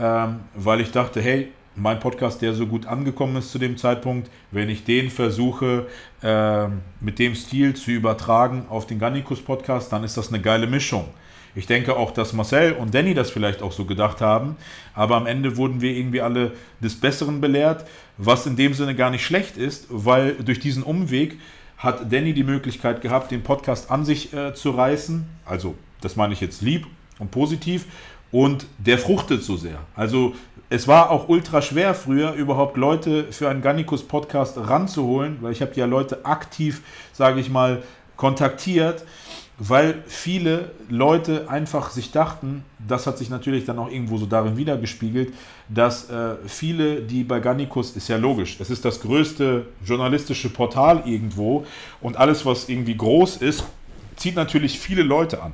ähm, 0.00 0.40
weil 0.54 0.80
ich 0.80 0.90
dachte, 0.90 1.20
hey, 1.20 1.52
mein 1.76 2.00
Podcast, 2.00 2.42
der 2.42 2.54
so 2.54 2.66
gut 2.66 2.86
angekommen 2.86 3.36
ist 3.36 3.52
zu 3.52 3.58
dem 3.58 3.76
Zeitpunkt, 3.76 4.30
wenn 4.50 4.68
ich 4.68 4.84
den 4.84 5.10
versuche 5.10 5.86
äh, 6.22 6.66
mit 7.00 7.18
dem 7.18 7.34
Stil 7.34 7.74
zu 7.74 7.90
übertragen 7.90 8.66
auf 8.68 8.86
den 8.86 8.98
Gannikus 8.98 9.40
Podcast, 9.40 9.92
dann 9.92 10.02
ist 10.02 10.16
das 10.16 10.28
eine 10.28 10.40
geile 10.40 10.66
Mischung. 10.66 11.08
Ich 11.54 11.66
denke 11.66 11.96
auch, 11.96 12.12
dass 12.12 12.32
Marcel 12.32 12.72
und 12.72 12.94
Danny 12.94 13.12
das 13.12 13.30
vielleicht 13.30 13.60
auch 13.60 13.72
so 13.72 13.84
gedacht 13.84 14.20
haben, 14.20 14.56
aber 14.94 15.16
am 15.16 15.26
Ende 15.26 15.56
wurden 15.56 15.80
wir 15.80 15.92
irgendwie 15.92 16.20
alle 16.20 16.52
des 16.80 16.98
Besseren 16.98 17.40
belehrt, 17.40 17.84
was 18.18 18.46
in 18.46 18.56
dem 18.56 18.72
Sinne 18.72 18.94
gar 18.94 19.10
nicht 19.10 19.24
schlecht 19.24 19.56
ist, 19.56 19.86
weil 19.90 20.34
durch 20.34 20.60
diesen 20.60 20.82
Umweg 20.82 21.38
hat 21.76 22.12
Danny 22.12 22.34
die 22.34 22.44
Möglichkeit 22.44 23.00
gehabt, 23.00 23.30
den 23.30 23.42
Podcast 23.42 23.90
an 23.90 24.04
sich 24.04 24.32
äh, 24.32 24.54
zu 24.54 24.70
reißen. 24.70 25.26
Also, 25.44 25.74
das 26.00 26.14
meine 26.14 26.34
ich 26.34 26.40
jetzt 26.40 26.62
lieb 26.62 26.86
und 27.18 27.30
positiv 27.30 27.86
und 28.32 28.66
der 28.78 28.98
fruchtet 28.98 29.42
so 29.42 29.56
sehr. 29.56 29.78
Also 29.94 30.34
es 30.68 30.86
war 30.86 31.10
auch 31.10 31.28
ultra 31.28 31.62
schwer 31.62 31.94
früher 31.94 32.32
überhaupt 32.34 32.76
Leute 32.76 33.32
für 33.32 33.48
einen 33.48 33.60
Gannikus 33.60 34.04
Podcast 34.04 34.56
ranzuholen, 34.56 35.38
weil 35.40 35.52
ich 35.52 35.62
habe 35.62 35.72
ja 35.74 35.86
Leute 35.86 36.24
aktiv, 36.24 36.82
sage 37.12 37.40
ich 37.40 37.50
mal, 37.50 37.82
kontaktiert, 38.16 39.04
weil 39.58 40.02
viele 40.06 40.70
Leute 40.88 41.50
einfach 41.50 41.90
sich 41.90 42.12
dachten, 42.12 42.64
das 42.86 43.06
hat 43.06 43.18
sich 43.18 43.30
natürlich 43.30 43.64
dann 43.64 43.78
auch 43.78 43.90
irgendwo 43.90 44.16
so 44.16 44.26
darin 44.26 44.56
wiedergespiegelt, 44.56 45.34
dass 45.68 46.08
äh, 46.08 46.36
viele, 46.46 47.02
die 47.02 47.24
bei 47.24 47.40
Gannikus, 47.40 47.96
ist 47.96 48.08
ja 48.08 48.16
logisch, 48.16 48.56
es 48.60 48.70
ist 48.70 48.84
das 48.84 49.00
größte 49.00 49.66
journalistische 49.84 50.48
Portal 50.48 51.02
irgendwo 51.04 51.66
und 52.00 52.16
alles, 52.16 52.46
was 52.46 52.68
irgendwie 52.68 52.96
groß 52.96 53.38
ist, 53.38 53.64
zieht 54.16 54.36
natürlich 54.36 54.78
viele 54.78 55.02
Leute 55.02 55.42
an. 55.42 55.52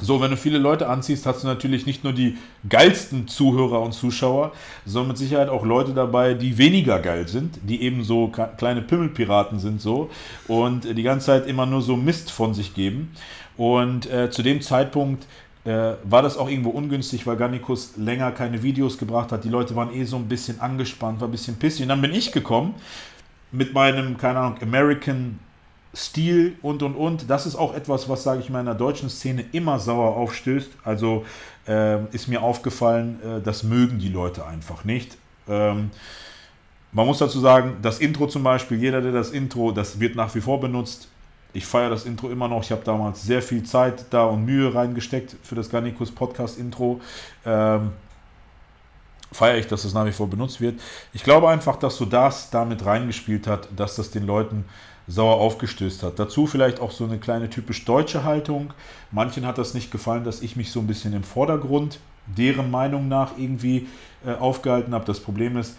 So, 0.00 0.20
wenn 0.20 0.32
du 0.32 0.36
viele 0.36 0.58
Leute 0.58 0.88
anziehst, 0.88 1.24
hast 1.24 1.44
du 1.44 1.46
natürlich 1.46 1.86
nicht 1.86 2.02
nur 2.02 2.12
die 2.12 2.36
geilsten 2.68 3.28
Zuhörer 3.28 3.80
und 3.80 3.92
Zuschauer, 3.92 4.52
sondern 4.84 5.08
mit 5.08 5.18
Sicherheit 5.18 5.48
auch 5.48 5.64
Leute 5.64 5.92
dabei, 5.92 6.34
die 6.34 6.58
weniger 6.58 6.98
geil 6.98 7.28
sind, 7.28 7.60
die 7.62 7.80
eben 7.82 8.02
so 8.02 8.32
kleine 8.56 8.82
Pimmelpiraten 8.82 9.60
sind 9.60 9.80
so 9.80 10.10
und 10.48 10.84
die 10.84 11.02
ganze 11.04 11.26
Zeit 11.26 11.46
immer 11.46 11.64
nur 11.64 11.80
so 11.80 11.96
Mist 11.96 12.32
von 12.32 12.54
sich 12.54 12.74
geben. 12.74 13.12
Und 13.56 14.10
äh, 14.10 14.30
zu 14.30 14.42
dem 14.42 14.60
Zeitpunkt 14.62 15.26
äh, 15.64 15.92
war 16.02 16.22
das 16.22 16.36
auch 16.36 16.50
irgendwo 16.50 16.70
ungünstig, 16.70 17.24
weil 17.26 17.36
Gannikus 17.36 17.96
länger 17.96 18.32
keine 18.32 18.64
Videos 18.64 18.98
gebracht 18.98 19.30
hat. 19.30 19.44
Die 19.44 19.48
Leute 19.48 19.76
waren 19.76 19.94
eh 19.94 20.04
so 20.04 20.16
ein 20.16 20.28
bisschen 20.28 20.60
angespannt, 20.60 21.20
war 21.20 21.28
ein 21.28 21.30
bisschen 21.32 21.56
pissig. 21.56 21.82
Und 21.82 21.88
dann 21.90 22.02
bin 22.02 22.12
ich 22.12 22.32
gekommen 22.32 22.74
mit 23.52 23.72
meinem, 23.72 24.16
keine 24.16 24.40
Ahnung, 24.40 24.58
American 24.60 25.38
Stil 25.94 26.56
und 26.62 26.82
und 26.82 26.94
und. 26.94 27.30
Das 27.30 27.46
ist 27.46 27.56
auch 27.56 27.74
etwas, 27.74 28.08
was, 28.08 28.22
sage 28.22 28.40
ich 28.40 28.50
mal, 28.50 28.60
in 28.60 28.66
der 28.66 28.74
deutschen 28.74 29.08
Szene 29.08 29.44
immer 29.52 29.78
sauer 29.78 30.16
aufstößt. 30.16 30.70
Also 30.84 31.24
äh, 31.68 32.04
ist 32.14 32.28
mir 32.28 32.42
aufgefallen, 32.42 33.20
äh, 33.22 33.40
das 33.40 33.62
mögen 33.62 33.98
die 33.98 34.08
Leute 34.08 34.46
einfach 34.46 34.84
nicht. 34.84 35.16
Ähm, 35.48 35.90
man 36.92 37.06
muss 37.06 37.18
dazu 37.18 37.40
sagen, 37.40 37.76
das 37.82 37.98
Intro 37.98 38.26
zum 38.26 38.42
Beispiel, 38.42 38.78
jeder, 38.78 39.00
der 39.00 39.12
das 39.12 39.30
Intro, 39.30 39.72
das 39.72 39.98
wird 39.98 40.14
nach 40.14 40.34
wie 40.34 40.40
vor 40.40 40.60
benutzt. 40.60 41.08
Ich 41.52 41.66
feiere 41.66 41.90
das 41.90 42.04
Intro 42.04 42.30
immer 42.30 42.48
noch. 42.48 42.62
Ich 42.62 42.72
habe 42.72 42.82
damals 42.84 43.22
sehr 43.22 43.42
viel 43.42 43.62
Zeit 43.62 44.06
da 44.10 44.24
und 44.24 44.44
Mühe 44.44 44.74
reingesteckt 44.74 45.36
für 45.42 45.54
das 45.54 45.70
Garnikus 45.70 46.10
Podcast 46.10 46.58
Intro. 46.58 47.00
Ähm, 47.44 47.92
feiere 49.32 49.58
ich, 49.58 49.66
dass 49.66 49.82
das 49.82 49.92
nach 49.94 50.06
wie 50.06 50.12
vor 50.12 50.28
benutzt 50.28 50.60
wird. 50.60 50.80
Ich 51.12 51.22
glaube 51.24 51.48
einfach, 51.48 51.76
dass 51.76 51.96
so 51.96 52.04
das 52.04 52.50
damit 52.50 52.84
reingespielt 52.84 53.46
hat, 53.46 53.68
dass 53.76 53.96
das 53.96 54.10
den 54.10 54.26
Leuten 54.26 54.64
sauer 55.06 55.36
aufgestößt 55.36 56.02
hat. 56.02 56.18
Dazu 56.18 56.46
vielleicht 56.46 56.80
auch 56.80 56.90
so 56.90 57.04
eine 57.04 57.18
kleine 57.18 57.50
typisch 57.50 57.84
deutsche 57.84 58.24
Haltung. 58.24 58.72
Manchen 59.10 59.46
hat 59.46 59.58
das 59.58 59.74
nicht 59.74 59.90
gefallen, 59.90 60.24
dass 60.24 60.42
ich 60.42 60.56
mich 60.56 60.70
so 60.70 60.80
ein 60.80 60.86
bisschen 60.86 61.12
im 61.12 61.24
Vordergrund 61.24 61.98
deren 62.26 62.70
Meinung 62.70 63.08
nach 63.08 63.36
irgendwie 63.36 63.86
äh, 64.26 64.32
aufgehalten 64.32 64.94
habe. 64.94 65.04
Das 65.04 65.20
Problem 65.20 65.56
ist, 65.56 65.76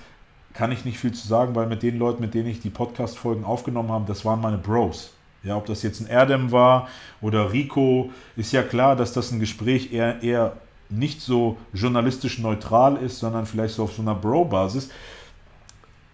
kann 0.53 0.71
ich 0.71 0.85
nicht 0.85 0.99
viel 0.99 1.11
zu 1.11 1.27
sagen, 1.27 1.55
weil 1.55 1.67
mit 1.67 1.83
den 1.83 1.97
Leuten, 1.97 2.21
mit 2.21 2.33
denen 2.33 2.47
ich 2.47 2.61
die 2.61 2.69
Podcast-Folgen 2.69 3.43
aufgenommen 3.43 3.91
habe, 3.91 4.05
das 4.07 4.23
waren 4.23 4.41
meine 4.41 4.57
Bros. 4.57 5.11
Ja, 5.43 5.57
ob 5.57 5.65
das 5.65 5.83
jetzt 5.83 6.01
ein 6.01 6.07
Erdem 6.07 6.51
war 6.51 6.87
oder 7.21 7.51
Rico, 7.51 8.09
ist 8.35 8.51
ja 8.51 8.63
klar, 8.63 8.95
dass 8.95 9.13
das 9.13 9.31
ein 9.31 9.39
Gespräch 9.39 9.93
eher, 9.93 10.23
eher 10.23 10.53
nicht 10.89 11.21
so 11.21 11.57
journalistisch 11.73 12.39
neutral 12.39 12.97
ist, 12.97 13.19
sondern 13.19 13.45
vielleicht 13.45 13.75
so 13.75 13.83
auf 13.83 13.93
so 13.93 14.01
einer 14.01 14.15
Bro-Basis. 14.15 14.89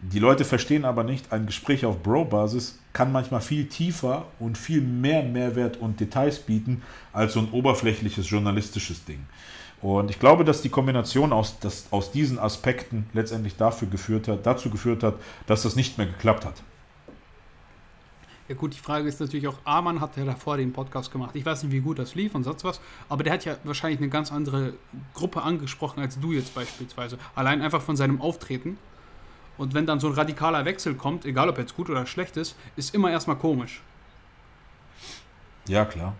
Die 0.03 0.19
Leute 0.19 0.45
verstehen 0.45 0.83
aber 0.83 1.03
nicht, 1.03 1.31
ein 1.31 1.45
Gespräch 1.45 1.85
auf 1.85 2.01
Bro-Basis 2.01 2.79
kann 2.91 3.11
manchmal 3.11 3.41
viel 3.41 3.67
tiefer 3.67 4.25
und 4.39 4.57
viel 4.57 4.81
mehr 4.81 5.21
Mehrwert 5.21 5.77
und 5.77 5.99
Details 5.99 6.39
bieten 6.39 6.81
als 7.13 7.33
so 7.33 7.39
ein 7.39 7.49
oberflächliches 7.51 8.27
journalistisches 8.27 9.05
Ding. 9.05 9.19
Und 9.79 10.09
ich 10.09 10.19
glaube, 10.19 10.43
dass 10.43 10.63
die 10.63 10.69
Kombination 10.69 11.31
aus, 11.31 11.59
das, 11.59 11.85
aus 11.91 12.11
diesen 12.11 12.39
Aspekten 12.39 13.05
letztendlich 13.13 13.57
dafür 13.57 13.87
geführt 13.87 14.27
hat, 14.27 14.45
dazu 14.45 14.71
geführt 14.71 15.03
hat, 15.03 15.15
dass 15.45 15.63
das 15.63 15.75
nicht 15.75 15.99
mehr 15.99 16.07
geklappt 16.07 16.45
hat. 16.45 16.63
Ja 18.47 18.55
gut, 18.55 18.73
die 18.73 18.79
Frage 18.79 19.07
ist 19.07 19.19
natürlich 19.19 19.47
auch, 19.47 19.57
Amann 19.63 20.01
hat 20.01 20.17
ja 20.17 20.25
davor 20.25 20.57
den 20.57 20.73
Podcast 20.73 21.11
gemacht. 21.11 21.35
Ich 21.35 21.45
weiß 21.45 21.63
nicht, 21.63 21.71
wie 21.71 21.79
gut 21.79 21.99
das 21.99 22.15
lief 22.15 22.35
und 22.35 22.43
sonst 22.43 22.63
was, 22.63 22.81
aber 23.07 23.23
der 23.23 23.33
hat 23.33 23.45
ja 23.45 23.55
wahrscheinlich 23.63 23.99
eine 23.99 24.09
ganz 24.09 24.31
andere 24.31 24.73
Gruppe 25.13 25.43
angesprochen 25.43 26.01
als 26.01 26.19
du 26.19 26.31
jetzt 26.33 26.53
beispielsweise. 26.53 27.17
Allein 27.33 27.61
einfach 27.61 27.81
von 27.81 27.95
seinem 27.95 28.19
Auftreten. 28.19 28.77
Und 29.61 29.75
wenn 29.75 29.85
dann 29.85 29.99
so 29.99 30.07
ein 30.07 30.13
radikaler 30.13 30.65
Wechsel 30.65 30.95
kommt, 30.95 31.23
egal 31.23 31.47
ob 31.47 31.59
jetzt 31.59 31.75
gut 31.75 31.87
oder 31.87 32.07
schlecht 32.07 32.35
ist, 32.35 32.55
ist 32.75 32.95
immer 32.95 33.11
erstmal 33.11 33.35
komisch. 33.35 33.83
Ja, 35.67 35.85
klar. 35.85 36.15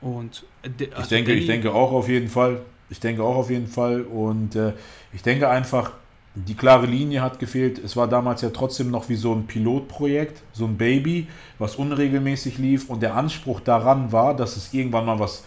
Und 0.00 0.44
äh, 0.64 0.88
also 0.90 1.02
ich 1.02 1.08
denke, 1.08 1.32
ich 1.32 1.46
denke 1.46 1.72
auch 1.72 1.92
auf 1.92 2.08
jeden 2.08 2.26
Fall. 2.26 2.62
Ich 2.88 2.98
denke 2.98 3.22
auch 3.22 3.36
auf 3.36 3.48
jeden 3.48 3.68
Fall. 3.68 4.00
Und 4.02 4.56
äh, 4.56 4.72
ich 5.12 5.22
denke 5.22 5.48
einfach, 5.48 5.92
die 6.34 6.54
klare 6.54 6.86
Linie 6.86 7.22
hat 7.22 7.38
gefehlt. 7.38 7.78
Es 7.78 7.96
war 7.96 8.08
damals 8.08 8.42
ja 8.42 8.50
trotzdem 8.50 8.90
noch 8.90 9.08
wie 9.08 9.14
so 9.14 9.32
ein 9.34 9.46
Pilotprojekt, 9.46 10.42
so 10.52 10.64
ein 10.64 10.76
Baby, 10.76 11.28
was 11.60 11.76
unregelmäßig 11.76 12.58
lief. 12.58 12.90
Und 12.90 13.04
der 13.04 13.14
Anspruch 13.14 13.60
daran 13.60 14.10
war, 14.10 14.34
dass 14.34 14.56
es 14.56 14.74
irgendwann 14.74 15.06
mal 15.06 15.20
was 15.20 15.44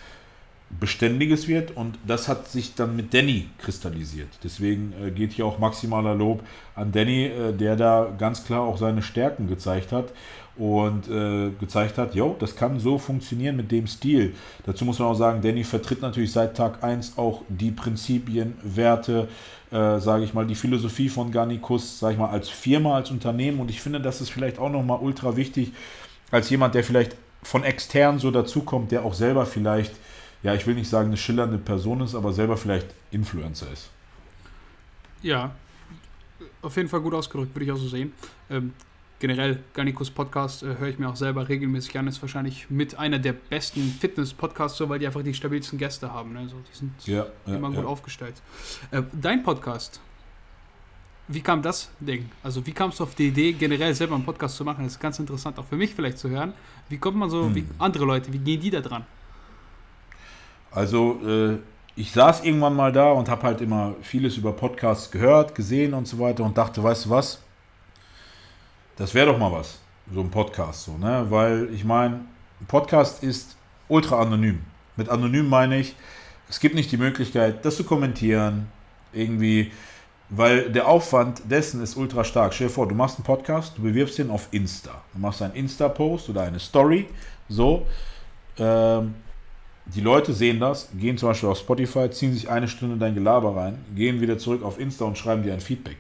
Beständiges 0.80 1.48
wird. 1.48 1.76
Und 1.76 1.98
das 2.06 2.28
hat 2.28 2.48
sich 2.48 2.76
dann 2.76 2.96
mit 2.96 3.14
Danny 3.14 3.48
kristallisiert. 3.58 4.30
Deswegen 4.44 4.94
äh, 5.02 5.12
geht 5.12 5.32
hier 5.34 5.46
auch 5.46 5.60
maximaler 5.60 6.16
Lob 6.16 6.44
an 6.76 6.92
Danny, 6.92 7.26
äh, 7.26 7.54
der 7.54 7.76
da 7.76 8.14
ganz 8.18 8.46
klar 8.46 8.62
auch 8.62 8.78
seine 8.78 9.02
Stärken 9.02 9.48
gezeigt 9.48 9.92
hat 9.92 10.14
und 10.56 11.10
äh, 11.10 11.50
gezeigt 11.60 11.98
hat, 11.98 12.14
jo, 12.14 12.36
das 12.38 12.56
kann 12.56 12.80
so 12.80 13.00
funktionieren 13.00 13.56
mit 13.56 13.72
dem 13.72 13.88
Stil. 13.88 14.36
Dazu 14.66 14.86
muss 14.86 15.00
man 15.00 15.08
auch 15.08 15.16
sagen, 15.16 15.42
Danny 15.42 15.64
vertritt 15.64 16.02
natürlich 16.02 16.32
seit 16.32 16.56
Tag 16.56 16.84
1 16.84 17.18
auch 17.18 17.42
die 17.50 17.72
Prinzipien, 17.72 18.54
Werte, 18.62 19.28
äh, 19.72 20.00
sage 20.00 20.24
ich 20.24 20.34
mal, 20.34 20.46
die 20.46 20.56
Philosophie 20.56 21.10
von 21.10 21.32
Garnicus, 21.32 22.00
sage 22.00 22.14
ich 22.14 22.20
mal, 22.20 22.30
als 22.30 22.50
Firma, 22.50 22.96
als 22.96 23.10
Unternehmen. 23.10 23.60
Und 23.60 23.72
ich 23.72 23.82
finde, 23.82 24.00
das 24.00 24.22
ist 24.22 24.30
vielleicht 24.30 24.60
auch 24.60 24.70
nochmal 24.70 25.00
ultra 25.02 25.36
wichtig, 25.36 25.72
als 26.30 26.50
jemand, 26.52 26.76
der 26.76 26.84
vielleicht 26.84 27.16
von 27.42 27.64
extern 27.64 28.20
so 28.20 28.30
dazukommt, 28.30 28.92
der 28.92 29.04
auch 29.06 29.14
selber 29.14 29.46
vielleicht, 29.46 29.94
ja, 30.44 30.54
ich 30.54 30.68
will 30.68 30.76
nicht 30.76 30.90
sagen, 30.90 31.08
eine 31.08 31.18
schillernde 31.18 31.58
Person 31.58 32.02
ist, 32.02 32.16
aber 32.16 32.34
selber 32.34 32.58
vielleicht 32.58 32.88
Influencer 33.12 33.72
ist. 33.72 33.90
Ja, 35.22 35.56
auf 36.62 36.76
jeden 36.76 36.90
Fall 36.90 37.00
gut 37.00 37.14
ausgedrückt, 37.14 37.56
würde 37.56 37.66
ich 37.66 37.72
auch 37.72 37.78
so 37.78 37.88
sehen. 37.88 38.12
Ähm, 38.50 38.74
generell 39.20 39.64
Garnicus 39.74 40.12
Podcast 40.12 40.64
äh, 40.64 40.76
höre 40.78 40.90
ich 40.90 41.00
mir 41.00 41.08
auch 41.08 41.16
selber 41.16 41.48
regelmäßig 41.48 41.98
an. 41.98 42.08
Ist 42.08 42.22
wahrscheinlich 42.22 42.70
mit 42.70 43.00
einer 43.00 43.20
der 43.20 43.32
besten 43.32 43.82
Fitness-Podcasts, 44.00 44.78
so, 44.78 44.90
weil 44.90 45.00
die 45.00 45.08
einfach 45.08 45.24
die 45.24 45.34
stabilsten 45.34 45.80
Gäste 45.80 46.12
haben. 46.12 46.34
Ne? 46.34 46.50
So, 46.50 46.58
die 46.58 46.78
sind 46.78 46.92
ja, 47.06 47.28
ja, 47.46 47.56
immer 47.56 47.72
gut 47.72 47.86
aufgestellt. 47.86 48.36
Äh, 48.92 49.04
dein 49.14 49.44
Podcast, 49.44 50.02
wie 51.30 51.40
kam 51.40 51.62
das 51.62 51.90
Ding? 52.02 52.30
Also 52.44 52.66
wie 52.68 52.74
kamst 52.74 53.00
du 53.00 53.04
auf 53.04 53.16
die 53.16 53.30
Idee, 53.30 53.54
generell 53.54 53.94
selber 53.94 54.16
einen 54.16 54.26
Podcast 54.26 54.58
zu 54.58 54.66
machen? 54.66 54.84
Das 54.84 54.94
ist 54.94 55.00
ganz 55.00 55.18
interessant, 55.20 55.58
auch 55.58 55.66
für 55.66 55.78
mich 55.78 55.96
vielleicht 55.96 56.18
zu 56.18 56.30
hören. 56.30 56.52
Wie 56.90 56.98
kommt 56.98 57.16
man 57.16 57.30
so, 57.30 57.46
hm. 57.46 57.56
wie 57.56 57.66
andere 57.80 58.04
Leute, 58.04 58.34
wie 58.34 58.40
gehen 58.40 58.60
die 58.60 58.72
da 58.72 58.82
dran? 58.82 59.06
Also 60.74 61.20
äh, 61.26 61.58
ich 61.96 62.12
saß 62.12 62.44
irgendwann 62.44 62.76
mal 62.76 62.92
da 62.92 63.12
und 63.12 63.30
habe 63.30 63.44
halt 63.44 63.62
immer 63.62 63.94
vieles 64.02 64.38
über 64.38 64.52
Podcasts 64.54 65.12
gehört, 65.12 65.54
gesehen 65.54 65.94
und 65.94 66.08
so 66.08 66.18
weiter 66.20 66.44
und 66.44 66.58
dachte, 66.58 66.82
weißt 66.82 67.06
du 67.06 67.10
was? 67.12 67.40
Das 68.96 69.14
wäre 69.14 69.28
doch 69.32 69.38
mal 69.38 69.52
was, 69.52 69.80
so 70.12 70.22
ein 70.22 70.32
Podcast, 70.32 70.86
so, 70.86 70.98
ne? 70.98 71.26
Weil 71.30 71.70
ich 71.74 71.84
meine, 71.84 72.22
ein 72.62 72.66
Podcast 72.68 73.24
ist 73.24 73.56
ultra 73.88 74.20
anonym. 74.22 74.62
Mit 74.96 75.10
anonym 75.10 75.48
meine 75.48 75.80
ich, 75.80 75.96
es 76.50 76.60
gibt 76.60 76.76
nicht 76.76 76.92
die 76.92 76.98
Möglichkeit, 76.98 77.64
das 77.66 77.78
zu 77.78 77.84
kommentieren, 77.84 78.68
irgendwie, 79.12 79.72
weil 80.30 80.72
der 80.72 80.88
Aufwand 80.88 81.42
dessen 81.50 81.82
ist 81.82 81.96
ultra 81.96 82.24
stark. 82.24 82.54
Stell 82.54 82.68
dir 82.68 82.74
vor, 82.74 82.88
du 82.88 82.96
machst 82.96 83.18
einen 83.18 83.26
Podcast, 83.26 83.78
du 83.78 83.84
bewirbst 83.84 84.18
den 84.18 84.32
auf 84.32 84.48
Insta. 84.52 85.02
Du 85.14 85.20
machst 85.20 85.42
einen 85.42 85.54
Insta-Post 85.54 86.30
oder 86.30 86.42
eine 86.42 86.60
Story, 86.60 87.08
so. 87.50 87.86
Ähm, 88.58 89.16
die 89.86 90.02
Leute 90.02 90.34
sehen 90.34 90.60
das, 90.60 90.90
gehen 90.98 91.18
zum 91.18 91.30
Beispiel 91.30 91.50
auf 91.50 91.58
Spotify, 91.58 92.10
ziehen 92.10 92.34
sich 92.34 92.50
eine 92.50 92.68
Stunde 92.68 92.98
dein 92.98 93.16
Gelaber 93.16 93.56
rein, 93.56 93.78
gehen 93.96 94.22
wieder 94.22 94.38
zurück 94.38 94.64
auf 94.64 94.80
Insta 94.80 95.06
und 95.06 95.18
schreiben 95.18 95.44
dir 95.44 95.54
ein 95.54 95.60
Feedback. 95.60 95.98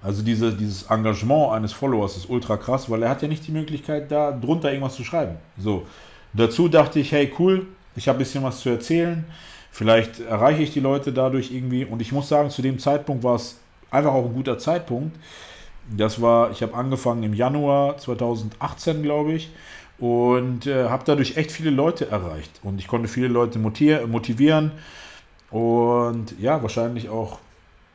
Also 0.00 0.22
diese, 0.22 0.52
dieses 0.52 0.84
Engagement 0.84 1.52
eines 1.52 1.72
Followers 1.72 2.16
ist 2.16 2.28
ultra 2.28 2.56
krass, 2.56 2.90
weil 2.90 3.02
er 3.02 3.08
hat 3.08 3.22
ja 3.22 3.28
nicht 3.28 3.46
die 3.46 3.52
Möglichkeit, 3.52 4.12
da 4.12 4.32
drunter 4.32 4.70
irgendwas 4.70 4.96
zu 4.96 5.02
schreiben. 5.02 5.36
So. 5.58 5.86
Dazu 6.34 6.68
dachte 6.68 7.00
ich, 7.00 7.10
hey 7.10 7.32
cool, 7.38 7.66
ich 7.96 8.06
habe 8.06 8.18
ein 8.18 8.20
bisschen 8.20 8.44
was 8.44 8.60
zu 8.60 8.68
erzählen. 8.68 9.24
Vielleicht 9.70 10.20
erreiche 10.20 10.62
ich 10.62 10.72
die 10.72 10.80
Leute 10.80 11.12
dadurch 11.12 11.50
irgendwie. 11.50 11.84
Und 11.84 12.02
ich 12.02 12.12
muss 12.12 12.28
sagen, 12.28 12.50
zu 12.50 12.60
dem 12.60 12.78
Zeitpunkt 12.78 13.24
war 13.24 13.36
es 13.36 13.56
einfach 13.90 14.12
auch 14.12 14.26
ein 14.26 14.34
guter 14.34 14.58
Zeitpunkt. 14.58 15.16
Das 15.96 16.20
war, 16.20 16.50
ich 16.50 16.62
habe 16.62 16.74
angefangen 16.74 17.22
im 17.22 17.34
Januar 17.34 17.96
2018, 17.96 19.02
glaube 19.02 19.32
ich, 19.32 19.50
und 19.98 20.66
äh, 20.66 20.88
habe 20.88 21.04
dadurch 21.06 21.36
echt 21.36 21.52
viele 21.52 21.70
Leute 21.70 22.10
erreicht. 22.10 22.60
Und 22.62 22.78
ich 22.78 22.88
konnte 22.88 23.08
viele 23.08 23.28
Leute 23.28 23.58
motivieren 23.58 24.72
und 25.50 26.34
ja, 26.40 26.60
wahrscheinlich 26.62 27.08
auch 27.08 27.38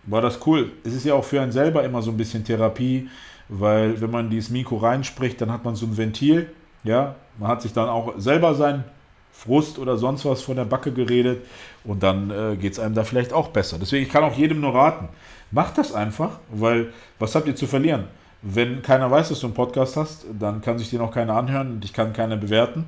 war 0.03 0.21
das 0.21 0.39
cool. 0.47 0.71
Es 0.83 0.93
ist 0.93 1.05
ja 1.05 1.13
auch 1.13 1.25
für 1.25 1.41
einen 1.41 1.51
selber 1.51 1.83
immer 1.83 2.01
so 2.01 2.11
ein 2.11 2.17
bisschen 2.17 2.43
Therapie, 2.43 3.09
weil 3.49 3.99
wenn 3.99 4.11
man 4.11 4.29
dieses 4.29 4.49
Mikro 4.49 4.77
reinspricht, 4.77 5.41
dann 5.41 5.51
hat 5.51 5.65
man 5.65 5.75
so 5.75 5.85
ein 5.85 5.97
Ventil. 5.97 6.49
Ja, 6.83 7.15
man 7.37 7.49
hat 7.49 7.61
sich 7.61 7.73
dann 7.73 7.89
auch 7.89 8.13
selber 8.17 8.55
seinen 8.55 8.85
Frust 9.33 9.77
oder 9.79 9.97
sonst 9.97 10.25
was 10.25 10.41
von 10.41 10.55
der 10.55 10.65
Backe 10.65 10.91
geredet 10.91 11.45
und 11.83 12.03
dann 12.03 12.31
äh, 12.31 12.55
geht 12.55 12.73
es 12.73 12.79
einem 12.79 12.95
da 12.95 13.03
vielleicht 13.03 13.33
auch 13.33 13.49
besser. 13.49 13.77
Deswegen, 13.79 14.03
ich 14.03 14.11
kann 14.11 14.23
auch 14.23 14.37
jedem 14.37 14.61
nur 14.61 14.73
raten, 14.73 15.09
macht 15.51 15.77
das 15.77 15.93
einfach, 15.93 16.39
weil 16.51 16.93
was 17.19 17.35
habt 17.35 17.47
ihr 17.47 17.55
zu 17.55 17.67
verlieren? 17.67 18.05
Wenn 18.41 18.81
keiner 18.81 19.11
weiß, 19.11 19.29
dass 19.29 19.39
du 19.39 19.47
einen 19.47 19.53
Podcast 19.53 19.97
hast, 19.97 20.25
dann 20.39 20.61
kann 20.61 20.77
sich 20.77 20.89
den 20.89 21.01
auch 21.01 21.11
keiner 21.11 21.35
anhören 21.35 21.73
und 21.73 21.85
ich 21.85 21.93
kann 21.93 22.13
keiner 22.13 22.37
bewerten. 22.37 22.85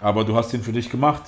Aber 0.00 0.24
du 0.24 0.36
hast 0.36 0.52
den 0.52 0.62
für 0.62 0.72
dich 0.72 0.90
gemacht 0.90 1.22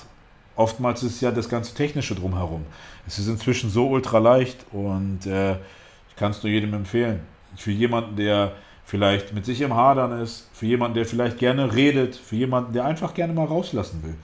oftmals 0.57 1.03
ist 1.03 1.21
ja 1.21 1.31
das 1.31 1.47
ganze 1.47 1.73
Technische 1.73 2.15
drumherum. 2.15 2.65
Es 3.05 3.19
ist 3.19 3.27
inzwischen 3.27 3.69
so 3.69 3.87
ultra 3.87 4.17
leicht 4.17 4.65
und 4.73 5.25
äh, 5.25 5.53
ich 5.53 6.15
kann 6.17 6.31
es 6.31 6.43
nur 6.43 6.51
jedem 6.51 6.73
empfehlen. 6.73 7.21
Für 7.55 7.71
jemanden, 7.71 8.15
der 8.17 8.53
vielleicht 8.83 9.33
mit 9.33 9.45
sich 9.45 9.61
im 9.61 9.75
Hadern 9.75 10.19
ist, 10.19 10.49
für 10.53 10.65
jemanden, 10.65 10.95
der 10.95 11.05
vielleicht 11.05 11.37
gerne 11.37 11.73
redet, 11.73 12.15
für 12.15 12.35
jemanden, 12.35 12.73
der 12.73 12.85
einfach 12.85 13.13
gerne 13.13 13.33
mal 13.33 13.45
rauslassen 13.45 14.03
will. 14.03 14.15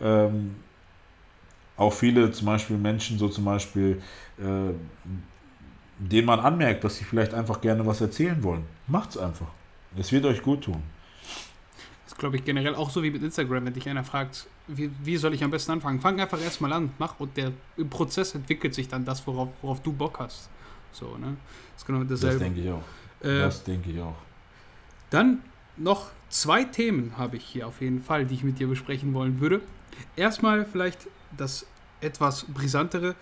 Ähm, 0.00 0.56
auch 1.76 1.92
viele 1.92 2.32
zum 2.32 2.46
Beispiel 2.46 2.76
Menschen, 2.76 3.18
so 3.18 3.28
zum 3.28 3.44
Beispiel, 3.44 4.02
äh, 4.38 4.72
denen 5.98 6.26
man 6.26 6.40
anmerkt, 6.40 6.84
dass 6.84 6.96
sie 6.96 7.04
vielleicht 7.04 7.34
einfach 7.34 7.60
gerne 7.60 7.86
was 7.86 8.00
erzählen 8.00 8.42
wollen. 8.42 8.64
Macht's 8.88 9.16
einfach. 9.16 9.48
Es 9.96 10.12
wird 10.12 10.24
euch 10.24 10.42
gut 10.42 10.64
tun 10.64 10.82
glaube 12.18 12.36
ich, 12.36 12.44
generell 12.44 12.74
auch 12.74 12.90
so 12.90 13.02
wie 13.02 13.10
mit 13.10 13.22
Instagram, 13.22 13.64
wenn 13.64 13.72
dich 13.72 13.88
einer 13.88 14.04
fragt, 14.04 14.46
wie, 14.66 14.90
wie 15.02 15.16
soll 15.16 15.32
ich 15.32 15.42
am 15.42 15.50
besten 15.50 15.72
anfangen? 15.72 16.00
Fang 16.00 16.20
einfach 16.20 16.40
erstmal 16.40 16.72
an, 16.72 16.92
mach 16.98 17.18
und 17.18 17.36
der 17.36 17.52
im 17.76 17.88
Prozess 17.88 18.34
entwickelt 18.34 18.74
sich 18.74 18.88
dann 18.88 19.04
das, 19.04 19.26
worauf, 19.26 19.48
worauf 19.62 19.80
du 19.82 19.92
Bock 19.92 20.18
hast. 20.18 20.50
So, 20.92 21.16
ne? 21.16 21.36
Das 21.72 21.82
ist 21.82 21.86
genau 21.86 22.04
dasselbe. 22.04 22.34
Das 22.34 22.38
denke 22.38 22.60
ich 22.60 22.70
auch. 22.70 22.82
Äh, 23.24 23.38
das 23.38 23.64
denke 23.64 23.90
ich 23.90 24.00
auch. 24.00 24.16
Dann 25.10 25.42
noch 25.76 26.10
zwei 26.28 26.64
Themen 26.64 27.16
habe 27.16 27.36
ich 27.36 27.44
hier 27.44 27.66
auf 27.66 27.80
jeden 27.80 28.02
Fall, 28.02 28.26
die 28.26 28.34
ich 28.34 28.44
mit 28.44 28.58
dir 28.58 28.66
besprechen 28.66 29.14
wollen 29.14 29.40
würde. 29.40 29.60
Erstmal 30.16 30.66
vielleicht 30.66 31.06
das 31.36 31.66
etwas 32.00 32.44
brisantere. 32.44 33.14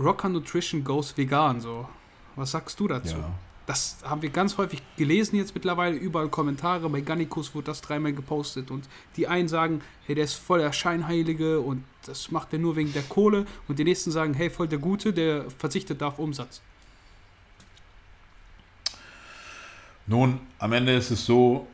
Rocker 0.00 0.28
Nutrition 0.28 0.84
goes 0.84 1.16
vegan. 1.16 1.60
So, 1.60 1.88
was 2.34 2.52
sagst 2.52 2.80
du 2.80 2.88
dazu? 2.88 3.16
Ja. 3.16 3.30
Das 3.68 3.98
haben 4.02 4.22
wir 4.22 4.30
ganz 4.30 4.56
häufig 4.56 4.80
gelesen 4.96 5.36
jetzt 5.36 5.54
mittlerweile, 5.54 5.94
überall 5.94 6.30
Kommentare. 6.30 6.88
Bei 6.88 7.02
Gannikus 7.02 7.54
wurde 7.54 7.66
das 7.66 7.82
dreimal 7.82 8.14
gepostet 8.14 8.70
und 8.70 8.88
die 9.16 9.28
einen 9.28 9.46
sagen, 9.46 9.82
hey, 10.06 10.14
der 10.14 10.24
ist 10.24 10.32
voll 10.36 10.60
der 10.60 10.72
Scheinheilige 10.72 11.60
und 11.60 11.84
das 12.06 12.30
macht 12.30 12.50
er 12.54 12.60
nur 12.60 12.76
wegen 12.76 12.94
der 12.94 13.02
Kohle 13.02 13.44
und 13.68 13.78
die 13.78 13.84
nächsten 13.84 14.10
sagen, 14.10 14.32
hey, 14.32 14.48
voll 14.48 14.68
der 14.68 14.78
Gute, 14.78 15.12
der 15.12 15.50
verzichtet 15.50 16.02
auf 16.02 16.18
Umsatz. 16.18 16.62
Nun, 20.06 20.40
am 20.58 20.72
Ende 20.72 20.94
ist 20.94 21.10
es 21.10 21.26
so, 21.26 21.66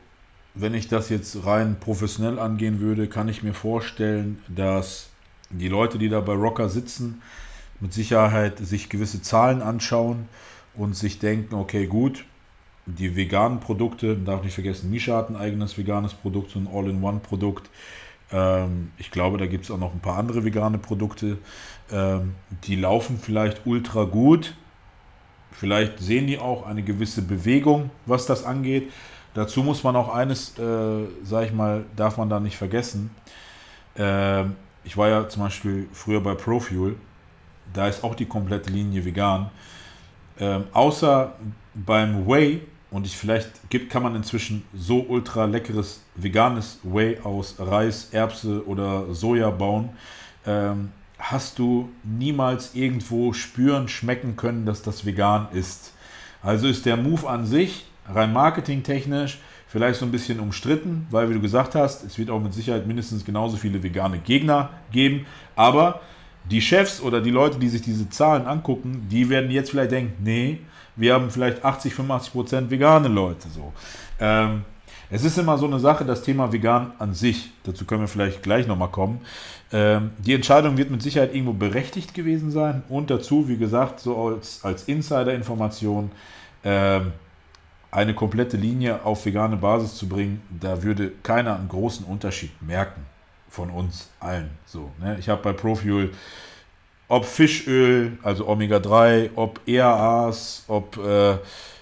wenn 0.53 0.73
ich 0.73 0.89
das 0.89 1.07
jetzt 1.07 1.45
rein 1.45 1.79
professionell 1.79 2.39
angehen 2.39 2.81
würde, 2.81 3.07
kann 3.07 3.29
ich 3.29 3.41
mir 3.41 3.53
vorstellen, 3.53 4.41
dass 4.49 5.11
die 5.49 5.69
Leute, 5.69 5.97
die 5.97 6.09
da 6.09 6.19
bei 6.19 6.33
Rocker 6.33 6.67
sitzen, 6.67 7.21
mit 7.79 7.93
Sicherheit 7.93 8.59
sich 8.59 8.89
gewisse 8.89 9.21
Zahlen 9.21 9.61
anschauen 9.61 10.27
und 10.77 10.95
sich 10.95 11.19
denken, 11.19 11.55
okay, 11.55 11.87
gut, 11.87 12.25
die 12.85 13.15
veganen 13.15 13.59
Produkte, 13.59 14.15
darf 14.15 14.43
nicht 14.43 14.53
vergessen, 14.53 14.91
Misha 14.91 15.17
hat 15.17 15.29
ein 15.29 15.35
eigenes 15.35 15.77
veganes 15.77 16.13
Produkt, 16.13 16.51
so 16.51 16.59
ein 16.59 16.67
All-in-One-Produkt. 16.71 17.69
Ähm, 18.31 18.91
ich 18.97 19.11
glaube, 19.11 19.37
da 19.37 19.47
gibt 19.47 19.65
es 19.65 19.71
auch 19.71 19.79
noch 19.79 19.93
ein 19.93 20.01
paar 20.01 20.17
andere 20.17 20.45
vegane 20.45 20.77
Produkte. 20.77 21.37
Ähm, 21.91 22.35
die 22.65 22.75
laufen 22.75 23.17
vielleicht 23.19 23.65
ultra 23.65 24.03
gut, 24.03 24.55
Vielleicht 25.57 25.99
sehen 25.99 26.27
die 26.27 26.37
auch 26.37 26.65
eine 26.65 26.83
gewisse 26.83 27.21
Bewegung, 27.21 27.89
was 28.05 28.25
das 28.25 28.43
angeht. 28.43 28.91
Dazu 29.33 29.63
muss 29.63 29.83
man 29.83 29.95
auch 29.95 30.13
eines, 30.13 30.57
äh, 30.59 31.05
sag 31.23 31.45
ich 31.45 31.53
mal, 31.53 31.85
darf 31.95 32.17
man 32.17 32.29
da 32.29 32.41
nicht 32.41 32.57
vergessen. 32.57 33.09
Äh, 33.97 34.43
ich 34.83 34.97
war 34.97 35.07
ja 35.07 35.29
zum 35.29 35.43
Beispiel 35.43 35.87
früher 35.93 36.21
bei 36.21 36.35
Profuel. 36.35 36.97
Da 37.73 37.87
ist 37.87 38.03
auch 38.03 38.15
die 38.15 38.25
komplette 38.25 38.69
Linie 38.69 39.05
vegan. 39.05 39.49
Äh, 40.39 40.59
außer 40.73 41.33
beim 41.73 42.27
Whey, 42.27 42.61
und 42.91 43.05
ich 43.05 43.17
vielleicht 43.17 43.69
gibt, 43.69 43.91
kann 43.91 44.03
man 44.03 44.15
inzwischen 44.15 44.63
so 44.73 45.05
ultra 45.09 45.45
leckeres 45.45 46.01
veganes 46.15 46.79
Whey 46.83 47.19
aus 47.23 47.55
Reis, 47.59 48.09
Erbse 48.11 48.65
oder 48.65 49.13
Soja 49.13 49.49
bauen. 49.49 49.89
Ähm, 50.45 50.91
hast 51.19 51.59
du 51.59 51.89
niemals 52.03 52.75
irgendwo 52.75 53.33
spüren, 53.33 53.87
schmecken 53.87 54.35
können, 54.37 54.65
dass 54.65 54.81
das 54.81 55.05
vegan 55.05 55.47
ist. 55.51 55.93
Also 56.41 56.67
ist 56.67 56.85
der 56.85 56.95
Move 56.95 57.27
an 57.27 57.45
sich 57.45 57.85
rein 58.07 58.31
marketingtechnisch 58.31 59.39
vielleicht 59.67 59.99
so 59.99 60.05
ein 60.05 60.11
bisschen 60.11 60.39
umstritten, 60.39 61.07
weil 61.09 61.29
wie 61.29 61.33
du 61.33 61.41
gesagt 61.41 61.75
hast, 61.75 62.05
es 62.05 62.17
wird 62.17 62.29
auch 62.29 62.39
mit 62.39 62.53
Sicherheit 62.53 62.87
mindestens 62.87 63.25
genauso 63.25 63.57
viele 63.57 63.83
vegane 63.83 64.19
Gegner 64.19 64.69
geben, 64.91 65.25
aber 65.55 65.99
die 66.49 66.61
Chefs 66.61 67.01
oder 67.01 67.21
die 67.21 67.31
Leute, 67.31 67.57
die 67.59 67.69
sich 67.69 67.81
diese 67.81 68.09
Zahlen 68.09 68.45
angucken, 68.45 69.07
die 69.09 69.29
werden 69.29 69.49
jetzt 69.51 69.71
vielleicht 69.71 69.91
denken, 69.91 70.23
nee, 70.23 70.59
wir 70.95 71.13
haben 71.13 71.29
vielleicht 71.29 71.63
80, 71.63 71.93
85 71.93 72.31
Prozent 72.31 72.71
vegane 72.71 73.07
Leute 73.07 73.49
so. 73.49 73.73
Ähm, 74.19 74.63
es 75.09 75.23
ist 75.23 75.37
immer 75.37 75.57
so 75.57 75.65
eine 75.67 75.79
Sache, 75.79 76.03
das 76.03 76.23
Thema 76.23 76.51
vegan 76.51 76.93
an 76.97 77.13
sich, 77.13 77.51
dazu 77.63 77.85
können 77.85 78.01
wir 78.01 78.07
vielleicht 78.07 78.41
gleich 78.41 78.65
nochmal 78.67 78.89
kommen. 78.89 79.21
Ähm, 79.71 80.11
die 80.17 80.33
Entscheidung 80.33 80.77
wird 80.77 80.89
mit 80.89 81.01
Sicherheit 81.01 81.33
irgendwo 81.33 81.53
berechtigt 81.53 82.13
gewesen 82.13 82.49
sein 82.51 82.83
und 82.89 83.09
dazu, 83.09 83.47
wie 83.47 83.57
gesagt, 83.57 83.99
so 83.99 84.17
als, 84.17 84.63
als 84.63 84.83
Insider-Information 84.83 86.11
ähm, 86.63 87.11
eine 87.91 88.13
komplette 88.13 88.57
Linie 88.57 89.03
auf 89.03 89.25
vegane 89.25 89.57
Basis 89.57 89.95
zu 89.95 90.07
bringen, 90.07 90.41
da 90.49 90.81
würde 90.83 91.11
keiner 91.23 91.55
einen 91.55 91.69
großen 91.69 92.05
Unterschied 92.05 92.51
merken 92.61 93.05
von 93.55 93.69
uns 93.69 94.09
allen. 94.19 94.49
So, 94.65 94.91
ne? 94.99 95.17
Ich 95.19 95.29
habe 95.29 95.41
bei 95.41 95.53
Profuel 95.53 96.11
ob 97.07 97.25
Fischöl, 97.25 98.17
also 98.23 98.47
Omega-3, 98.47 99.31
ob 99.35 99.59
EAAs, 99.67 100.63
ob, 100.67 100.97
äh, 100.97 101.37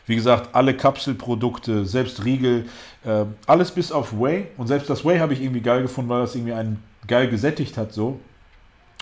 wie 0.05 0.15
gesagt, 0.15 0.53
alle 0.53 0.75
Kapselprodukte, 0.75 1.85
selbst 1.85 2.25
Riegel, 2.25 2.65
äh, 3.05 3.25
alles 3.47 3.71
bis 3.71 3.91
auf 3.91 4.11
Whey. 4.13 4.47
Und 4.57 4.67
selbst 4.67 4.89
das 4.89 5.05
Whey 5.05 5.19
habe 5.19 5.33
ich 5.33 5.41
irgendwie 5.41 5.61
geil 5.61 5.81
gefunden, 5.81 6.09
weil 6.09 6.21
das 6.21 6.35
irgendwie 6.35 6.53
einen 6.53 6.83
geil 7.07 7.29
gesättigt 7.29 7.77
hat, 7.77 7.93
so. 7.93 8.19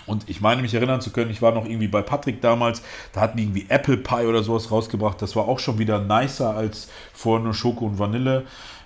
Und 0.06 0.28
ich 0.28 0.40
meine 0.40 0.62
mich 0.62 0.74
erinnern 0.74 1.00
zu 1.00 1.10
können, 1.10 1.30
ich 1.30 1.42
war 1.42 1.52
noch 1.52 1.64
irgendwie 1.64 1.86
bei 1.86 2.02
Patrick 2.02 2.40
damals, 2.40 2.82
da 3.12 3.20
hatten 3.20 3.36
die 3.36 3.44
irgendwie 3.44 3.66
Apple 3.68 3.96
Pie 3.96 4.26
oder 4.26 4.42
sowas 4.42 4.70
rausgebracht. 4.70 5.22
Das 5.22 5.36
war 5.36 5.46
auch 5.46 5.60
schon 5.60 5.78
wieder 5.78 6.00
nicer 6.00 6.56
als 6.56 6.88
vorher 7.12 7.44
nur 7.44 7.54
Schoko 7.54 7.86
und 7.86 7.98
Vanille. 8.00 8.44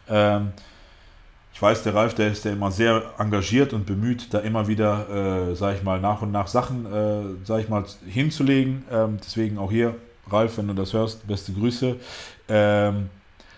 Ähm, 0.08 0.52
ich 1.56 1.62
weiß, 1.62 1.84
der 1.84 1.94
Ralf, 1.94 2.12
der 2.12 2.32
ist 2.32 2.44
ja 2.44 2.52
immer 2.52 2.70
sehr 2.70 3.14
engagiert 3.16 3.72
und 3.72 3.86
bemüht, 3.86 4.34
da 4.34 4.40
immer 4.40 4.68
wieder, 4.68 5.48
äh, 5.48 5.54
sage 5.54 5.78
ich 5.78 5.82
mal, 5.82 5.98
nach 5.98 6.20
und 6.20 6.30
nach 6.30 6.48
Sachen, 6.48 6.84
äh, 6.84 7.46
sage 7.46 7.62
ich 7.62 7.70
mal, 7.70 7.82
hinzulegen. 8.06 8.84
Ähm, 8.92 9.16
deswegen 9.24 9.56
auch 9.56 9.70
hier, 9.70 9.94
Ralf, 10.30 10.58
wenn 10.58 10.68
du 10.68 10.74
das 10.74 10.92
hörst, 10.92 11.26
beste 11.26 11.54
Grüße. 11.54 11.96
Ähm, 12.50 13.08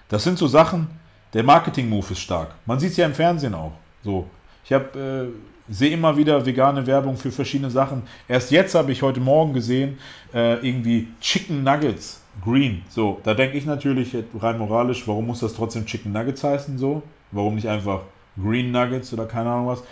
das 0.09 0.23
sind 0.23 0.39
so 0.39 0.47
Sachen, 0.47 0.87
der 1.35 1.43
Marketing-Move 1.43 2.13
ist 2.13 2.21
stark. 2.21 2.55
Man 2.67 2.79
sieht 2.79 2.93
es 2.93 2.99
ja 2.99 3.05
im 3.05 3.15
Fernsehen 3.15 3.53
auch. 3.53 3.73
So, 4.05 4.31
ich 4.65 4.73
habe 4.73 5.33
äh, 5.69 5.73
sehe 5.73 5.91
immer 5.91 6.17
wieder 6.17 6.47
vegane 6.47 6.87
Werbung 6.87 7.17
für 7.17 7.33
verschiedene 7.33 7.73
Sachen. 7.73 8.05
Erst 8.29 8.53
jetzt 8.53 8.77
habe 8.77 8.93
ich 8.93 9.03
heute 9.03 9.19
Morgen 9.19 9.55
gesehen, 9.55 9.99
äh, 10.33 10.65
irgendwie 10.65 11.09
Chicken 11.21 11.65
Nuggets 11.65 12.21
Green. 12.45 12.83
So, 12.91 13.21
da 13.25 13.35
denke 13.35 13.59
ich 13.59 13.67
natürlich 13.67 14.17
rein 14.41 14.57
moralisch, 14.57 15.09
warum 15.09 15.27
muss 15.27 15.41
das 15.41 15.53
trotzdem 15.55 15.85
Chicken 15.85 16.13
Nuggets 16.13 16.45
heißen? 16.45 16.79
So, 16.79 17.03
warum 17.33 17.55
nicht 17.55 17.69
einfach 17.69 18.03
Green 18.41 18.71
Nuggets 18.71 19.13
oder 19.13 19.27
keine 19.27 19.51
Ahnung 19.51 19.69
was? 19.69 19.83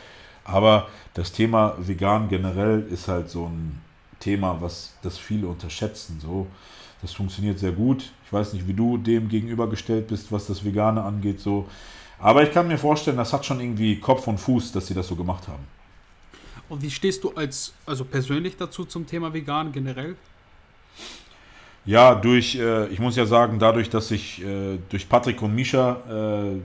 Aber 0.44 0.88
das 1.14 1.32
Thema 1.32 1.74
vegan 1.78 2.28
generell 2.28 2.86
ist 2.90 3.08
halt 3.08 3.28
so 3.28 3.46
ein 3.46 3.80
Thema, 4.20 4.60
was 4.60 4.94
das 5.02 5.18
viele 5.18 5.48
unterschätzen. 5.48 6.18
So, 6.20 6.46
das 7.02 7.12
funktioniert 7.12 7.58
sehr 7.58 7.72
gut. 7.72 8.12
Ich 8.24 8.32
weiß 8.32 8.52
nicht, 8.52 8.66
wie 8.68 8.74
du 8.74 8.96
dem 8.98 9.28
gegenübergestellt 9.28 10.08
bist, 10.08 10.30
was 10.30 10.46
das 10.46 10.64
Vegane 10.64 11.02
angeht. 11.02 11.40
So, 11.40 11.66
aber 12.18 12.42
ich 12.42 12.52
kann 12.52 12.68
mir 12.68 12.78
vorstellen, 12.78 13.16
das 13.16 13.32
hat 13.32 13.44
schon 13.44 13.60
irgendwie 13.60 13.98
Kopf 14.00 14.26
und 14.26 14.38
Fuß, 14.38 14.72
dass 14.72 14.86
sie 14.86 14.94
das 14.94 15.08
so 15.08 15.16
gemacht 15.16 15.48
haben. 15.48 15.64
Und 16.68 16.82
wie 16.82 16.90
stehst 16.90 17.22
du 17.22 17.30
als, 17.32 17.74
also 17.84 18.04
persönlich 18.04 18.56
dazu 18.56 18.84
zum 18.84 19.06
Thema 19.06 19.32
vegan 19.32 19.72
generell? 19.72 20.16
Ja, 21.84 22.16
durch, 22.16 22.56
äh, 22.56 22.88
ich 22.88 22.98
muss 22.98 23.14
ja 23.14 23.26
sagen, 23.26 23.60
dadurch, 23.60 23.88
dass 23.88 24.10
ich 24.10 24.42
äh, 24.42 24.78
durch 24.88 25.08
Patrick 25.08 25.40
und 25.42 25.54
Misha 25.54 26.00
äh, 26.10 26.60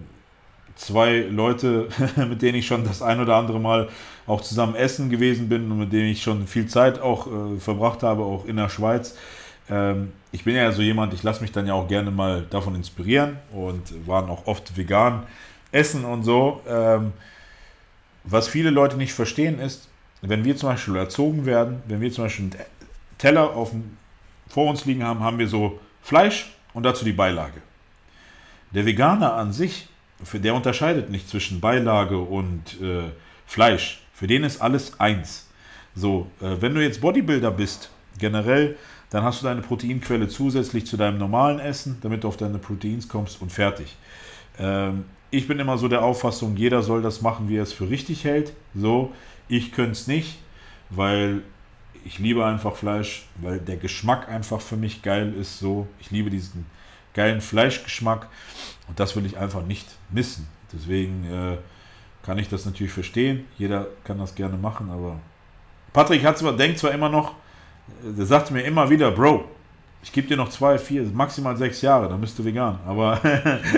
zwei 0.76 1.19
Leute, 1.19 1.88
mit 2.15 2.41
denen 2.41 2.57
ich 2.57 2.68
schon 2.68 2.84
das 2.84 3.02
ein 3.02 3.19
oder 3.19 3.35
andere 3.35 3.60
Mal 3.60 3.89
auch 4.27 4.41
zusammen 4.41 4.76
essen 4.76 5.10
gewesen 5.10 5.49
bin 5.49 5.72
und 5.72 5.80
mit 5.80 5.93
denen 5.93 6.10
ich 6.10 6.22
schon 6.23 6.48
viel 6.48 6.68
Zeit 6.68 6.99
auch 7.02 7.27
äh, 7.27 7.60
verbracht 7.60 8.03
habe, 8.03 8.23
auch 8.23 8.45
in 8.45 8.57
der 8.57 8.69
Schweiz, 8.69 9.15
ähm, 9.69 10.11
ich 10.31 10.43
bin 10.43 10.56
ja 10.56 10.72
so 10.72 10.81
jemand, 10.81 11.14
ich 11.14 11.23
lasse 11.23 11.41
mich 11.41 11.52
dann 11.52 11.68
ja 11.68 11.73
auch 11.73 11.88
gerne 11.88 12.11
mal 12.11 12.45
davon 12.49 12.76
inspirieren 12.76 13.38
und 13.52 14.07
waren 14.07 14.30
auch 14.30 14.48
oft 14.48 14.77
vegan 14.77 15.23
essen 15.72 16.06
und 16.06 16.23
so. 16.23 16.61
Ähm, 16.68 17.14
was 18.23 18.48
viele 18.48 18.69
Leute 18.69 18.98
nicht 18.98 19.14
verstehen 19.14 19.60
ist, 19.60 19.89
wenn 20.22 20.45
wir 20.45 20.56
zum 20.56 20.69
Beispiel 20.69 20.95
erzogen 20.95 21.45
werden, 21.45 21.81
wenn 21.88 22.02
wir 22.02 22.11
zum 22.11 22.26
Beispiel 22.26 22.45
einen 22.45 22.65
Teller 23.18 23.56
auf 23.56 23.72
dem, 23.72 23.98
vor 24.48 24.69
uns 24.69 24.85
liegen 24.85 25.03
haben, 25.03 25.22
haben 25.22 25.39
wir 25.39 25.48
so 25.48 25.80
Fleisch 26.02 26.52
und 26.73 26.84
dazu 26.84 27.03
die 27.03 27.14
Beilage. 27.14 27.61
Der 28.72 28.85
Veganer 28.85 29.34
an 29.34 29.52
sich, 29.52 29.88
für 30.23 30.39
der 30.39 30.56
unterscheidet 30.56 31.10
nicht 31.10 31.30
zwischen 31.30 31.60
Beilage 31.60 32.18
und 32.18 32.81
äh, 32.81 33.10
Fleisch. 33.45 34.02
Für 34.14 34.27
den 34.27 34.43
ist 34.43 34.61
alles 34.61 34.99
eins. 34.99 35.48
So, 35.95 36.27
äh, 36.41 36.61
wenn 36.61 36.73
du 36.73 36.81
jetzt 36.81 37.02
Bodybuilder 37.02 37.52
bist, 37.52 37.89
generell 38.18 38.77
dann 39.11 39.23
hast 39.23 39.41
du 39.41 39.45
deine 39.45 39.61
Proteinquelle 39.61 40.30
zusätzlich 40.30 40.88
zu 40.88 40.98
deinem 40.98 41.18
normalen 41.18 41.60
Essen, 41.60 41.98
damit 42.02 42.23
du 42.23 42.30
auf 42.30 42.38
deine 42.38 42.57
Proteins 42.57 43.07
kommst 43.10 43.41
und 43.41 43.52
fertig. 43.52 43.95
Ähm, 44.57 45.03
ich 45.30 45.48
bin 45.48 45.60
immer 45.60 45.77
so 45.77 45.89
der 45.89 46.02
Auffassung, 46.02 46.56
jeder 46.56 46.81
soll 46.81 47.02
das 47.02 47.22
machen, 47.22 47.49
wie 47.49 47.57
er 47.57 47.64
es 47.64 47.73
für 47.73 47.89
richtig 47.89 48.23
hält. 48.23 48.53
So, 48.73 49.11
ich 49.49 49.73
könnte 49.73 49.91
es 49.91 50.07
nicht, 50.07 50.39
weil 50.89 51.41
ich 52.06 52.19
liebe 52.19 52.45
einfach 52.45 52.76
Fleisch, 52.76 53.27
weil 53.41 53.60
der 53.60 53.76
Geschmack 53.76 54.30
einfach 54.30 54.61
für 54.61 54.77
mich 54.77 55.02
geil 55.02 55.34
ist. 55.39 55.60
So, 55.60 55.88
ich 55.99 56.10
liebe 56.10 56.30
diesen 56.30 56.65
geilen 57.14 57.42
Fleischgeschmack 57.42 58.28
und 58.88 59.00
das 59.00 59.16
will 59.16 59.26
ich 59.26 59.38
einfach 59.38 59.64
nicht 59.64 59.88
missen. 60.10 60.48
Deswegen 60.74 61.26
äh, 61.26 61.58
kann 62.24 62.38
ich 62.38 62.50
das 62.50 62.66
natürlich 62.66 62.94
verstehen. 62.94 63.46
Jeder 63.58 63.88
kann 64.04 64.20
das 64.20 64.36
gerne 64.36 64.58
machen, 64.58 64.90
aber 64.90 65.20
Patrick 65.94 66.24
hat 66.24 66.38
zwar, 66.38 66.56
denkt 66.56 66.80
zwar 66.80 66.92
immer 66.92 67.10
noch, 67.10 67.36
der 68.04 68.26
sagte 68.26 68.54
mir 68.54 68.62
immer 68.62 68.90
wieder, 68.90 69.12
Bro, 69.12 69.46
ich 70.04 70.12
gebe 70.12 70.28
dir 70.28 70.38
noch 70.38 70.50
zwei, 70.50 70.78
vier, 70.78 71.04
maximal 71.14 71.56
sechs 71.58 71.82
Jahre, 71.82 72.10
dann 72.10 72.22
bist 72.22 72.38
du 72.40 72.46
vegan. 72.46 72.80
Aber, 72.86 73.20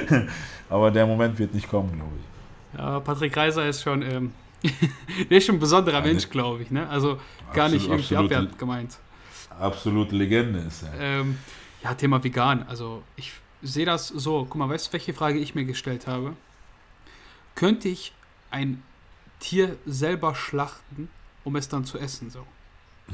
aber 0.70 0.92
der 0.92 1.06
Moment 1.06 1.38
wird 1.40 1.54
nicht 1.54 1.70
kommen, 1.70 1.92
glaube 1.94 2.12
ich. 2.18 2.80
Ja, 2.80 3.00
Patrick 3.00 3.36
Reiser 3.36 3.68
ist 3.68 3.84
schon, 3.84 4.02
ähm, 4.02 4.32
der 5.30 5.38
ist 5.38 5.46
schon 5.46 5.56
ein 5.56 5.60
besonderer 5.60 5.98
Eine, 5.98 6.08
Mensch, 6.08 6.30
glaube 6.30 6.64
ich. 6.64 6.72
Ne? 6.72 6.88
Also 6.90 7.20
gar 7.54 7.66
absolut, 7.66 7.72
nicht 7.74 7.90
irgendwie 7.90 8.16
abwertend 8.16 8.58
gemeint. 8.58 8.98
Absolute 9.60 10.16
Legende 10.16 10.60
ist 10.60 10.84
er. 10.84 11.00
Ähm, 11.00 11.38
ja, 11.84 11.94
Thema 11.94 12.24
vegan. 12.24 12.66
Also 12.68 13.04
ich 13.16 13.34
sehe 13.62 13.86
das 13.86 14.08
so. 14.08 14.46
Guck 14.50 14.56
mal, 14.56 14.70
weißt 14.70 14.88
du, 14.88 14.94
welche 14.94 15.14
Frage 15.14 15.40
ich 15.40 15.56
mir 15.56 15.66
gestellt 15.66 16.08
habe? 16.08 16.36
könnte 17.56 17.88
ich 17.88 18.14
ein 18.52 18.84
Tier 19.40 19.76
selber 19.86 20.36
schlachten, 20.36 21.10
um 21.44 21.56
es 21.56 21.68
dann 21.68 21.86
zu 21.86 21.98
essen, 21.98 22.30
so. 22.30 22.46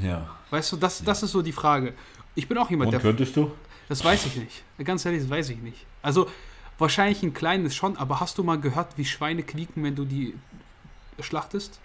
Ja. 0.00 0.28
Weißt 0.50 0.72
du, 0.72 0.76
das, 0.76 1.02
das 1.02 1.22
ist 1.22 1.32
so 1.32 1.42
die 1.42 1.52
Frage. 1.52 1.94
Ich 2.34 2.46
bin 2.48 2.56
auch 2.58 2.70
jemand, 2.70 2.88
Und 2.88 2.92
der. 2.92 3.00
könntest 3.00 3.36
du? 3.36 3.50
Das 3.88 4.04
weiß 4.04 4.26
ich 4.26 4.36
nicht. 4.36 4.62
Ganz 4.84 5.04
ehrlich, 5.04 5.22
das 5.22 5.30
weiß 5.30 5.50
ich 5.50 5.58
nicht. 5.58 5.84
Also, 6.00 6.28
wahrscheinlich 6.78 7.22
ein 7.22 7.34
kleines 7.34 7.74
schon, 7.74 7.96
aber 7.96 8.20
hast 8.20 8.38
du 8.38 8.44
mal 8.44 8.60
gehört, 8.60 8.96
wie 8.96 9.04
Schweine 9.04 9.42
quieken, 9.42 9.82
wenn 9.82 9.96
du 9.96 10.04
die 10.04 10.34
schlachtest? 11.18 11.80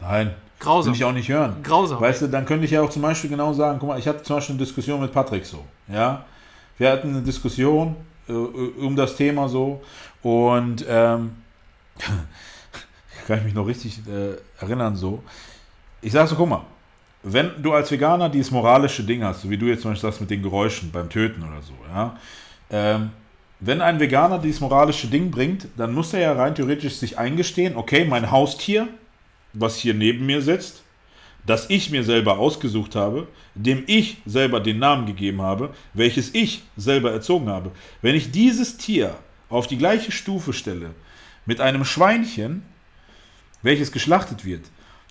Nein. 0.00 0.34
Grausam. 0.60 0.92
Will 0.92 0.96
ich 0.96 1.04
auch 1.04 1.12
nicht 1.12 1.28
hören. 1.30 1.62
Grausam. 1.62 2.00
Weißt 2.00 2.22
du, 2.22 2.26
dann 2.28 2.44
könnte 2.44 2.66
ich 2.66 2.70
ja 2.70 2.82
auch 2.82 2.90
zum 2.90 3.02
Beispiel 3.02 3.30
genau 3.30 3.54
sagen, 3.54 3.78
guck 3.78 3.88
mal, 3.88 3.98
ich 3.98 4.06
hatte 4.06 4.22
zum 4.22 4.36
Beispiel 4.36 4.54
eine 4.54 4.64
Diskussion 4.64 5.00
mit 5.00 5.12
Patrick 5.12 5.46
so, 5.46 5.64
ja. 5.88 6.24
Wir 6.78 6.90
hatten 6.90 7.10
eine 7.10 7.22
Diskussion 7.22 7.96
äh, 8.28 8.32
um 8.32 8.96
das 8.96 9.16
Thema 9.16 9.48
so 9.48 9.82
und 10.22 10.84
ähm, 10.88 11.32
kann 13.26 13.38
ich 13.38 13.44
mich 13.44 13.54
noch 13.54 13.66
richtig 13.66 14.00
äh, 14.06 14.36
erinnern 14.62 14.96
so. 14.96 15.22
Ich 16.02 16.12
sag 16.12 16.28
so, 16.28 16.36
guck 16.36 16.48
mal, 16.48 16.62
wenn 17.22 17.50
du 17.62 17.72
als 17.72 17.90
Veganer 17.90 18.28
dieses 18.28 18.50
moralische 18.50 19.02
Ding 19.02 19.24
hast, 19.24 19.42
so 19.42 19.50
wie 19.50 19.56
du 19.56 19.66
jetzt 19.66 19.82
zum 19.82 19.90
Beispiel 19.90 20.08
sagst 20.08 20.20
mit 20.20 20.30
den 20.30 20.42
Geräuschen 20.42 20.90
beim 20.92 21.08
Töten 21.08 21.42
oder 21.42 21.62
so, 21.62 21.72
ja, 21.92 22.16
ähm, 22.70 23.10
wenn 23.58 23.80
ein 23.80 23.98
Veganer 23.98 24.38
dieses 24.38 24.60
moralische 24.60 25.06
Ding 25.06 25.30
bringt, 25.30 25.68
dann 25.76 25.94
muss 25.94 26.12
er 26.12 26.20
ja 26.20 26.32
rein 26.34 26.54
theoretisch 26.54 26.96
sich 26.96 27.18
eingestehen, 27.18 27.76
okay, 27.76 28.04
mein 28.04 28.30
Haustier, 28.30 28.88
was 29.54 29.76
hier 29.76 29.94
neben 29.94 30.26
mir 30.26 30.42
sitzt, 30.42 30.82
das 31.46 31.70
ich 31.70 31.90
mir 31.90 32.02
selber 32.02 32.38
ausgesucht 32.38 32.96
habe, 32.96 33.28
dem 33.54 33.84
ich 33.86 34.18
selber 34.26 34.60
den 34.60 34.78
Namen 34.78 35.06
gegeben 35.06 35.40
habe, 35.40 35.72
welches 35.94 36.34
ich 36.34 36.62
selber 36.76 37.12
erzogen 37.12 37.48
habe. 37.48 37.70
Wenn 38.02 38.16
ich 38.16 38.32
dieses 38.32 38.76
Tier 38.76 39.16
auf 39.48 39.66
die 39.66 39.78
gleiche 39.78 40.12
Stufe 40.12 40.52
stelle 40.52 40.90
mit 41.46 41.60
einem 41.60 41.84
Schweinchen, 41.84 42.62
welches 43.62 43.92
geschlachtet 43.92 44.44
wird, 44.44 44.64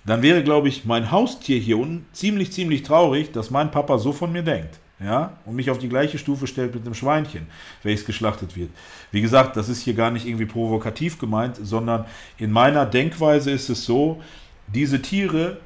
dann 0.04 0.22
wäre, 0.22 0.44
glaube 0.44 0.68
ich, 0.68 0.84
mein 0.84 1.10
Haustier 1.10 1.58
hier 1.58 1.78
unten 1.78 2.06
ziemlich, 2.12 2.52
ziemlich 2.52 2.82
traurig, 2.82 3.32
dass 3.32 3.50
mein 3.50 3.70
Papa 3.70 3.98
so 3.98 4.12
von 4.12 4.30
mir 4.30 4.42
denkt. 4.42 4.78
Ja, 4.98 5.36
und 5.44 5.56
mich 5.56 5.68
auf 5.68 5.78
die 5.78 5.90
gleiche 5.90 6.16
Stufe 6.16 6.46
stellt 6.46 6.74
mit 6.74 6.86
einem 6.86 6.94
Schweinchen, 6.94 7.48
welches 7.82 8.06
geschlachtet 8.06 8.56
wird. 8.56 8.70
Wie 9.10 9.20
gesagt, 9.20 9.54
das 9.56 9.68
ist 9.68 9.82
hier 9.82 9.92
gar 9.92 10.10
nicht 10.10 10.26
irgendwie 10.26 10.46
provokativ 10.46 11.18
gemeint, 11.18 11.56
sondern 11.60 12.06
in 12.38 12.50
meiner 12.50 12.86
Denkweise 12.86 13.50
ist 13.50 13.68
es 13.68 13.84
so, 13.84 14.22
diese 14.68 15.02
Tiere, 15.02 15.58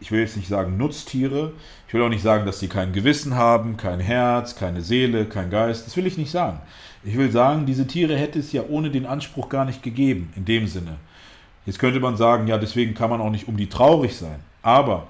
ich 0.00 0.12
will 0.12 0.20
jetzt 0.20 0.36
nicht 0.36 0.48
sagen 0.48 0.76
Nutztiere, 0.76 1.52
ich 1.86 1.94
will 1.94 2.02
auch 2.02 2.08
nicht 2.08 2.22
sagen, 2.22 2.46
dass 2.46 2.60
sie 2.60 2.68
kein 2.68 2.92
Gewissen 2.92 3.34
haben, 3.34 3.76
kein 3.76 4.00
Herz, 4.00 4.56
keine 4.56 4.82
Seele, 4.82 5.24
kein 5.24 5.50
Geist, 5.50 5.86
das 5.86 5.96
will 5.96 6.06
ich 6.06 6.18
nicht 6.18 6.30
sagen. 6.30 6.60
Ich 7.04 7.16
will 7.16 7.30
sagen, 7.30 7.66
diese 7.66 7.86
Tiere 7.86 8.16
hätte 8.16 8.38
es 8.38 8.52
ja 8.52 8.62
ohne 8.68 8.90
den 8.90 9.06
Anspruch 9.06 9.48
gar 9.48 9.64
nicht 9.64 9.82
gegeben, 9.82 10.32
in 10.36 10.44
dem 10.44 10.66
Sinne. 10.66 10.96
Jetzt 11.64 11.78
könnte 11.78 12.00
man 12.00 12.16
sagen, 12.16 12.46
ja, 12.46 12.58
deswegen 12.58 12.94
kann 12.94 13.10
man 13.10 13.20
auch 13.20 13.30
nicht 13.30 13.48
um 13.48 13.56
die 13.56 13.68
traurig 13.68 14.16
sein. 14.16 14.40
Aber 14.62 15.06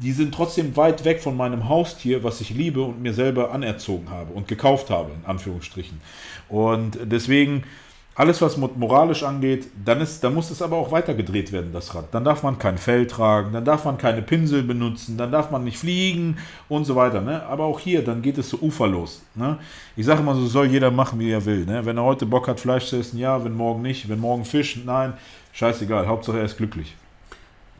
die 0.00 0.12
sind 0.12 0.34
trotzdem 0.34 0.76
weit 0.76 1.04
weg 1.04 1.20
von 1.20 1.36
meinem 1.36 1.68
Haustier, 1.68 2.24
was 2.24 2.40
ich 2.40 2.50
liebe 2.50 2.82
und 2.82 3.00
mir 3.00 3.14
selber 3.14 3.52
anerzogen 3.52 4.10
habe 4.10 4.32
und 4.32 4.48
gekauft 4.48 4.90
habe, 4.90 5.12
in 5.12 5.24
Anführungsstrichen. 5.24 6.00
Und 6.48 6.98
deswegen, 7.04 7.64
alles, 8.14 8.42
was 8.42 8.56
moralisch 8.58 9.22
angeht, 9.22 9.68
dann, 9.84 10.00
ist, 10.02 10.22
dann 10.22 10.34
muss 10.34 10.50
es 10.50 10.60
aber 10.60 10.76
auch 10.76 10.92
weitergedreht 10.92 11.50
werden, 11.50 11.72
das 11.72 11.94
Rad. 11.94 12.12
Dann 12.12 12.24
darf 12.24 12.42
man 12.42 12.58
kein 12.58 12.76
Fell 12.76 13.06
tragen, 13.06 13.52
dann 13.52 13.64
darf 13.64 13.86
man 13.86 13.96
keine 13.96 14.20
Pinsel 14.20 14.62
benutzen, 14.62 15.16
dann 15.16 15.32
darf 15.32 15.50
man 15.50 15.64
nicht 15.64 15.78
fliegen 15.78 16.36
und 16.68 16.84
so 16.84 16.94
weiter. 16.94 17.22
Ne? 17.22 17.42
Aber 17.46 17.64
auch 17.64 17.80
hier, 17.80 18.04
dann 18.04 18.20
geht 18.20 18.36
es 18.36 18.50
so 18.50 18.58
uferlos. 18.60 19.22
Ne? 19.34 19.58
Ich 19.96 20.04
sage 20.04 20.20
immer 20.20 20.34
so, 20.34 20.46
soll 20.46 20.66
jeder 20.66 20.90
machen, 20.90 21.18
wie 21.20 21.30
er 21.30 21.44
will. 21.46 21.64
Ne? 21.64 21.86
Wenn 21.86 21.96
er 21.96 22.04
heute 22.04 22.26
Bock 22.26 22.48
hat, 22.48 22.60
Fleisch 22.60 22.86
zu 22.86 22.96
essen, 22.96 23.18
ja, 23.18 23.42
wenn 23.44 23.54
morgen 23.54 23.80
nicht, 23.80 24.08
wenn 24.10 24.20
morgen 24.20 24.44
Fisch, 24.44 24.78
nein, 24.84 25.14
scheißegal, 25.52 26.06
Hauptsache 26.06 26.38
er 26.38 26.44
ist 26.44 26.58
glücklich. 26.58 26.94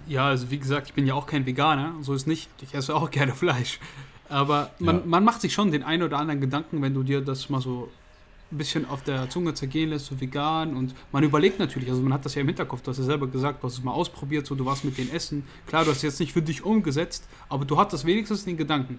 Ja, 0.09 0.29
also 0.29 0.51
wie 0.51 0.59
gesagt, 0.59 0.89
ich 0.89 0.95
bin 0.95 1.07
ja 1.07 1.15
auch 1.15 1.27
kein 1.27 1.45
Veganer, 1.47 1.93
so 2.01 2.15
ist 2.15 2.27
nicht. 2.27 2.49
Ich 2.63 2.75
esse 2.75 2.95
auch 2.95 3.11
gerne 3.11 3.33
Fleisch. 3.33 3.79
Aber 4.31 4.71
man, 4.79 4.97
Ja. 4.97 5.03
man 5.05 5.25
macht 5.25 5.43
sich 5.43 5.53
schon 5.53 5.71
den 5.71 5.83
einen 5.83 6.03
oder 6.03 6.19
anderen 6.19 6.41
Gedanken, 6.41 6.81
wenn 6.81 6.95
du 6.95 7.03
dir 7.03 7.21
das 7.21 7.51
mal 7.51 7.61
so 7.61 7.89
ein 8.53 8.59
bisschen 8.59 8.89
auf 8.89 9.03
der 9.03 9.29
Zunge 9.31 9.55
zergehen 9.55 9.91
lässt, 9.91 10.07
so 10.07 10.21
vegan. 10.21 10.77
Und 10.77 10.95
man 11.11 11.25
überlegt 11.25 11.59
natürlich, 11.59 11.89
also 11.89 12.03
man 12.03 12.13
hat 12.13 12.25
das 12.25 12.35
ja 12.35 12.43
im 12.43 12.49
Hinterkopf, 12.49 12.83
du 12.83 12.91
hast 12.91 12.99
ja 12.99 13.05
selber 13.05 13.27
gesagt, 13.27 13.63
du 13.63 13.67
hast 13.67 13.75
es 13.75 13.83
mal 13.83 13.93
ausprobiert, 13.93 14.47
so 14.47 14.55
du 14.55 14.65
warst 14.65 14.85
mit 14.85 14.99
denen 14.99 15.11
essen. 15.11 15.45
Klar, 15.67 15.85
du 15.85 15.91
hast 15.91 15.99
es 15.99 16.03
jetzt 16.03 16.21
nicht 16.21 16.33
für 16.33 16.43
dich 16.43 16.65
umgesetzt, 16.65 17.27
aber 17.49 17.65
du 17.65 17.79
hattest 17.79 18.05
wenigstens 18.05 18.45
den 18.45 18.57
Gedanken. 18.57 18.99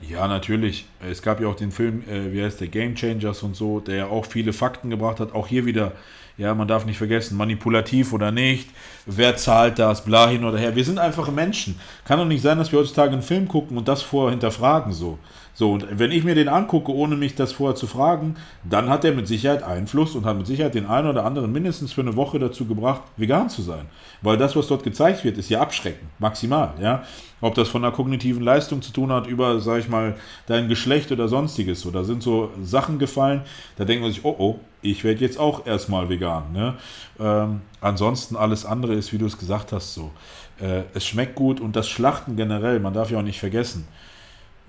Ja, 0.00 0.28
natürlich. 0.28 0.86
Es 1.00 1.22
gab 1.22 1.40
ja 1.40 1.48
auch 1.48 1.56
den 1.56 1.72
Film, 1.72 2.02
äh, 2.08 2.32
wie 2.32 2.42
heißt 2.42 2.60
der, 2.60 2.68
Game 2.68 2.94
Changers 2.94 3.42
und 3.42 3.56
so, 3.56 3.80
der 3.80 3.96
ja 3.96 4.06
auch 4.06 4.26
viele 4.26 4.52
Fakten 4.52 4.90
gebracht 4.90 5.18
hat. 5.18 5.34
Auch 5.34 5.48
hier 5.48 5.66
wieder, 5.66 5.92
ja, 6.36 6.54
man 6.54 6.68
darf 6.68 6.86
nicht 6.86 6.98
vergessen, 6.98 7.36
manipulativ 7.36 8.12
oder 8.12 8.30
nicht, 8.30 8.68
wer 9.06 9.36
zahlt 9.36 9.78
das, 9.80 10.04
bla 10.04 10.28
hin 10.28 10.44
oder 10.44 10.56
her. 10.56 10.76
Wir 10.76 10.84
sind 10.84 11.00
einfache 11.00 11.32
Menschen. 11.32 11.80
Kann 12.04 12.18
doch 12.20 12.26
nicht 12.26 12.42
sein, 12.42 12.58
dass 12.58 12.70
wir 12.70 12.78
heutzutage 12.78 13.12
einen 13.12 13.22
Film 13.22 13.48
gucken 13.48 13.76
und 13.76 13.88
das 13.88 14.02
vorher 14.02 14.30
hinterfragen 14.30 14.92
so. 14.92 15.18
So, 15.58 15.72
und 15.72 15.98
wenn 15.98 16.12
ich 16.12 16.22
mir 16.22 16.36
den 16.36 16.46
angucke, 16.48 16.94
ohne 16.94 17.16
mich 17.16 17.34
das 17.34 17.50
vorher 17.50 17.74
zu 17.74 17.88
fragen, 17.88 18.36
dann 18.62 18.88
hat 18.88 19.04
er 19.04 19.10
mit 19.10 19.26
Sicherheit 19.26 19.64
Einfluss 19.64 20.14
und 20.14 20.24
hat 20.24 20.36
mit 20.36 20.46
Sicherheit 20.46 20.76
den 20.76 20.86
einen 20.86 21.08
oder 21.08 21.24
anderen 21.24 21.50
mindestens 21.50 21.92
für 21.92 22.00
eine 22.00 22.14
Woche 22.14 22.38
dazu 22.38 22.64
gebracht, 22.64 23.02
vegan 23.16 23.50
zu 23.50 23.62
sein. 23.62 23.86
Weil 24.22 24.36
das, 24.36 24.54
was 24.54 24.68
dort 24.68 24.84
gezeigt 24.84 25.24
wird, 25.24 25.36
ist 25.36 25.48
ja 25.48 25.60
abschreckend, 25.60 26.10
maximal, 26.20 26.74
ja. 26.80 27.02
Ob 27.40 27.56
das 27.56 27.68
von 27.68 27.84
einer 27.84 27.92
kognitiven 27.92 28.44
Leistung 28.44 28.82
zu 28.82 28.92
tun 28.92 29.10
hat, 29.10 29.26
über, 29.26 29.58
sag 29.58 29.80
ich 29.80 29.88
mal, 29.88 30.14
dein 30.46 30.68
Geschlecht 30.68 31.10
oder 31.10 31.26
sonstiges. 31.26 31.80
So, 31.80 31.90
da 31.90 32.04
sind 32.04 32.22
so 32.22 32.52
Sachen 32.62 33.00
gefallen, 33.00 33.42
da 33.78 33.84
denkt 33.84 34.02
man 34.02 34.12
sich, 34.12 34.24
oh 34.24 34.36
oh, 34.38 34.60
ich 34.80 35.02
werde 35.02 35.22
jetzt 35.22 35.40
auch 35.40 35.66
erstmal 35.66 36.08
vegan. 36.08 36.52
Ne? 36.52 36.74
Ähm, 37.18 37.62
ansonsten 37.80 38.36
alles 38.36 38.64
andere 38.64 38.94
ist, 38.94 39.12
wie 39.12 39.18
du 39.18 39.26
es 39.26 39.36
gesagt 39.36 39.72
hast, 39.72 39.92
so. 39.94 40.12
Äh, 40.60 40.82
es 40.94 41.04
schmeckt 41.04 41.34
gut 41.34 41.58
und 41.58 41.74
das 41.74 41.88
Schlachten 41.88 42.36
generell, 42.36 42.78
man 42.78 42.94
darf 42.94 43.10
ja 43.10 43.18
auch 43.18 43.22
nicht 43.22 43.40
vergessen. 43.40 43.88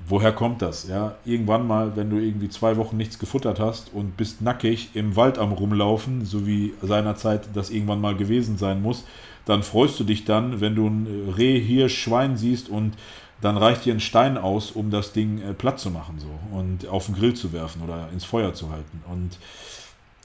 Woher 0.08 0.32
kommt 0.32 0.62
das? 0.62 0.88
Ja, 0.88 1.16
irgendwann 1.26 1.68
mal, 1.68 1.96
wenn 1.96 2.10
du 2.10 2.18
irgendwie 2.18 2.50
zwei 2.50 2.78
Wochen 2.78 2.98
nichts 2.98 3.20
gefuttert 3.20 3.60
hast 3.60 3.94
und 3.94 4.18
bist 4.18 4.42
nackig 4.42 4.90
im 4.96 5.16
Wald 5.16 5.38
am 5.38 5.52
rumlaufen, 5.52 6.26
so 6.26 6.48
wie 6.48 6.74
seinerzeit 6.82 7.50
das 7.54 7.70
irgendwann 7.70 8.02
mal 8.02 8.16
gewesen 8.16 8.58
sein 8.58 8.82
muss, 8.82 9.06
dann 9.46 9.62
freust 9.62 10.00
du 10.00 10.04
dich 10.04 10.26
dann, 10.26 10.62
wenn 10.62 10.76
du 10.76 10.88
ein 10.88 11.34
Reh, 11.38 11.60
Hirsch, 11.60 11.98
Schwein 11.98 12.38
siehst 12.38 12.70
und 12.70 12.96
dann 13.42 13.58
reicht 13.58 13.86
dir 13.86 13.94
ein 13.94 14.00
Stein 14.00 14.38
aus, 14.38 14.72
um 14.72 14.92
das 14.92 15.14
Ding 15.14 15.42
äh, 15.42 15.54
platt 15.54 15.80
zu 15.80 15.92
machen 15.92 16.20
so 16.20 16.58
und 16.58 16.88
auf 16.88 17.06
den 17.06 17.16
Grill 17.16 17.34
zu 17.34 17.54
werfen 17.54 17.82
oder 17.82 18.10
ins 18.12 18.26
Feuer 18.26 18.54
zu 18.54 18.70
halten. 18.70 19.02
Und 19.08 19.38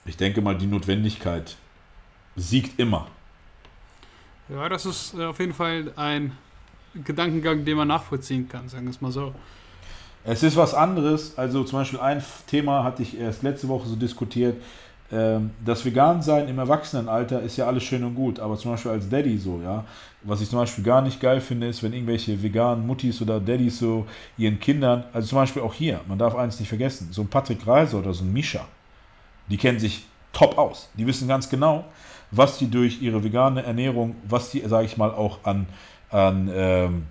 ich 0.04 0.16
denke 0.16 0.40
mal, 0.40 0.56
die 0.56 0.66
Notwendigkeit 0.66 1.56
siegt 2.36 2.78
immer. 2.78 3.06
Ja, 4.48 4.68
das 4.68 4.84
ist 4.84 5.14
äh, 5.14 5.24
auf 5.24 5.38
jeden 5.38 5.54
Fall 5.54 5.92
ein 5.96 6.32
Gedankengang, 6.94 7.64
den 7.64 7.76
man 7.76 7.88
nachvollziehen 7.88 8.48
kann, 8.48 8.68
sagen 8.68 8.84
wir 8.84 8.90
es 8.90 9.00
mal 9.00 9.12
so. 9.12 9.34
Es 10.24 10.42
ist 10.42 10.56
was 10.56 10.74
anderes. 10.74 11.36
Also 11.36 11.64
zum 11.64 11.80
Beispiel 11.80 12.00
ein 12.00 12.22
Thema 12.46 12.82
hatte 12.82 13.02
ich 13.02 13.18
erst 13.18 13.42
letzte 13.42 13.68
Woche 13.68 13.86
so 13.86 13.96
diskutiert. 13.96 14.56
Ähm, 15.12 15.50
Das 15.64 15.84
Vegan-Sein 15.84 16.48
im 16.48 16.58
Erwachsenenalter 16.58 17.42
ist 17.42 17.56
ja 17.58 17.66
alles 17.66 17.84
schön 17.84 18.02
und 18.04 18.14
gut, 18.14 18.40
aber 18.40 18.56
zum 18.56 18.72
Beispiel 18.72 18.92
als 18.92 19.08
Daddy 19.08 19.36
so, 19.38 19.60
ja. 19.62 19.84
Was 20.22 20.40
ich 20.40 20.48
zum 20.48 20.58
Beispiel 20.58 20.82
gar 20.82 21.02
nicht 21.02 21.20
geil 21.20 21.40
finde, 21.42 21.66
ist, 21.66 21.82
wenn 21.82 21.92
irgendwelche 21.92 22.42
veganen 22.42 22.86
Muttis 22.86 23.20
oder 23.20 23.38
Daddys 23.38 23.78
so 23.78 24.06
ihren 24.38 24.58
Kindern, 24.58 25.04
also 25.12 25.28
zum 25.28 25.36
Beispiel 25.36 25.60
auch 25.60 25.74
hier, 25.74 26.00
man 26.08 26.18
darf 26.18 26.34
eins 26.34 26.58
nicht 26.58 26.70
vergessen, 26.70 27.08
so 27.10 27.20
ein 27.22 27.28
Patrick 27.28 27.66
Reiser 27.66 27.98
oder 27.98 28.14
so 28.14 28.24
ein 28.24 28.32
Mischa, 28.32 28.66
die 29.50 29.58
kennen 29.58 29.78
sich 29.78 30.06
top 30.32 30.56
aus. 30.56 30.88
Die 30.94 31.06
wissen 31.06 31.28
ganz 31.28 31.50
genau, 31.50 31.84
was 32.30 32.56
die 32.56 32.70
durch 32.70 33.02
ihre 33.02 33.22
vegane 33.22 33.62
Ernährung, 33.62 34.16
was 34.26 34.50
die, 34.50 34.60
sage 34.66 34.86
ich 34.86 34.96
mal, 34.96 35.10
auch 35.10 35.40
an, 35.44 35.66
an 36.10 36.50
ähm, 36.54 37.06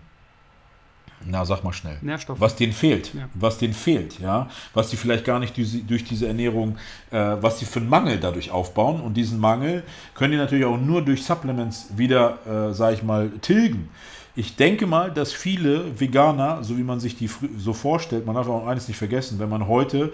na, 1.25 1.45
sag 1.45 1.63
mal 1.63 1.73
schnell. 1.73 1.97
Nährstoffe. 2.01 2.39
Was 2.39 2.55
denen 2.55 2.73
fehlt. 2.73 3.13
Ja. 3.13 3.29
Was 3.33 3.57
denen 3.57 3.73
fehlt, 3.73 4.19
ja. 4.19 4.49
Was 4.73 4.89
die 4.89 4.97
vielleicht 4.97 5.25
gar 5.25 5.39
nicht 5.39 5.55
durch, 5.57 6.03
diese 6.03 6.27
Ernährung, 6.27 6.77
äh, 7.11 7.17
was 7.39 7.59
sie 7.59 7.65
für 7.65 7.79
einen 7.79 7.89
Mangel 7.89 8.19
dadurch 8.19 8.51
aufbauen. 8.51 9.01
Und 9.01 9.15
diesen 9.15 9.39
Mangel 9.39 9.83
können 10.15 10.31
die 10.31 10.37
natürlich 10.37 10.65
auch 10.65 10.77
nur 10.77 11.01
durch 11.01 11.23
Supplements 11.23 11.89
wieder, 11.95 12.39
äh, 12.45 12.73
sag 12.73 12.93
ich 12.93 13.03
mal, 13.03 13.29
tilgen. 13.41 13.89
Ich 14.35 14.55
denke 14.55 14.87
mal, 14.87 15.11
dass 15.11 15.31
viele 15.31 15.99
Veganer, 15.99 16.63
so 16.63 16.77
wie 16.77 16.83
man 16.83 16.99
sich 16.99 17.15
die 17.15 17.29
so 17.57 17.73
vorstellt, 17.73 18.25
man 18.25 18.35
darf 18.35 18.47
auch 18.47 18.65
eines 18.65 18.87
nicht 18.87 18.97
vergessen, 18.97 19.37
wenn 19.37 19.49
man 19.49 19.67
heute, 19.67 20.11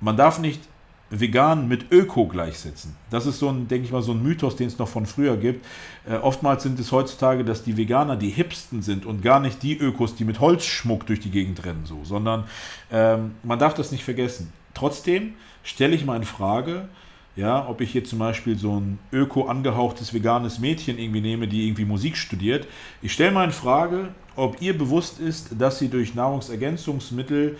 man 0.00 0.16
darf 0.16 0.40
nicht 0.40 0.60
vegan 1.10 1.66
mit 1.66 1.90
Öko 1.90 2.26
gleichsetzen. 2.26 2.96
Das 3.10 3.26
ist 3.26 3.40
so 3.40 3.48
ein, 3.48 3.66
denke 3.66 3.86
ich 3.86 3.92
mal, 3.92 4.02
so 4.02 4.12
ein 4.12 4.22
Mythos, 4.22 4.56
den 4.56 4.68
es 4.68 4.78
noch 4.78 4.88
von 4.88 5.06
früher 5.06 5.36
gibt. 5.36 5.66
Äh, 6.08 6.16
oftmals 6.16 6.62
sind 6.62 6.78
es 6.78 6.92
heutzutage, 6.92 7.44
dass 7.44 7.64
die 7.64 7.76
Veganer 7.76 8.16
die 8.16 8.30
Hipsten 8.30 8.80
sind 8.80 9.06
und 9.06 9.22
gar 9.22 9.40
nicht 9.40 9.62
die 9.62 9.76
Ökos, 9.76 10.14
die 10.14 10.24
mit 10.24 10.40
Holzschmuck 10.40 11.06
durch 11.06 11.20
die 11.20 11.30
Gegend 11.30 11.64
rennen, 11.64 11.84
so, 11.84 12.04
sondern 12.04 12.44
ähm, 12.92 13.32
man 13.42 13.58
darf 13.58 13.74
das 13.74 13.90
nicht 13.90 14.04
vergessen. 14.04 14.52
Trotzdem 14.72 15.34
stelle 15.64 15.96
ich 15.96 16.04
mal 16.04 16.16
in 16.16 16.24
Frage, 16.24 16.88
ja, 17.36 17.68
ob 17.68 17.80
ich 17.80 17.94
jetzt 17.94 18.10
zum 18.10 18.18
Beispiel 18.18 18.58
so 18.58 18.78
ein 18.78 18.98
öko 19.12 19.46
angehauchtes 19.46 20.12
veganes 20.12 20.58
Mädchen 20.58 20.98
irgendwie 20.98 21.20
nehme, 21.20 21.48
die 21.48 21.66
irgendwie 21.66 21.84
Musik 21.84 22.16
studiert. 22.16 22.66
Ich 23.02 23.12
stelle 23.12 23.30
mal 23.30 23.44
in 23.44 23.52
Frage, 23.52 24.08
ob 24.36 24.60
ihr 24.60 24.76
bewusst 24.76 25.20
ist, 25.20 25.50
dass 25.58 25.78
sie 25.78 25.88
durch 25.88 26.14
Nahrungsergänzungsmittel 26.14 27.56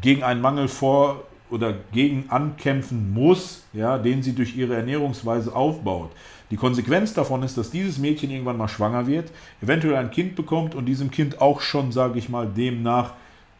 gegen 0.00 0.22
einen 0.22 0.40
Mangel 0.40 0.68
vor, 0.68 1.24
oder 1.50 1.74
gegen 1.92 2.26
ankämpfen 2.28 3.12
muss, 3.12 3.64
ja, 3.72 3.98
den 3.98 4.22
sie 4.22 4.34
durch 4.34 4.56
ihre 4.56 4.76
Ernährungsweise 4.76 5.54
aufbaut. 5.54 6.10
Die 6.50 6.56
Konsequenz 6.56 7.14
davon 7.14 7.42
ist, 7.42 7.56
dass 7.56 7.70
dieses 7.70 7.98
Mädchen 7.98 8.30
irgendwann 8.30 8.56
mal 8.56 8.68
schwanger 8.68 9.06
wird, 9.06 9.30
eventuell 9.62 9.96
ein 9.96 10.10
Kind 10.10 10.34
bekommt 10.34 10.74
und 10.74 10.86
diesem 10.86 11.10
Kind 11.10 11.40
auch 11.40 11.60
schon, 11.60 11.92
sage 11.92 12.18
ich 12.18 12.28
mal, 12.28 12.46
demnach 12.46 13.14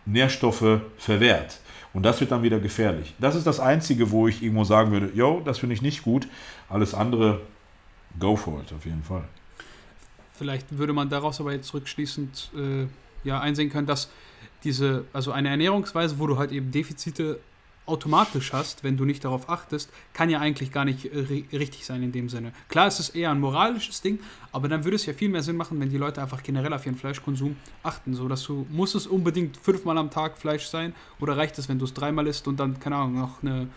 Nährstoffe 0.06 0.80
verwehrt. 0.98 1.60
Und 1.92 2.04
das 2.04 2.20
wird 2.20 2.30
dann 2.30 2.42
wieder 2.42 2.60
gefährlich. 2.60 3.14
Das 3.18 3.34
ist 3.34 3.46
das 3.46 3.60
Einzige, 3.60 4.10
wo 4.10 4.28
ich 4.28 4.42
irgendwo 4.42 4.64
sagen 4.64 4.92
würde, 4.92 5.10
yo, 5.14 5.42
das 5.44 5.58
finde 5.58 5.74
ich 5.74 5.82
nicht 5.82 6.02
gut. 6.02 6.28
Alles 6.68 6.94
andere, 6.94 7.40
go 8.18 8.36
for 8.36 8.60
it, 8.60 8.72
auf 8.72 8.84
jeden 8.84 9.02
Fall. 9.02 9.24
Vielleicht 10.34 10.78
würde 10.78 10.92
man 10.92 11.08
daraus 11.08 11.40
aber 11.40 11.52
jetzt 11.52 11.74
rückschließend 11.74 12.50
äh, 12.56 12.86
ja, 13.28 13.40
einsehen 13.40 13.70
können, 13.70 13.86
dass 13.86 14.08
diese, 14.64 15.04
also 15.12 15.32
eine 15.32 15.48
Ernährungsweise, 15.48 16.18
wo 16.18 16.26
du 16.26 16.38
halt 16.38 16.52
eben 16.52 16.70
Defizite 16.70 17.40
automatisch 17.90 18.52
hast, 18.52 18.84
wenn 18.84 18.96
du 18.96 19.04
nicht 19.04 19.24
darauf 19.24 19.48
achtest, 19.48 19.90
kann 20.14 20.30
ja 20.30 20.38
eigentlich 20.38 20.72
gar 20.72 20.84
nicht 20.84 21.04
äh, 21.06 21.44
richtig 21.56 21.84
sein 21.84 22.02
in 22.02 22.12
dem 22.12 22.28
Sinne. 22.28 22.52
Klar, 22.68 22.86
es 22.86 23.00
ist 23.00 23.10
eher 23.10 23.30
ein 23.30 23.40
moralisches 23.40 24.00
Ding, 24.00 24.18
aber 24.52 24.68
dann 24.68 24.84
würde 24.84 24.96
es 24.96 25.06
ja 25.06 25.12
viel 25.12 25.28
mehr 25.28 25.42
Sinn 25.42 25.56
machen, 25.56 25.78
wenn 25.80 25.90
die 25.90 25.98
Leute 25.98 26.22
einfach 26.22 26.42
generell 26.42 26.72
auf 26.72 26.86
ihren 26.86 26.96
Fleischkonsum 26.96 27.56
achten, 27.82 28.14
so 28.14 28.28
dass 28.28 28.44
du 28.44 28.66
muss 28.70 28.94
es 28.94 29.06
unbedingt 29.06 29.56
fünfmal 29.56 29.98
am 29.98 30.10
Tag 30.10 30.38
Fleisch 30.38 30.66
sein 30.66 30.94
oder 31.18 31.36
reicht 31.36 31.58
es, 31.58 31.68
wenn 31.68 31.78
du 31.78 31.84
es 31.84 31.92
dreimal 31.92 32.26
isst 32.26 32.48
und 32.48 32.58
dann 32.58 32.80
keine 32.80 32.96
Ahnung 32.96 33.18
noch 33.18 33.42
eine 33.42 33.68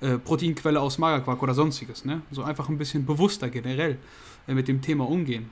äh, 0.00 0.18
Proteinquelle 0.18 0.80
aus 0.80 0.98
Magerquark 0.98 1.42
oder 1.42 1.54
sonstiges, 1.54 2.04
ne? 2.04 2.22
So 2.30 2.42
einfach 2.42 2.68
ein 2.68 2.78
bisschen 2.78 3.06
bewusster 3.06 3.48
generell 3.48 3.98
äh, 4.46 4.54
mit 4.54 4.68
dem 4.68 4.82
Thema 4.82 5.08
umgehen. 5.08 5.50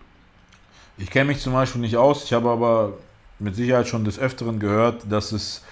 Ich 0.98 1.10
kenne 1.10 1.28
mich 1.28 1.40
zum 1.40 1.52
Beispiel 1.52 1.80
nicht 1.80 1.96
aus, 1.96 2.24
ich 2.24 2.32
habe 2.32 2.50
aber 2.50 2.98
mit 3.38 3.56
Sicherheit 3.56 3.88
schon 3.88 4.04
des 4.04 4.18
Öfteren 4.18 4.58
gehört, 4.58 5.10
dass 5.10 5.32
es 5.32 5.62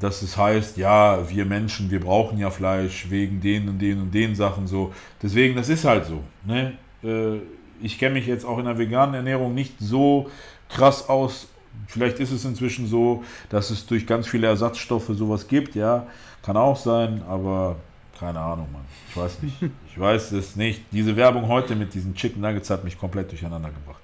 dass 0.00 0.22
es 0.22 0.36
heißt, 0.36 0.76
ja, 0.76 1.28
wir 1.28 1.44
Menschen, 1.44 1.90
wir 1.90 2.00
brauchen 2.00 2.38
ja 2.38 2.50
Fleisch 2.50 3.10
wegen 3.10 3.40
den 3.40 3.68
und 3.68 3.78
den 3.78 4.00
und 4.00 4.12
den 4.12 4.34
Sachen 4.34 4.66
so. 4.66 4.92
Deswegen, 5.22 5.56
das 5.56 5.68
ist 5.68 5.84
halt 5.84 6.06
so. 6.06 6.22
Ne? 6.44 6.74
Äh, 7.02 7.38
ich 7.80 7.98
kenne 7.98 8.14
mich 8.14 8.26
jetzt 8.26 8.44
auch 8.44 8.58
in 8.58 8.64
der 8.64 8.78
veganen 8.78 9.14
Ernährung 9.14 9.54
nicht 9.54 9.74
so 9.78 10.30
krass 10.68 11.08
aus. 11.08 11.48
Vielleicht 11.86 12.18
ist 12.18 12.32
es 12.32 12.44
inzwischen 12.44 12.86
so, 12.86 13.22
dass 13.50 13.70
es 13.70 13.86
durch 13.86 14.06
ganz 14.06 14.26
viele 14.26 14.46
Ersatzstoffe 14.48 15.08
sowas 15.08 15.46
gibt, 15.46 15.74
ja. 15.74 16.06
Kann 16.42 16.56
auch 16.56 16.76
sein, 16.76 17.22
aber 17.28 17.76
keine 18.18 18.40
Ahnung, 18.40 18.68
Mann. 18.72 18.84
Ich 19.10 19.16
weiß 19.16 19.42
nicht. 19.42 19.56
Ich 19.90 19.98
weiß 19.98 20.32
es 20.32 20.56
nicht. 20.56 20.82
Diese 20.92 21.16
Werbung 21.16 21.48
heute 21.48 21.74
mit 21.74 21.94
diesen 21.94 22.14
Chicken 22.14 22.40
Nuggets 22.40 22.70
hat 22.70 22.84
mich 22.84 22.98
komplett 22.98 23.30
durcheinander 23.30 23.70
gebracht. 23.70 24.00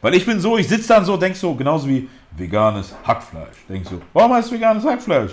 Weil 0.00 0.14
ich 0.14 0.26
bin 0.26 0.40
so, 0.40 0.56
ich 0.56 0.68
sitze 0.68 0.88
dann 0.88 1.04
so, 1.04 1.16
denk 1.16 1.36
so, 1.36 1.54
genauso 1.54 1.88
wie 1.88 2.08
veganes 2.32 2.94
Hackfleisch. 3.04 3.56
Denk 3.68 3.86
so, 3.86 4.00
warum 4.12 4.32
heißt 4.32 4.48
es 4.48 4.52
veganes 4.52 4.84
Hackfleisch? 4.84 5.32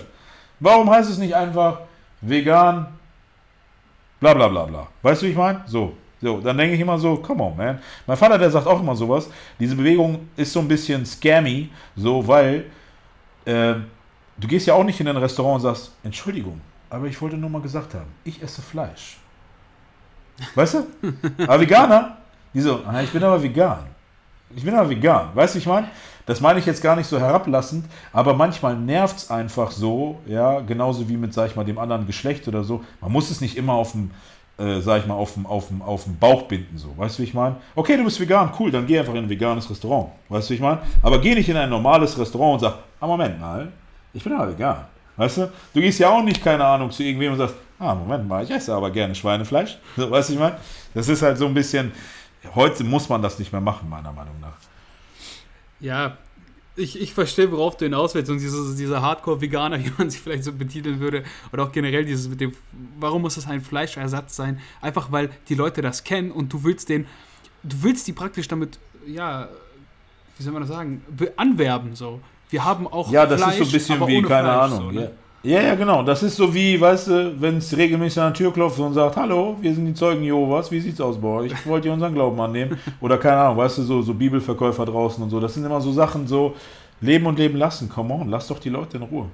Warum 0.60 0.90
heißt 0.90 1.10
es 1.10 1.18
nicht 1.18 1.36
einfach 1.36 1.82
vegan, 2.22 2.88
bla 4.20 4.34
bla 4.34 4.48
bla 4.48 4.66
bla? 4.66 4.88
Weißt 5.02 5.22
du, 5.22 5.28
wie 5.28 5.32
ich 5.32 5.38
meine? 5.38 5.62
So, 5.66 5.94
so, 6.22 6.40
dann 6.40 6.58
denke 6.58 6.76
ich 6.76 6.82
immer 6.82 6.98
so, 6.98 7.18
come 7.18 7.44
on, 7.44 7.56
man. 7.56 7.80
Mein 8.06 8.18
Vater, 8.18 8.38
der 8.38 8.50
sagt 8.50 8.66
auch 8.66 8.80
immer 8.80 8.96
sowas. 8.96 9.30
Diese 9.60 9.76
Bewegung 9.76 10.28
ist 10.36 10.52
so 10.52 10.60
ein 10.60 10.68
bisschen 10.68 11.06
scammy, 11.06 11.70
so, 11.96 12.28
weil 12.28 12.66
äh, 13.46 13.76
du 14.38 14.48
gehst 14.48 14.68
ja 14.68 14.74
auch 14.74 14.84
nicht 14.84 15.00
in 15.00 15.08
ein 15.08 15.18
Restaurant 15.18 15.56
und 15.56 15.62
sagst, 15.62 15.94
Entschuldigung, 16.04 16.60
aber 16.90 17.06
ich 17.06 17.22
wollte 17.22 17.38
nur 17.38 17.50
mal 17.50 17.62
gesagt 17.62 17.94
haben, 17.94 18.08
ich 18.24 18.42
esse 18.42 18.62
Fleisch. 18.62 19.18
Weißt 20.56 20.76
du? 20.76 20.88
Aber 21.44 21.60
Veganer, 21.60 22.18
die 22.54 22.62
so, 22.62 22.82
ah, 22.86 23.02
ich 23.02 23.12
bin 23.12 23.24
aber 23.24 23.42
vegan. 23.42 23.86
Ich 24.56 24.64
bin 24.64 24.74
aber 24.74 24.90
vegan. 24.90 25.30
Weißt 25.34 25.56
du, 25.56 25.60
ich 25.60 25.66
meine? 25.66 25.88
Das 26.26 26.42
meine 26.42 26.60
ich 26.60 26.66
jetzt 26.66 26.84
gar 26.84 26.98
nicht 26.98 27.08
so 27.08 27.20
herablassend, 27.20 27.86
aber 28.12 28.34
manchmal 28.34 28.76
nervt 28.76 29.18
es 29.18 29.32
einfach 29.32 29.72
so, 29.72 30.20
ja, 30.28 30.60
genauso 30.60 31.08
wie 31.08 31.16
mit, 31.16 31.34
sag 31.34 31.50
ich 31.50 31.56
mal, 31.56 31.64
dem 31.64 31.80
anderen 31.80 32.06
Geschlecht 32.06 32.48
oder 32.50 32.66
so. 32.66 32.84
Man 33.00 33.14
muss 33.14 33.32
es 33.32 33.40
nicht 33.40 33.56
immer 33.56 33.74
auf 33.74 33.94
dem, 33.94 34.12
äh, 34.58 34.82
sag 34.82 35.00
ich 35.00 35.08
mal, 35.08 35.14
auf 35.14 35.36
dem, 35.36 35.46
auf, 35.46 35.70
dem, 35.70 35.82
auf 35.82 36.04
dem 36.04 36.18
Bauch 36.18 36.44
binden, 36.44 36.78
so. 36.78 36.94
Weißt 36.98 37.18
du, 37.18 37.24
wie 37.24 37.28
ich 37.28 37.34
meine? 37.34 37.56
Okay, 37.76 37.96
du 37.96 38.04
bist 38.04 38.20
vegan, 38.20 38.52
cool, 38.60 38.72
dann 38.72 38.86
geh 38.86 39.00
einfach 39.00 39.14
in 39.14 39.24
ein 39.24 39.30
veganes 39.30 39.70
Restaurant. 39.70 40.10
Weißt 40.28 40.50
du, 40.50 40.52
wie 40.52 40.56
ich 40.56 40.62
meine? 40.62 40.80
Aber 41.02 41.22
geh 41.22 41.34
nicht 41.34 41.48
in 41.48 41.56
ein 41.56 41.70
normales 41.70 42.20
Restaurant 42.20 42.56
und 42.56 42.60
sag, 42.60 42.78
ah, 43.00 43.08
Moment 43.08 43.40
mal, 43.40 43.70
ich 44.14 44.22
bin 44.22 44.34
aber 44.34 44.50
vegan. 44.52 44.80
Weißt 45.16 45.38
du? 45.38 45.52
Du 45.74 45.80
gehst 45.80 45.98
ja 46.00 46.10
auch 46.10 46.24
nicht, 46.24 46.44
keine 46.44 46.66
Ahnung, 46.66 46.92
zu 46.92 47.04
irgendwem 47.04 47.32
und 47.32 47.38
sagst, 47.38 47.56
ah, 47.80 47.96
Moment 47.96 48.28
mal, 48.28 48.44
ich 48.44 48.52
esse 48.52 48.74
aber 48.74 48.92
gerne 48.92 49.16
Schweinefleisch. 49.16 49.78
So, 49.96 50.12
weißt 50.12 50.30
du, 50.30 50.34
ich 50.34 50.40
meine? 50.40 50.58
Das 50.94 51.08
ist 51.08 51.22
halt 51.22 51.38
so 51.38 51.46
ein 51.46 51.54
bisschen, 51.54 51.92
Heute 52.56 52.84
muss 52.84 53.10
man 53.10 53.22
das 53.22 53.40
nicht 53.40 53.52
mehr 53.52 53.62
machen, 53.62 53.90
meiner 53.90 54.12
Meinung 54.12 54.40
nach. 54.40 54.56
Ja, 55.80 56.18
ich, 56.76 57.00
ich 57.02 57.14
verstehe, 57.14 57.52
worauf 57.52 57.76
du 57.76 57.86
hinaus 57.86 58.14
willst. 58.16 58.30
Und 58.30 58.40
diese, 58.40 58.76
diese 58.76 59.02
Hardcore-Veganer, 59.02 59.80
wie 59.84 59.92
man 59.98 60.10
sich 60.10 60.22
vielleicht 60.22 60.44
so 60.44 60.54
betiteln 60.54 61.00
würde, 61.00 61.24
oder 61.52 61.64
auch 61.64 61.72
generell 61.72 62.06
dieses 62.06 62.30
mit 62.30 62.40
dem, 62.40 62.54
warum 63.00 63.24
muss 63.24 63.36
das 63.36 63.48
ein 63.48 63.62
Fleischersatz 63.62 64.36
sein? 64.36 64.62
Einfach 64.82 65.12
weil 65.12 65.32
die 65.50 65.56
Leute 65.56 65.82
das 65.82 66.04
kennen 66.04 66.32
und 66.32 66.54
du 66.54 66.64
willst 66.64 66.90
den, 66.90 67.08
du 67.64 67.84
willst 67.84 68.08
die 68.08 68.14
praktisch 68.14 68.48
damit, 68.48 68.80
ja, 69.06 69.50
wie 70.38 70.44
soll 70.44 70.54
man 70.54 70.62
das 70.62 70.70
sagen, 70.70 71.02
anwerben 71.36 71.96
so. 71.96 72.22
Wir 72.50 72.64
haben 72.64 72.88
auch 72.88 73.12
Ja, 73.12 73.26
das 73.26 73.42
Fleisch, 73.42 73.60
ist 73.60 73.88
so 73.88 73.94
ein 73.94 74.00
bisschen 74.00 74.08
wie, 74.08 74.22
keine 74.22 74.48
Fleisch, 74.48 74.72
Ahnung. 74.72 74.80
So, 74.80 74.92
ne? 74.92 75.02
ja. 75.02 75.10
Ja, 75.48 75.62
ja, 75.62 75.76
genau. 75.76 76.04
Das 76.04 76.24
ist 76.24 76.36
so 76.36 76.54
wie, 76.54 76.80
weißt 76.80 77.08
du, 77.08 77.42
wenn 77.42 77.60
es 77.60 77.76
regelmäßig 77.76 78.20
an 78.20 78.26
der 78.26 78.34
Tür 78.34 78.52
klopft 78.52 78.80
und 78.80 78.94
sagt, 78.94 79.16
hallo, 79.16 79.56
wir 79.62 79.74
sind 79.74 79.86
die 79.86 79.94
Zeugen 79.94 80.22
Jehovas, 80.22 80.70
wie 80.72 80.82
sieht's 80.82 81.00
aus 81.00 81.18
bei 81.22 81.28
euch? 81.30 81.66
Wollt 81.66 81.86
ihr 81.86 81.94
unseren 81.94 82.14
Glauben 82.14 82.38
annehmen? 82.42 82.78
Oder 83.00 83.18
keine 83.18 83.38
Ahnung, 83.38 83.56
weißt 83.56 83.78
du, 83.78 83.84
so, 83.84 84.02
so 84.02 84.14
Bibelverkäufer 84.14 84.86
draußen 84.86 85.24
und 85.24 85.30
so. 85.30 85.40
Das 85.40 85.54
sind 85.54 85.64
immer 85.64 85.80
so 85.80 85.94
Sachen, 85.94 86.28
so 86.28 86.54
leben 87.00 87.26
und 87.28 87.40
leben 87.40 87.58
lassen. 87.58 87.88
Come 87.88 88.14
on, 88.14 88.28
lass 88.28 88.50
doch 88.50 88.60
die 88.60 88.68
Leute 88.68 88.98
in 88.98 89.04
Ruhe. 89.04 89.30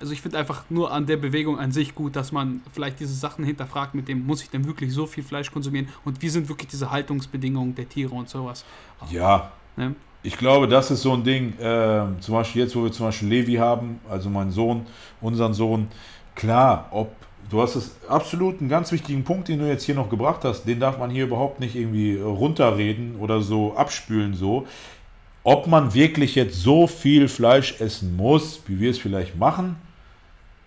Also 0.00 0.12
ich 0.12 0.20
finde 0.20 0.38
einfach 0.38 0.64
nur 0.70 0.90
an 0.90 1.06
der 1.06 1.18
Bewegung 1.18 1.56
an 1.56 1.70
sich 1.70 1.94
gut, 1.94 2.16
dass 2.16 2.32
man 2.32 2.60
vielleicht 2.72 2.98
diese 2.98 3.14
Sachen 3.14 3.44
hinterfragt, 3.44 3.94
mit 3.94 4.08
dem 4.08 4.26
muss 4.26 4.42
ich 4.42 4.50
denn 4.50 4.64
wirklich 4.66 4.92
so 4.92 5.06
viel 5.06 5.22
Fleisch 5.22 5.52
konsumieren 5.52 5.86
und 6.04 6.20
wie 6.20 6.30
sind 6.30 6.48
wirklich 6.48 6.68
diese 6.68 6.90
Haltungsbedingungen 6.90 7.76
der 7.76 7.88
Tiere 7.88 8.12
und 8.12 8.28
sowas. 8.28 8.64
Ja. 9.08 9.52
Ne? 9.76 9.94
Ich 10.22 10.36
glaube, 10.36 10.68
das 10.68 10.90
ist 10.90 11.02
so 11.02 11.12
ein 11.12 11.24
Ding, 11.24 11.58
äh, 11.58 12.04
zum 12.20 12.34
Beispiel 12.34 12.62
jetzt, 12.62 12.74
wo 12.74 12.84
wir 12.84 12.92
zum 12.92 13.06
Beispiel 13.06 13.28
Levi 13.28 13.54
haben, 13.54 14.00
also 14.10 14.28
mein 14.28 14.50
Sohn, 14.50 14.86
unseren 15.20 15.54
Sohn, 15.54 15.88
klar, 16.34 16.88
ob 16.90 17.12
du 17.50 17.62
hast 17.62 17.76
es 17.76 17.96
absolut 18.08 18.60
einen 18.60 18.68
ganz 18.68 18.92
wichtigen 18.92 19.24
Punkt, 19.24 19.48
den 19.48 19.60
du 19.60 19.68
jetzt 19.68 19.84
hier 19.84 19.94
noch 19.94 20.10
gebracht 20.10 20.44
hast, 20.44 20.64
den 20.64 20.80
darf 20.80 20.98
man 20.98 21.10
hier 21.10 21.24
überhaupt 21.24 21.60
nicht 21.60 21.76
irgendwie 21.76 22.16
runterreden 22.16 23.16
oder 23.20 23.40
so 23.40 23.74
abspülen 23.74 24.34
so. 24.34 24.66
Ob 25.44 25.66
man 25.66 25.94
wirklich 25.94 26.34
jetzt 26.34 26.60
so 26.60 26.86
viel 26.86 27.28
Fleisch 27.28 27.80
essen 27.80 28.16
muss, 28.16 28.60
wie 28.66 28.80
wir 28.80 28.90
es 28.90 28.98
vielleicht 28.98 29.36
machen, 29.36 29.76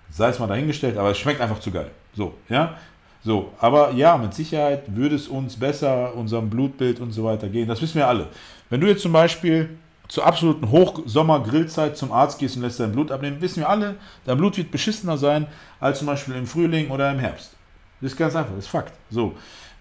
sei 0.09 0.29
es 0.29 0.39
mal 0.39 0.47
dahingestellt, 0.47 0.97
aber 0.97 1.11
es 1.11 1.19
schmeckt 1.19 1.41
einfach 1.41 1.59
zu 1.59 1.71
geil. 1.71 1.91
So, 2.15 2.33
ja. 2.49 2.77
So, 3.23 3.51
aber 3.59 3.91
ja, 3.91 4.17
mit 4.17 4.33
Sicherheit 4.33 4.95
würde 4.95 5.15
es 5.15 5.27
uns 5.27 5.55
besser, 5.55 6.15
unserem 6.15 6.49
Blutbild 6.49 6.99
und 6.99 7.11
so 7.11 7.23
weiter 7.23 7.49
gehen. 7.49 7.67
Das 7.67 7.79
wissen 7.79 7.97
wir 7.97 8.07
alle. 8.07 8.27
Wenn 8.71 8.79
du 8.79 8.87
jetzt 8.87 9.01
zum 9.01 9.11
Beispiel 9.11 9.77
zur 10.07 10.25
absoluten 10.25 10.71
Hochsommer-Grillzeit 10.71 11.97
zum 11.97 12.13
Arzt 12.13 12.39
gehst 12.39 12.55
und 12.55 12.61
lässt 12.61 12.79
dein 12.79 12.93
Blut 12.93 13.11
abnehmen, 13.11 13.41
wissen 13.41 13.59
wir 13.59 13.69
alle, 13.69 13.97
dein 14.25 14.37
Blut 14.37 14.57
wird 14.57 14.71
beschissener 14.71 15.17
sein 15.17 15.45
als 15.81 15.99
zum 15.99 16.07
Beispiel 16.07 16.35
im 16.35 16.47
Frühling 16.47 16.89
oder 16.89 17.11
im 17.11 17.19
Herbst. 17.19 17.51
Das 17.99 18.13
ist 18.13 18.17
ganz 18.17 18.33
einfach, 18.33 18.55
das 18.55 18.63
ist 18.65 18.71
Fakt. 18.71 18.93
So. 19.09 19.35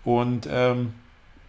Und 0.05 0.49
ähm, 0.51 0.95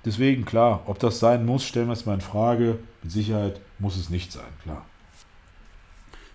deswegen, 0.05 0.45
klar, 0.45 0.84
ob 0.85 0.99
das 0.99 1.19
sein 1.19 1.43
muss, 1.43 1.63
stellen 1.65 1.88
wir 1.88 1.93
es 1.93 2.05
mal 2.05 2.13
in 2.13 2.22
Frage. 2.22 2.77
Mit 3.01 3.11
Sicherheit 3.11 3.59
muss 3.80 3.97
es 3.97 4.11
nicht 4.11 4.31
sein, 4.31 4.43
klar. 4.61 4.85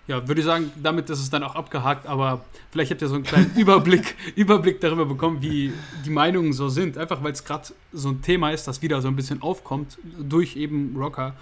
Ja, 0.09 0.27
würde 0.29 0.41
ich 0.41 0.47
sagen, 0.47 0.71
damit 0.77 1.11
ist 1.11 1.19
es 1.19 1.31
dann 1.31 1.43
auch 1.43 1.57
abgehakt, 1.57 2.07
aber 2.07 2.45
vielleicht 2.71 2.93
habt 2.93 3.03
ihr 3.03 3.09
so 3.09 3.17
einen 3.17 3.25
kleinen 3.25 3.53
Überblick, 3.57 4.15
Überblick 4.37 4.81
darüber 4.81 5.05
bekommen, 5.05 5.43
wie 5.43 5.73
die 6.05 6.11
Meinungen 6.11 6.53
so 6.53 6.69
sind. 6.69 6.97
Einfach 6.97 7.25
weil 7.25 7.33
es 7.33 7.45
gerade 7.45 7.69
so 7.93 8.11
ein 8.11 8.23
Thema 8.23 8.51
ist, 8.51 8.69
das 8.69 8.83
wieder 8.83 9.03
so 9.03 9.09
ein 9.09 9.17
bisschen 9.17 9.43
aufkommt 9.43 9.99
durch 10.05 10.57
eben 10.57 10.97
Rocker. 10.97 11.35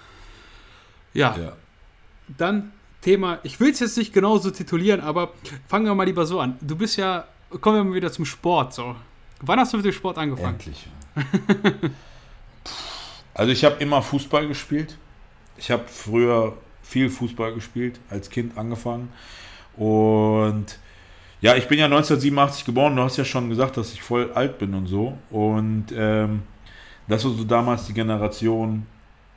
Ja. 1.13 1.37
ja. 1.37 1.53
Dann 2.39 2.73
Thema, 3.03 3.39
ich 3.43 3.61
will 3.61 3.71
es 3.71 3.81
jetzt 3.81 3.99
nicht 3.99 4.15
genauso 4.15 4.51
titulieren, 4.51 5.03
aber 5.03 5.35
fangen 5.69 5.85
wir 5.85 5.95
mal 5.95 6.05
lieber 6.05 6.25
so 6.25 6.41
an. 6.41 6.57
Du 6.63 6.75
bist 6.75 6.97
ja, 6.97 7.27
kommen 7.61 7.77
wir 7.77 7.85
mal 7.85 7.95
wieder 7.95 8.11
zum 8.11 8.25
Sport 8.25 8.73
so. 8.73 8.97
Wann 9.41 9.61
hast 9.61 9.75
du 9.75 9.77
mit 9.77 9.85
dem 9.85 9.93
Sport 9.93 10.17
angefangen? 10.17 10.55
Endlich. 10.55 10.87
also 13.35 13.53
ich 13.53 13.63
habe 13.63 13.77
immer 13.81 14.01
Fußball 14.01 14.49
gespielt. 14.49 14.97
Ich 15.59 15.71
habe 15.71 15.85
früher 15.87 16.57
viel 16.95 17.11
Fußball 17.11 17.53
gespielt, 17.55 17.99
als 18.09 18.31
Kind 18.31 18.57
angefangen. 18.57 19.09
Und 19.77 20.79
ja, 21.41 21.57
ich 21.57 21.67
bin 21.67 21.81
ja 21.81 21.87
1987 21.87 22.65
geboren. 22.65 22.95
Du 22.95 23.03
hast 23.03 23.17
ja 23.17 23.25
schon 23.25 23.49
gesagt, 23.49 23.77
dass 23.77 23.93
ich 23.93 24.01
voll 24.01 24.31
alt 24.33 24.59
bin 24.61 24.75
und 24.75 24.87
so. 24.87 25.19
Und 25.31 25.87
ähm, 25.93 26.43
das 27.09 27.25
war 27.25 27.33
so 27.33 27.43
damals 27.43 27.87
die 27.87 27.95
Generation, 27.95 28.87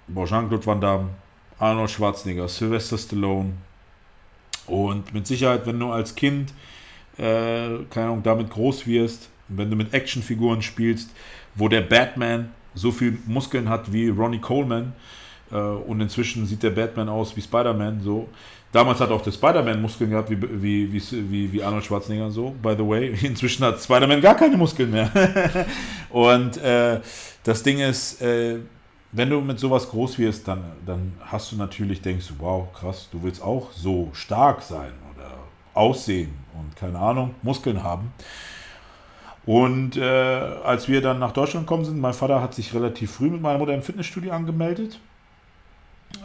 Jean-Claude 0.07 0.67
Van 0.67 0.79
Damme, 0.79 1.09
Arnold 1.57 1.89
Schwarzenegger, 1.89 2.47
Sylvester 2.47 2.95
Stallone. 2.95 3.53
Und 4.67 5.11
mit 5.15 5.25
Sicherheit, 5.25 5.65
wenn 5.65 5.79
du 5.79 5.89
als 5.91 6.13
Kind, 6.13 6.53
äh, 7.17 7.69
keine 7.89 8.05
Ahnung, 8.05 8.21
damit 8.21 8.51
groß 8.51 8.85
wirst, 8.85 9.29
wenn 9.47 9.71
du 9.71 9.75
mit 9.75 9.95
Actionfiguren 9.95 10.61
spielst, 10.61 11.09
wo 11.55 11.67
der 11.69 11.81
Batman 11.81 12.51
so 12.75 12.91
viel 12.91 13.17
Muskeln 13.25 13.67
hat 13.67 13.91
wie 13.91 14.09
Ronnie 14.09 14.41
Coleman, 14.41 14.93
und 15.55 16.01
inzwischen 16.01 16.45
sieht 16.45 16.63
der 16.63 16.71
Batman 16.71 17.09
aus 17.09 17.35
wie 17.35 17.41
Spider-Man. 17.41 18.01
So. 18.01 18.27
Damals 18.71 18.99
hat 18.99 19.11
auch 19.11 19.21
der 19.21 19.31
Spider-Man 19.31 19.81
Muskeln 19.81 20.09
gehabt, 20.09 20.29
wie, 20.29 20.41
wie, 20.41 20.91
wie, 20.91 21.53
wie, 21.53 21.63
Arnold 21.63 21.85
Schwarzenegger 21.85 22.29
so, 22.29 22.53
by 22.61 22.75
the 22.77 22.85
way. 22.85 23.17
Inzwischen 23.23 23.63
hat 23.63 23.81
Spider-Man 23.81 24.21
gar 24.21 24.35
keine 24.35 24.57
Muskeln 24.57 24.91
mehr. 24.91 25.09
und 26.09 26.57
äh, 26.57 26.99
das 27.43 27.63
Ding 27.63 27.79
ist, 27.79 28.21
äh, 28.21 28.57
wenn 29.13 29.29
du 29.29 29.39
mit 29.39 29.57
sowas 29.59 29.89
groß 29.89 30.19
wirst, 30.19 30.47
dann, 30.47 30.63
dann 30.85 31.13
hast 31.21 31.51
du 31.51 31.55
natürlich, 31.55 32.01
denkst 32.01 32.27
du, 32.27 32.33
wow, 32.39 32.67
krass, 32.73 33.07
du 33.11 33.23
willst 33.23 33.41
auch 33.41 33.71
so 33.71 34.09
stark 34.13 34.61
sein 34.61 34.91
oder 35.15 35.31
aussehen 35.73 36.33
und 36.53 36.75
keine 36.75 36.99
Ahnung, 36.99 37.35
Muskeln 37.41 37.83
haben. 37.83 38.11
Und 39.45 39.95
äh, 39.95 40.03
als 40.03 40.89
wir 40.89 41.01
dann 41.01 41.19
nach 41.19 41.31
Deutschland 41.31 41.67
gekommen 41.67 41.85
sind, 41.85 41.99
mein 41.99 42.13
Vater 42.13 42.41
hat 42.41 42.53
sich 42.53 42.73
relativ 42.73 43.11
früh 43.11 43.29
mit 43.29 43.41
meiner 43.41 43.57
Mutter 43.57 43.73
im 43.73 43.81
Fitnessstudio 43.81 44.33
angemeldet. 44.33 44.99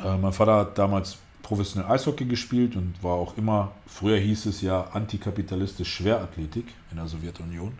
Äh, 0.04 0.16
mein 0.18 0.32
Vater 0.32 0.56
hat 0.56 0.78
damals 0.78 1.18
professionell 1.42 1.90
Eishockey 1.90 2.24
gespielt 2.24 2.76
und 2.76 2.94
war 3.02 3.14
auch 3.14 3.36
immer, 3.36 3.72
früher 3.86 4.16
hieß 4.16 4.46
es 4.46 4.62
ja 4.62 4.88
antikapitalistisch 4.92 5.92
Schwerathletik 5.92 6.66
in 6.90 6.96
der 6.96 7.06
Sowjetunion 7.06 7.72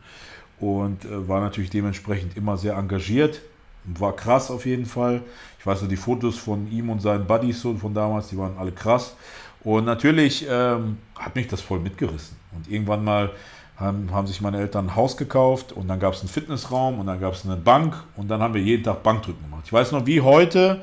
und 0.61 1.05
äh, 1.05 1.29
war 1.29 1.41
natürlich 1.41 1.71
dementsprechend 1.71 2.37
immer 2.37 2.57
sehr 2.57 2.75
engagiert. 2.75 3.41
War 3.85 4.15
krass 4.15 4.51
auf 4.51 4.65
jeden 4.65 4.87
Fall. 4.87 5.23
Ich 5.59 5.67
weiß 5.67 5.83
noch, 5.83 5.89
die 5.89 5.97
Fotos 5.97 6.39
von 6.39 6.71
ihm 6.71 6.91
und 6.91 7.03
seinen 7.03 7.27
Buddies 7.27 7.63
von 7.63 7.93
damals, 7.93 8.29
die 8.29 8.39
waren 8.39 8.57
alle 8.57 8.71
krass. 8.71 9.17
Und 9.65 9.85
natürlich 9.87 10.47
ähm, 10.49 10.99
hat 11.17 11.35
mich 11.35 11.49
das 11.49 11.61
voll 11.61 11.81
mitgerissen. 11.81 12.37
Und 12.55 12.71
irgendwann 12.71 13.03
mal 13.03 13.31
haben, 13.77 14.11
haben 14.13 14.27
sich 14.27 14.41
meine 14.41 14.59
Eltern 14.59 14.87
ein 14.87 14.97
Haus 14.97 15.17
gekauft 15.17 15.73
und 15.73 15.89
dann 15.89 15.99
gab 15.99 16.15
es 16.15 16.21
einen 16.21 16.29
Fitnessraum 16.29 17.01
und 17.01 17.07
dann 17.07 17.21
gab 17.21 17.35
es 17.35 17.45
eine 17.45 17.57
Bank 17.57 17.95
und 18.17 18.29
dann 18.29 18.41
haben 18.41 18.55
wir 18.55 18.63
jeden 18.63 18.85
Tag 18.85 19.03
Bankdrücken 19.03 19.43
gemacht. 19.43 19.63
Ich 19.67 19.73
weiß 19.73 19.93
noch, 19.93 20.07
wie 20.07 20.21
heute, 20.21 20.83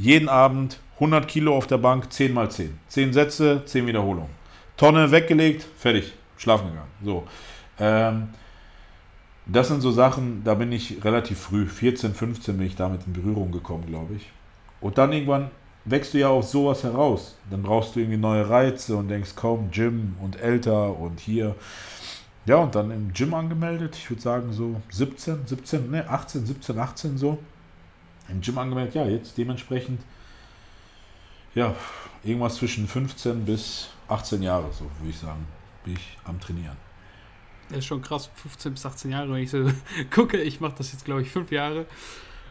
jeden 0.00 0.28
Abend 0.30 0.80
100 0.94 1.28
Kilo 1.28 1.56
auf 1.56 1.66
der 1.66 1.78
Bank, 1.78 2.10
10 2.10 2.32
mal 2.32 2.50
10. 2.50 2.78
10 2.88 3.12
Sätze, 3.12 3.62
10 3.66 3.86
Wiederholungen. 3.86 4.30
Tonne 4.76 5.10
weggelegt, 5.10 5.66
fertig, 5.76 6.14
schlafen 6.38 6.68
gegangen. 6.68 6.90
So. 7.04 7.26
Ähm, 7.78 8.28
das 9.44 9.68
sind 9.68 9.82
so 9.82 9.90
Sachen, 9.90 10.42
da 10.42 10.54
bin 10.54 10.72
ich 10.72 11.04
relativ 11.04 11.38
früh, 11.38 11.66
14, 11.66 12.14
15 12.14 12.56
bin 12.56 12.66
ich 12.66 12.76
damit 12.76 13.06
in 13.06 13.12
Berührung 13.12 13.52
gekommen, 13.52 13.84
glaube 13.86 14.14
ich. 14.14 14.30
Und 14.80 14.96
dann 14.96 15.12
irgendwann 15.12 15.50
wächst 15.84 16.14
du 16.14 16.18
ja 16.18 16.28
auf 16.28 16.46
sowas 16.46 16.82
heraus. 16.82 17.36
Dann 17.50 17.62
brauchst 17.62 17.94
du 17.94 18.00
irgendwie 18.00 18.18
neue 18.18 18.48
Reize 18.48 18.96
und 18.96 19.08
denkst, 19.08 19.34
kaum 19.36 19.70
Gym 19.70 20.16
und 20.22 20.40
älter 20.40 20.98
und 20.98 21.20
hier. 21.20 21.56
Ja, 22.46 22.56
und 22.56 22.74
dann 22.74 22.90
im 22.90 23.12
Gym 23.12 23.34
angemeldet. 23.34 23.96
Ich 23.96 24.08
würde 24.08 24.22
sagen 24.22 24.52
so 24.52 24.80
17, 24.90 25.46
17, 25.46 25.90
ne, 25.90 26.08
18, 26.08 26.46
17, 26.46 26.78
18 26.78 27.18
so. 27.18 27.38
Im 28.30 28.40
Gym 28.40 28.58
angemeldet, 28.58 28.94
ja, 28.94 29.06
jetzt 29.06 29.36
dementsprechend, 29.38 30.00
ja, 31.54 31.74
irgendwas 32.22 32.56
zwischen 32.56 32.86
15 32.86 33.44
bis 33.44 33.88
18 34.08 34.42
Jahre, 34.42 34.72
so 34.72 34.84
würde 34.98 35.10
ich 35.10 35.18
sagen, 35.18 35.46
bin 35.84 35.94
ich 35.94 36.18
am 36.24 36.40
Trainieren. 36.40 36.76
Das 37.68 37.78
ist 37.78 37.86
schon 37.86 38.02
krass, 38.02 38.30
15 38.34 38.72
bis 38.72 38.84
18 38.84 39.10
Jahre, 39.12 39.32
wenn 39.32 39.42
ich 39.42 39.50
so 39.50 39.70
gucke. 40.10 40.40
Ich 40.40 40.60
mache 40.60 40.74
das 40.78 40.92
jetzt, 40.92 41.04
glaube 41.04 41.22
ich, 41.22 41.30
fünf 41.30 41.52
Jahre. 41.52 41.86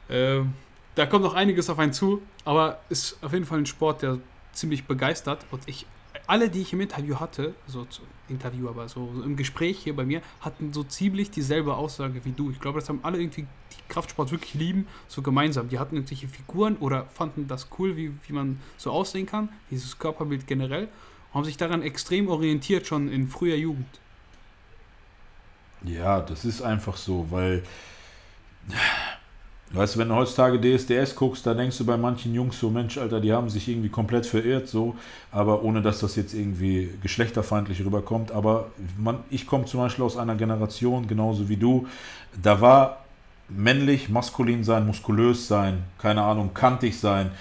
Ähm, 0.10 0.54
da 0.96 1.06
kommt 1.06 1.24
noch 1.24 1.34
einiges 1.34 1.70
auf 1.70 1.78
einen 1.78 1.94
zu, 1.94 2.22
aber 2.46 2.80
ist 2.90 3.22
auf 3.22 3.34
jeden 3.34 3.46
Fall 3.46 3.60
ein 3.60 3.66
Sport, 3.66 4.02
der 4.02 4.20
ziemlich 4.54 4.86
begeistert. 4.86 5.46
Und 5.52 5.62
ich 5.68 5.86
alle, 6.28 6.50
die 6.50 6.62
ich 6.62 6.74
im 6.74 6.82
Interview 6.82 7.20
hatte, 7.20 7.54
so 7.68 7.88
Interview, 8.28 8.70
aber 8.70 8.88
so, 8.88 9.12
so, 9.16 9.24
im 9.24 9.36
Gespräch 9.36 9.80
hier 9.80 9.96
bei 9.96 10.06
mir, 10.06 10.22
hatten 10.42 10.74
so 10.74 10.84
ziemlich 10.84 11.32
dieselbe 11.32 11.76
Aussage 11.76 12.24
wie 12.24 12.32
du. 12.32 12.52
Ich 12.52 12.60
glaube, 12.60 12.80
das 12.80 12.90
haben 12.90 13.00
alle 13.04 13.20
irgendwie, 13.20 13.48
Kraftsport 13.90 14.32
wirklich 14.32 14.54
lieben, 14.54 14.88
so 15.08 15.22
gemeinsam. 15.22 15.70
Die 15.70 15.80
hatten 15.80 15.96
irgendwelche 15.96 16.28
Figuren 16.28 16.78
oder 16.78 17.06
fanden 17.14 17.48
das 17.48 17.68
cool, 17.78 17.98
wie, 17.98 18.12
wie 18.28 18.34
man 18.34 18.60
so 18.78 18.92
aussehen 18.92 19.26
kann, 19.26 19.50
dieses 19.72 20.00
Körperbild 20.00 20.48
generell, 20.48 20.84
und 20.84 21.40
haben 21.40 21.46
sich 21.46 21.58
daran 21.58 21.82
extrem 21.82 22.28
orientiert, 22.28 22.88
schon 22.88 23.12
in 23.12 23.28
früher 23.28 23.56
Jugend. 23.56 24.00
Ja, 25.84 26.22
das 26.22 26.46
ist 26.46 26.62
einfach 26.62 26.98
so, 26.98 27.28
weil 27.30 27.64
Weißt 29.72 29.96
du, 29.96 30.00
wenn 30.00 30.10
du 30.10 30.16
heutzutage 30.16 30.60
DSDS 30.60 31.16
guckst, 31.16 31.46
da 31.46 31.54
denkst 31.54 31.78
du 31.78 31.86
bei 31.86 31.96
manchen 31.96 32.34
Jungs 32.34 32.60
so, 32.60 32.72
Mensch, 32.72 32.98
Alter, 32.98 33.20
die 33.20 33.32
haben 33.32 33.52
sich 33.52 33.68
irgendwie 33.68 33.90
komplett 33.90 34.26
verirrt, 34.26 34.68
so, 34.68 34.96
aber 35.32 35.64
ohne 35.64 35.84
dass 35.84 36.00
das 36.00 36.16
jetzt 36.16 36.34
irgendwie 36.34 36.90
geschlechterfeindlich 37.04 37.86
rüberkommt. 37.86 38.32
Aber 38.32 38.72
man, 38.98 39.20
ich 39.30 39.46
komme 39.46 39.66
zum 39.66 39.80
Beispiel 39.82 40.04
aus 40.04 40.18
einer 40.18 40.34
Generation, 40.34 41.08
genauso 41.08 41.50
wie 41.50 41.58
du, 41.58 41.88
da 42.42 42.62
war 42.62 43.06
männlich, 43.50 44.10
maskulin 44.10 44.64
sein, 44.64 44.86
muskulös 44.86 45.48
sein, 45.48 45.84
keine 45.98 46.24
Ahnung, 46.24 46.54
kantig 46.54 47.00
sein, 47.00 47.32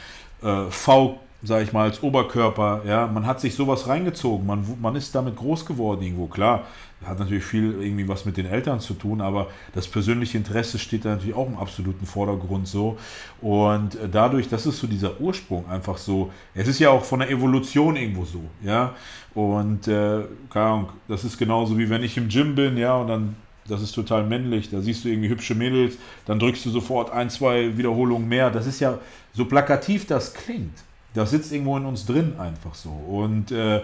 äh, 0.43 0.65
V, 0.71 1.21
sag 1.43 1.63
ich 1.63 1.73
mal, 1.73 1.85
als 1.85 2.03
Oberkörper, 2.03 2.83
ja, 2.87 3.07
man 3.07 3.27
hat 3.27 3.41
sich 3.41 3.55
sowas 3.55 3.87
reingezogen, 3.87 4.47
man, 4.47 4.65
man 4.81 4.97
ist 4.97 5.15
damit 5.15 5.37
groß 5.37 5.67
geworden 5.67 6.03
irgendwo, 6.03 6.27
klar, 6.27 6.65
hat 7.05 7.19
natürlich 7.19 7.45
viel 7.45 7.81
irgendwie 7.81 8.09
was 8.09 8.25
mit 8.25 8.37
den 8.37 8.47
Eltern 8.47 8.81
zu 8.81 8.95
tun, 8.95 9.21
aber 9.21 9.47
das 9.73 9.87
persönliche 9.87 10.37
Interesse 10.37 10.79
steht 10.79 11.05
da 11.05 11.11
natürlich 11.11 11.35
auch 11.35 11.47
im 11.47 11.57
absoluten 11.57 12.07
Vordergrund 12.07 12.67
so. 12.67 12.99
Und 13.41 13.95
äh, 13.95 14.09
dadurch, 14.11 14.49
das 14.49 14.67
ist 14.67 14.79
so 14.79 14.87
dieser 14.87 15.21
Ursprung 15.21 15.69
einfach 15.71 15.97
so. 15.97 16.33
Es 16.55 16.67
ist 16.67 16.81
ja 16.81 16.91
auch 16.91 17.05
von 17.05 17.21
der 17.21 17.31
Evolution 17.31 17.95
irgendwo 17.95 18.25
so, 18.25 18.43
ja. 18.65 18.95
Und 19.35 19.87
äh, 19.87 20.23
keine 20.51 20.67
Ahnung, 20.67 20.89
das 21.07 21.23
ist 21.23 21.39
genauso 21.39 21.79
wie 21.79 21.89
wenn 21.89 22.03
ich 22.03 22.17
im 22.17 22.29
Gym 22.29 22.57
bin, 22.57 22.77
ja, 22.77 22.97
und 22.97 23.07
dann 23.07 23.37
das 23.69 23.83
ist 23.83 23.93
total 23.93 24.25
männlich, 24.25 24.71
da 24.71 24.81
siehst 24.81 25.05
du 25.05 25.09
irgendwie 25.09 25.29
hübsche 25.29 25.55
Mädels, 25.55 25.97
dann 26.27 26.39
drückst 26.39 26.67
du 26.67 26.71
sofort 26.71 27.11
ein, 27.11 27.31
zwei 27.31 27.77
Wiederholungen 27.77 28.29
mehr. 28.29 28.51
Das 28.51 28.67
ist 28.67 28.81
ja 28.81 28.99
so 29.35 29.45
plakativ, 29.45 30.07
das 30.07 30.35
klingt. 30.35 30.77
Das 31.15 31.31
sitzt 31.31 31.53
irgendwo 31.53 31.77
in 31.77 31.85
uns 31.85 32.07
drin 32.07 32.35
einfach 32.39 32.75
so. 32.75 32.91
Und 32.91 33.53
äh, 33.53 33.83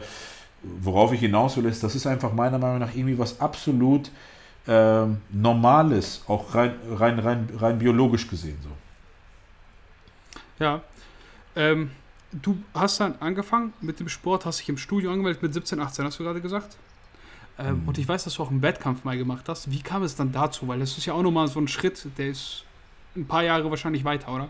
worauf 0.62 1.12
ich 1.12 1.20
hinaus 1.20 1.56
will, 1.56 1.66
ist, 1.66 1.82
das 1.82 1.94
ist 1.94 2.06
einfach 2.06 2.32
meiner 2.32 2.58
Meinung 2.58 2.78
nach 2.78 2.94
irgendwie 2.94 3.18
was 3.18 3.40
absolut 3.40 4.10
äh, 4.66 5.06
Normales, 5.30 6.22
auch 6.26 6.54
rein, 6.54 6.74
rein, 6.90 7.18
rein, 7.18 7.48
rein 7.58 7.78
biologisch 7.78 8.28
gesehen 8.28 8.58
so. 8.62 8.70
Ja. 10.64 10.80
Ähm, 11.56 11.90
du 12.32 12.56
hast 12.72 13.00
dann 13.00 13.16
angefangen 13.20 13.72
mit 13.80 14.00
dem 14.00 14.08
Sport, 14.08 14.46
hast 14.46 14.60
dich 14.60 14.68
im 14.68 14.78
Studio 14.78 15.10
angemeldet 15.10 15.42
mit 15.42 15.52
17, 15.54 15.80
18, 15.80 16.04
hast 16.04 16.18
du 16.18 16.24
gerade 16.24 16.40
gesagt? 16.40 16.76
Ähm, 17.58 17.82
mhm. 17.82 17.88
Und 17.88 17.98
ich 17.98 18.08
weiß, 18.08 18.24
dass 18.24 18.34
du 18.34 18.42
auch 18.42 18.50
einen 18.50 18.62
Wettkampf 18.62 19.04
mal 19.04 19.16
gemacht 19.16 19.48
hast. 19.48 19.70
Wie 19.70 19.80
kam 19.80 20.02
es 20.02 20.16
dann 20.16 20.32
dazu? 20.32 20.66
Weil 20.66 20.80
das 20.80 20.96
ist 20.98 21.06
ja 21.06 21.12
auch 21.12 21.22
nochmal 21.22 21.48
so 21.48 21.60
ein 21.60 21.68
Schritt, 21.68 22.06
der 22.18 22.28
ist 22.28 22.64
ein 23.16 23.26
paar 23.26 23.44
Jahre 23.44 23.70
wahrscheinlich 23.70 24.04
weiter, 24.04 24.34
oder? 24.34 24.48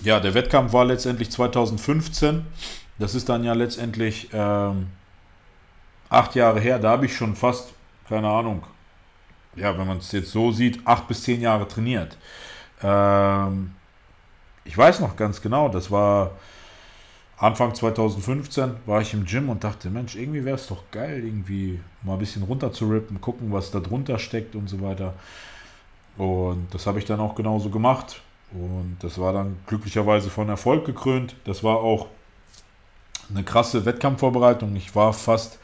Ja, 0.00 0.20
der 0.20 0.34
Wettkampf 0.34 0.72
war 0.72 0.84
letztendlich 0.84 1.30
2015. 1.30 2.44
Das 2.98 3.14
ist 3.14 3.28
dann 3.28 3.44
ja 3.44 3.54
letztendlich 3.54 4.28
ähm, 4.32 4.88
acht 6.08 6.34
Jahre 6.34 6.60
her. 6.60 6.78
Da 6.78 6.90
habe 6.90 7.06
ich 7.06 7.16
schon 7.16 7.34
fast, 7.34 7.72
keine 8.08 8.28
Ahnung, 8.28 8.64
ja, 9.56 9.76
wenn 9.78 9.86
man 9.86 9.98
es 9.98 10.12
jetzt 10.12 10.30
so 10.30 10.52
sieht, 10.52 10.86
acht 10.86 11.08
bis 11.08 11.22
zehn 11.22 11.40
Jahre 11.40 11.66
trainiert. 11.68 12.16
Ähm, 12.82 13.72
ich 14.64 14.76
weiß 14.76 15.00
noch 15.00 15.16
ganz 15.16 15.40
genau, 15.40 15.68
das 15.68 15.90
war 15.90 16.32
Anfang 17.42 17.74
2015, 17.74 18.76
war 18.86 19.00
ich 19.00 19.14
im 19.14 19.26
Gym 19.26 19.48
und 19.48 19.64
dachte, 19.64 19.90
Mensch, 19.90 20.14
irgendwie 20.14 20.44
wäre 20.44 20.54
es 20.54 20.68
doch 20.68 20.84
geil, 20.92 21.24
irgendwie 21.24 21.80
mal 22.02 22.12
ein 22.12 22.18
bisschen 22.20 22.44
runter 22.44 22.72
zu 22.72 22.88
rippen, 22.88 23.20
gucken, 23.20 23.52
was 23.52 23.72
da 23.72 23.80
drunter 23.80 24.20
steckt 24.20 24.54
und 24.54 24.68
so 24.68 24.80
weiter. 24.80 25.14
Und 26.16 26.68
das 26.70 26.86
habe 26.86 27.00
ich 27.00 27.04
dann 27.04 27.18
auch 27.18 27.34
genauso 27.34 27.68
gemacht. 27.68 28.22
Und 28.52 28.96
das 29.00 29.18
war 29.18 29.32
dann 29.32 29.56
glücklicherweise 29.66 30.30
von 30.30 30.48
Erfolg 30.48 30.84
gekrönt. 30.84 31.34
Das 31.44 31.64
war 31.64 31.78
auch 31.78 32.06
eine 33.28 33.42
krasse 33.42 33.84
Wettkampfvorbereitung. 33.84 34.76
Ich 34.76 34.94
war 34.94 35.12
fast 35.12 35.58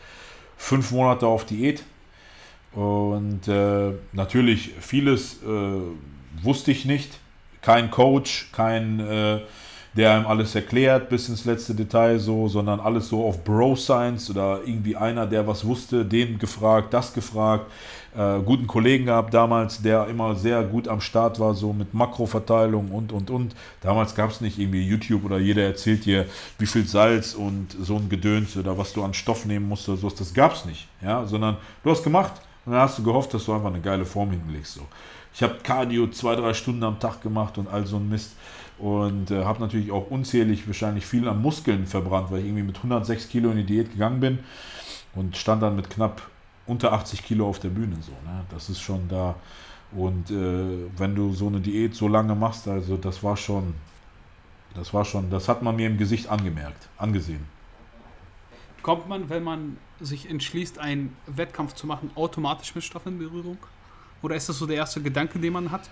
fünf 0.56 0.90
Monate 0.90 1.28
auf 1.28 1.44
Diät. 1.44 1.84
Und 2.72 3.46
äh, 3.46 3.92
natürlich 4.12 4.72
vieles 4.80 5.42
äh, 5.44 6.42
wusste 6.42 6.72
ich 6.72 6.86
nicht. 6.86 7.20
Kein 7.62 7.92
Coach, 7.92 8.48
kein, 8.52 8.98
äh, 8.98 9.40
der 9.98 10.14
einem 10.14 10.26
alles 10.28 10.54
erklärt 10.54 11.08
bis 11.08 11.28
ins 11.28 11.44
letzte 11.44 11.74
Detail 11.74 12.20
so, 12.20 12.46
sondern 12.46 12.78
alles 12.78 13.08
so 13.08 13.26
auf 13.26 13.42
Bro-Science 13.42 14.30
oder 14.30 14.60
irgendwie 14.64 14.94
einer, 14.94 15.26
der 15.26 15.44
was 15.44 15.66
wusste, 15.66 16.04
den 16.04 16.38
gefragt, 16.38 16.94
das 16.94 17.12
gefragt 17.12 17.66
äh, 18.16 18.38
guten 18.44 18.68
Kollegen 18.68 19.06
gehabt 19.06 19.34
damals, 19.34 19.82
der 19.82 20.06
immer 20.06 20.36
sehr 20.36 20.62
gut 20.62 20.86
am 20.86 21.00
Start 21.00 21.40
war, 21.40 21.52
so 21.54 21.72
mit 21.72 21.94
Makroverteilung 21.94 22.92
und, 22.92 23.10
und, 23.10 23.28
und. 23.28 23.56
Damals 23.80 24.14
gab 24.14 24.30
es 24.30 24.40
nicht 24.40 24.58
irgendwie 24.58 24.82
YouTube 24.82 25.24
oder 25.24 25.38
jeder 25.38 25.64
erzählt 25.64 26.04
dir, 26.04 26.26
wie 26.58 26.66
viel 26.66 26.86
Salz 26.86 27.34
und 27.34 27.76
so 27.80 27.96
ein 27.96 28.08
Gedöns 28.08 28.56
oder 28.56 28.78
was 28.78 28.92
du 28.92 29.02
an 29.02 29.14
Stoff 29.14 29.46
nehmen 29.46 29.68
musst 29.68 29.88
oder 29.88 29.98
sowas. 29.98 30.14
Das 30.14 30.32
gab 30.32 30.54
es 30.54 30.64
nicht, 30.64 30.86
ja, 31.02 31.26
sondern 31.26 31.56
du 31.82 31.90
hast 31.90 32.04
gemacht 32.04 32.34
und 32.64 32.72
dann 32.72 32.82
hast 32.82 32.98
du 32.98 33.02
gehofft, 33.02 33.34
dass 33.34 33.44
du 33.44 33.52
einfach 33.52 33.68
eine 33.68 33.80
geile 33.80 34.04
Form 34.04 34.30
hinlegst. 34.30 34.74
So. 34.74 34.82
Ich 35.34 35.42
habe 35.42 35.56
Cardio 35.62 36.08
zwei, 36.08 36.36
drei 36.36 36.54
Stunden 36.54 36.84
am 36.84 36.98
Tag 36.98 37.20
gemacht 37.20 37.58
und 37.58 37.68
all 37.68 37.84
so 37.84 37.96
ein 37.96 38.08
Mist 38.08 38.32
und 38.78 39.30
äh, 39.30 39.44
habe 39.44 39.60
natürlich 39.60 39.90
auch 39.90 40.10
unzählig 40.10 40.66
wahrscheinlich 40.66 41.06
viel 41.06 41.28
an 41.28 41.42
Muskeln 41.42 41.86
verbrannt, 41.86 42.30
weil 42.30 42.40
ich 42.40 42.46
irgendwie 42.46 42.62
mit 42.62 42.76
106 42.76 43.28
Kilo 43.28 43.50
in 43.50 43.58
die 43.58 43.64
Diät 43.64 43.90
gegangen 43.92 44.20
bin 44.20 44.38
und 45.14 45.36
stand 45.36 45.62
dann 45.62 45.76
mit 45.76 45.90
knapp 45.90 46.22
unter 46.66 46.92
80 46.92 47.24
Kilo 47.24 47.48
auf 47.48 47.58
der 47.58 47.70
Bühne. 47.70 47.96
So, 48.00 48.12
ne? 48.12 48.44
Das 48.50 48.68
ist 48.68 48.80
schon 48.80 49.08
da. 49.08 49.34
Und 49.92 50.30
äh, 50.30 50.86
wenn 50.96 51.14
du 51.14 51.32
so 51.32 51.48
eine 51.48 51.60
Diät 51.60 51.94
so 51.94 52.08
lange 52.08 52.34
machst, 52.34 52.68
also 52.68 52.96
das 52.96 53.22
war 53.22 53.36
schon, 53.36 53.74
Das 54.74 54.92
war 54.94 55.04
schon, 55.04 55.30
das 55.30 55.48
hat 55.48 55.62
man 55.62 55.76
mir 55.76 55.86
im 55.86 55.96
Gesicht 55.96 56.28
angemerkt, 56.28 56.88
angesehen. 56.98 57.44
Kommt 58.82 59.08
man, 59.08 59.28
wenn 59.28 59.42
man 59.42 59.78
sich 59.98 60.30
entschließt, 60.30 60.78
einen 60.78 61.16
Wettkampf 61.26 61.74
zu 61.74 61.86
machen, 61.86 62.10
automatisch 62.14 62.74
mit 62.74 62.84
Stoff 62.84 63.06
in 63.06 63.18
Berührung? 63.18 63.58
Oder 64.22 64.36
ist 64.36 64.48
das 64.48 64.58
so 64.58 64.66
der 64.66 64.76
erste 64.76 65.00
Gedanke, 65.02 65.38
den 65.38 65.52
man 65.52 65.70
hat? 65.70 65.88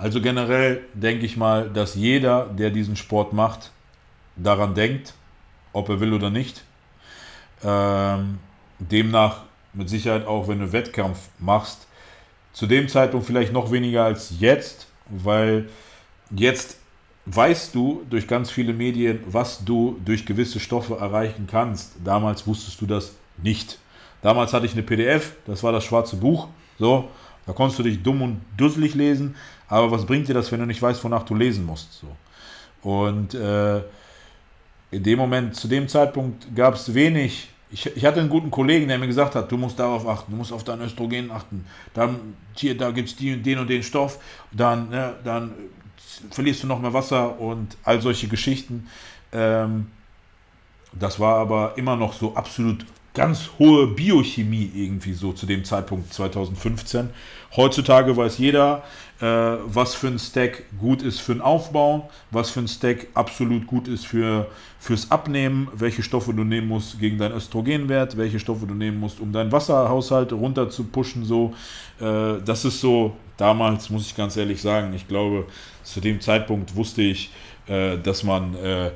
Also 0.00 0.22
generell 0.22 0.80
denke 0.94 1.26
ich 1.26 1.36
mal, 1.36 1.68
dass 1.68 1.94
jeder, 1.94 2.46
der 2.46 2.70
diesen 2.70 2.96
Sport 2.96 3.34
macht, 3.34 3.70
daran 4.34 4.74
denkt, 4.74 5.12
ob 5.74 5.90
er 5.90 6.00
will 6.00 6.14
oder 6.14 6.30
nicht. 6.30 6.64
Ähm, 7.62 8.38
demnach 8.78 9.42
mit 9.74 9.90
Sicherheit 9.90 10.26
auch, 10.26 10.48
wenn 10.48 10.58
du 10.58 10.72
Wettkampf 10.72 11.28
machst, 11.38 11.86
zu 12.54 12.66
dem 12.66 12.88
Zeitpunkt 12.88 13.26
vielleicht 13.26 13.52
noch 13.52 13.72
weniger 13.72 14.04
als 14.04 14.32
jetzt, 14.40 14.86
weil 15.04 15.68
jetzt 16.30 16.78
weißt 17.26 17.74
du 17.74 18.06
durch 18.08 18.26
ganz 18.26 18.50
viele 18.50 18.72
Medien, 18.72 19.20
was 19.26 19.66
du 19.66 20.00
durch 20.02 20.24
gewisse 20.24 20.60
Stoffe 20.60 20.96
erreichen 20.96 21.46
kannst. 21.46 21.92
Damals 22.02 22.46
wusstest 22.46 22.80
du 22.80 22.86
das 22.86 23.16
nicht. 23.36 23.78
Damals 24.22 24.54
hatte 24.54 24.64
ich 24.64 24.72
eine 24.72 24.82
PDF, 24.82 25.34
das 25.44 25.62
war 25.62 25.72
das 25.72 25.84
schwarze 25.84 26.16
Buch. 26.16 26.48
So, 26.78 27.10
da 27.44 27.52
konntest 27.52 27.78
du 27.80 27.82
dich 27.82 28.02
dumm 28.02 28.22
und 28.22 28.40
dusselig 28.56 28.94
lesen. 28.94 29.34
Aber 29.70 29.90
was 29.90 30.04
bringt 30.04 30.28
dir 30.28 30.34
das, 30.34 30.52
wenn 30.52 30.60
du 30.60 30.66
nicht 30.66 30.82
weißt, 30.82 31.02
wonach 31.04 31.22
du 31.22 31.34
lesen 31.34 31.64
musst? 31.64 32.00
So. 32.00 32.08
Und 32.82 33.34
äh, 33.34 33.78
in 34.90 35.02
dem 35.02 35.18
Moment, 35.18 35.54
zu 35.54 35.68
dem 35.68 35.88
Zeitpunkt 35.88 36.54
gab 36.54 36.74
es 36.74 36.92
wenig. 36.92 37.48
Ich, 37.70 37.86
ich, 37.86 38.04
hatte 38.04 38.18
einen 38.18 38.28
guten 38.28 38.50
Kollegen, 38.50 38.88
der 38.88 38.98
mir 38.98 39.06
gesagt 39.06 39.36
hat, 39.36 39.50
du 39.50 39.56
musst 39.56 39.78
darauf 39.78 40.06
achten, 40.06 40.32
du 40.32 40.36
musst 40.36 40.52
auf 40.52 40.64
dein 40.64 40.80
Östrogen 40.80 41.30
achten. 41.30 41.64
Dann, 41.94 42.34
hier, 42.54 42.76
da 42.76 42.90
gibt 42.90 43.08
es 43.08 43.16
den 43.16 43.58
und 43.58 43.70
den 43.70 43.84
Stoff, 43.84 44.18
dann, 44.50 44.88
ne, 44.88 45.14
dann 45.22 45.52
verlierst 46.32 46.64
du 46.64 46.66
noch 46.66 46.80
mehr 46.80 46.92
Wasser 46.92 47.38
und 47.38 47.76
all 47.84 48.02
solche 48.02 48.26
Geschichten. 48.26 48.88
Ähm, 49.32 49.86
das 50.92 51.20
war 51.20 51.36
aber 51.36 51.74
immer 51.76 51.94
noch 51.94 52.12
so 52.12 52.34
absolut 52.34 52.84
ganz 53.14 53.50
hohe 53.60 53.86
Biochemie 53.86 54.70
irgendwie 54.74 55.12
so 55.12 55.32
zu 55.32 55.46
dem 55.46 55.64
Zeitpunkt 55.64 56.12
2015. 56.12 57.10
Heutzutage 57.56 58.16
weiß 58.16 58.38
jeder, 58.38 58.82
was 59.20 59.94
für 59.94 60.06
ein 60.06 60.18
Stack 60.18 60.62
gut 60.78 61.02
ist 61.02 61.20
für 61.20 61.34
den 61.34 61.42
Aufbau, 61.42 62.08
was 62.30 62.50
für 62.50 62.60
ein 62.60 62.68
Stack 62.68 63.08
absolut 63.12 63.66
gut 63.66 63.86
ist 63.86 64.06
für, 64.06 64.46
fürs 64.78 65.10
Abnehmen, 65.10 65.68
welche 65.74 66.02
Stoffe 66.02 66.32
du 66.32 66.42
nehmen 66.42 66.68
musst 66.68 66.98
gegen 66.98 67.18
deinen 67.18 67.34
Östrogenwert, 67.34 68.16
welche 68.16 68.40
Stoffe 68.40 68.66
du 68.66 68.72
nehmen 68.72 68.98
musst, 68.98 69.20
um 69.20 69.30
deinen 69.30 69.52
Wasserhaushalt 69.52 70.32
runter 70.32 70.70
zu 70.70 70.84
pushen. 70.84 71.26
So. 71.26 71.52
Äh, 72.00 72.40
das 72.44 72.64
ist 72.64 72.80
so, 72.80 73.14
damals 73.36 73.90
muss 73.90 74.06
ich 74.06 74.16
ganz 74.16 74.38
ehrlich 74.38 74.62
sagen, 74.62 74.94
ich 74.94 75.06
glaube, 75.06 75.46
zu 75.82 76.00
dem 76.00 76.20
Zeitpunkt 76.20 76.74
wusste 76.74 77.02
ich, 77.02 77.30
äh, 77.66 77.98
dass 77.98 78.22
man 78.22 78.54
äh, 78.54 78.90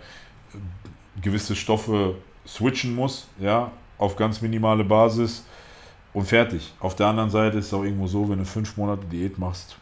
gewisse 1.21 1.55
Stoffe 1.55 2.17
switchen 2.47 2.95
muss, 2.95 3.29
ja, 3.39 3.71
auf 3.99 4.17
ganz 4.17 4.41
minimale 4.41 4.85
Basis 4.85 5.45
und 6.13 6.27
fertig. 6.27 6.73
Auf 6.81 6.95
der 6.97 7.07
anderen 7.09 7.31
Seite 7.31 7.59
ist 7.59 7.67
es 7.67 7.75
auch 7.75 7.85
irgendwo 7.85 8.07
so, 8.07 8.29
wenn 8.29 8.39
du 8.39 8.45
fünf 8.45 8.77
Monate 8.77 9.07
Diät 9.07 9.39
machst, 9.39 9.77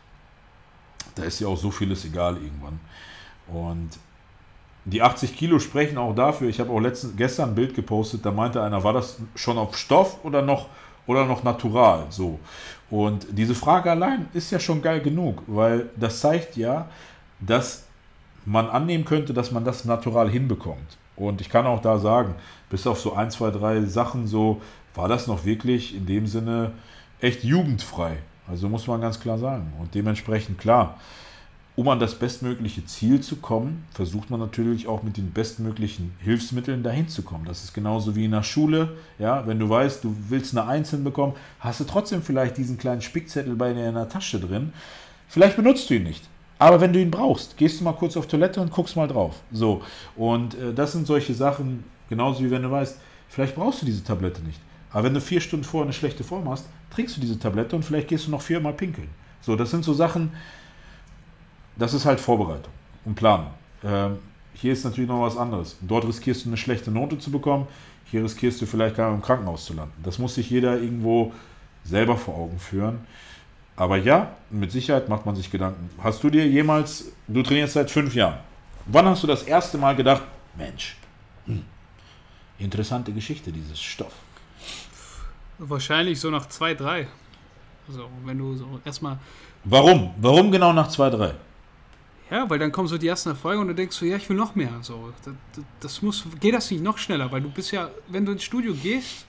da 1.14 1.24
ist 1.24 1.40
ja 1.40 1.48
auch 1.48 1.56
so 1.56 1.70
vieles 1.70 2.04
egal 2.04 2.36
irgendwann. 2.36 2.80
Und 3.48 3.90
die 4.84 5.02
80 5.02 5.36
Kilo 5.36 5.58
sprechen 5.58 5.98
auch 5.98 6.14
dafür. 6.14 6.48
Ich 6.48 6.58
habe 6.58 6.70
auch 6.70 6.80
letzten, 6.80 7.16
gestern 7.16 7.50
ein 7.50 7.54
Bild 7.54 7.74
gepostet, 7.74 8.24
da 8.24 8.30
meinte 8.30 8.62
einer, 8.62 8.82
war 8.82 8.92
das 8.92 9.18
schon 9.34 9.58
auf 9.58 9.76
Stoff 9.76 10.24
oder 10.24 10.42
noch, 10.42 10.68
oder 11.06 11.24
noch 11.24 11.42
natural? 11.42 12.06
So. 12.10 12.40
Und 12.90 13.26
diese 13.30 13.54
Frage 13.54 13.90
allein 13.90 14.28
ist 14.32 14.50
ja 14.50 14.58
schon 14.58 14.82
geil 14.82 15.00
genug, 15.00 15.42
weil 15.46 15.90
das 15.96 16.20
zeigt 16.20 16.56
ja, 16.56 16.88
dass 17.40 17.84
man 18.44 18.68
annehmen 18.68 19.04
könnte, 19.04 19.32
dass 19.32 19.52
man 19.52 19.64
das 19.64 19.84
natural 19.84 20.28
hinbekommt. 20.28 20.98
Und 21.14 21.40
ich 21.40 21.48
kann 21.48 21.66
auch 21.66 21.80
da 21.80 21.98
sagen, 21.98 22.34
bis 22.70 22.86
auf 22.86 23.00
so 23.00 23.14
ein, 23.14 23.30
zwei, 23.30 23.50
drei 23.50 23.82
Sachen 23.82 24.26
so, 24.26 24.60
war 24.94 25.08
das 25.08 25.26
noch 25.26 25.44
wirklich 25.44 25.94
in 25.94 26.06
dem 26.06 26.26
Sinne 26.26 26.72
echt 27.20 27.44
jugendfrei. 27.44 28.18
Also 28.48 28.68
muss 28.68 28.86
man 28.86 29.00
ganz 29.00 29.20
klar 29.20 29.38
sagen. 29.38 29.72
Und 29.78 29.94
dementsprechend 29.94 30.58
klar, 30.58 30.98
um 31.74 31.88
an 31.88 32.00
das 32.00 32.14
bestmögliche 32.14 32.84
Ziel 32.84 33.20
zu 33.20 33.36
kommen, 33.36 33.84
versucht 33.92 34.28
man 34.28 34.40
natürlich 34.40 34.86
auch 34.88 35.02
mit 35.02 35.16
den 35.16 35.32
bestmöglichen 35.32 36.12
Hilfsmitteln 36.18 36.82
dahin 36.82 37.08
zu 37.08 37.22
kommen. 37.22 37.46
Das 37.46 37.64
ist 37.64 37.72
genauso 37.72 38.14
wie 38.14 38.26
in 38.26 38.32
der 38.32 38.42
Schule. 38.42 38.96
Ja, 39.18 39.46
wenn 39.46 39.58
du 39.58 39.68
weißt, 39.68 40.04
du 40.04 40.14
willst 40.28 40.56
eine 40.56 40.68
Einzelne 40.68 41.04
bekommen, 41.04 41.32
hast 41.60 41.80
du 41.80 41.84
trotzdem 41.84 42.22
vielleicht 42.22 42.58
diesen 42.58 42.76
kleinen 42.76 43.00
Spickzettel 43.00 43.56
bei 43.56 43.72
dir 43.72 43.88
in 43.88 43.94
der 43.94 44.08
Tasche 44.08 44.38
drin. 44.38 44.72
Vielleicht 45.28 45.56
benutzt 45.56 45.88
du 45.88 45.94
ihn 45.94 46.02
nicht. 46.02 46.28
Aber 46.58 46.80
wenn 46.80 46.92
du 46.92 47.00
ihn 47.00 47.10
brauchst, 47.10 47.56
gehst 47.56 47.80
du 47.80 47.84
mal 47.84 47.94
kurz 47.94 48.16
auf 48.16 48.28
Toilette 48.28 48.60
und 48.60 48.70
guckst 48.70 48.94
mal 48.94 49.08
drauf. 49.08 49.40
So. 49.50 49.82
Und 50.14 50.54
äh, 50.54 50.74
das 50.74 50.92
sind 50.92 51.06
solche 51.06 51.34
Sachen, 51.34 51.84
genauso 52.08 52.44
wie 52.44 52.50
wenn 52.50 52.62
du 52.62 52.70
weißt, 52.70 52.98
vielleicht 53.28 53.54
brauchst 53.54 53.80
du 53.80 53.86
diese 53.86 54.04
Tablette 54.04 54.42
nicht. 54.42 54.60
Aber 54.92 55.04
wenn 55.04 55.14
du 55.14 55.20
vier 55.20 55.40
Stunden 55.40 55.64
vorher 55.64 55.86
eine 55.86 55.94
schlechte 55.94 56.22
Form 56.22 56.48
hast, 56.50 56.66
trinkst 56.92 57.16
du 57.16 57.20
diese 57.20 57.38
Tablette 57.38 57.74
und 57.74 57.84
vielleicht 57.84 58.08
gehst 58.08 58.26
du 58.26 58.30
noch 58.30 58.42
viermal 58.42 58.72
pinkeln. 58.74 59.08
So, 59.40 59.56
das 59.56 59.70
sind 59.70 59.84
so 59.84 59.94
Sachen, 59.94 60.32
das 61.76 61.94
ist 61.94 62.04
halt 62.04 62.20
Vorbereitung 62.20 62.72
und 63.04 63.14
Planung. 63.14 63.50
Ähm, 63.82 64.18
hier 64.54 64.72
ist 64.72 64.84
natürlich 64.84 65.08
noch 65.08 65.22
was 65.22 65.36
anderes. 65.36 65.76
Dort 65.80 66.06
riskierst 66.06 66.44
du 66.44 66.50
eine 66.50 66.56
schlechte 66.56 66.90
Note 66.90 67.18
zu 67.18 67.30
bekommen, 67.30 67.66
hier 68.10 68.22
riskierst 68.22 68.60
du 68.60 68.66
vielleicht 68.66 68.96
gar 68.96 69.12
im 69.12 69.22
Krankenhaus 69.22 69.64
zu 69.64 69.72
landen. 69.72 69.94
Das 70.02 70.18
muss 70.18 70.34
sich 70.34 70.50
jeder 70.50 70.74
irgendwo 70.74 71.32
selber 71.84 72.16
vor 72.16 72.36
Augen 72.36 72.58
führen. 72.58 73.00
Aber 73.74 73.96
ja, 73.96 74.36
mit 74.50 74.70
Sicherheit 74.70 75.08
macht 75.08 75.24
man 75.24 75.34
sich 75.34 75.50
Gedanken. 75.50 75.88
Hast 76.02 76.22
du 76.22 76.30
dir 76.30 76.46
jemals, 76.46 77.10
du 77.26 77.42
trainierst 77.42 77.72
seit 77.72 77.90
fünf 77.90 78.14
Jahren, 78.14 78.38
wann 78.86 79.06
hast 79.06 79.22
du 79.22 79.26
das 79.26 79.42
erste 79.44 79.78
Mal 79.78 79.96
gedacht, 79.96 80.22
Mensch, 80.56 80.96
hm, 81.46 81.64
interessante 82.58 83.12
Geschichte, 83.12 83.50
dieses 83.50 83.80
Stoff? 83.80 84.12
Wahrscheinlich 85.68 86.18
so 86.18 86.30
nach 86.30 86.48
zwei, 86.48 86.74
drei. 86.74 87.06
Also, 87.88 88.08
wenn 88.24 88.38
du 88.38 88.56
so 88.56 88.80
erstmal. 88.84 89.18
Warum? 89.64 90.12
Warum 90.20 90.50
genau 90.50 90.72
nach 90.72 90.88
zwei, 90.88 91.08
drei? 91.08 91.34
Ja, 92.30 92.48
weil 92.48 92.58
dann 92.58 92.72
kommen 92.72 92.88
so 92.88 92.98
die 92.98 93.06
ersten 93.06 93.28
Erfolge 93.28 93.60
und 93.60 93.68
du 93.68 93.74
denkst 93.74 93.94
so, 93.94 94.06
ja, 94.06 94.16
ich 94.16 94.28
will 94.28 94.36
noch 94.36 94.54
mehr. 94.54 94.72
So, 94.80 95.12
das, 95.24 95.34
das 95.80 96.02
muss, 96.02 96.24
geht 96.40 96.54
das 96.54 96.70
nicht 96.70 96.82
noch 96.82 96.98
schneller? 96.98 97.30
Weil 97.30 97.42
du 97.42 97.50
bist 97.50 97.70
ja, 97.72 97.90
wenn 98.08 98.24
du 98.24 98.32
ins 98.32 98.42
Studio 98.42 98.74
gehst, 98.74 99.26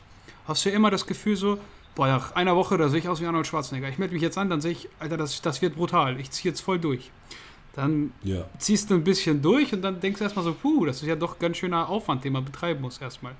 hast 0.47 0.65
du 0.65 0.69
ja 0.69 0.75
immer 0.75 0.89
das 0.89 1.05
Gefühl 1.05 1.35
so, 1.35 1.59
boah, 1.95 2.07
nach 2.07 2.35
einer 2.35 2.55
Woche, 2.55 2.77
da 2.77 2.89
sehe 2.89 2.99
ich 2.99 3.09
aus 3.09 3.21
wie 3.21 3.25
Arnold 3.25 3.45
Schwarzenegger. 3.45 3.89
Ich 3.89 3.97
melde 3.97 4.13
mich 4.13 4.23
jetzt 4.23 4.37
an, 4.37 4.49
dann 4.49 4.61
sehe 4.61 4.71
ich, 4.71 4.89
Alter, 4.99 5.17
das, 5.17 5.41
das 5.41 5.61
wird 5.61 5.75
brutal. 5.75 6.19
Ich 6.19 6.31
ziehe 6.31 6.51
jetzt 6.51 6.61
voll 6.61 6.79
durch. 6.79 7.11
Dann 7.75 8.13
ja. 8.23 8.45
ziehst 8.57 8.89
du 8.89 8.95
ein 8.95 9.03
bisschen 9.03 9.41
durch 9.41 9.73
und 9.73 9.81
dann 9.81 9.99
denkst 9.99 10.19
du 10.19 10.23
erstmal 10.23 10.45
so, 10.45 10.53
puh, 10.53 10.85
das 10.85 11.01
ist 11.01 11.07
ja 11.07 11.15
doch 11.15 11.39
ganz 11.39 11.57
schöner 11.57 11.89
Aufwand, 11.89 12.23
den 12.23 12.33
man 12.33 12.45
betreiben 12.45 12.81
muss 12.81 12.99
erstmal. 12.99 13.33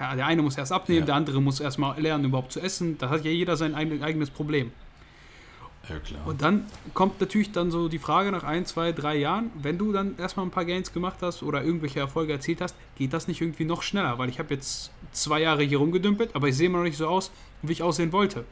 Der 0.00 0.26
eine 0.26 0.40
muss 0.40 0.56
erst 0.56 0.72
abnehmen, 0.72 1.00
ja. 1.00 1.06
der 1.06 1.14
andere 1.16 1.42
muss 1.42 1.60
erstmal 1.60 2.00
lernen, 2.00 2.24
überhaupt 2.24 2.52
zu 2.52 2.60
essen. 2.60 2.96
Da 2.96 3.10
hat 3.10 3.22
ja 3.22 3.30
jeder 3.30 3.56
sein 3.56 3.74
eigenes 3.74 4.30
Problem. 4.30 4.72
Ja, 5.88 5.98
klar. 5.98 6.26
Und 6.26 6.40
dann 6.40 6.66
kommt 6.94 7.20
natürlich 7.20 7.52
dann 7.52 7.70
so 7.70 7.88
die 7.88 7.98
Frage 7.98 8.32
nach 8.32 8.44
ein, 8.44 8.64
zwei, 8.64 8.92
drei 8.92 9.16
Jahren, 9.16 9.50
wenn 9.60 9.76
du 9.76 9.92
dann 9.92 10.16
erstmal 10.18 10.46
ein 10.46 10.50
paar 10.50 10.64
Gains 10.64 10.92
gemacht 10.92 11.18
hast 11.20 11.42
oder 11.42 11.62
irgendwelche 11.62 12.00
Erfolge 12.00 12.32
erzielt 12.32 12.60
hast, 12.60 12.76
geht 12.96 13.12
das 13.12 13.28
nicht 13.28 13.40
irgendwie 13.40 13.64
noch 13.64 13.82
schneller? 13.82 14.18
Weil 14.18 14.30
ich 14.30 14.38
habe 14.38 14.54
jetzt 14.54 14.90
zwei 15.12 15.40
Jahre 15.40 15.64
hier 15.64 15.78
rumgedümpelt, 15.78 16.34
aber 16.34 16.48
ich 16.48 16.56
sehe 16.56 16.66
immer 16.66 16.78
noch 16.78 16.84
nicht 16.84 16.96
so 16.96 17.06
aus, 17.06 17.30
wie 17.62 17.72
ich 17.72 17.82
aussehen 17.82 18.12
wollte. 18.12 18.44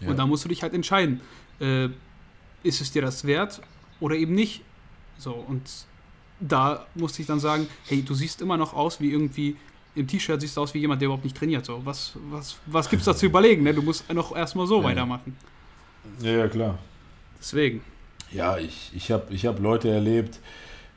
Ja. 0.00 0.08
Und 0.08 0.18
da 0.18 0.26
musst 0.26 0.44
du 0.44 0.48
dich 0.48 0.62
halt 0.62 0.74
entscheiden, 0.74 1.20
äh, 1.60 1.88
ist 2.62 2.80
es 2.80 2.90
dir 2.92 3.02
das 3.02 3.26
wert 3.26 3.60
oder 4.00 4.14
eben 4.14 4.34
nicht? 4.34 4.62
So, 5.18 5.32
und 5.32 5.62
da 6.40 6.86
musste 6.94 7.22
ich 7.22 7.28
dann 7.28 7.40
sagen, 7.40 7.68
hey, 7.86 8.02
du 8.02 8.14
siehst 8.14 8.40
immer 8.40 8.56
noch 8.56 8.74
aus 8.74 9.00
wie 9.00 9.10
irgendwie 9.10 9.56
im 9.94 10.06
T-Shirt 10.06 10.40
siehst 10.40 10.56
du 10.56 10.62
aus 10.62 10.74
wie 10.74 10.78
jemand, 10.78 11.00
der 11.00 11.06
überhaupt 11.06 11.24
nicht 11.24 11.36
trainiert. 11.36 11.64
So, 11.66 11.84
was, 11.84 12.14
was, 12.30 12.56
was 12.66 12.88
gibt's 12.88 13.04
da 13.04 13.14
zu 13.14 13.26
überlegen? 13.26 13.62
Ne? 13.62 13.74
Du 13.74 13.82
musst 13.82 14.10
noch 14.12 14.34
erstmal 14.34 14.66
so 14.66 14.78
ja. 14.78 14.84
weitermachen. 14.84 15.36
Ja, 16.20 16.30
ja, 16.30 16.48
klar. 16.48 16.78
Deswegen. 17.38 17.82
Ja, 18.30 18.56
ich, 18.56 18.90
ich 18.94 19.10
habe 19.10 19.32
ich 19.32 19.46
hab 19.46 19.60
Leute 19.60 19.90
erlebt, 19.90 20.40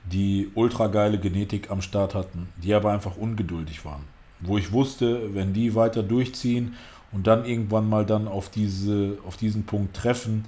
die 0.06 0.52
ultra 0.56 0.88
geile 0.88 1.20
Genetik 1.20 1.70
am 1.70 1.82
Start 1.82 2.16
hatten, 2.16 2.48
die 2.58 2.74
aber 2.74 2.92
einfach 2.92 3.18
ungeduldig 3.18 3.84
waren. 3.84 4.04
Wo 4.40 4.58
ich 4.58 4.72
wusste, 4.72 5.34
wenn 5.34 5.54
die 5.54 5.76
weiter 5.76 6.04
durchziehen 6.04 6.76
und 7.12 7.28
dann 7.28 7.46
irgendwann 7.46 7.90
mal 7.90 8.06
dann 8.06 8.28
auf, 8.28 8.50
diese, 8.50 9.18
auf 9.26 9.38
diesen 9.38 9.66
Punkt 9.66 9.96
treffen, 9.96 10.46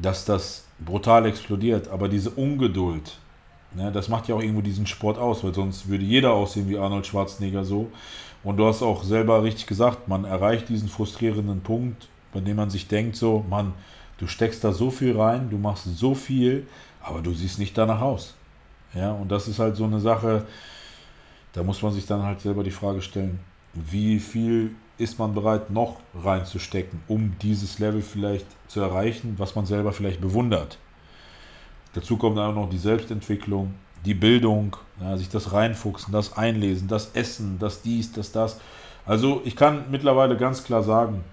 dass 0.00 0.24
das 0.24 0.66
brutal 0.84 1.26
explodiert. 1.26 1.88
Aber 1.88 2.08
diese 2.08 2.30
Ungeduld, 2.30 3.18
ne, 3.76 3.92
das 3.92 4.08
macht 4.08 4.28
ja 4.28 4.34
auch 4.34 4.40
irgendwo 4.40 4.62
diesen 4.62 4.86
Sport 4.86 5.18
aus, 5.18 5.44
weil 5.44 5.54
sonst 5.54 5.88
würde 5.88 6.04
jeder 6.04 6.32
aussehen 6.32 6.68
wie 6.68 6.78
Arnold 6.78 7.06
Schwarzenegger 7.06 7.64
so. 7.64 7.90
Und 8.42 8.56
du 8.56 8.66
hast 8.66 8.82
auch 8.82 9.04
selber 9.04 9.42
richtig 9.42 9.66
gesagt, 9.66 10.08
man 10.08 10.24
erreicht 10.24 10.68
diesen 10.68 10.88
frustrierenden 10.88 11.60
Punkt, 11.60 12.08
bei 12.32 12.40
dem 12.40 12.56
man 12.56 12.70
sich 12.70 12.88
denkt, 12.88 13.16
so, 13.16 13.44
Mann, 13.48 13.74
du 14.18 14.26
steckst 14.26 14.64
da 14.64 14.72
so 14.72 14.90
viel 14.90 15.18
rein, 15.18 15.50
du 15.50 15.58
machst 15.58 15.84
so 15.96 16.14
viel, 16.14 16.66
aber 17.02 17.20
du 17.22 17.32
siehst 17.32 17.58
nicht 17.58 17.76
danach 17.76 18.00
aus. 18.00 18.34
Ja, 18.94 19.12
und 19.12 19.30
das 19.30 19.48
ist 19.48 19.58
halt 19.58 19.76
so 19.76 19.84
eine 19.84 20.00
Sache, 20.00 20.46
da 21.52 21.62
muss 21.62 21.82
man 21.82 21.92
sich 21.92 22.06
dann 22.06 22.22
halt 22.22 22.40
selber 22.40 22.62
die 22.62 22.70
Frage 22.70 23.02
stellen, 23.02 23.40
wie 23.74 24.18
viel 24.18 24.74
ist 24.98 25.18
man 25.18 25.34
bereit 25.34 25.70
noch 25.70 26.00
reinzustecken, 26.14 27.00
um 27.08 27.36
dieses 27.42 27.78
Level 27.78 28.00
vielleicht 28.00 28.46
zu 28.68 28.80
erreichen, 28.80 29.34
was 29.38 29.54
man 29.54 29.66
selber 29.66 29.92
vielleicht 29.92 30.20
bewundert. 30.20 30.78
Dazu 31.94 32.16
kommt 32.16 32.38
auch 32.38 32.54
noch 32.54 32.68
die 32.68 32.78
Selbstentwicklung, 32.78 33.74
die 34.04 34.14
Bildung, 34.14 34.76
ja, 35.00 35.16
sich 35.16 35.28
das 35.28 35.52
reinfuchsen, 35.52 36.12
das 36.12 36.36
Einlesen, 36.36 36.88
das 36.88 37.10
Essen, 37.14 37.58
das 37.58 37.82
dies, 37.82 38.12
das 38.12 38.32
das. 38.32 38.60
Also 39.04 39.40
ich 39.44 39.56
kann 39.56 39.90
mittlerweile 39.90 40.36
ganz 40.36 40.64
klar 40.64 40.82
sagen, 40.82 41.24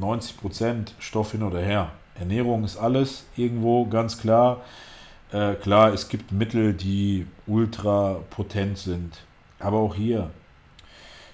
90% 0.00 0.92
Stoff 0.98 1.32
hin 1.32 1.42
oder 1.42 1.60
her. 1.60 1.92
Ernährung 2.18 2.64
ist 2.64 2.76
alles 2.76 3.24
irgendwo 3.36 3.86
ganz 3.86 4.18
klar. 4.18 4.60
Äh, 5.32 5.54
klar, 5.54 5.92
es 5.92 6.08
gibt 6.08 6.30
Mittel, 6.32 6.74
die 6.74 7.26
ultra 7.46 8.18
potent 8.30 8.78
sind. 8.78 9.22
Aber 9.58 9.78
auch 9.78 9.94
hier, 9.94 10.30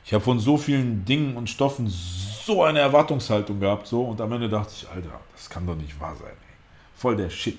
ich 0.04 0.14
habe 0.14 0.24
von 0.24 0.38
so 0.38 0.56
vielen 0.56 1.04
Dingen 1.04 1.36
und 1.36 1.50
Stoffen 1.50 1.86
so 1.88 2.62
eine 2.62 2.78
Erwartungshaltung 2.78 3.60
gehabt, 3.60 3.86
so 3.86 4.02
und 4.04 4.20
am 4.20 4.32
Ende 4.32 4.48
dachte 4.48 4.72
ich, 4.74 4.88
Alter, 4.88 5.20
das 5.34 5.50
kann 5.50 5.66
doch 5.66 5.76
nicht 5.76 6.00
wahr 6.00 6.14
sein. 6.16 6.30
Ey. 6.30 6.56
Voll 6.98 7.16
der 7.16 7.30
Shit. 7.30 7.56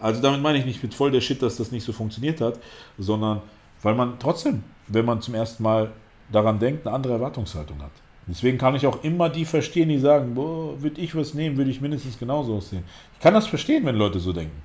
Also 0.00 0.20
damit 0.20 0.42
meine 0.42 0.58
ich 0.58 0.66
nicht 0.66 0.82
mit 0.82 0.94
voll 0.94 1.12
der 1.12 1.20
Shit, 1.20 1.40
dass 1.42 1.56
das 1.56 1.70
nicht 1.70 1.84
so 1.84 1.92
funktioniert 1.92 2.40
hat, 2.40 2.58
sondern 2.98 3.40
weil 3.82 3.94
man 3.94 4.18
trotzdem, 4.18 4.64
wenn 4.88 5.04
man 5.04 5.20
zum 5.20 5.34
ersten 5.34 5.62
Mal 5.62 5.92
daran 6.32 6.58
denkt, 6.58 6.86
eine 6.86 6.96
andere 6.96 7.12
Erwartungshaltung 7.14 7.80
hat. 7.80 7.92
Deswegen 8.26 8.58
kann 8.58 8.74
ich 8.74 8.86
auch 8.86 9.02
immer 9.04 9.28
die 9.28 9.44
verstehen, 9.44 9.88
die 9.88 9.98
sagen, 9.98 10.34
boah, 10.34 10.80
würde 10.82 11.00
ich 11.00 11.14
was 11.14 11.34
nehmen, 11.34 11.56
würde 11.56 11.70
ich 11.70 11.80
mindestens 11.80 12.18
genauso 12.18 12.56
aussehen. 12.56 12.84
Ich 13.14 13.20
kann 13.20 13.34
das 13.34 13.46
verstehen, 13.46 13.86
wenn 13.86 13.94
Leute 13.94 14.18
so 14.18 14.32
denken. 14.32 14.60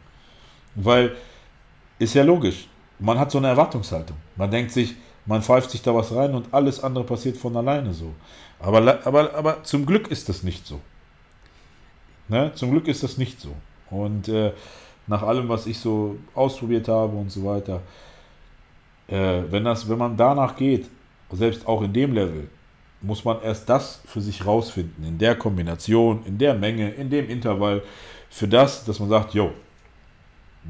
Weil, 0.73 1.15
ist 1.99 2.15
ja 2.15 2.23
logisch, 2.23 2.67
man 2.97 3.19
hat 3.19 3.29
so 3.29 3.37
eine 3.37 3.47
Erwartungshaltung. 3.47 4.17
Man 4.35 4.49
denkt 4.49 4.71
sich, 4.71 4.95
man 5.27 5.43
pfeift 5.43 5.69
sich 5.69 5.83
da 5.83 5.93
was 5.93 6.13
rein 6.13 6.33
und 6.33 6.51
alles 6.51 6.83
andere 6.83 7.03
passiert 7.03 7.37
von 7.37 7.55
alleine 7.55 7.93
so. 7.93 8.13
Aber, 8.59 9.05
aber, 9.05 9.35
aber 9.35 9.63
zum 9.63 9.85
Glück 9.85 10.09
ist 10.09 10.29
das 10.29 10.43
nicht 10.43 10.65
so. 10.65 10.79
Ne? 12.27 12.51
Zum 12.55 12.71
Glück 12.71 12.87
ist 12.87 13.03
das 13.03 13.17
nicht 13.17 13.39
so. 13.39 13.55
Und 13.89 14.27
äh, 14.27 14.51
nach 15.07 15.23
allem, 15.23 15.47
was 15.49 15.67
ich 15.67 15.79
so 15.79 16.17
ausprobiert 16.33 16.87
habe 16.87 17.15
und 17.15 17.31
so 17.31 17.45
weiter, 17.45 17.81
äh, 19.07 19.43
wenn, 19.49 19.63
das, 19.63 19.87
wenn 19.87 19.97
man 19.97 20.17
danach 20.17 20.55
geht, 20.55 20.89
selbst 21.31 21.67
auch 21.67 21.81
in 21.81 21.93
dem 21.93 22.13
Level, 22.13 22.47
muss 23.01 23.23
man 23.23 23.41
erst 23.41 23.69
das 23.69 24.01
für 24.05 24.21
sich 24.21 24.45
rausfinden, 24.45 25.05
in 25.05 25.17
der 25.17 25.35
Kombination, 25.35 26.25
in 26.25 26.37
der 26.37 26.55
Menge, 26.55 26.91
in 26.91 27.09
dem 27.09 27.29
Intervall, 27.29 27.83
für 28.29 28.47
das, 28.47 28.83
dass 28.85 28.99
man 28.99 29.09
sagt, 29.09 29.33
jo, 29.33 29.51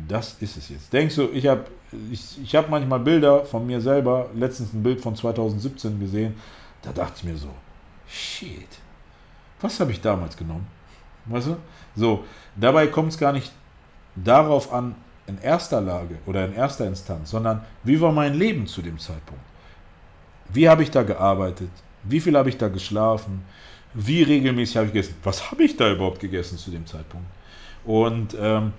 das 0.07 0.35
ist 0.41 0.57
es 0.57 0.69
jetzt. 0.69 0.91
Denkst 0.91 1.15
du, 1.15 1.29
ich 1.33 1.47
habe 1.47 1.65
ich, 2.11 2.41
ich 2.41 2.55
hab 2.55 2.69
manchmal 2.69 2.99
Bilder 2.99 3.45
von 3.45 3.65
mir 3.65 3.79
selber, 3.79 4.29
letztens 4.35 4.73
ein 4.73 4.83
Bild 4.83 4.99
von 4.99 5.15
2017 5.15 5.99
gesehen, 5.99 6.35
da 6.81 6.91
dachte 6.91 7.13
ich 7.17 7.23
mir 7.23 7.37
so, 7.37 7.49
shit, 8.07 8.67
was 9.61 9.79
habe 9.79 9.91
ich 9.91 10.01
damals 10.01 10.35
genommen? 10.35 10.67
Weißt 11.25 11.47
du? 11.47 11.57
So, 11.95 12.25
dabei 12.55 12.87
kommt 12.87 13.11
es 13.11 13.17
gar 13.17 13.31
nicht 13.31 13.51
darauf 14.15 14.71
an, 14.73 14.95
in 15.27 15.39
erster 15.39 15.81
Lage 15.81 16.17
oder 16.25 16.45
in 16.45 16.53
erster 16.53 16.85
Instanz, 16.87 17.31
sondern 17.31 17.61
wie 17.83 17.99
war 17.99 18.11
mein 18.11 18.35
Leben 18.35 18.67
zu 18.67 18.81
dem 18.81 18.99
Zeitpunkt? 18.99 19.43
Wie 20.49 20.69
habe 20.69 20.83
ich 20.83 20.91
da 20.91 21.03
gearbeitet? 21.03 21.69
Wie 22.03 22.19
viel 22.19 22.37
habe 22.37 22.49
ich 22.49 22.57
da 22.57 22.67
geschlafen? 22.67 23.43
Wie 23.93 24.21
regelmäßig 24.21 24.77
habe 24.77 24.87
ich 24.87 24.93
gegessen? 24.93 25.15
Was 25.23 25.49
habe 25.49 25.63
ich 25.63 25.75
da 25.77 25.91
überhaupt 25.91 26.19
gegessen 26.19 26.57
zu 26.57 26.69
dem 26.69 26.85
Zeitpunkt? 26.85 27.25
Und, 27.85 28.35
ähm, 28.39 28.73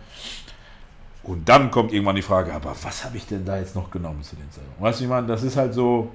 und 1.22 1.48
dann 1.48 1.70
kommt 1.70 1.93
irgendwann 1.93 2.16
die 2.16 2.22
Frage, 2.22 2.52
aber 2.52 2.76
was 2.82 3.05
habe 3.05 3.16
ich 3.16 3.26
denn 3.26 3.44
da 3.44 3.59
jetzt 3.59 3.74
noch 3.74 3.90
genommen 3.90 4.22
zu 4.22 4.36
dem 4.36 4.51
Zeitpunkt? 4.51 4.80
Weißt 4.80 5.01
du, 5.01 5.05
ich 5.05 5.10
meine, 5.10 5.26
das 5.26 5.43
ist 5.43 5.56
halt 5.56 5.74
so, 5.74 6.12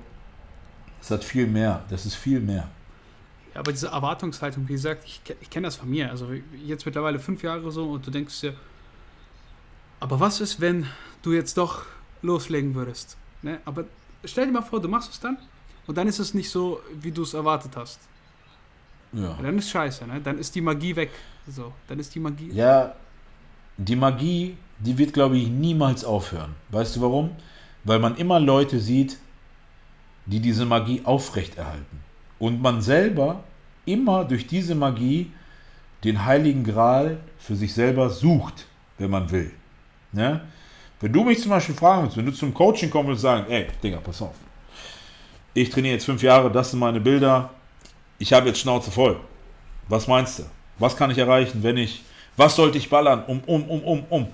das 1.00 1.12
hat 1.12 1.24
viel 1.24 1.48
mehr, 1.48 1.82
das 1.90 2.06
ist 2.06 2.16
viel 2.16 2.40
mehr. 2.40 2.68
Ja, 3.54 3.60
aber 3.60 3.72
diese 3.72 3.88
Erwartungshaltung, 3.88 4.68
wie 4.68 4.74
gesagt, 4.74 5.04
ich, 5.06 5.22
ich 5.42 5.50
kenne 5.50 5.68
das 5.68 5.76
von 5.76 5.90
mir. 5.90 6.10
Also 6.10 6.28
jetzt 6.66 6.86
mittlerweile 6.86 7.20
fünf 7.20 7.44
Jahre 7.44 7.72
so 7.72 7.92
und 7.92 8.06
du 8.06 8.12
denkst 8.12 8.42
dir, 8.42 8.54
aber 10.00 10.20
was 10.20 10.42
ist, 10.42 10.60
wenn 10.60 10.88
du 11.22 11.34
jetzt 11.34 11.58
doch 11.58 11.86
loslegen 12.22 12.74
würdest? 12.76 13.18
Ne? 13.42 13.60
Aber 13.66 13.86
stell 14.26 14.48
dir 14.48 14.54
mal 14.54 14.62
vor, 14.62 14.82
du 14.82 14.88
machst 14.88 15.12
es 15.12 15.20
dann 15.20 15.38
und 15.88 15.98
dann 15.98 16.08
ist 16.08 16.20
es 16.20 16.34
nicht 16.34 16.50
so, 16.50 16.82
wie 17.00 17.12
du 17.12 17.24
es 17.24 17.34
erwartet 17.34 17.76
hast. 17.76 18.00
Ja. 19.14 19.38
Dann 19.42 19.58
ist 19.58 19.70
scheiße, 19.70 20.08
ne? 20.08 20.22
Dann 20.22 20.38
ist 20.38 20.56
die 20.56 20.62
Magie 20.62 20.96
weg. 20.96 21.12
So, 21.48 21.74
dann 21.88 22.00
ist 22.00 22.16
die 22.16 22.20
Magie. 22.20 22.50
Ja, 22.52 22.96
die 23.78 23.96
Magie, 23.96 24.58
die 24.80 24.98
wird, 24.98 25.14
glaube 25.14 25.38
ich, 25.38 25.50
niemals 25.50 26.06
aufhören. 26.06 26.56
Weißt 26.70 26.96
du 26.96 27.02
warum? 27.02 27.32
Weil 27.84 28.00
man 28.00 28.16
immer 28.16 28.40
Leute 28.40 28.80
sieht, 28.80 29.18
die 30.26 30.40
diese 30.40 30.66
Magie 30.66 31.02
aufrechterhalten. 31.04 32.00
Und 32.42 32.60
man 32.60 32.82
selber 32.82 33.44
immer 33.86 34.26
durch 34.26 34.48
diese 34.48 34.74
Magie 34.74 35.32
den 36.04 36.26
heiligen 36.26 36.64
Gral 36.64 37.18
für 37.38 37.56
sich 37.56 37.72
selber 37.72 38.10
sucht, 38.10 38.66
wenn 38.98 39.12
man 39.12 39.30
will. 39.30 39.52
Ne? 40.12 40.42
Wenn 41.00 41.14
du 41.14 41.24
mich 41.24 41.40
zum 41.40 41.52
Beispiel 41.52 41.76
fragen 41.76 42.02
willst, 42.02 42.18
wenn 42.18 42.26
du 42.26 42.32
zum 42.32 42.52
Coaching 42.52 42.90
kommst 42.90 43.10
und 43.10 43.18
sagst, 43.18 43.48
ey, 43.48 43.68
Digga, 43.84 44.00
pass 44.00 44.24
auf. 44.24 44.34
Ich 45.54 45.70
trainiere 45.70 45.94
jetzt 45.94 46.06
fünf 46.06 46.24
Jahre, 46.24 46.52
das 46.52 46.72
sind 46.72 46.80
meine 46.80 47.00
Bilder. 47.00 47.52
Ich 48.18 48.34
habe 48.34 48.48
jetzt 48.48 48.60
Schnauze 48.60 48.90
voll. 48.90 49.20
Was 49.88 50.08
meinst 50.08 50.40
du? 50.40 50.44
Was 50.80 50.98
kann 50.98 51.12
ich 51.12 51.20
erreichen, 51.20 51.62
wenn 51.62 51.78
ich. 51.78 52.04
Was 52.38 52.56
sollte 52.56 52.80
ich 52.80 52.90
ballern? 52.90 53.24
Um, 53.28 53.42
um, 53.46 53.70
um, 53.70 53.84
um, 53.84 54.04
um. 54.10 54.28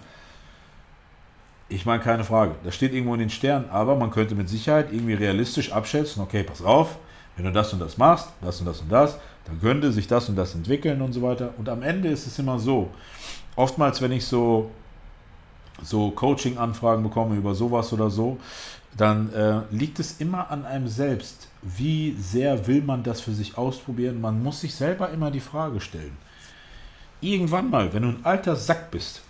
Ich 1.67 1.85
meine, 1.85 2.01
keine 2.01 2.23
Frage. 2.23 2.55
Das 2.63 2.73
steht 2.73 2.93
irgendwo 2.93 3.15
in 3.15 3.19
den 3.19 3.29
Sternen, 3.29 3.69
aber 3.69 3.97
man 3.97 4.11
könnte 4.11 4.33
mit 4.33 4.47
Sicherheit 4.47 4.93
irgendwie 4.93 5.15
realistisch 5.15 5.73
abschätzen, 5.73 6.21
okay, 6.21 6.43
pass 6.43 6.61
auf, 6.61 6.97
wenn 7.37 7.45
du 7.45 7.51
das 7.51 7.71
und 7.71 7.79
das 7.79 7.97
machst, 7.97 8.27
das 8.41 8.59
und 8.59 8.65
das 8.65 8.81
und 8.81 8.91
das, 8.91 9.17
dann 9.45 9.61
könnte 9.61 9.93
sich 9.93 10.07
das 10.07 10.27
und 10.27 10.35
das 10.35 10.53
entwickeln 10.53 11.01
und 11.01 11.13
so 11.13 11.21
weiter. 11.21 11.53
Und 11.57 11.69
am 11.69 11.81
Ende 11.81 12.09
ist 12.09 12.27
es 12.27 12.37
immer 12.37 12.59
so. 12.59 12.89
Oftmals, 13.55 14.01
wenn 14.01 14.11
ich 14.11 14.25
so 14.25 14.69
so 15.83 16.11
Coaching-Anfragen 16.11 17.03
bekomme 17.03 17.35
über 17.35 17.53
sowas 17.53 17.93
oder 17.93 18.09
so, 18.09 18.37
dann 18.95 19.31
äh, 19.33 19.61
liegt 19.69 19.99
es 19.99 20.19
immer 20.19 20.49
an 20.49 20.65
einem 20.65 20.87
selbst. 20.87 21.49
Wie 21.61 22.15
sehr 22.19 22.67
will 22.67 22.81
man 22.81 23.03
das 23.03 23.21
für 23.21 23.33
sich 23.33 23.57
ausprobieren? 23.57 24.19
Man 24.21 24.41
muss 24.41 24.61
sich 24.61 24.73
selber 24.73 25.09
immer 25.09 25.29
die 25.29 25.39
Frage 25.39 25.81
stellen. 25.81 26.17
Irgendwann 27.21 27.69
mal, 27.69 27.93
wenn 27.93 28.03
du 28.03 28.09
ein 28.09 28.25
alter 28.25 28.55
Sack 28.55 28.91
bist 28.91 29.21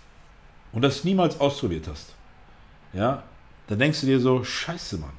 und 0.72 0.82
das 0.82 1.04
niemals 1.04 1.40
ausprobiert 1.40 1.88
hast, 1.88 2.14
ja, 2.92 3.22
dann 3.66 3.78
denkst 3.78 4.00
du 4.00 4.06
dir 4.06 4.20
so, 4.20 4.44
scheiße, 4.44 4.98
Mann. 4.98 5.12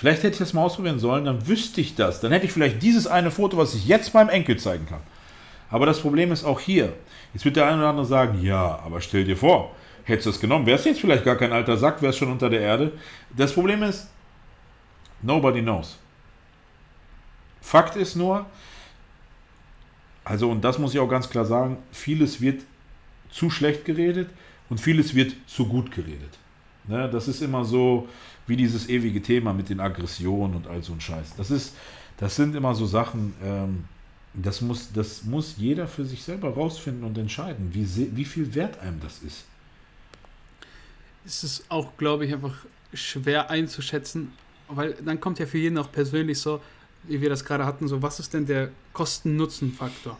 Vielleicht 0.00 0.22
hätte 0.22 0.32
ich 0.32 0.38
das 0.38 0.54
mal 0.54 0.62
ausprobieren 0.62 0.98
sollen, 0.98 1.26
dann 1.26 1.46
wüsste 1.46 1.82
ich 1.82 1.94
das. 1.94 2.22
Dann 2.22 2.32
hätte 2.32 2.46
ich 2.46 2.52
vielleicht 2.52 2.82
dieses 2.82 3.06
eine 3.06 3.30
Foto, 3.30 3.58
was 3.58 3.74
ich 3.74 3.86
jetzt 3.86 4.14
meinem 4.14 4.30
Enkel 4.30 4.56
zeigen 4.58 4.86
kann. 4.86 5.02
Aber 5.68 5.84
das 5.84 6.00
Problem 6.00 6.32
ist 6.32 6.42
auch 6.42 6.58
hier. 6.58 6.94
Jetzt 7.34 7.44
wird 7.44 7.56
der 7.56 7.66
eine 7.66 7.76
oder 7.76 7.90
andere 7.90 8.06
sagen, 8.06 8.42
ja, 8.42 8.78
aber 8.82 9.02
stell 9.02 9.24
dir 9.24 9.36
vor, 9.36 9.76
hättest 10.04 10.24
du 10.24 10.30
es 10.30 10.40
genommen, 10.40 10.64
wärst 10.64 10.86
jetzt 10.86 11.02
vielleicht 11.02 11.22
gar 11.26 11.36
kein 11.36 11.52
alter 11.52 11.76
Sack, 11.76 12.00
wärst 12.00 12.16
schon 12.16 12.32
unter 12.32 12.48
der 12.48 12.62
Erde. 12.62 12.92
Das 13.36 13.52
Problem 13.52 13.82
ist, 13.82 14.08
nobody 15.20 15.60
knows. 15.60 15.98
Fakt 17.60 17.94
ist 17.94 18.16
nur, 18.16 18.46
also 20.24 20.50
und 20.50 20.64
das 20.64 20.78
muss 20.78 20.94
ich 20.94 20.98
auch 20.98 21.10
ganz 21.10 21.28
klar 21.28 21.44
sagen, 21.44 21.76
vieles 21.92 22.40
wird 22.40 22.62
zu 23.30 23.50
schlecht 23.50 23.84
geredet 23.84 24.30
und 24.70 24.80
vieles 24.80 25.14
wird 25.14 25.34
zu 25.46 25.66
gut 25.66 25.90
geredet. 25.90 26.38
Ne, 26.88 27.10
das 27.12 27.28
ist 27.28 27.42
immer 27.42 27.66
so 27.66 28.08
wie 28.50 28.56
dieses 28.56 28.90
ewige 28.90 29.22
Thema 29.22 29.54
mit 29.54 29.70
den 29.70 29.80
Aggressionen 29.80 30.56
und 30.56 30.66
all 30.66 30.82
so 30.82 30.92
ein 30.92 31.00
Scheiß. 31.00 31.36
Das 31.38 31.50
ist, 31.50 31.74
das 32.18 32.36
sind 32.36 32.54
immer 32.54 32.74
so 32.74 32.84
Sachen, 32.84 33.32
ähm, 33.42 33.84
das 34.34 34.60
muss, 34.60 34.92
das 34.92 35.24
muss 35.24 35.54
jeder 35.56 35.88
für 35.88 36.04
sich 36.04 36.22
selber 36.22 36.50
rausfinden 36.50 37.04
und 37.04 37.16
entscheiden, 37.16 37.70
wie, 37.72 37.86
wie 38.14 38.24
viel 38.26 38.54
wert 38.54 38.78
einem 38.80 39.00
das 39.00 39.22
ist 39.22 39.44
ist 41.24 41.44
es 41.44 41.64
auch, 41.68 41.96
glaube 41.96 42.26
ich, 42.26 42.32
einfach 42.32 42.54
schwer 42.92 43.50
einzuschätzen, 43.50 44.32
weil 44.68 44.94
dann 45.04 45.20
kommt 45.20 45.38
ja 45.38 45.46
für 45.46 45.58
jeden 45.58 45.78
auch 45.78 45.90
persönlich 45.90 46.40
so, 46.40 46.60
wie 47.04 47.20
wir 47.20 47.30
das 47.30 47.44
gerade 47.44 47.64
hatten, 47.64 47.88
so, 47.88 48.02
was 48.02 48.20
ist 48.20 48.34
denn 48.34 48.46
der 48.46 48.70
Kosten-Nutzen-Faktor? 48.92 50.18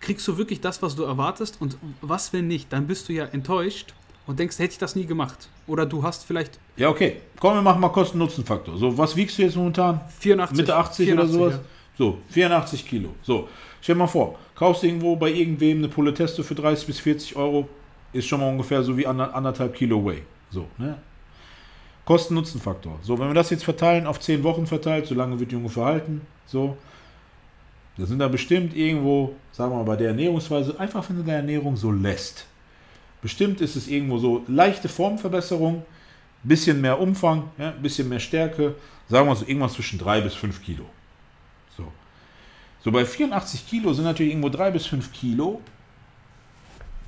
Kriegst 0.00 0.26
du 0.28 0.38
wirklich 0.38 0.60
das, 0.60 0.82
was 0.82 0.94
du 0.94 1.02
erwartest 1.02 1.60
und 1.60 1.76
was, 2.00 2.32
wenn 2.32 2.46
nicht? 2.46 2.72
Dann 2.72 2.86
bist 2.86 3.08
du 3.08 3.12
ja 3.12 3.26
enttäuscht 3.26 3.94
und 4.26 4.38
denkst, 4.38 4.58
hätte 4.58 4.72
ich 4.72 4.78
das 4.78 4.96
nie 4.96 5.06
gemacht. 5.06 5.48
Oder 5.66 5.86
du 5.86 6.02
hast 6.02 6.24
vielleicht. 6.24 6.58
Ja, 6.76 6.88
okay. 6.88 7.16
Komm, 7.38 7.54
wir 7.54 7.62
machen 7.62 7.80
mal 7.80 7.88
Kosten-Nutzen-Faktor. 7.90 8.76
So, 8.76 8.96
was 8.98 9.14
wiegst 9.16 9.38
du 9.38 9.42
jetzt 9.42 9.56
momentan? 9.56 10.00
84. 10.18 10.56
Mitte 10.56 10.76
80 10.76 11.06
84, 11.06 11.12
oder 11.12 11.26
sowas? 11.28 11.54
Ja. 11.54 11.60
So, 11.98 12.18
84 12.28 12.86
Kilo. 12.86 13.10
So, 13.22 13.48
stell 13.80 13.94
dir 13.94 14.00
mal 14.00 14.06
vor, 14.06 14.38
kaufst 14.54 14.82
du 14.82 14.86
irgendwo 14.86 15.16
bei 15.16 15.30
irgendwem 15.30 15.78
eine 15.78 15.88
Pulle 15.88 16.12
Testo 16.12 16.42
für 16.42 16.54
30 16.54 16.86
bis 16.86 17.00
40 17.00 17.36
Euro, 17.36 17.68
ist 18.12 18.26
schon 18.26 18.40
mal 18.40 18.50
ungefähr 18.50 18.82
so 18.82 18.96
wie 18.96 19.06
anderthalb 19.06 19.74
Kilo 19.74 20.04
Whey. 20.04 20.22
So, 20.50 20.66
ne? 20.78 20.98
Kosten-Nutzen-Faktor. 22.04 22.98
So, 23.02 23.18
wenn 23.18 23.28
wir 23.28 23.34
das 23.34 23.50
jetzt 23.50 23.64
verteilen, 23.64 24.06
auf 24.06 24.20
10 24.20 24.42
Wochen 24.44 24.66
verteilt, 24.66 25.06
so 25.06 25.14
lange 25.14 25.40
wird 25.40 25.52
die 25.52 25.56
ungefähr 25.56 25.84
halten, 25.84 26.20
so, 26.46 26.76
da 27.96 28.06
sind 28.06 28.18
da 28.18 28.28
bestimmt 28.28 28.76
irgendwo, 28.76 29.34
sagen 29.52 29.72
wir 29.72 29.78
mal, 29.78 29.84
bei 29.84 29.96
der 29.96 30.08
Ernährungsweise, 30.08 30.78
einfach 30.78 31.08
wenn 31.08 31.16
du 31.16 31.22
deine 31.22 31.38
Ernährung 31.38 31.76
so 31.76 31.90
lässt. 31.90 32.46
Bestimmt 33.26 33.60
ist 33.60 33.74
es 33.74 33.88
irgendwo 33.88 34.18
so 34.18 34.44
leichte 34.46 34.88
Formverbesserung, 34.88 35.84
bisschen 36.44 36.80
mehr 36.80 37.00
Umfang, 37.00 37.50
ja, 37.58 37.72
bisschen 37.72 38.08
mehr 38.08 38.20
Stärke, 38.20 38.76
sagen 39.08 39.26
wir 39.26 39.34
so 39.34 39.44
irgendwas 39.44 39.72
zwischen 39.72 39.98
3 39.98 40.20
bis 40.20 40.34
5 40.34 40.62
Kilo. 40.62 40.86
So. 41.76 41.90
So 42.84 42.92
bei 42.92 43.04
84 43.04 43.66
Kilo 43.66 43.92
sind 43.92 44.04
natürlich 44.04 44.30
irgendwo 44.30 44.48
3 44.48 44.70
bis 44.70 44.86
5 44.86 45.12
Kilo, 45.12 45.60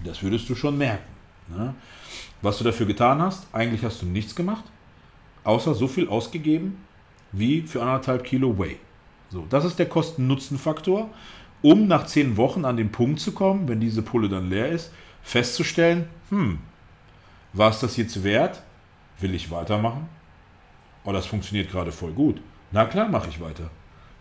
das 0.03 0.21
würdest 0.21 0.49
du 0.49 0.57
schon 0.57 0.77
merken. 0.77 1.07
Ne? 1.57 1.73
Was 2.43 2.59
du 2.59 2.65
dafür 2.65 2.87
getan 2.87 3.23
hast, 3.23 3.47
eigentlich 3.53 3.85
hast 3.85 4.03
du 4.03 4.07
nichts 4.07 4.35
gemacht, 4.35 4.65
außer 5.45 5.73
so 5.73 5.87
viel 5.87 6.09
ausgegeben 6.09 6.85
wie 7.31 7.63
für 7.63 7.81
anderthalb 7.81 8.25
Kilo 8.25 8.59
Whey. 8.59 8.81
So, 9.31 9.47
das 9.49 9.65
ist 9.65 9.79
der 9.79 9.89
Kosten-Nutzen-Faktor, 9.89 11.11
um 11.63 11.87
nach 11.87 12.07
zehn 12.07 12.37
Wochen 12.37 12.65
an 12.65 12.77
den 12.77 12.91
Punkt 12.91 13.21
zu 13.21 13.31
kommen, 13.31 13.69
wenn 13.69 13.79
diese 13.79 14.03
Pulle 14.03 14.29
dann 14.29 14.51
leer 14.51 14.69
ist, 14.71 14.91
festzustellen, 15.23 16.09
hm, 16.31 16.59
war 17.53 17.71
es 17.71 17.81
das 17.81 17.97
jetzt 17.97 18.23
wert? 18.23 18.63
Will 19.21 19.35
ich 19.35 19.51
weitermachen? 19.51 20.09
Oh, 21.05 21.13
das 21.13 21.27
funktioniert 21.27 21.71
gerade 21.71 21.93
voll 21.93 22.13
gut. 22.13 22.41
Na 22.71 22.85
klar, 22.85 23.09
mache 23.09 23.29
ich 23.29 23.41
weiter. 23.41 23.71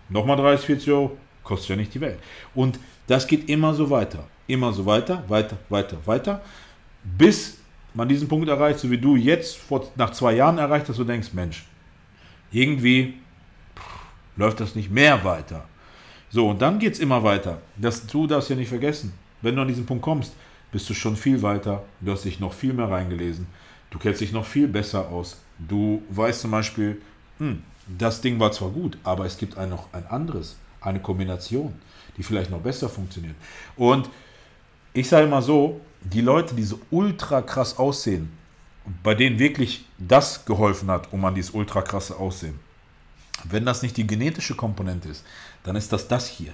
Nochmal 0.09 0.37
30, 0.37 0.65
40 0.65 0.91
Euro, 0.91 1.17
kostet 1.43 1.69
ja 1.69 1.75
nicht 1.75 1.93
die 1.93 2.01
Welt. 2.01 2.19
Und 2.55 2.79
das 3.07 3.27
geht 3.27 3.49
immer 3.49 3.73
so 3.73 3.89
weiter. 3.89 4.27
Immer 4.47 4.71
so 4.71 4.85
weiter, 4.85 5.23
weiter, 5.27 5.57
weiter, 5.69 5.97
weiter, 6.05 6.41
bis 7.03 7.57
man 7.93 8.07
diesen 8.07 8.27
Punkt 8.27 8.47
erreicht, 8.47 8.79
so 8.79 8.89
wie 8.89 8.97
du 8.97 9.15
jetzt 9.15 9.57
vor, 9.57 9.91
nach 9.95 10.11
zwei 10.11 10.33
Jahren 10.33 10.57
erreicht 10.57 10.87
hast, 10.87 10.99
du 10.99 11.03
denkst, 11.03 11.33
Mensch, 11.33 11.65
irgendwie 12.51 13.15
pff, 13.75 13.83
läuft 14.37 14.59
das 14.59 14.75
nicht 14.75 14.91
mehr 14.91 15.23
weiter. 15.23 15.65
So, 16.29 16.49
und 16.49 16.61
dann 16.61 16.79
geht 16.79 16.93
es 16.93 16.99
immer 16.99 17.23
weiter. 17.23 17.61
Das, 17.75 18.05
du 18.07 18.27
darfst 18.27 18.49
ja 18.49 18.55
nicht 18.55 18.69
vergessen, 18.69 19.13
wenn 19.41 19.55
du 19.55 19.61
an 19.61 19.67
diesen 19.67 19.85
Punkt 19.85 20.03
kommst, 20.03 20.33
bist 20.71 20.89
du 20.89 20.93
schon 20.93 21.15
viel 21.15 21.41
weiter, 21.41 21.83
du 22.01 22.11
hast 22.11 22.25
dich 22.25 22.39
noch 22.39 22.53
viel 22.53 22.73
mehr 22.73 22.89
reingelesen, 22.89 23.47
du 23.89 23.99
kennst 23.99 24.21
dich 24.21 24.31
noch 24.31 24.45
viel 24.45 24.67
besser 24.67 25.09
aus. 25.09 25.41
Du 25.59 26.03
weißt 26.09 26.41
zum 26.41 26.51
Beispiel, 26.51 27.01
hm, 27.39 27.63
das 27.87 28.21
Ding 28.21 28.39
war 28.39 28.51
zwar 28.51 28.69
gut, 28.69 28.97
aber 29.03 29.25
es 29.25 29.37
gibt 29.37 29.57
ein, 29.57 29.69
noch 29.69 29.91
ein 29.93 30.05
anderes, 30.07 30.57
eine 30.81 30.99
Kombination, 30.99 31.73
die 32.17 32.23
vielleicht 32.23 32.51
noch 32.51 32.59
besser 32.59 32.89
funktioniert. 32.89 33.35
Und 33.75 34.09
ich 34.93 35.07
sage 35.07 35.27
mal 35.27 35.41
so, 35.41 35.81
die 36.01 36.21
Leute, 36.21 36.55
die 36.55 36.63
so 36.63 36.79
ultra 36.91 37.41
krass 37.41 37.77
aussehen, 37.77 38.31
bei 39.03 39.15
denen 39.15 39.39
wirklich 39.39 39.85
das 39.97 40.45
geholfen 40.45 40.89
hat, 40.89 41.11
um 41.11 41.23
an 41.25 41.35
dieses 41.35 41.51
ultra 41.51 41.81
krasse 41.81 42.15
Aussehen, 42.15 42.59
wenn 43.43 43.65
das 43.65 43.81
nicht 43.81 43.97
die 43.97 44.07
genetische 44.07 44.55
Komponente 44.55 45.09
ist, 45.09 45.25
dann 45.63 45.75
ist 45.75 45.91
das 45.91 46.07
das 46.07 46.27
hier. 46.27 46.53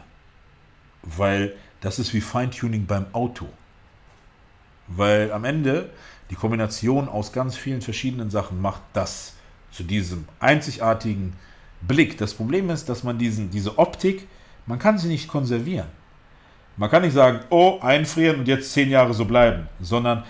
Weil 1.04 1.56
das 1.82 2.00
ist 2.00 2.14
wie 2.14 2.22
Feintuning 2.22 2.86
beim 2.86 3.06
Auto. 3.14 3.48
Weil 4.88 5.32
am 5.32 5.46
Ende 5.46 5.90
die 6.30 6.36
Kombination 6.36 7.08
aus 7.08 7.32
ganz 7.32 7.56
vielen 7.56 7.82
verschiedenen 7.82 8.30
Sachen 8.30 8.62
macht 8.62 8.82
das 8.94 9.34
zu 9.72 9.84
diesem 9.84 10.26
einzigartigen 10.40 11.34
Blick. 11.82 12.18
Das 12.18 12.34
Problem 12.34 12.70
ist, 12.70 12.90
dass 12.90 13.04
man 13.04 13.18
diesen, 13.18 13.50
diese 13.50 13.78
Optik, 13.78 14.28
man 14.66 14.80
kann 14.80 14.98
sie 14.98 15.08
nicht 15.08 15.28
konservieren. 15.28 15.88
Man 16.78 16.90
kann 16.90 17.04
nicht 17.04 17.14
sagen, 17.14 17.42
oh, 17.50 17.80
einfrieren 17.82 18.40
und 18.40 18.48
jetzt 18.48 18.72
zehn 18.74 18.90
Jahre 18.90 19.14
so 19.14 19.26
bleiben, 19.26 19.68
sondern 19.80 20.24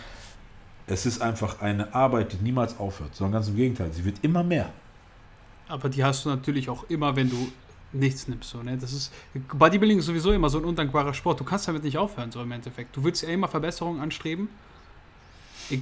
es 0.88 1.06
ist 1.06 1.22
einfach 1.22 1.62
eine 1.62 1.94
Arbeit, 1.94 2.34
die 2.34 2.44
niemals 2.44 2.78
aufhört, 2.78 3.16
sondern 3.16 3.34
ganz 3.34 3.48
im 3.48 3.56
Gegenteil, 3.56 3.92
sie 3.94 4.04
wird 4.04 4.18
immer 4.24 4.44
mehr. 4.44 4.70
Aber 5.70 5.88
die 5.88 6.04
hast 6.04 6.26
du 6.26 6.30
natürlich 6.30 6.70
auch 6.70 6.84
immer, 6.90 7.16
wenn 7.16 7.30
du 7.30 7.52
nichts 7.94 8.28
nimmst. 8.28 8.50
So, 8.50 8.64
ne? 8.64 8.78
das 8.78 8.94
ist, 8.94 9.12
Bodybuilding 9.54 10.00
ist 10.00 10.06
sowieso 10.06 10.32
immer 10.32 10.50
so 10.50 10.58
ein 10.58 10.66
undankbarer 10.66 11.14
Sport. 11.14 11.40
Du 11.40 11.44
kannst 11.44 11.68
damit 11.68 11.84
nicht 11.84 11.98
aufhören, 11.98 12.32
so 12.32 12.42
im 12.42 12.52
Endeffekt. 12.52 12.96
Du 12.96 13.04
willst 13.04 13.24
ja 13.24 13.30
immer 13.30 13.48
Verbesserungen 13.48 14.02
anstreben. 14.02 14.50
E 15.70 15.80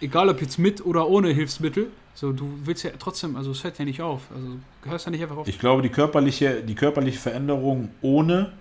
egal 0.00 0.28
ob 0.28 0.40
jetzt 0.40 0.58
mit 0.58 0.84
oder 0.84 1.08
ohne 1.08 1.28
Hilfsmittel. 1.28 1.88
So, 2.14 2.32
du 2.32 2.58
willst 2.64 2.82
ja 2.82 2.90
trotzdem, 2.98 3.36
also 3.36 3.52
es 3.52 3.64
hört 3.64 3.78
ja 3.78 3.84
nicht 3.84 4.02
auf. 4.02 4.22
Also 4.34 4.58
hörst 4.84 5.06
ja 5.06 5.10
nicht 5.10 5.22
einfach 5.22 5.36
auf. 5.36 5.48
Ich 5.48 5.58
glaube, 5.58 5.82
die 5.82 5.88
körperliche, 5.88 6.62
die 6.62 6.74
körperliche 6.74 7.18
Veränderung 7.18 7.90
ohne 8.02 8.52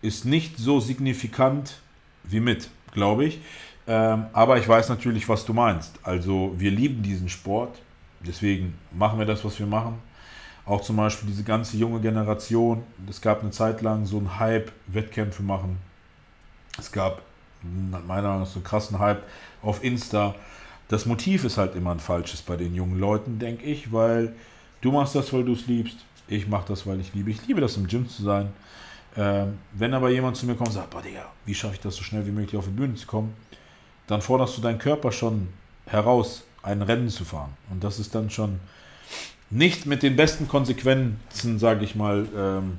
ist 0.00 0.24
nicht 0.24 0.56
so 0.56 0.80
signifikant 0.80 1.80
wie 2.22 2.40
mit, 2.40 2.70
glaube 2.92 3.24
ich. 3.24 3.40
Ähm, 3.86 4.26
aber 4.32 4.58
ich 4.58 4.68
weiß 4.68 4.88
natürlich, 4.90 5.28
was 5.28 5.44
du 5.44 5.52
meinst. 5.52 5.98
Also 6.02 6.54
wir 6.56 6.70
lieben 6.70 7.02
diesen 7.02 7.28
Sport, 7.28 7.80
deswegen 8.20 8.74
machen 8.92 9.18
wir 9.18 9.26
das, 9.26 9.44
was 9.44 9.58
wir 9.58 9.66
machen. 9.66 9.98
Auch 10.68 10.82
zum 10.82 10.96
Beispiel 10.96 11.30
diese 11.30 11.44
ganze 11.44 11.78
junge 11.78 11.98
Generation. 11.98 12.82
Es 13.08 13.22
gab 13.22 13.40
eine 13.40 13.50
Zeit 13.50 13.80
lang 13.80 14.04
so 14.04 14.18
einen 14.18 14.38
Hype, 14.38 14.70
Wettkämpfe 14.86 15.42
machen. 15.42 15.78
Es 16.78 16.92
gab 16.92 17.22
meiner 17.62 18.04
Meinung 18.04 18.40
nach 18.40 18.46
so 18.46 18.56
einen 18.56 18.64
krassen 18.64 18.98
Hype 18.98 19.22
auf 19.62 19.82
Insta. 19.82 20.34
Das 20.88 21.06
Motiv 21.06 21.44
ist 21.44 21.56
halt 21.56 21.74
immer 21.74 21.92
ein 21.92 22.00
falsches 22.00 22.42
bei 22.42 22.56
den 22.56 22.74
jungen 22.74 23.00
Leuten, 23.00 23.38
denke 23.38 23.64
ich, 23.64 23.94
weil 23.94 24.34
du 24.82 24.92
machst 24.92 25.14
das, 25.14 25.32
weil 25.32 25.44
du 25.44 25.54
es 25.54 25.66
liebst. 25.66 25.96
Ich 26.28 26.46
mache 26.46 26.68
das, 26.68 26.86
weil 26.86 27.00
ich 27.00 27.14
liebe. 27.14 27.30
Ich 27.30 27.46
liebe 27.46 27.62
das, 27.62 27.78
im 27.78 27.86
Gym 27.86 28.06
zu 28.06 28.22
sein. 28.22 28.52
Ähm, 29.16 29.58
wenn 29.72 29.94
aber 29.94 30.10
jemand 30.10 30.36
zu 30.36 30.44
mir 30.44 30.54
kommt 30.54 30.68
und 30.68 30.74
sagt, 30.74 30.90
boah, 30.90 31.00
Digga, 31.00 31.24
wie 31.46 31.54
schaffe 31.54 31.74
ich 31.74 31.80
das 31.80 31.96
so 31.96 32.02
schnell 32.02 32.26
wie 32.26 32.30
möglich 32.30 32.58
auf 32.58 32.66
die 32.66 32.70
Bühne 32.72 32.94
zu 32.94 33.06
kommen, 33.06 33.32
dann 34.06 34.20
forderst 34.20 34.58
du 34.58 34.60
deinen 34.60 34.78
Körper 34.78 35.12
schon 35.12 35.48
heraus, 35.86 36.44
ein 36.62 36.82
Rennen 36.82 37.08
zu 37.08 37.24
fahren. 37.24 37.54
Und 37.70 37.82
das 37.82 37.98
ist 37.98 38.14
dann 38.14 38.28
schon 38.28 38.60
nicht 39.50 39.86
mit 39.86 40.02
den 40.02 40.16
besten 40.16 40.48
Konsequenzen, 40.48 41.58
sage 41.58 41.84
ich 41.84 41.94
mal, 41.94 42.26
ähm, 42.36 42.78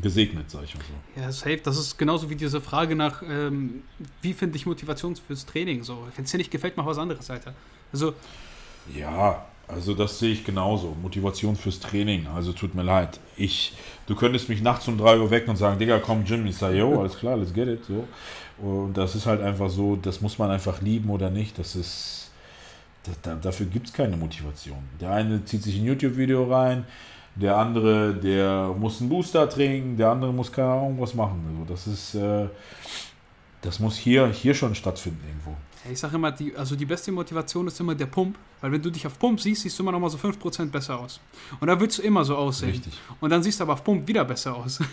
gesegnet, 0.00 0.50
sage 0.50 0.64
ich 0.66 0.74
mal 0.74 0.84
so. 0.84 1.20
Ja, 1.20 1.32
safe. 1.32 1.60
Das 1.62 1.78
ist 1.78 1.98
genauso 1.98 2.30
wie 2.30 2.36
diese 2.36 2.60
Frage 2.60 2.94
nach, 2.94 3.22
ähm, 3.22 3.82
wie 4.22 4.32
finde 4.32 4.56
ich 4.56 4.66
Motivation 4.66 5.16
fürs 5.16 5.46
Training? 5.46 5.82
So, 5.82 6.06
wenn 6.14 6.24
es 6.24 6.30
dir 6.30 6.38
nicht 6.38 6.50
gefällt, 6.50 6.76
mach 6.76 6.86
was 6.86 6.98
anderes, 6.98 7.28
Alter. 7.30 7.54
Also. 7.92 8.14
Ja, 8.94 9.44
also 9.68 9.94
das 9.94 10.18
sehe 10.18 10.32
ich 10.32 10.44
genauso. 10.44 10.96
Motivation 11.00 11.56
fürs 11.56 11.80
Training. 11.80 12.26
Also 12.28 12.52
tut 12.52 12.74
mir 12.74 12.82
leid. 12.82 13.20
Ich, 13.36 13.74
du 14.06 14.14
könntest 14.14 14.48
mich 14.48 14.62
nachts 14.62 14.88
um 14.88 14.98
3 14.98 15.18
Uhr 15.18 15.30
wecken 15.30 15.50
und 15.50 15.56
sagen, 15.56 15.78
Digga, 15.78 15.98
komm, 15.98 16.24
Jim. 16.24 16.46
Ich 16.46 16.56
sage, 16.56 16.78
yo, 16.78 16.98
alles 17.00 17.16
klar, 17.16 17.36
let's 17.36 17.52
get 17.52 17.68
it. 17.68 17.84
So. 17.84 18.06
Und 18.58 18.94
das 18.96 19.14
ist 19.14 19.26
halt 19.26 19.40
einfach 19.40 19.70
so, 19.70 19.96
das 19.96 20.20
muss 20.20 20.38
man 20.38 20.50
einfach 20.50 20.80
lieben 20.80 21.10
oder 21.10 21.30
nicht. 21.30 21.58
Das 21.58 21.76
ist, 21.76 22.29
das, 23.04 23.40
dafür 23.40 23.66
gibt 23.66 23.88
es 23.88 23.92
keine 23.92 24.16
Motivation. 24.16 24.78
Der 25.00 25.12
eine 25.12 25.44
zieht 25.44 25.62
sich 25.62 25.78
ein 25.78 25.84
YouTube-Video 25.84 26.44
rein, 26.44 26.84
der 27.34 27.56
andere, 27.56 28.14
der 28.14 28.74
muss 28.78 29.00
einen 29.00 29.08
Booster 29.08 29.48
trinken, 29.48 29.96
der 29.96 30.10
andere 30.10 30.32
muss 30.32 30.52
keine 30.52 30.68
Ahnung 30.68 31.00
was 31.00 31.14
machen. 31.14 31.44
Also 31.50 31.72
das 31.72 31.86
ist, 31.86 32.14
äh, 32.14 32.48
das 33.62 33.78
muss 33.78 33.96
hier, 33.96 34.28
hier 34.28 34.54
schon 34.54 34.74
stattfinden 34.74 35.20
irgendwo. 35.26 35.56
Ich 35.90 35.98
sage 35.98 36.16
immer, 36.16 36.30
die, 36.30 36.54
also 36.54 36.76
die 36.76 36.84
beste 36.84 37.10
Motivation 37.10 37.66
ist 37.66 37.80
immer 37.80 37.94
der 37.94 38.06
Pump, 38.06 38.36
weil 38.60 38.72
wenn 38.72 38.82
du 38.82 38.90
dich 38.90 39.06
auf 39.06 39.18
Pump 39.18 39.40
siehst, 39.40 39.62
siehst 39.62 39.78
du 39.78 39.82
immer 39.82 39.92
noch 39.92 40.00
mal 40.00 40.10
so 40.10 40.18
5% 40.18 40.66
besser 40.66 40.98
aus. 40.98 41.20
Und 41.58 41.68
da 41.68 41.80
willst 41.80 41.98
du 41.98 42.02
immer 42.02 42.22
so 42.22 42.36
aussehen. 42.36 42.70
Richtig. 42.70 42.98
Und 43.18 43.30
dann 43.30 43.42
siehst 43.42 43.60
du 43.60 43.64
aber 43.64 43.72
auf 43.72 43.82
Pump 43.82 44.06
wieder 44.06 44.24
besser 44.24 44.54
aus. 44.54 44.80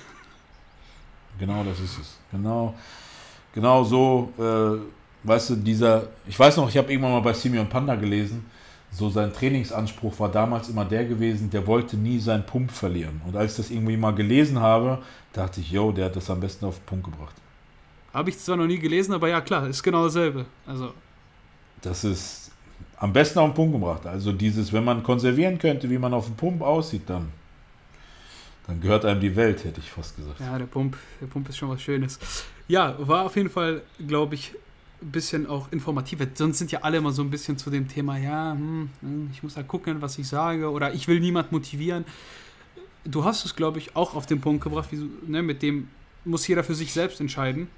Genau 1.39 1.63
das 1.63 1.79
ist 1.79 1.99
es. 1.99 2.17
Genau 2.31 2.73
genau 3.57 3.83
so, 3.83 4.31
äh, 4.37 4.77
weißt 5.23 5.51
du, 5.51 5.55
dieser, 5.55 6.07
ich 6.27 6.37
weiß 6.37 6.57
noch, 6.57 6.69
ich 6.69 6.77
habe 6.77 6.91
irgendwann 6.91 7.13
mal 7.13 7.21
bei 7.21 7.33
Simeon 7.33 7.67
Panda 7.67 7.95
gelesen, 7.95 8.45
so 8.91 9.09
sein 9.09 9.33
Trainingsanspruch 9.33 10.19
war 10.19 10.31
damals 10.31 10.69
immer 10.69 10.85
der 10.85 11.05
gewesen, 11.05 11.49
der 11.49 11.67
wollte 11.67 11.97
nie 11.97 12.19
seinen 12.19 12.45
Pump 12.45 12.71
verlieren. 12.71 13.21
Und 13.25 13.35
als 13.35 13.51
ich 13.51 13.57
das 13.57 13.69
irgendwie 13.69 13.97
mal 13.97 14.15
gelesen 14.15 14.59
habe, 14.59 14.99
dachte 15.33 15.59
ich, 15.59 15.71
yo, 15.71 15.91
der 15.91 16.05
hat 16.05 16.15
das 16.15 16.29
am 16.29 16.39
besten 16.39 16.65
auf 16.65 16.77
den 16.77 16.85
Punkt 16.85 17.05
gebracht. 17.05 17.35
Habe 18.13 18.29
ich 18.29 18.39
zwar 18.39 18.55
noch 18.55 18.65
nie 18.65 18.79
gelesen, 18.79 19.13
aber 19.13 19.27
ja, 19.27 19.41
klar, 19.41 19.67
ist 19.67 19.83
genau 19.83 20.05
dasselbe. 20.05 20.45
Also. 20.65 20.93
Das 21.81 22.03
ist 22.03 22.51
am 22.97 23.13
besten 23.13 23.39
auf 23.39 23.49
den 23.49 23.55
Punkt 23.55 23.73
gebracht. 23.73 24.05
Also 24.07 24.31
dieses, 24.31 24.71
wenn 24.71 24.83
man 24.83 25.03
konservieren 25.03 25.59
könnte, 25.59 25.89
wie 25.89 25.97
man 25.97 26.13
auf 26.13 26.25
dem 26.25 26.35
Pump 26.35 26.61
aussieht, 26.61 27.03
dann 27.07 27.31
dann 28.67 28.81
gehört 28.81 29.05
einem 29.05 29.21
die 29.21 29.33
Welt, 29.35 29.63
hätte 29.63 29.79
ich 29.79 29.89
fast 29.89 30.17
gesagt. 30.17 30.41
Ja, 30.41 30.57
der 30.57 30.65
Pump, 30.65 30.97
der 31.21 31.27
Pump 31.27 31.47
ist 31.47 31.57
schon 31.57 31.69
was 31.69 31.81
Schönes. 31.81 32.19
Ja, 32.67 32.95
war 32.99 33.25
auf 33.25 33.35
jeden 33.37 33.49
Fall, 33.49 33.81
glaube 34.05 34.35
ich, 34.35 34.53
bisschen 35.01 35.47
auch 35.47 35.71
informativer. 35.71 36.25
Sonst 36.33 36.57
sind 36.57 36.71
ja 36.71 36.81
alle 36.81 36.97
immer 36.97 37.11
so 37.11 37.21
ein 37.21 37.29
bisschen 37.29 37.57
zu 37.57 37.69
dem 37.69 37.87
Thema, 37.87 38.17
ja, 38.17 38.53
hm, 38.53 38.89
hm 39.01 39.29
ich 39.31 39.43
muss 39.43 39.53
da 39.55 39.63
gucken, 39.63 40.01
was 40.01 40.17
ich 40.17 40.27
sage 40.27 40.69
oder 40.69 40.93
ich 40.93 41.07
will 41.07 41.19
niemand 41.19 41.51
motivieren. 41.51 42.05
Du 43.05 43.23
hast 43.23 43.45
es, 43.45 43.55
glaube 43.55 43.79
ich, 43.79 43.95
auch 43.95 44.15
auf 44.15 44.25
den 44.25 44.41
Punkt 44.41 44.63
gebracht, 44.63 44.89
wie, 44.91 45.09
ne, 45.27 45.41
mit 45.41 45.61
dem 45.61 45.87
muss 46.25 46.47
jeder 46.47 46.63
für 46.63 46.75
sich 46.75 46.91
selbst 46.91 47.21
entscheiden. 47.21 47.69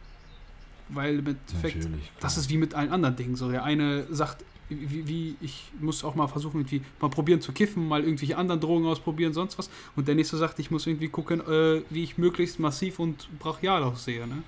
Weil 0.90 1.20
im 1.20 1.28
Endeffekt, 1.28 1.88
das 2.20 2.38
ist 2.38 2.50
wie 2.50 2.58
mit 2.58 2.74
allen 2.74 2.92
anderen 2.92 3.16
Dingen 3.16 3.36
so. 3.36 3.52
Der 3.52 3.64
eine 3.64 4.08
sagt, 4.10 4.44
wie, 4.70 5.08
wie, 5.08 5.36
ich 5.40 5.72
muss 5.80 6.04
auch 6.04 6.16
mal 6.16 6.28
versuchen, 6.28 6.62
irgendwie 6.62 6.82
mal 7.00 7.10
probieren 7.10 7.42
zu 7.42 7.52
kiffen, 7.52 7.88
mal 7.88 8.04
irgendwelche 8.04 8.38
anderen 8.38 8.60
Drogen 8.60 8.86
ausprobieren, 8.88 9.34
sonst 9.34 9.58
was. 9.58 9.70
Und 9.96 10.08
der 10.08 10.16
nächste 10.16 10.38
sagt, 10.38 10.58
ich 10.60 10.72
muss 10.72 10.88
irgendwie 10.88 11.10
gucken, 11.10 11.42
äh, 11.42 11.82
wie 11.90 12.04
ich 12.04 12.18
möglichst 12.18 12.60
massiv 12.60 12.98
und 13.00 13.28
brachial 13.40 13.84
aussehe. 13.84 14.28
Ne? 14.28 14.44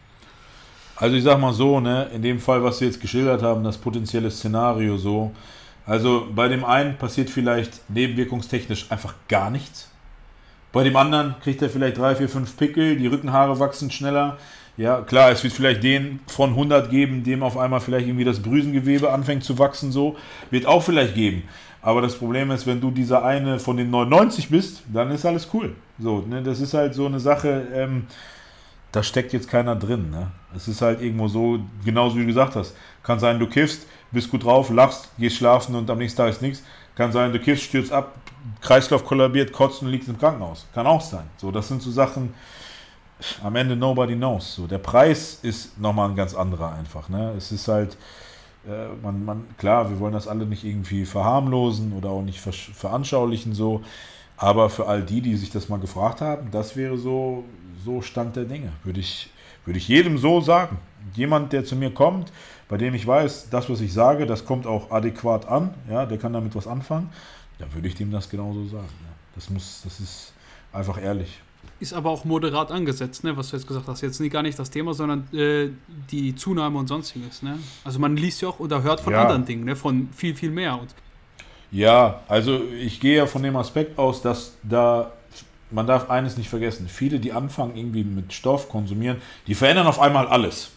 Also 1.01 1.15
ich 1.15 1.23
sag 1.23 1.39
mal 1.39 1.51
so, 1.51 1.79
ne, 1.79 2.09
in 2.13 2.21
dem 2.21 2.39
Fall, 2.39 2.63
was 2.63 2.77
Sie 2.77 2.85
jetzt 2.85 3.01
geschildert 3.01 3.41
haben, 3.41 3.63
das 3.63 3.79
potenzielle 3.79 4.29
Szenario 4.29 4.97
so. 4.97 5.31
Also 5.87 6.27
bei 6.35 6.47
dem 6.47 6.63
einen 6.63 6.95
passiert 6.95 7.31
vielleicht 7.31 7.89
nebenwirkungstechnisch 7.89 8.91
einfach 8.91 9.15
gar 9.27 9.49
nichts. 9.49 9.89
Bei 10.71 10.83
dem 10.83 10.95
anderen 10.95 11.33
kriegt 11.41 11.59
er 11.63 11.71
vielleicht 11.71 11.97
drei, 11.97 12.15
vier, 12.15 12.29
fünf 12.29 12.55
Pickel, 12.55 12.97
die 12.97 13.07
Rückenhaare 13.07 13.57
wachsen 13.57 13.89
schneller. 13.89 14.37
Ja, 14.77 15.01
klar, 15.01 15.31
es 15.31 15.43
wird 15.43 15.53
vielleicht 15.53 15.81
den 15.81 16.19
von 16.27 16.51
100 16.51 16.91
geben, 16.91 17.23
dem 17.23 17.41
auf 17.41 17.57
einmal 17.57 17.79
vielleicht 17.79 18.05
irgendwie 18.05 18.23
das 18.23 18.43
Drüsengewebe 18.43 19.11
anfängt 19.11 19.43
zu 19.43 19.57
wachsen, 19.57 19.91
so. 19.91 20.17
Wird 20.51 20.67
auch 20.67 20.83
vielleicht 20.83 21.15
geben. 21.15 21.41
Aber 21.81 22.01
das 22.01 22.15
Problem 22.15 22.51
ist, 22.51 22.67
wenn 22.67 22.79
du 22.79 22.91
dieser 22.91 23.25
eine 23.25 23.57
von 23.57 23.75
den 23.75 23.89
99 23.89 24.49
bist, 24.49 24.83
dann 24.93 25.09
ist 25.09 25.25
alles 25.25 25.49
cool. 25.51 25.73
So, 25.97 26.19
ne, 26.29 26.43
das 26.43 26.61
ist 26.61 26.75
halt 26.75 26.93
so 26.93 27.07
eine 27.07 27.19
Sache, 27.19 27.67
ähm, 27.73 28.05
da 28.91 29.03
steckt 29.03 29.33
jetzt 29.33 29.49
keiner 29.49 29.75
drin. 29.75 30.09
Ne? 30.11 30.31
Es 30.55 30.67
ist 30.67 30.81
halt 30.81 31.01
irgendwo 31.01 31.27
so, 31.27 31.59
genauso 31.83 32.15
wie 32.15 32.21
du 32.21 32.27
gesagt 32.27 32.55
hast. 32.55 32.75
Kann 33.03 33.19
sein, 33.19 33.39
du 33.39 33.47
kiffst, 33.47 33.87
bist 34.11 34.29
gut 34.29 34.43
drauf, 34.43 34.69
lachst, 34.69 35.09
gehst 35.17 35.37
schlafen 35.37 35.75
und 35.75 35.89
am 35.89 35.97
nächsten 35.97 36.17
Tag 36.17 36.29
ist 36.29 36.41
nichts. 36.41 36.63
Kann 36.95 37.11
sein, 37.11 37.31
du 37.31 37.39
kiffst, 37.39 37.63
stürzt 37.63 37.91
ab, 37.91 38.15
Kreislauf 38.59 39.05
kollabiert, 39.05 39.53
kotzt 39.53 39.81
und 39.81 39.89
liegst 39.89 40.09
im 40.09 40.17
Krankenhaus. 40.17 40.67
Kann 40.73 40.87
auch 40.87 41.01
sein. 41.01 41.23
So, 41.37 41.51
das 41.51 41.67
sind 41.67 41.81
so 41.81 41.89
Sachen, 41.89 42.33
am 43.43 43.55
Ende 43.55 43.75
nobody 43.75 44.15
knows. 44.15 44.55
So, 44.55 44.67
der 44.67 44.79
Preis 44.79 45.39
ist 45.41 45.79
nochmal 45.79 46.09
ein 46.09 46.15
ganz 46.15 46.33
anderer 46.33 46.73
einfach. 46.73 47.07
Ne? 47.07 47.33
Es 47.37 47.51
ist 47.51 47.67
halt, 47.67 47.97
äh, 48.67 48.87
man, 49.01 49.23
man, 49.23 49.45
klar, 49.57 49.89
wir 49.89 49.99
wollen 49.99 50.13
das 50.13 50.27
alle 50.27 50.45
nicht 50.45 50.63
irgendwie 50.63 51.05
verharmlosen 51.05 51.93
oder 51.93 52.09
auch 52.09 52.23
nicht 52.23 52.41
ver 52.41 52.51
veranschaulichen 52.51 53.53
so. 53.53 53.81
Aber 54.37 54.71
für 54.71 54.87
all 54.87 55.03
die, 55.03 55.21
die 55.21 55.35
sich 55.35 55.51
das 55.51 55.69
mal 55.69 55.79
gefragt 55.79 56.19
haben, 56.19 56.49
das 56.51 56.75
wäre 56.75 56.97
so, 56.97 57.43
so 57.83 58.01
Stand 58.01 58.35
der 58.35 58.45
Dinge. 58.45 58.71
Würde 58.83 58.99
ich, 58.99 59.29
würde 59.65 59.77
ich 59.77 59.87
jedem 59.87 60.17
so 60.17 60.41
sagen. 60.41 60.77
Jemand, 61.15 61.51
der 61.51 61.65
zu 61.65 61.75
mir 61.75 61.91
kommt, 61.91 62.31
bei 62.69 62.77
dem 62.77 62.93
ich 62.93 63.05
weiß, 63.05 63.49
das, 63.49 63.69
was 63.69 63.81
ich 63.81 63.91
sage, 63.91 64.25
das 64.25 64.45
kommt 64.45 64.65
auch 64.65 64.91
adäquat 64.91 65.47
an, 65.47 65.73
ja, 65.89 66.05
der 66.05 66.17
kann 66.17 66.31
damit 66.31 66.55
was 66.55 66.67
anfangen, 66.67 67.09
dann 67.59 67.73
würde 67.73 67.87
ich 67.87 67.95
dem 67.95 68.11
das 68.11 68.29
genauso 68.29 68.65
sagen. 68.65 68.87
Ja. 69.03 69.13
Das 69.35 69.49
muss, 69.49 69.81
das 69.83 69.99
ist 69.99 70.33
einfach 70.71 71.01
ehrlich. 71.01 71.41
Ist 71.79 71.93
aber 71.93 72.11
auch 72.11 72.25
moderat 72.25 72.71
angesetzt, 72.71 73.23
ne, 73.23 73.35
was 73.35 73.49
du 73.49 73.57
jetzt 73.57 73.67
gesagt 73.67 73.87
hast. 73.87 74.01
Jetzt 74.01 74.19
nicht 74.19 74.31
gar 74.31 74.43
nicht 74.43 74.57
das 74.57 74.69
Thema, 74.69 74.93
sondern 74.93 75.27
äh, 75.33 75.69
die 76.11 76.35
Zunahme 76.35 76.77
und 76.77 76.87
sonstiges. 76.87 77.41
Ne? 77.41 77.57
Also 77.83 77.99
man 77.99 78.15
liest 78.15 78.41
ja 78.41 78.49
auch 78.49 78.59
oder 78.59 78.83
hört 78.83 79.01
von 79.01 79.13
ja. 79.13 79.21
anderen 79.23 79.45
Dingen, 79.45 79.65
ne, 79.65 79.75
von 79.75 80.09
viel, 80.15 80.35
viel 80.35 80.51
mehr. 80.51 80.79
Und 80.79 80.93
ja, 81.71 82.21
also 82.27 82.61
ich 82.79 82.99
gehe 82.99 83.17
ja 83.17 83.25
von 83.25 83.41
dem 83.43 83.55
Aspekt 83.55 83.97
aus, 83.97 84.21
dass 84.21 84.53
da 84.63 85.11
man 85.71 85.87
darf 85.87 86.09
eines 86.09 86.37
nicht 86.37 86.49
vergessen, 86.49 86.87
viele, 86.87 87.19
die 87.19 87.31
anfangen 87.31 87.75
irgendwie 87.75 88.03
mit 88.03 88.33
Stoff 88.33 88.69
konsumieren, 88.69 89.21
die 89.47 89.55
verändern 89.55 89.87
auf 89.87 89.99
einmal 89.99 90.27
alles. 90.27 90.71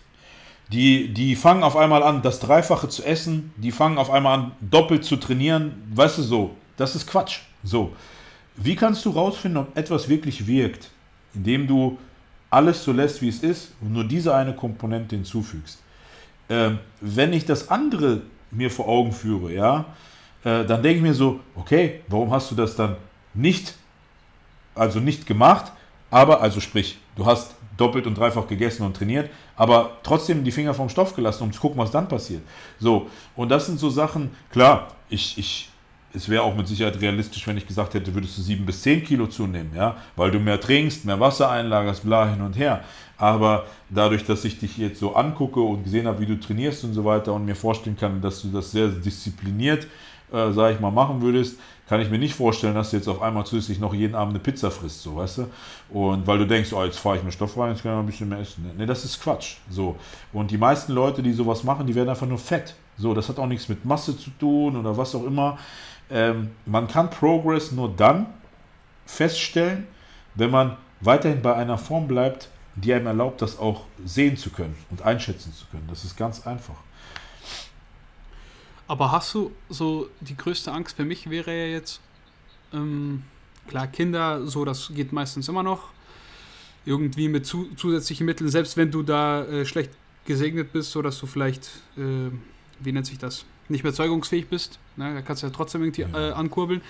Die, 0.72 1.12
die 1.12 1.36
fangen 1.36 1.62
auf 1.62 1.76
einmal 1.76 2.02
an, 2.02 2.22
das 2.22 2.40
Dreifache 2.40 2.88
zu 2.88 3.04
essen, 3.04 3.52
die 3.56 3.70
fangen 3.70 3.98
auf 3.98 4.10
einmal 4.10 4.38
an, 4.38 4.52
doppelt 4.60 5.04
zu 5.04 5.16
trainieren, 5.16 5.82
weißt 5.94 6.18
du 6.18 6.22
so, 6.22 6.50
das 6.76 6.96
ist 6.96 7.06
Quatsch. 7.06 7.40
So, 7.62 7.92
wie 8.56 8.74
kannst 8.74 9.04
du 9.04 9.10
rausfinden, 9.10 9.62
ob 9.62 9.76
etwas 9.76 10.08
wirklich 10.08 10.46
wirkt, 10.46 10.90
indem 11.34 11.66
du 11.66 11.98
alles 12.50 12.82
so 12.84 12.92
lässt, 12.92 13.20
wie 13.20 13.28
es 13.28 13.42
ist 13.42 13.72
und 13.80 13.92
nur 13.92 14.04
diese 14.04 14.34
eine 14.34 14.54
Komponente 14.54 15.16
hinzufügst? 15.16 15.82
Ähm, 16.48 16.78
wenn 17.00 17.32
ich 17.32 17.44
das 17.44 17.68
andere 17.68 18.22
mir 18.50 18.70
vor 18.70 18.88
Augen 18.88 19.12
führe, 19.12 19.52
ja, 19.52 19.86
äh, 20.44 20.64
dann 20.64 20.82
denke 20.82 20.96
ich 20.96 21.02
mir 21.02 21.14
so, 21.14 21.40
okay, 21.54 22.00
warum 22.08 22.30
hast 22.30 22.50
du 22.50 22.54
das 22.54 22.76
dann 22.76 22.96
nicht 23.32 23.74
also 24.74 25.00
nicht 25.00 25.26
gemacht, 25.26 25.72
aber, 26.10 26.40
also 26.40 26.60
sprich, 26.60 26.98
du 27.16 27.26
hast 27.26 27.54
doppelt 27.76 28.06
und 28.06 28.16
dreifach 28.16 28.46
gegessen 28.46 28.84
und 28.84 28.96
trainiert, 28.96 29.30
aber 29.56 29.98
trotzdem 30.02 30.44
die 30.44 30.52
Finger 30.52 30.74
vom 30.74 30.88
Stoff 30.88 31.14
gelassen, 31.14 31.44
um 31.44 31.52
zu 31.52 31.60
gucken, 31.60 31.78
was 31.78 31.90
dann 31.90 32.08
passiert. 32.08 32.42
So, 32.78 33.08
und 33.36 33.48
das 33.48 33.66
sind 33.66 33.78
so 33.78 33.90
Sachen, 33.90 34.30
klar, 34.50 34.88
ich, 35.08 35.36
ich, 35.38 35.70
es 36.12 36.28
wäre 36.28 36.42
auch 36.42 36.54
mit 36.54 36.68
Sicherheit 36.68 37.00
realistisch, 37.00 37.46
wenn 37.46 37.56
ich 37.56 37.66
gesagt 37.66 37.94
hätte, 37.94 38.14
würdest 38.14 38.38
du 38.38 38.42
sieben 38.42 38.64
bis 38.64 38.82
zehn 38.82 39.02
Kilo 39.02 39.26
zunehmen, 39.26 39.72
ja, 39.74 39.96
weil 40.14 40.30
du 40.30 40.38
mehr 40.38 40.60
trinkst, 40.60 41.04
mehr 41.04 41.18
Wasser 41.18 41.50
einlagerst, 41.50 42.04
bla 42.04 42.28
hin 42.28 42.40
und 42.40 42.56
her. 42.56 42.84
Aber 43.16 43.66
dadurch, 43.90 44.24
dass 44.24 44.44
ich 44.44 44.58
dich 44.58 44.76
jetzt 44.76 45.00
so 45.00 45.14
angucke 45.14 45.60
und 45.60 45.84
gesehen 45.84 46.06
habe, 46.06 46.20
wie 46.20 46.26
du 46.26 46.38
trainierst 46.38 46.84
und 46.84 46.94
so 46.94 47.04
weiter 47.04 47.32
und 47.32 47.44
mir 47.44 47.56
vorstellen 47.56 47.96
kann, 47.96 48.20
dass 48.20 48.42
du 48.42 48.48
das 48.48 48.70
sehr 48.70 48.88
diszipliniert, 48.88 49.84
äh, 49.84 49.88
sage 50.52 50.74
ich 50.74 50.80
mal, 50.80 50.90
machen 50.90 51.22
würdest, 51.22 51.58
kann 51.88 52.00
ich 52.00 52.10
mir 52.10 52.18
nicht 52.18 52.34
vorstellen, 52.34 52.74
dass 52.74 52.90
du 52.90 52.96
jetzt 52.96 53.08
auf 53.08 53.20
einmal 53.20 53.44
zusätzlich 53.44 53.78
noch 53.78 53.92
jeden 53.92 54.14
Abend 54.14 54.34
eine 54.34 54.40
Pizza 54.40 54.70
frisst, 54.70 55.02
so, 55.02 55.16
weißt 55.16 55.38
du? 55.38 55.46
Und 55.90 56.26
weil 56.26 56.38
du 56.38 56.46
denkst, 56.46 56.72
oh, 56.72 56.82
jetzt 56.82 56.98
fahre 56.98 57.18
ich 57.18 57.22
mir 57.22 57.32
Stoff 57.32 57.56
rein, 57.58 57.72
jetzt 57.72 57.82
kann 57.82 57.92
ich 57.92 57.98
ein 57.98 58.06
bisschen 58.06 58.28
mehr 58.28 58.38
essen. 58.38 58.70
Ne, 58.76 58.86
das 58.86 59.04
ist 59.04 59.22
Quatsch. 59.22 59.56
So. 59.68 59.96
Und 60.32 60.50
die 60.50 60.58
meisten 60.58 60.92
Leute, 60.92 61.22
die 61.22 61.32
sowas 61.32 61.62
machen, 61.62 61.86
die 61.86 61.94
werden 61.94 62.08
einfach 62.08 62.26
nur 62.26 62.38
fett. 62.38 62.74
So, 62.96 63.12
das 63.12 63.28
hat 63.28 63.38
auch 63.38 63.46
nichts 63.46 63.68
mit 63.68 63.84
Masse 63.84 64.16
zu 64.16 64.30
tun 64.30 64.76
oder 64.76 64.96
was 64.96 65.14
auch 65.14 65.24
immer. 65.24 65.58
Ähm, 66.10 66.50
man 66.64 66.88
kann 66.88 67.10
Progress 67.10 67.72
nur 67.72 67.90
dann 67.94 68.26
feststellen, 69.04 69.86
wenn 70.34 70.50
man 70.50 70.76
weiterhin 71.00 71.42
bei 71.42 71.54
einer 71.54 71.76
Form 71.76 72.08
bleibt, 72.08 72.48
die 72.76 72.92
einem 72.92 73.06
erlaubt, 73.06 73.42
das 73.42 73.58
auch 73.58 73.82
sehen 74.04 74.36
zu 74.36 74.50
können 74.50 74.76
und 74.90 75.02
einschätzen 75.02 75.52
zu 75.52 75.66
können. 75.66 75.86
Das 75.88 76.04
ist 76.04 76.16
ganz 76.16 76.46
einfach. 76.46 76.76
Aber 78.86 79.12
hast 79.12 79.34
du 79.34 79.50
so 79.68 80.08
die 80.20 80.36
größte 80.36 80.72
Angst 80.72 80.96
für 80.96 81.04
mich 81.04 81.30
wäre 81.30 81.50
ja 81.50 81.66
jetzt, 81.72 82.00
ähm, 82.72 83.22
klar, 83.66 83.86
Kinder, 83.86 84.46
so, 84.46 84.64
das 84.64 84.92
geht 84.94 85.12
meistens 85.12 85.48
immer 85.48 85.62
noch. 85.62 85.88
Irgendwie 86.84 87.28
mit 87.28 87.46
zu, 87.46 87.74
zusätzlichen 87.76 88.26
Mitteln, 88.26 88.50
selbst 88.50 88.76
wenn 88.76 88.90
du 88.90 89.02
da 89.02 89.44
äh, 89.44 89.64
schlecht 89.64 89.90
gesegnet 90.26 90.72
bist, 90.72 90.90
so 90.90 91.00
dass 91.00 91.18
du 91.18 91.26
vielleicht, 91.26 91.66
äh, 91.96 92.30
wie 92.80 92.92
nennt 92.92 93.06
sich 93.06 93.18
das, 93.18 93.46
nicht 93.68 93.84
mehr 93.84 93.94
zeugungsfähig 93.94 94.48
bist. 94.48 94.78
Ne? 94.96 95.14
Da 95.14 95.22
kannst 95.22 95.42
du 95.42 95.46
ja 95.46 95.52
trotzdem 95.52 95.82
irgendwie 95.82 96.02
ja. 96.02 96.30
äh, 96.30 96.32
ankurbeln. 96.32 96.82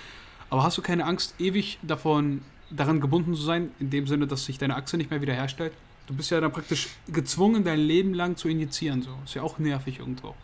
Aber 0.50 0.64
hast 0.64 0.76
du 0.78 0.82
keine 0.82 1.04
Angst, 1.04 1.34
ewig 1.38 1.78
davon 1.82 2.42
daran 2.70 3.00
gebunden 3.00 3.34
zu 3.34 3.42
sein, 3.42 3.70
in 3.78 3.90
dem 3.90 4.06
Sinne, 4.06 4.26
dass 4.26 4.44
sich 4.44 4.58
deine 4.58 4.74
Achse 4.76 4.96
nicht 4.96 5.10
mehr 5.10 5.20
wiederherstellt? 5.20 5.72
Du 6.06 6.14
bist 6.14 6.30
ja 6.30 6.40
dann 6.40 6.52
praktisch 6.52 6.88
gezwungen, 7.08 7.64
dein 7.64 7.78
Leben 7.78 8.14
lang 8.14 8.36
zu 8.36 8.48
injizieren. 8.48 9.02
So. 9.02 9.10
Ist 9.24 9.34
ja 9.34 9.42
auch 9.42 9.58
nervig 9.58 10.00
irgendwo. 10.00 10.34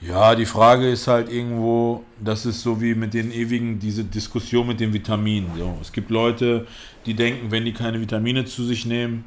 Ja, 0.00 0.36
die 0.36 0.46
Frage 0.46 0.88
ist 0.88 1.08
halt 1.08 1.30
irgendwo, 1.30 2.04
das 2.20 2.46
ist 2.46 2.62
so 2.62 2.80
wie 2.80 2.94
mit 2.94 3.14
den 3.14 3.32
ewigen, 3.32 3.80
diese 3.80 4.04
Diskussion 4.04 4.68
mit 4.68 4.78
den 4.78 4.92
Vitaminen. 4.92 5.50
So. 5.58 5.76
Es 5.80 5.90
gibt 5.90 6.10
Leute, 6.10 6.66
die 7.04 7.14
denken, 7.14 7.50
wenn 7.50 7.64
die 7.64 7.72
keine 7.72 8.00
Vitamine 8.00 8.44
zu 8.44 8.64
sich 8.64 8.86
nehmen, 8.86 9.24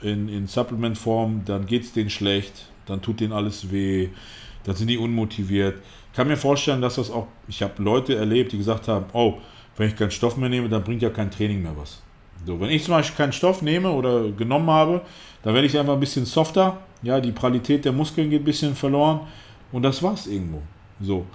in, 0.00 0.28
in 0.28 0.46
Supplement-Form, 0.46 1.42
dann 1.44 1.66
geht 1.66 1.84
es 1.84 1.92
denen 1.92 2.10
schlecht, 2.10 2.66
dann 2.86 3.00
tut 3.00 3.20
denen 3.20 3.32
alles 3.32 3.70
weh, 3.70 4.08
dann 4.64 4.74
sind 4.74 4.88
die 4.88 4.98
unmotiviert. 4.98 5.80
Ich 6.10 6.16
kann 6.16 6.26
mir 6.26 6.36
vorstellen, 6.36 6.80
dass 6.80 6.96
das 6.96 7.10
auch, 7.10 7.28
ich 7.46 7.62
habe 7.62 7.80
Leute 7.82 8.16
erlebt, 8.16 8.52
die 8.52 8.58
gesagt 8.58 8.88
haben, 8.88 9.06
oh, 9.12 9.38
wenn 9.76 9.88
ich 9.88 9.96
keinen 9.96 10.10
Stoff 10.10 10.36
mehr 10.36 10.48
nehme, 10.48 10.68
dann 10.68 10.82
bringt 10.82 11.02
ja 11.02 11.10
kein 11.10 11.30
Training 11.30 11.62
mehr 11.62 11.76
was. 11.76 12.02
So, 12.44 12.60
wenn 12.60 12.70
ich 12.70 12.84
zum 12.84 12.94
Beispiel 12.94 13.16
keinen 13.16 13.32
Stoff 13.32 13.62
nehme 13.62 13.90
oder 13.90 14.30
genommen 14.30 14.70
habe, 14.70 15.02
dann 15.42 15.54
werde 15.54 15.66
ich 15.66 15.78
einfach 15.78 15.94
ein 15.94 16.00
bisschen 16.00 16.24
softer, 16.24 16.78
ja, 17.02 17.20
die 17.20 17.32
Pralität 17.32 17.84
der 17.84 17.92
Muskeln 17.92 18.30
geht 18.30 18.42
ein 18.42 18.44
bisschen 18.44 18.74
verloren 18.74 19.20
und 19.72 19.82
das 19.82 20.02
war's 20.02 20.26
irgendwo. 20.26 20.62
So. 21.00 21.26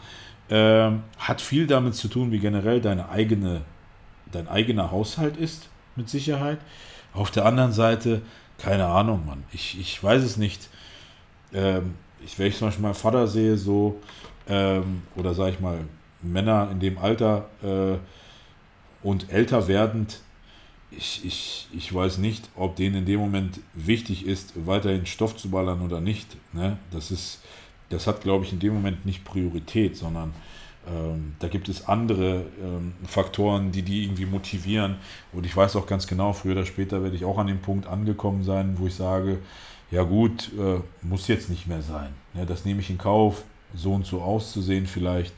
Ähm, 0.49 1.03
hat 1.18 1.41
viel 1.41 1.68
damit 1.68 1.95
zu 1.95 2.07
tun, 2.07 2.31
wie 2.31 2.39
generell 2.39 2.81
deine 2.81 3.10
eigene, 3.10 3.61
dein 4.31 4.47
eigener 4.47 4.91
Haushalt 4.91 5.38
ist, 5.38 5.69
mit 5.95 6.10
Sicherheit. 6.10 6.60
Auf 7.14 7.31
der 7.31 7.45
anderen 7.45 7.72
Seite, 7.72 8.22
keine 8.57 8.85
Ahnung, 8.88 9.26
Mann. 9.26 9.43
Ich, 9.51 9.80
ich 9.80 10.03
weiß 10.03 10.23
es 10.23 10.38
nicht. 10.38 10.69
Ähm, 11.53 11.95
ich, 12.26 12.38
wenn 12.39 12.47
ich 12.47 12.57
zum 12.57 12.68
Beispiel 12.68 12.84
meinen 12.84 12.93
Vater 12.93 13.27
sehe, 13.27 13.57
so, 13.57 13.99
ähm, 14.47 15.03
oder 15.15 15.34
sage 15.34 15.51
ich 15.51 15.60
mal, 15.60 15.80
Männer 16.22 16.69
in 16.72 16.80
dem 16.80 16.97
Alter 16.97 17.49
äh, 17.61 17.97
und 19.05 19.31
älter 19.31 19.68
werdend, 19.68 20.22
ich, 20.91 21.26
ich, 21.26 21.68
ich 21.73 21.93
weiß 21.93 22.19
nicht, 22.19 22.49
ob 22.55 22.76
denen 22.76 22.97
in 22.97 23.05
dem 23.05 23.19
Moment 23.19 23.60
wichtig 23.73 24.26
ist, 24.26 24.53
weiterhin 24.65 25.05
Stoff 25.05 25.35
zu 25.35 25.49
ballern 25.49 25.81
oder 25.81 25.99
nicht. 25.99 26.38
Ne? 26.53 26.77
Das 26.91 27.11
ist, 27.11 27.42
das 27.89 28.07
hat, 28.07 28.22
glaube 28.22 28.45
ich, 28.45 28.53
in 28.53 28.60
dem 28.60 28.73
Moment 28.73 29.05
nicht 29.05 29.23
Priorität, 29.23 29.95
sondern 29.95 30.34
ähm, 30.88 31.35
da 31.39 31.47
gibt 31.47 31.69
es 31.69 31.88
andere 31.88 32.45
ähm, 32.61 32.93
Faktoren, 33.05 33.72
die 33.72 33.84
die 33.84 34.03
irgendwie 34.03 34.26
motivieren. 34.26 34.95
Und 35.31 35.45
ich 35.45 35.55
weiß 35.55 35.76
auch 35.76 35.88
ganz 35.88 36.07
genau, 36.07 36.34
früher 36.34 36.53
oder 36.53 36.65
später 36.65 37.03
werde 37.03 37.15
ich 37.15 37.26
auch 37.26 37.38
an 37.38 37.47
dem 37.47 37.60
Punkt 37.60 37.88
angekommen 37.88 38.43
sein, 38.43 38.76
wo 38.77 38.88
ich 38.88 38.95
sage, 38.95 39.39
ja 39.91 40.03
gut, 40.03 40.51
äh, 40.57 40.80
muss 41.01 41.27
jetzt 41.27 41.49
nicht 41.49 41.68
mehr 41.68 41.81
sein. 41.81 42.10
Ja, 42.34 42.45
das 42.45 42.65
nehme 42.65 42.81
ich 42.81 42.89
in 42.89 42.97
Kauf, 42.97 43.43
so 43.76 43.93
und 43.93 44.05
so 44.05 44.22
auszusehen 44.22 44.88
vielleicht. 44.88 45.34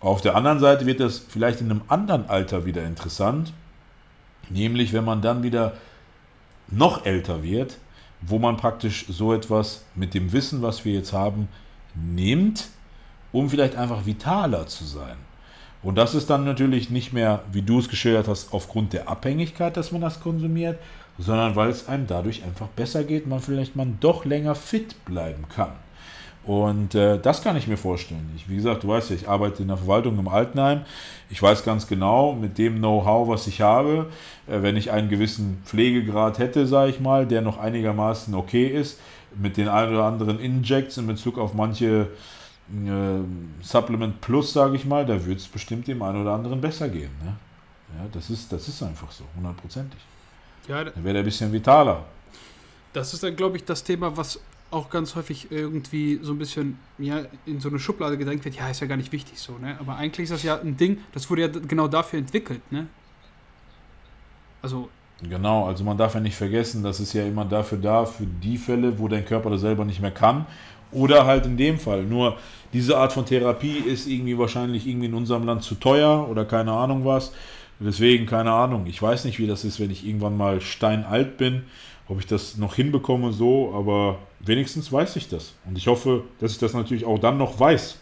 Auf 0.00 0.20
der 0.20 0.36
anderen 0.36 0.60
Seite 0.60 0.86
wird 0.86 1.00
das 1.00 1.18
vielleicht 1.18 1.60
in 1.60 1.70
einem 1.70 1.82
anderen 1.88 2.28
Alter 2.28 2.64
wieder 2.64 2.84
interessant, 2.84 3.52
nämlich 4.48 4.92
wenn 4.92 5.04
man 5.04 5.22
dann 5.22 5.42
wieder 5.42 5.74
noch 6.68 7.04
älter 7.04 7.42
wird, 7.42 7.78
wo 8.20 8.38
man 8.38 8.56
praktisch 8.56 9.06
so 9.08 9.32
etwas 9.32 9.84
mit 9.94 10.14
dem 10.14 10.32
Wissen, 10.32 10.62
was 10.62 10.84
wir 10.84 10.92
jetzt 10.92 11.12
haben, 11.12 11.48
nimmt, 12.02 12.68
um 13.32 13.50
vielleicht 13.50 13.76
einfach 13.76 14.06
vitaler 14.06 14.66
zu 14.66 14.84
sein. 14.84 15.16
Und 15.82 15.96
das 15.96 16.14
ist 16.14 16.28
dann 16.28 16.44
natürlich 16.44 16.90
nicht 16.90 17.12
mehr, 17.12 17.42
wie 17.52 17.62
du 17.62 17.78
es 17.78 17.88
geschildert 17.88 18.26
hast, 18.26 18.52
aufgrund 18.52 18.92
der 18.92 19.08
Abhängigkeit, 19.08 19.76
dass 19.76 19.92
man 19.92 20.00
das 20.00 20.20
konsumiert, 20.20 20.78
sondern 21.18 21.56
weil 21.56 21.70
es 21.70 21.88
einem 21.88 22.06
dadurch 22.06 22.44
einfach 22.44 22.68
besser 22.68 23.04
geht, 23.04 23.26
man 23.26 23.40
vielleicht 23.40 23.76
man 23.76 23.98
doch 24.00 24.24
länger 24.24 24.54
fit 24.54 25.04
bleiben 25.04 25.44
kann. 25.54 25.72
Und 26.44 26.94
äh, 26.94 27.18
das 27.18 27.42
kann 27.42 27.56
ich 27.56 27.68
mir 27.68 27.76
vorstellen. 27.76 28.30
Ich, 28.34 28.48
wie 28.48 28.56
gesagt, 28.56 28.82
du 28.82 28.88
weißt 28.88 29.10
ja, 29.10 29.16
ich 29.16 29.28
arbeite 29.28 29.60
in 29.60 29.68
der 29.68 29.76
Verwaltung 29.76 30.18
im 30.18 30.28
Altenheim. 30.28 30.80
Ich 31.28 31.42
weiß 31.42 31.62
ganz 31.62 31.86
genau, 31.86 32.32
mit 32.32 32.56
dem 32.56 32.78
Know-how, 32.78 33.28
was 33.28 33.46
ich 33.46 33.60
habe, 33.60 34.06
äh, 34.46 34.62
wenn 34.62 34.76
ich 34.76 34.90
einen 34.90 35.10
gewissen 35.10 35.60
Pflegegrad 35.66 36.38
hätte, 36.38 36.66
sage 36.66 36.90
ich 36.90 37.00
mal, 37.00 37.26
der 37.26 37.42
noch 37.42 37.58
einigermaßen 37.58 38.34
okay 38.34 38.66
ist, 38.66 38.98
mit 39.38 39.56
den 39.56 39.68
ein 39.68 39.90
oder 39.90 40.04
anderen 40.04 40.38
Injects 40.38 40.96
in 40.96 41.06
Bezug 41.06 41.38
auf 41.38 41.54
manche 41.54 42.08
äh, 42.70 43.62
Supplement 43.62 44.20
Plus, 44.20 44.52
sage 44.52 44.76
ich 44.76 44.84
mal, 44.84 45.06
da 45.06 45.24
wird 45.24 45.38
es 45.38 45.48
bestimmt 45.48 45.86
dem 45.86 46.02
einen 46.02 46.22
oder 46.22 46.32
anderen 46.32 46.60
besser 46.60 46.88
gehen. 46.88 47.10
Ne? 47.22 47.36
Ja, 47.96 48.06
das 48.12 48.30
ist, 48.30 48.52
das 48.52 48.68
ist 48.68 48.82
einfach 48.82 49.10
so, 49.10 49.24
hundertprozentig. 49.36 50.00
Ja, 50.66 50.84
dann 50.84 51.02
wäre 51.02 51.14
der 51.14 51.22
ein 51.22 51.24
bisschen 51.24 51.52
vitaler. 51.52 52.04
Das 52.92 53.14
ist 53.14 53.22
dann, 53.22 53.36
glaube 53.36 53.56
ich, 53.56 53.64
das 53.64 53.84
Thema, 53.84 54.16
was 54.16 54.40
auch 54.70 54.90
ganz 54.90 55.14
häufig 55.14 55.50
irgendwie 55.50 56.20
so 56.22 56.32
ein 56.32 56.38
bisschen 56.38 56.78
ja, 56.98 57.22
in 57.46 57.60
so 57.60 57.70
eine 57.70 57.78
Schublade 57.78 58.18
gedrängt 58.18 58.44
wird. 58.44 58.56
Ja, 58.56 58.68
ist 58.68 58.80
ja 58.80 58.86
gar 58.86 58.96
nicht 58.96 59.12
wichtig 59.12 59.38
so, 59.38 59.56
ne? 59.58 59.78
Aber 59.80 59.96
eigentlich 59.96 60.24
ist 60.24 60.32
das 60.32 60.42
ja 60.42 60.60
ein 60.60 60.76
Ding, 60.76 60.98
das 61.12 61.30
wurde 61.30 61.42
ja 61.42 61.48
genau 61.48 61.88
dafür 61.88 62.18
entwickelt, 62.18 62.60
ne? 62.70 62.86
Also. 64.60 64.90
Genau, 65.22 65.66
also 65.66 65.82
man 65.82 65.98
darf 65.98 66.14
ja 66.14 66.20
nicht 66.20 66.36
vergessen, 66.36 66.82
das 66.82 67.00
ist 67.00 67.12
ja 67.12 67.24
immer 67.26 67.44
dafür 67.44 67.78
da, 67.78 68.04
für 68.04 68.24
die 68.24 68.56
Fälle, 68.56 68.98
wo 68.98 69.08
dein 69.08 69.24
Körper 69.24 69.50
das 69.50 69.62
selber 69.62 69.84
nicht 69.84 70.00
mehr 70.00 70.12
kann. 70.12 70.46
Oder 70.92 71.26
halt 71.26 71.44
in 71.44 71.56
dem 71.56 71.78
Fall. 71.78 72.04
Nur 72.04 72.36
diese 72.72 72.96
Art 72.96 73.12
von 73.12 73.26
Therapie 73.26 73.78
ist 73.78 74.06
irgendwie 74.06 74.38
wahrscheinlich 74.38 74.86
irgendwie 74.86 75.06
in 75.06 75.14
unserem 75.14 75.44
Land 75.44 75.62
zu 75.62 75.74
teuer 75.74 76.28
oder 76.30 76.44
keine 76.44 76.72
Ahnung 76.72 77.04
was. 77.04 77.32
Deswegen, 77.80 78.26
keine 78.26 78.52
Ahnung. 78.52 78.86
Ich 78.86 79.00
weiß 79.00 79.24
nicht, 79.24 79.38
wie 79.38 79.46
das 79.46 79.64
ist, 79.64 79.80
wenn 79.80 79.90
ich 79.90 80.06
irgendwann 80.06 80.36
mal 80.36 80.60
steinalt 80.60 81.36
bin, 81.36 81.64
ob 82.08 82.20
ich 82.20 82.26
das 82.26 82.56
noch 82.56 82.74
hinbekomme 82.74 83.32
so, 83.32 83.72
aber 83.74 84.18
wenigstens 84.40 84.90
weiß 84.90 85.16
ich 85.16 85.28
das. 85.28 85.54
Und 85.66 85.76
ich 85.76 85.86
hoffe, 85.88 86.24
dass 86.40 86.52
ich 86.52 86.58
das 86.58 86.74
natürlich 86.74 87.04
auch 87.04 87.18
dann 87.18 87.38
noch 87.38 87.60
weiß. 87.60 87.98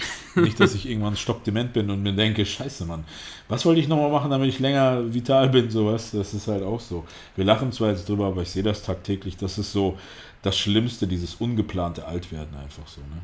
nicht, 0.34 0.58
dass 0.60 0.74
ich 0.74 0.88
irgendwann 0.88 1.16
stockdement 1.16 1.72
bin 1.72 1.90
und 1.90 2.02
mir 2.02 2.12
denke, 2.12 2.44
scheiße, 2.44 2.84
Mann, 2.86 3.04
was 3.48 3.64
wollte 3.64 3.80
ich 3.80 3.88
nochmal 3.88 4.10
machen, 4.10 4.30
damit 4.30 4.48
ich 4.48 4.58
länger 4.58 5.12
vital 5.12 5.48
bin, 5.48 5.70
sowas. 5.70 6.10
Das 6.12 6.34
ist 6.34 6.48
halt 6.48 6.62
auch 6.62 6.80
so. 6.80 7.04
Wir 7.36 7.44
lachen 7.44 7.72
zwar 7.72 7.90
jetzt 7.90 8.08
drüber, 8.08 8.26
aber 8.26 8.42
ich 8.42 8.50
sehe 8.50 8.62
das 8.62 8.82
tagtäglich. 8.82 9.36
Das 9.36 9.58
ist 9.58 9.72
so 9.72 9.98
das 10.42 10.58
Schlimmste, 10.58 11.06
dieses 11.06 11.36
ungeplante 11.36 12.06
Altwerden 12.06 12.56
einfach 12.56 12.86
so, 12.86 13.00
ne? 13.00 13.22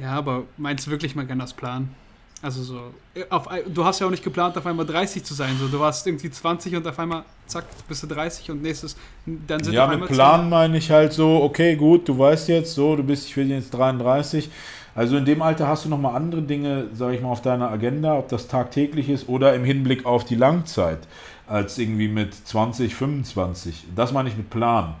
Ja, 0.00 0.12
aber 0.12 0.44
meinst 0.56 0.86
du 0.86 0.90
wirklich, 0.90 1.16
man 1.16 1.26
kann 1.26 1.38
das 1.38 1.52
planen? 1.52 1.94
Also 2.40 2.62
so, 2.62 2.94
auf, 3.30 3.48
du 3.66 3.84
hast 3.84 3.98
ja 3.98 4.06
auch 4.06 4.10
nicht 4.12 4.22
geplant, 4.22 4.56
auf 4.56 4.64
einmal 4.64 4.86
30 4.86 5.24
zu 5.24 5.34
sein. 5.34 5.56
So, 5.58 5.66
du 5.66 5.80
warst 5.80 6.06
irgendwie 6.06 6.30
20 6.30 6.76
und 6.76 6.86
auf 6.86 6.96
einmal, 6.96 7.24
zack, 7.46 7.64
bist 7.88 8.04
du 8.04 8.06
30 8.06 8.52
und 8.52 8.62
nächstes, 8.62 8.96
dann 9.26 9.64
sind 9.64 9.74
Ja, 9.74 9.88
mit 9.88 10.06
Plan 10.06 10.48
meine 10.48 10.78
ich 10.78 10.88
halt 10.88 11.12
so, 11.12 11.42
okay, 11.42 11.74
gut, 11.74 12.08
du 12.08 12.16
weißt 12.16 12.48
jetzt 12.48 12.74
so, 12.74 12.94
du 12.94 13.02
bist, 13.02 13.26
ich 13.26 13.36
will 13.36 13.50
jetzt 13.50 13.70
33. 13.70 14.48
Also 14.98 15.16
in 15.16 15.24
dem 15.24 15.42
Alter 15.42 15.68
hast 15.68 15.84
du 15.84 15.88
nochmal 15.88 16.16
andere 16.16 16.42
Dinge, 16.42 16.88
sage 16.92 17.14
ich 17.14 17.22
mal, 17.22 17.28
auf 17.28 17.40
deiner 17.40 17.70
Agenda, 17.70 18.18
ob 18.18 18.28
das 18.30 18.48
tagtäglich 18.48 19.08
ist 19.08 19.28
oder 19.28 19.54
im 19.54 19.62
Hinblick 19.62 20.04
auf 20.04 20.24
die 20.24 20.34
Langzeit, 20.34 20.98
als 21.46 21.78
irgendwie 21.78 22.08
mit 22.08 22.34
20, 22.34 22.96
25. 22.96 23.84
Das 23.94 24.10
meine 24.10 24.28
ich 24.28 24.36
mit 24.36 24.50
Plan. 24.50 24.96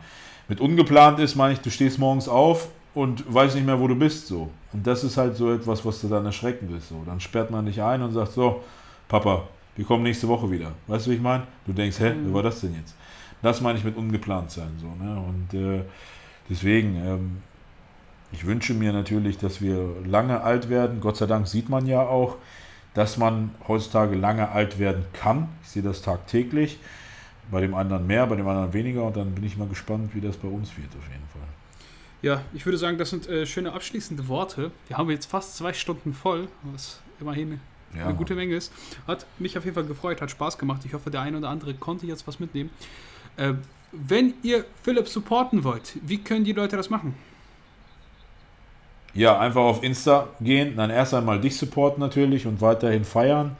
Mit 0.46 0.60
ungeplant 0.60 1.18
ist, 1.18 1.34
meine 1.34 1.54
ich, 1.54 1.62
du 1.62 1.70
stehst 1.72 1.98
morgens 1.98 2.28
auf 2.28 2.68
und 2.94 3.24
weißt 3.34 3.56
nicht 3.56 3.66
mehr, 3.66 3.80
wo 3.80 3.88
du 3.88 3.96
bist, 3.96 4.28
so. 4.28 4.50
Und 4.72 4.86
das 4.86 5.02
ist 5.02 5.16
halt 5.16 5.34
so 5.34 5.52
etwas, 5.52 5.84
was 5.84 6.00
du 6.00 6.06
dann 6.06 6.24
erschrecken 6.24 6.68
willst. 6.70 6.90
So. 6.90 7.02
Dann 7.04 7.18
sperrt 7.18 7.50
man 7.50 7.66
dich 7.66 7.82
ein 7.82 8.00
und 8.00 8.12
sagt 8.12 8.30
so, 8.30 8.62
Papa, 9.08 9.48
wir 9.74 9.84
kommen 9.84 10.04
nächste 10.04 10.28
Woche 10.28 10.48
wieder. 10.48 10.70
Weißt 10.86 11.08
du, 11.08 11.10
wie 11.10 11.16
ich 11.16 11.20
meine? 11.20 11.42
Du 11.66 11.72
denkst, 11.72 11.98
hä, 11.98 12.14
wie 12.24 12.32
war 12.32 12.44
das 12.44 12.60
denn 12.60 12.76
jetzt? 12.76 12.94
Das 13.42 13.60
meine 13.60 13.76
ich 13.76 13.84
mit 13.84 13.96
ungeplant 13.96 14.52
sein. 14.52 14.78
So, 14.80 15.04
ne? 15.04 15.20
Und 15.20 15.54
äh, 15.58 15.82
deswegen, 16.48 16.94
ähm, 17.04 17.42
ich 18.32 18.46
wünsche 18.46 18.74
mir 18.74 18.92
natürlich, 18.92 19.38
dass 19.38 19.60
wir 19.60 19.94
lange 20.04 20.42
alt 20.42 20.68
werden. 20.68 21.00
Gott 21.00 21.16
sei 21.16 21.26
Dank 21.26 21.48
sieht 21.48 21.68
man 21.68 21.86
ja 21.86 22.02
auch, 22.02 22.36
dass 22.94 23.16
man 23.16 23.50
heutzutage 23.66 24.16
lange 24.16 24.50
alt 24.50 24.78
werden 24.78 25.04
kann. 25.12 25.48
Ich 25.62 25.70
sehe 25.70 25.82
das 25.82 26.02
tagtäglich. 26.02 26.78
Bei 27.50 27.60
dem 27.60 27.74
anderen 27.74 28.06
mehr, 28.06 28.26
bei 28.26 28.36
dem 28.36 28.46
anderen 28.46 28.72
weniger. 28.74 29.04
Und 29.04 29.16
dann 29.16 29.34
bin 29.34 29.44
ich 29.44 29.56
mal 29.56 29.68
gespannt, 29.68 30.14
wie 30.14 30.20
das 30.20 30.36
bei 30.36 30.48
uns 30.48 30.76
wird, 30.76 30.88
auf 30.88 31.08
jeden 31.08 31.26
Fall. 31.32 31.48
Ja, 32.20 32.42
ich 32.52 32.66
würde 32.66 32.76
sagen, 32.76 32.98
das 32.98 33.10
sind 33.10 33.28
äh, 33.28 33.46
schöne 33.46 33.72
abschließende 33.72 34.28
Worte. 34.28 34.72
Wir 34.88 34.98
haben 34.98 35.08
jetzt 35.10 35.26
fast 35.26 35.56
zwei 35.56 35.72
Stunden 35.72 36.12
voll, 36.12 36.48
was 36.72 37.00
immerhin 37.20 37.60
ja. 37.96 38.06
eine 38.06 38.14
gute 38.14 38.34
Menge 38.34 38.56
ist. 38.56 38.72
Hat 39.06 39.24
mich 39.38 39.56
auf 39.56 39.64
jeden 39.64 39.74
Fall 39.74 39.84
gefreut, 39.84 40.20
hat 40.20 40.30
Spaß 40.30 40.58
gemacht. 40.58 40.82
Ich 40.84 40.92
hoffe, 40.92 41.10
der 41.10 41.22
eine 41.22 41.38
oder 41.38 41.48
andere 41.48 41.74
konnte 41.74 42.06
jetzt 42.06 42.26
was 42.26 42.40
mitnehmen. 42.40 42.70
Äh, 43.36 43.54
wenn 43.92 44.34
ihr 44.42 44.64
Philipp 44.82 45.08
supporten 45.08 45.64
wollt, 45.64 45.96
wie 46.02 46.18
können 46.18 46.44
die 46.44 46.52
Leute 46.52 46.76
das 46.76 46.90
machen? 46.90 47.14
Ja, 49.18 49.38
einfach 49.38 49.62
auf 49.62 49.82
Insta 49.82 50.28
gehen, 50.40 50.76
dann 50.76 50.90
erst 50.90 51.12
einmal 51.14 51.40
dich 51.40 51.56
supporten 51.56 52.00
natürlich 52.00 52.46
und 52.46 52.60
weiterhin 52.60 53.04
feiern. 53.04 53.56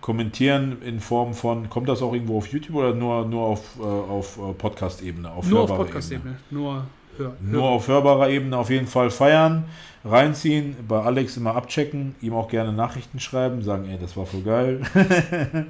Kommentieren 0.00 0.82
in 0.82 1.00
Form 1.00 1.34
von, 1.34 1.70
kommt 1.70 1.88
das 1.88 2.02
auch 2.02 2.12
irgendwo 2.12 2.38
auf 2.38 2.48
YouTube 2.48 2.76
oder 2.76 2.94
nur, 2.94 3.24
nur 3.26 3.46
auf, 3.46 3.60
äh, 3.78 3.82
auf 3.82 4.38
äh, 4.38 4.52
Podcast-Ebene? 4.54 5.30
nur 5.48 5.60
auf 5.60 5.76
Podcast-Ebene, 5.76 6.38
nur 6.50 6.86
Hör, 7.18 7.36
Nur 7.40 7.68
auf 7.68 7.88
hörbarer 7.88 8.30
Ebene 8.30 8.56
auf 8.56 8.70
jeden 8.70 8.86
Fall 8.86 9.10
feiern, 9.10 9.64
reinziehen, 10.04 10.76
bei 10.88 11.00
Alex 11.00 11.36
immer 11.36 11.54
abchecken, 11.54 12.14
ihm 12.20 12.34
auch 12.34 12.48
gerne 12.48 12.72
Nachrichten 12.72 13.20
schreiben, 13.20 13.62
sagen, 13.62 13.88
ey, 13.88 13.98
das 13.98 14.16
war 14.16 14.26
voll 14.26 14.42
geil. 14.42 14.80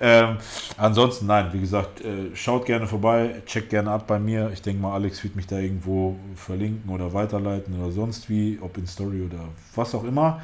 ähm, 0.00 0.36
ansonsten, 0.76 1.26
nein, 1.26 1.50
wie 1.52 1.60
gesagt, 1.60 2.00
äh, 2.00 2.34
schaut 2.34 2.66
gerne 2.66 2.86
vorbei, 2.86 3.42
checkt 3.46 3.70
gerne 3.70 3.90
ab 3.90 4.06
bei 4.06 4.18
mir. 4.18 4.50
Ich 4.52 4.62
denke 4.62 4.82
mal, 4.82 4.94
Alex 4.94 5.22
wird 5.22 5.36
mich 5.36 5.46
da 5.46 5.58
irgendwo 5.58 6.16
verlinken 6.34 6.90
oder 6.90 7.12
weiterleiten 7.12 7.80
oder 7.80 7.92
sonst 7.92 8.28
wie, 8.28 8.58
ob 8.60 8.76
in 8.76 8.86
Story 8.86 9.22
oder 9.22 9.48
was 9.74 9.94
auch 9.94 10.04
immer. 10.04 10.40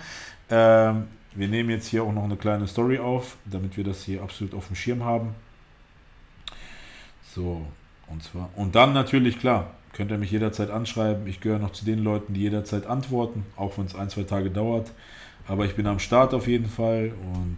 Ähm, 0.48 1.08
wir 1.34 1.48
nehmen 1.48 1.70
jetzt 1.70 1.88
hier 1.88 2.04
auch 2.04 2.12
noch 2.12 2.24
eine 2.24 2.36
kleine 2.36 2.66
Story 2.66 2.98
auf, 2.98 3.36
damit 3.44 3.76
wir 3.76 3.84
das 3.84 4.02
hier 4.02 4.22
absolut 4.22 4.54
auf 4.54 4.68
dem 4.68 4.76
Schirm 4.76 5.04
haben. 5.04 5.34
So, 7.34 7.66
und 8.08 8.22
zwar, 8.22 8.48
und 8.56 8.74
dann 8.74 8.92
natürlich, 8.94 9.38
klar, 9.38 9.72
Könnt 9.96 10.10
ihr 10.10 10.18
mich 10.18 10.30
jederzeit 10.30 10.70
anschreiben. 10.70 11.26
Ich 11.26 11.40
gehöre 11.40 11.58
noch 11.58 11.72
zu 11.72 11.86
den 11.86 12.04
Leuten, 12.04 12.34
die 12.34 12.42
jederzeit 12.42 12.84
antworten, 12.84 13.46
auch 13.56 13.78
wenn 13.78 13.86
es 13.86 13.94
ein, 13.94 14.10
zwei 14.10 14.24
Tage 14.24 14.50
dauert. 14.50 14.92
Aber 15.48 15.64
ich 15.64 15.74
bin 15.74 15.86
am 15.86 16.00
Start 16.00 16.34
auf 16.34 16.46
jeden 16.46 16.68
Fall 16.68 17.14
und 17.32 17.56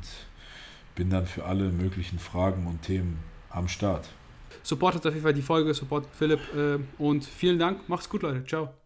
bin 0.94 1.10
dann 1.10 1.26
für 1.26 1.44
alle 1.46 1.70
möglichen 1.70 2.20
Fragen 2.20 2.68
und 2.68 2.82
Themen 2.82 3.18
am 3.50 3.66
Start. 3.66 4.08
Supportet 4.62 5.04
auf 5.04 5.14
jeden 5.14 5.24
Fall 5.24 5.34
die 5.34 5.42
Folge, 5.42 5.74
supportet 5.74 6.10
Philipp 6.14 6.40
äh, 6.54 6.78
und 7.02 7.24
vielen 7.24 7.58
Dank. 7.58 7.88
Macht's 7.88 8.08
gut, 8.08 8.22
Leute. 8.22 8.44
Ciao. 8.46 8.77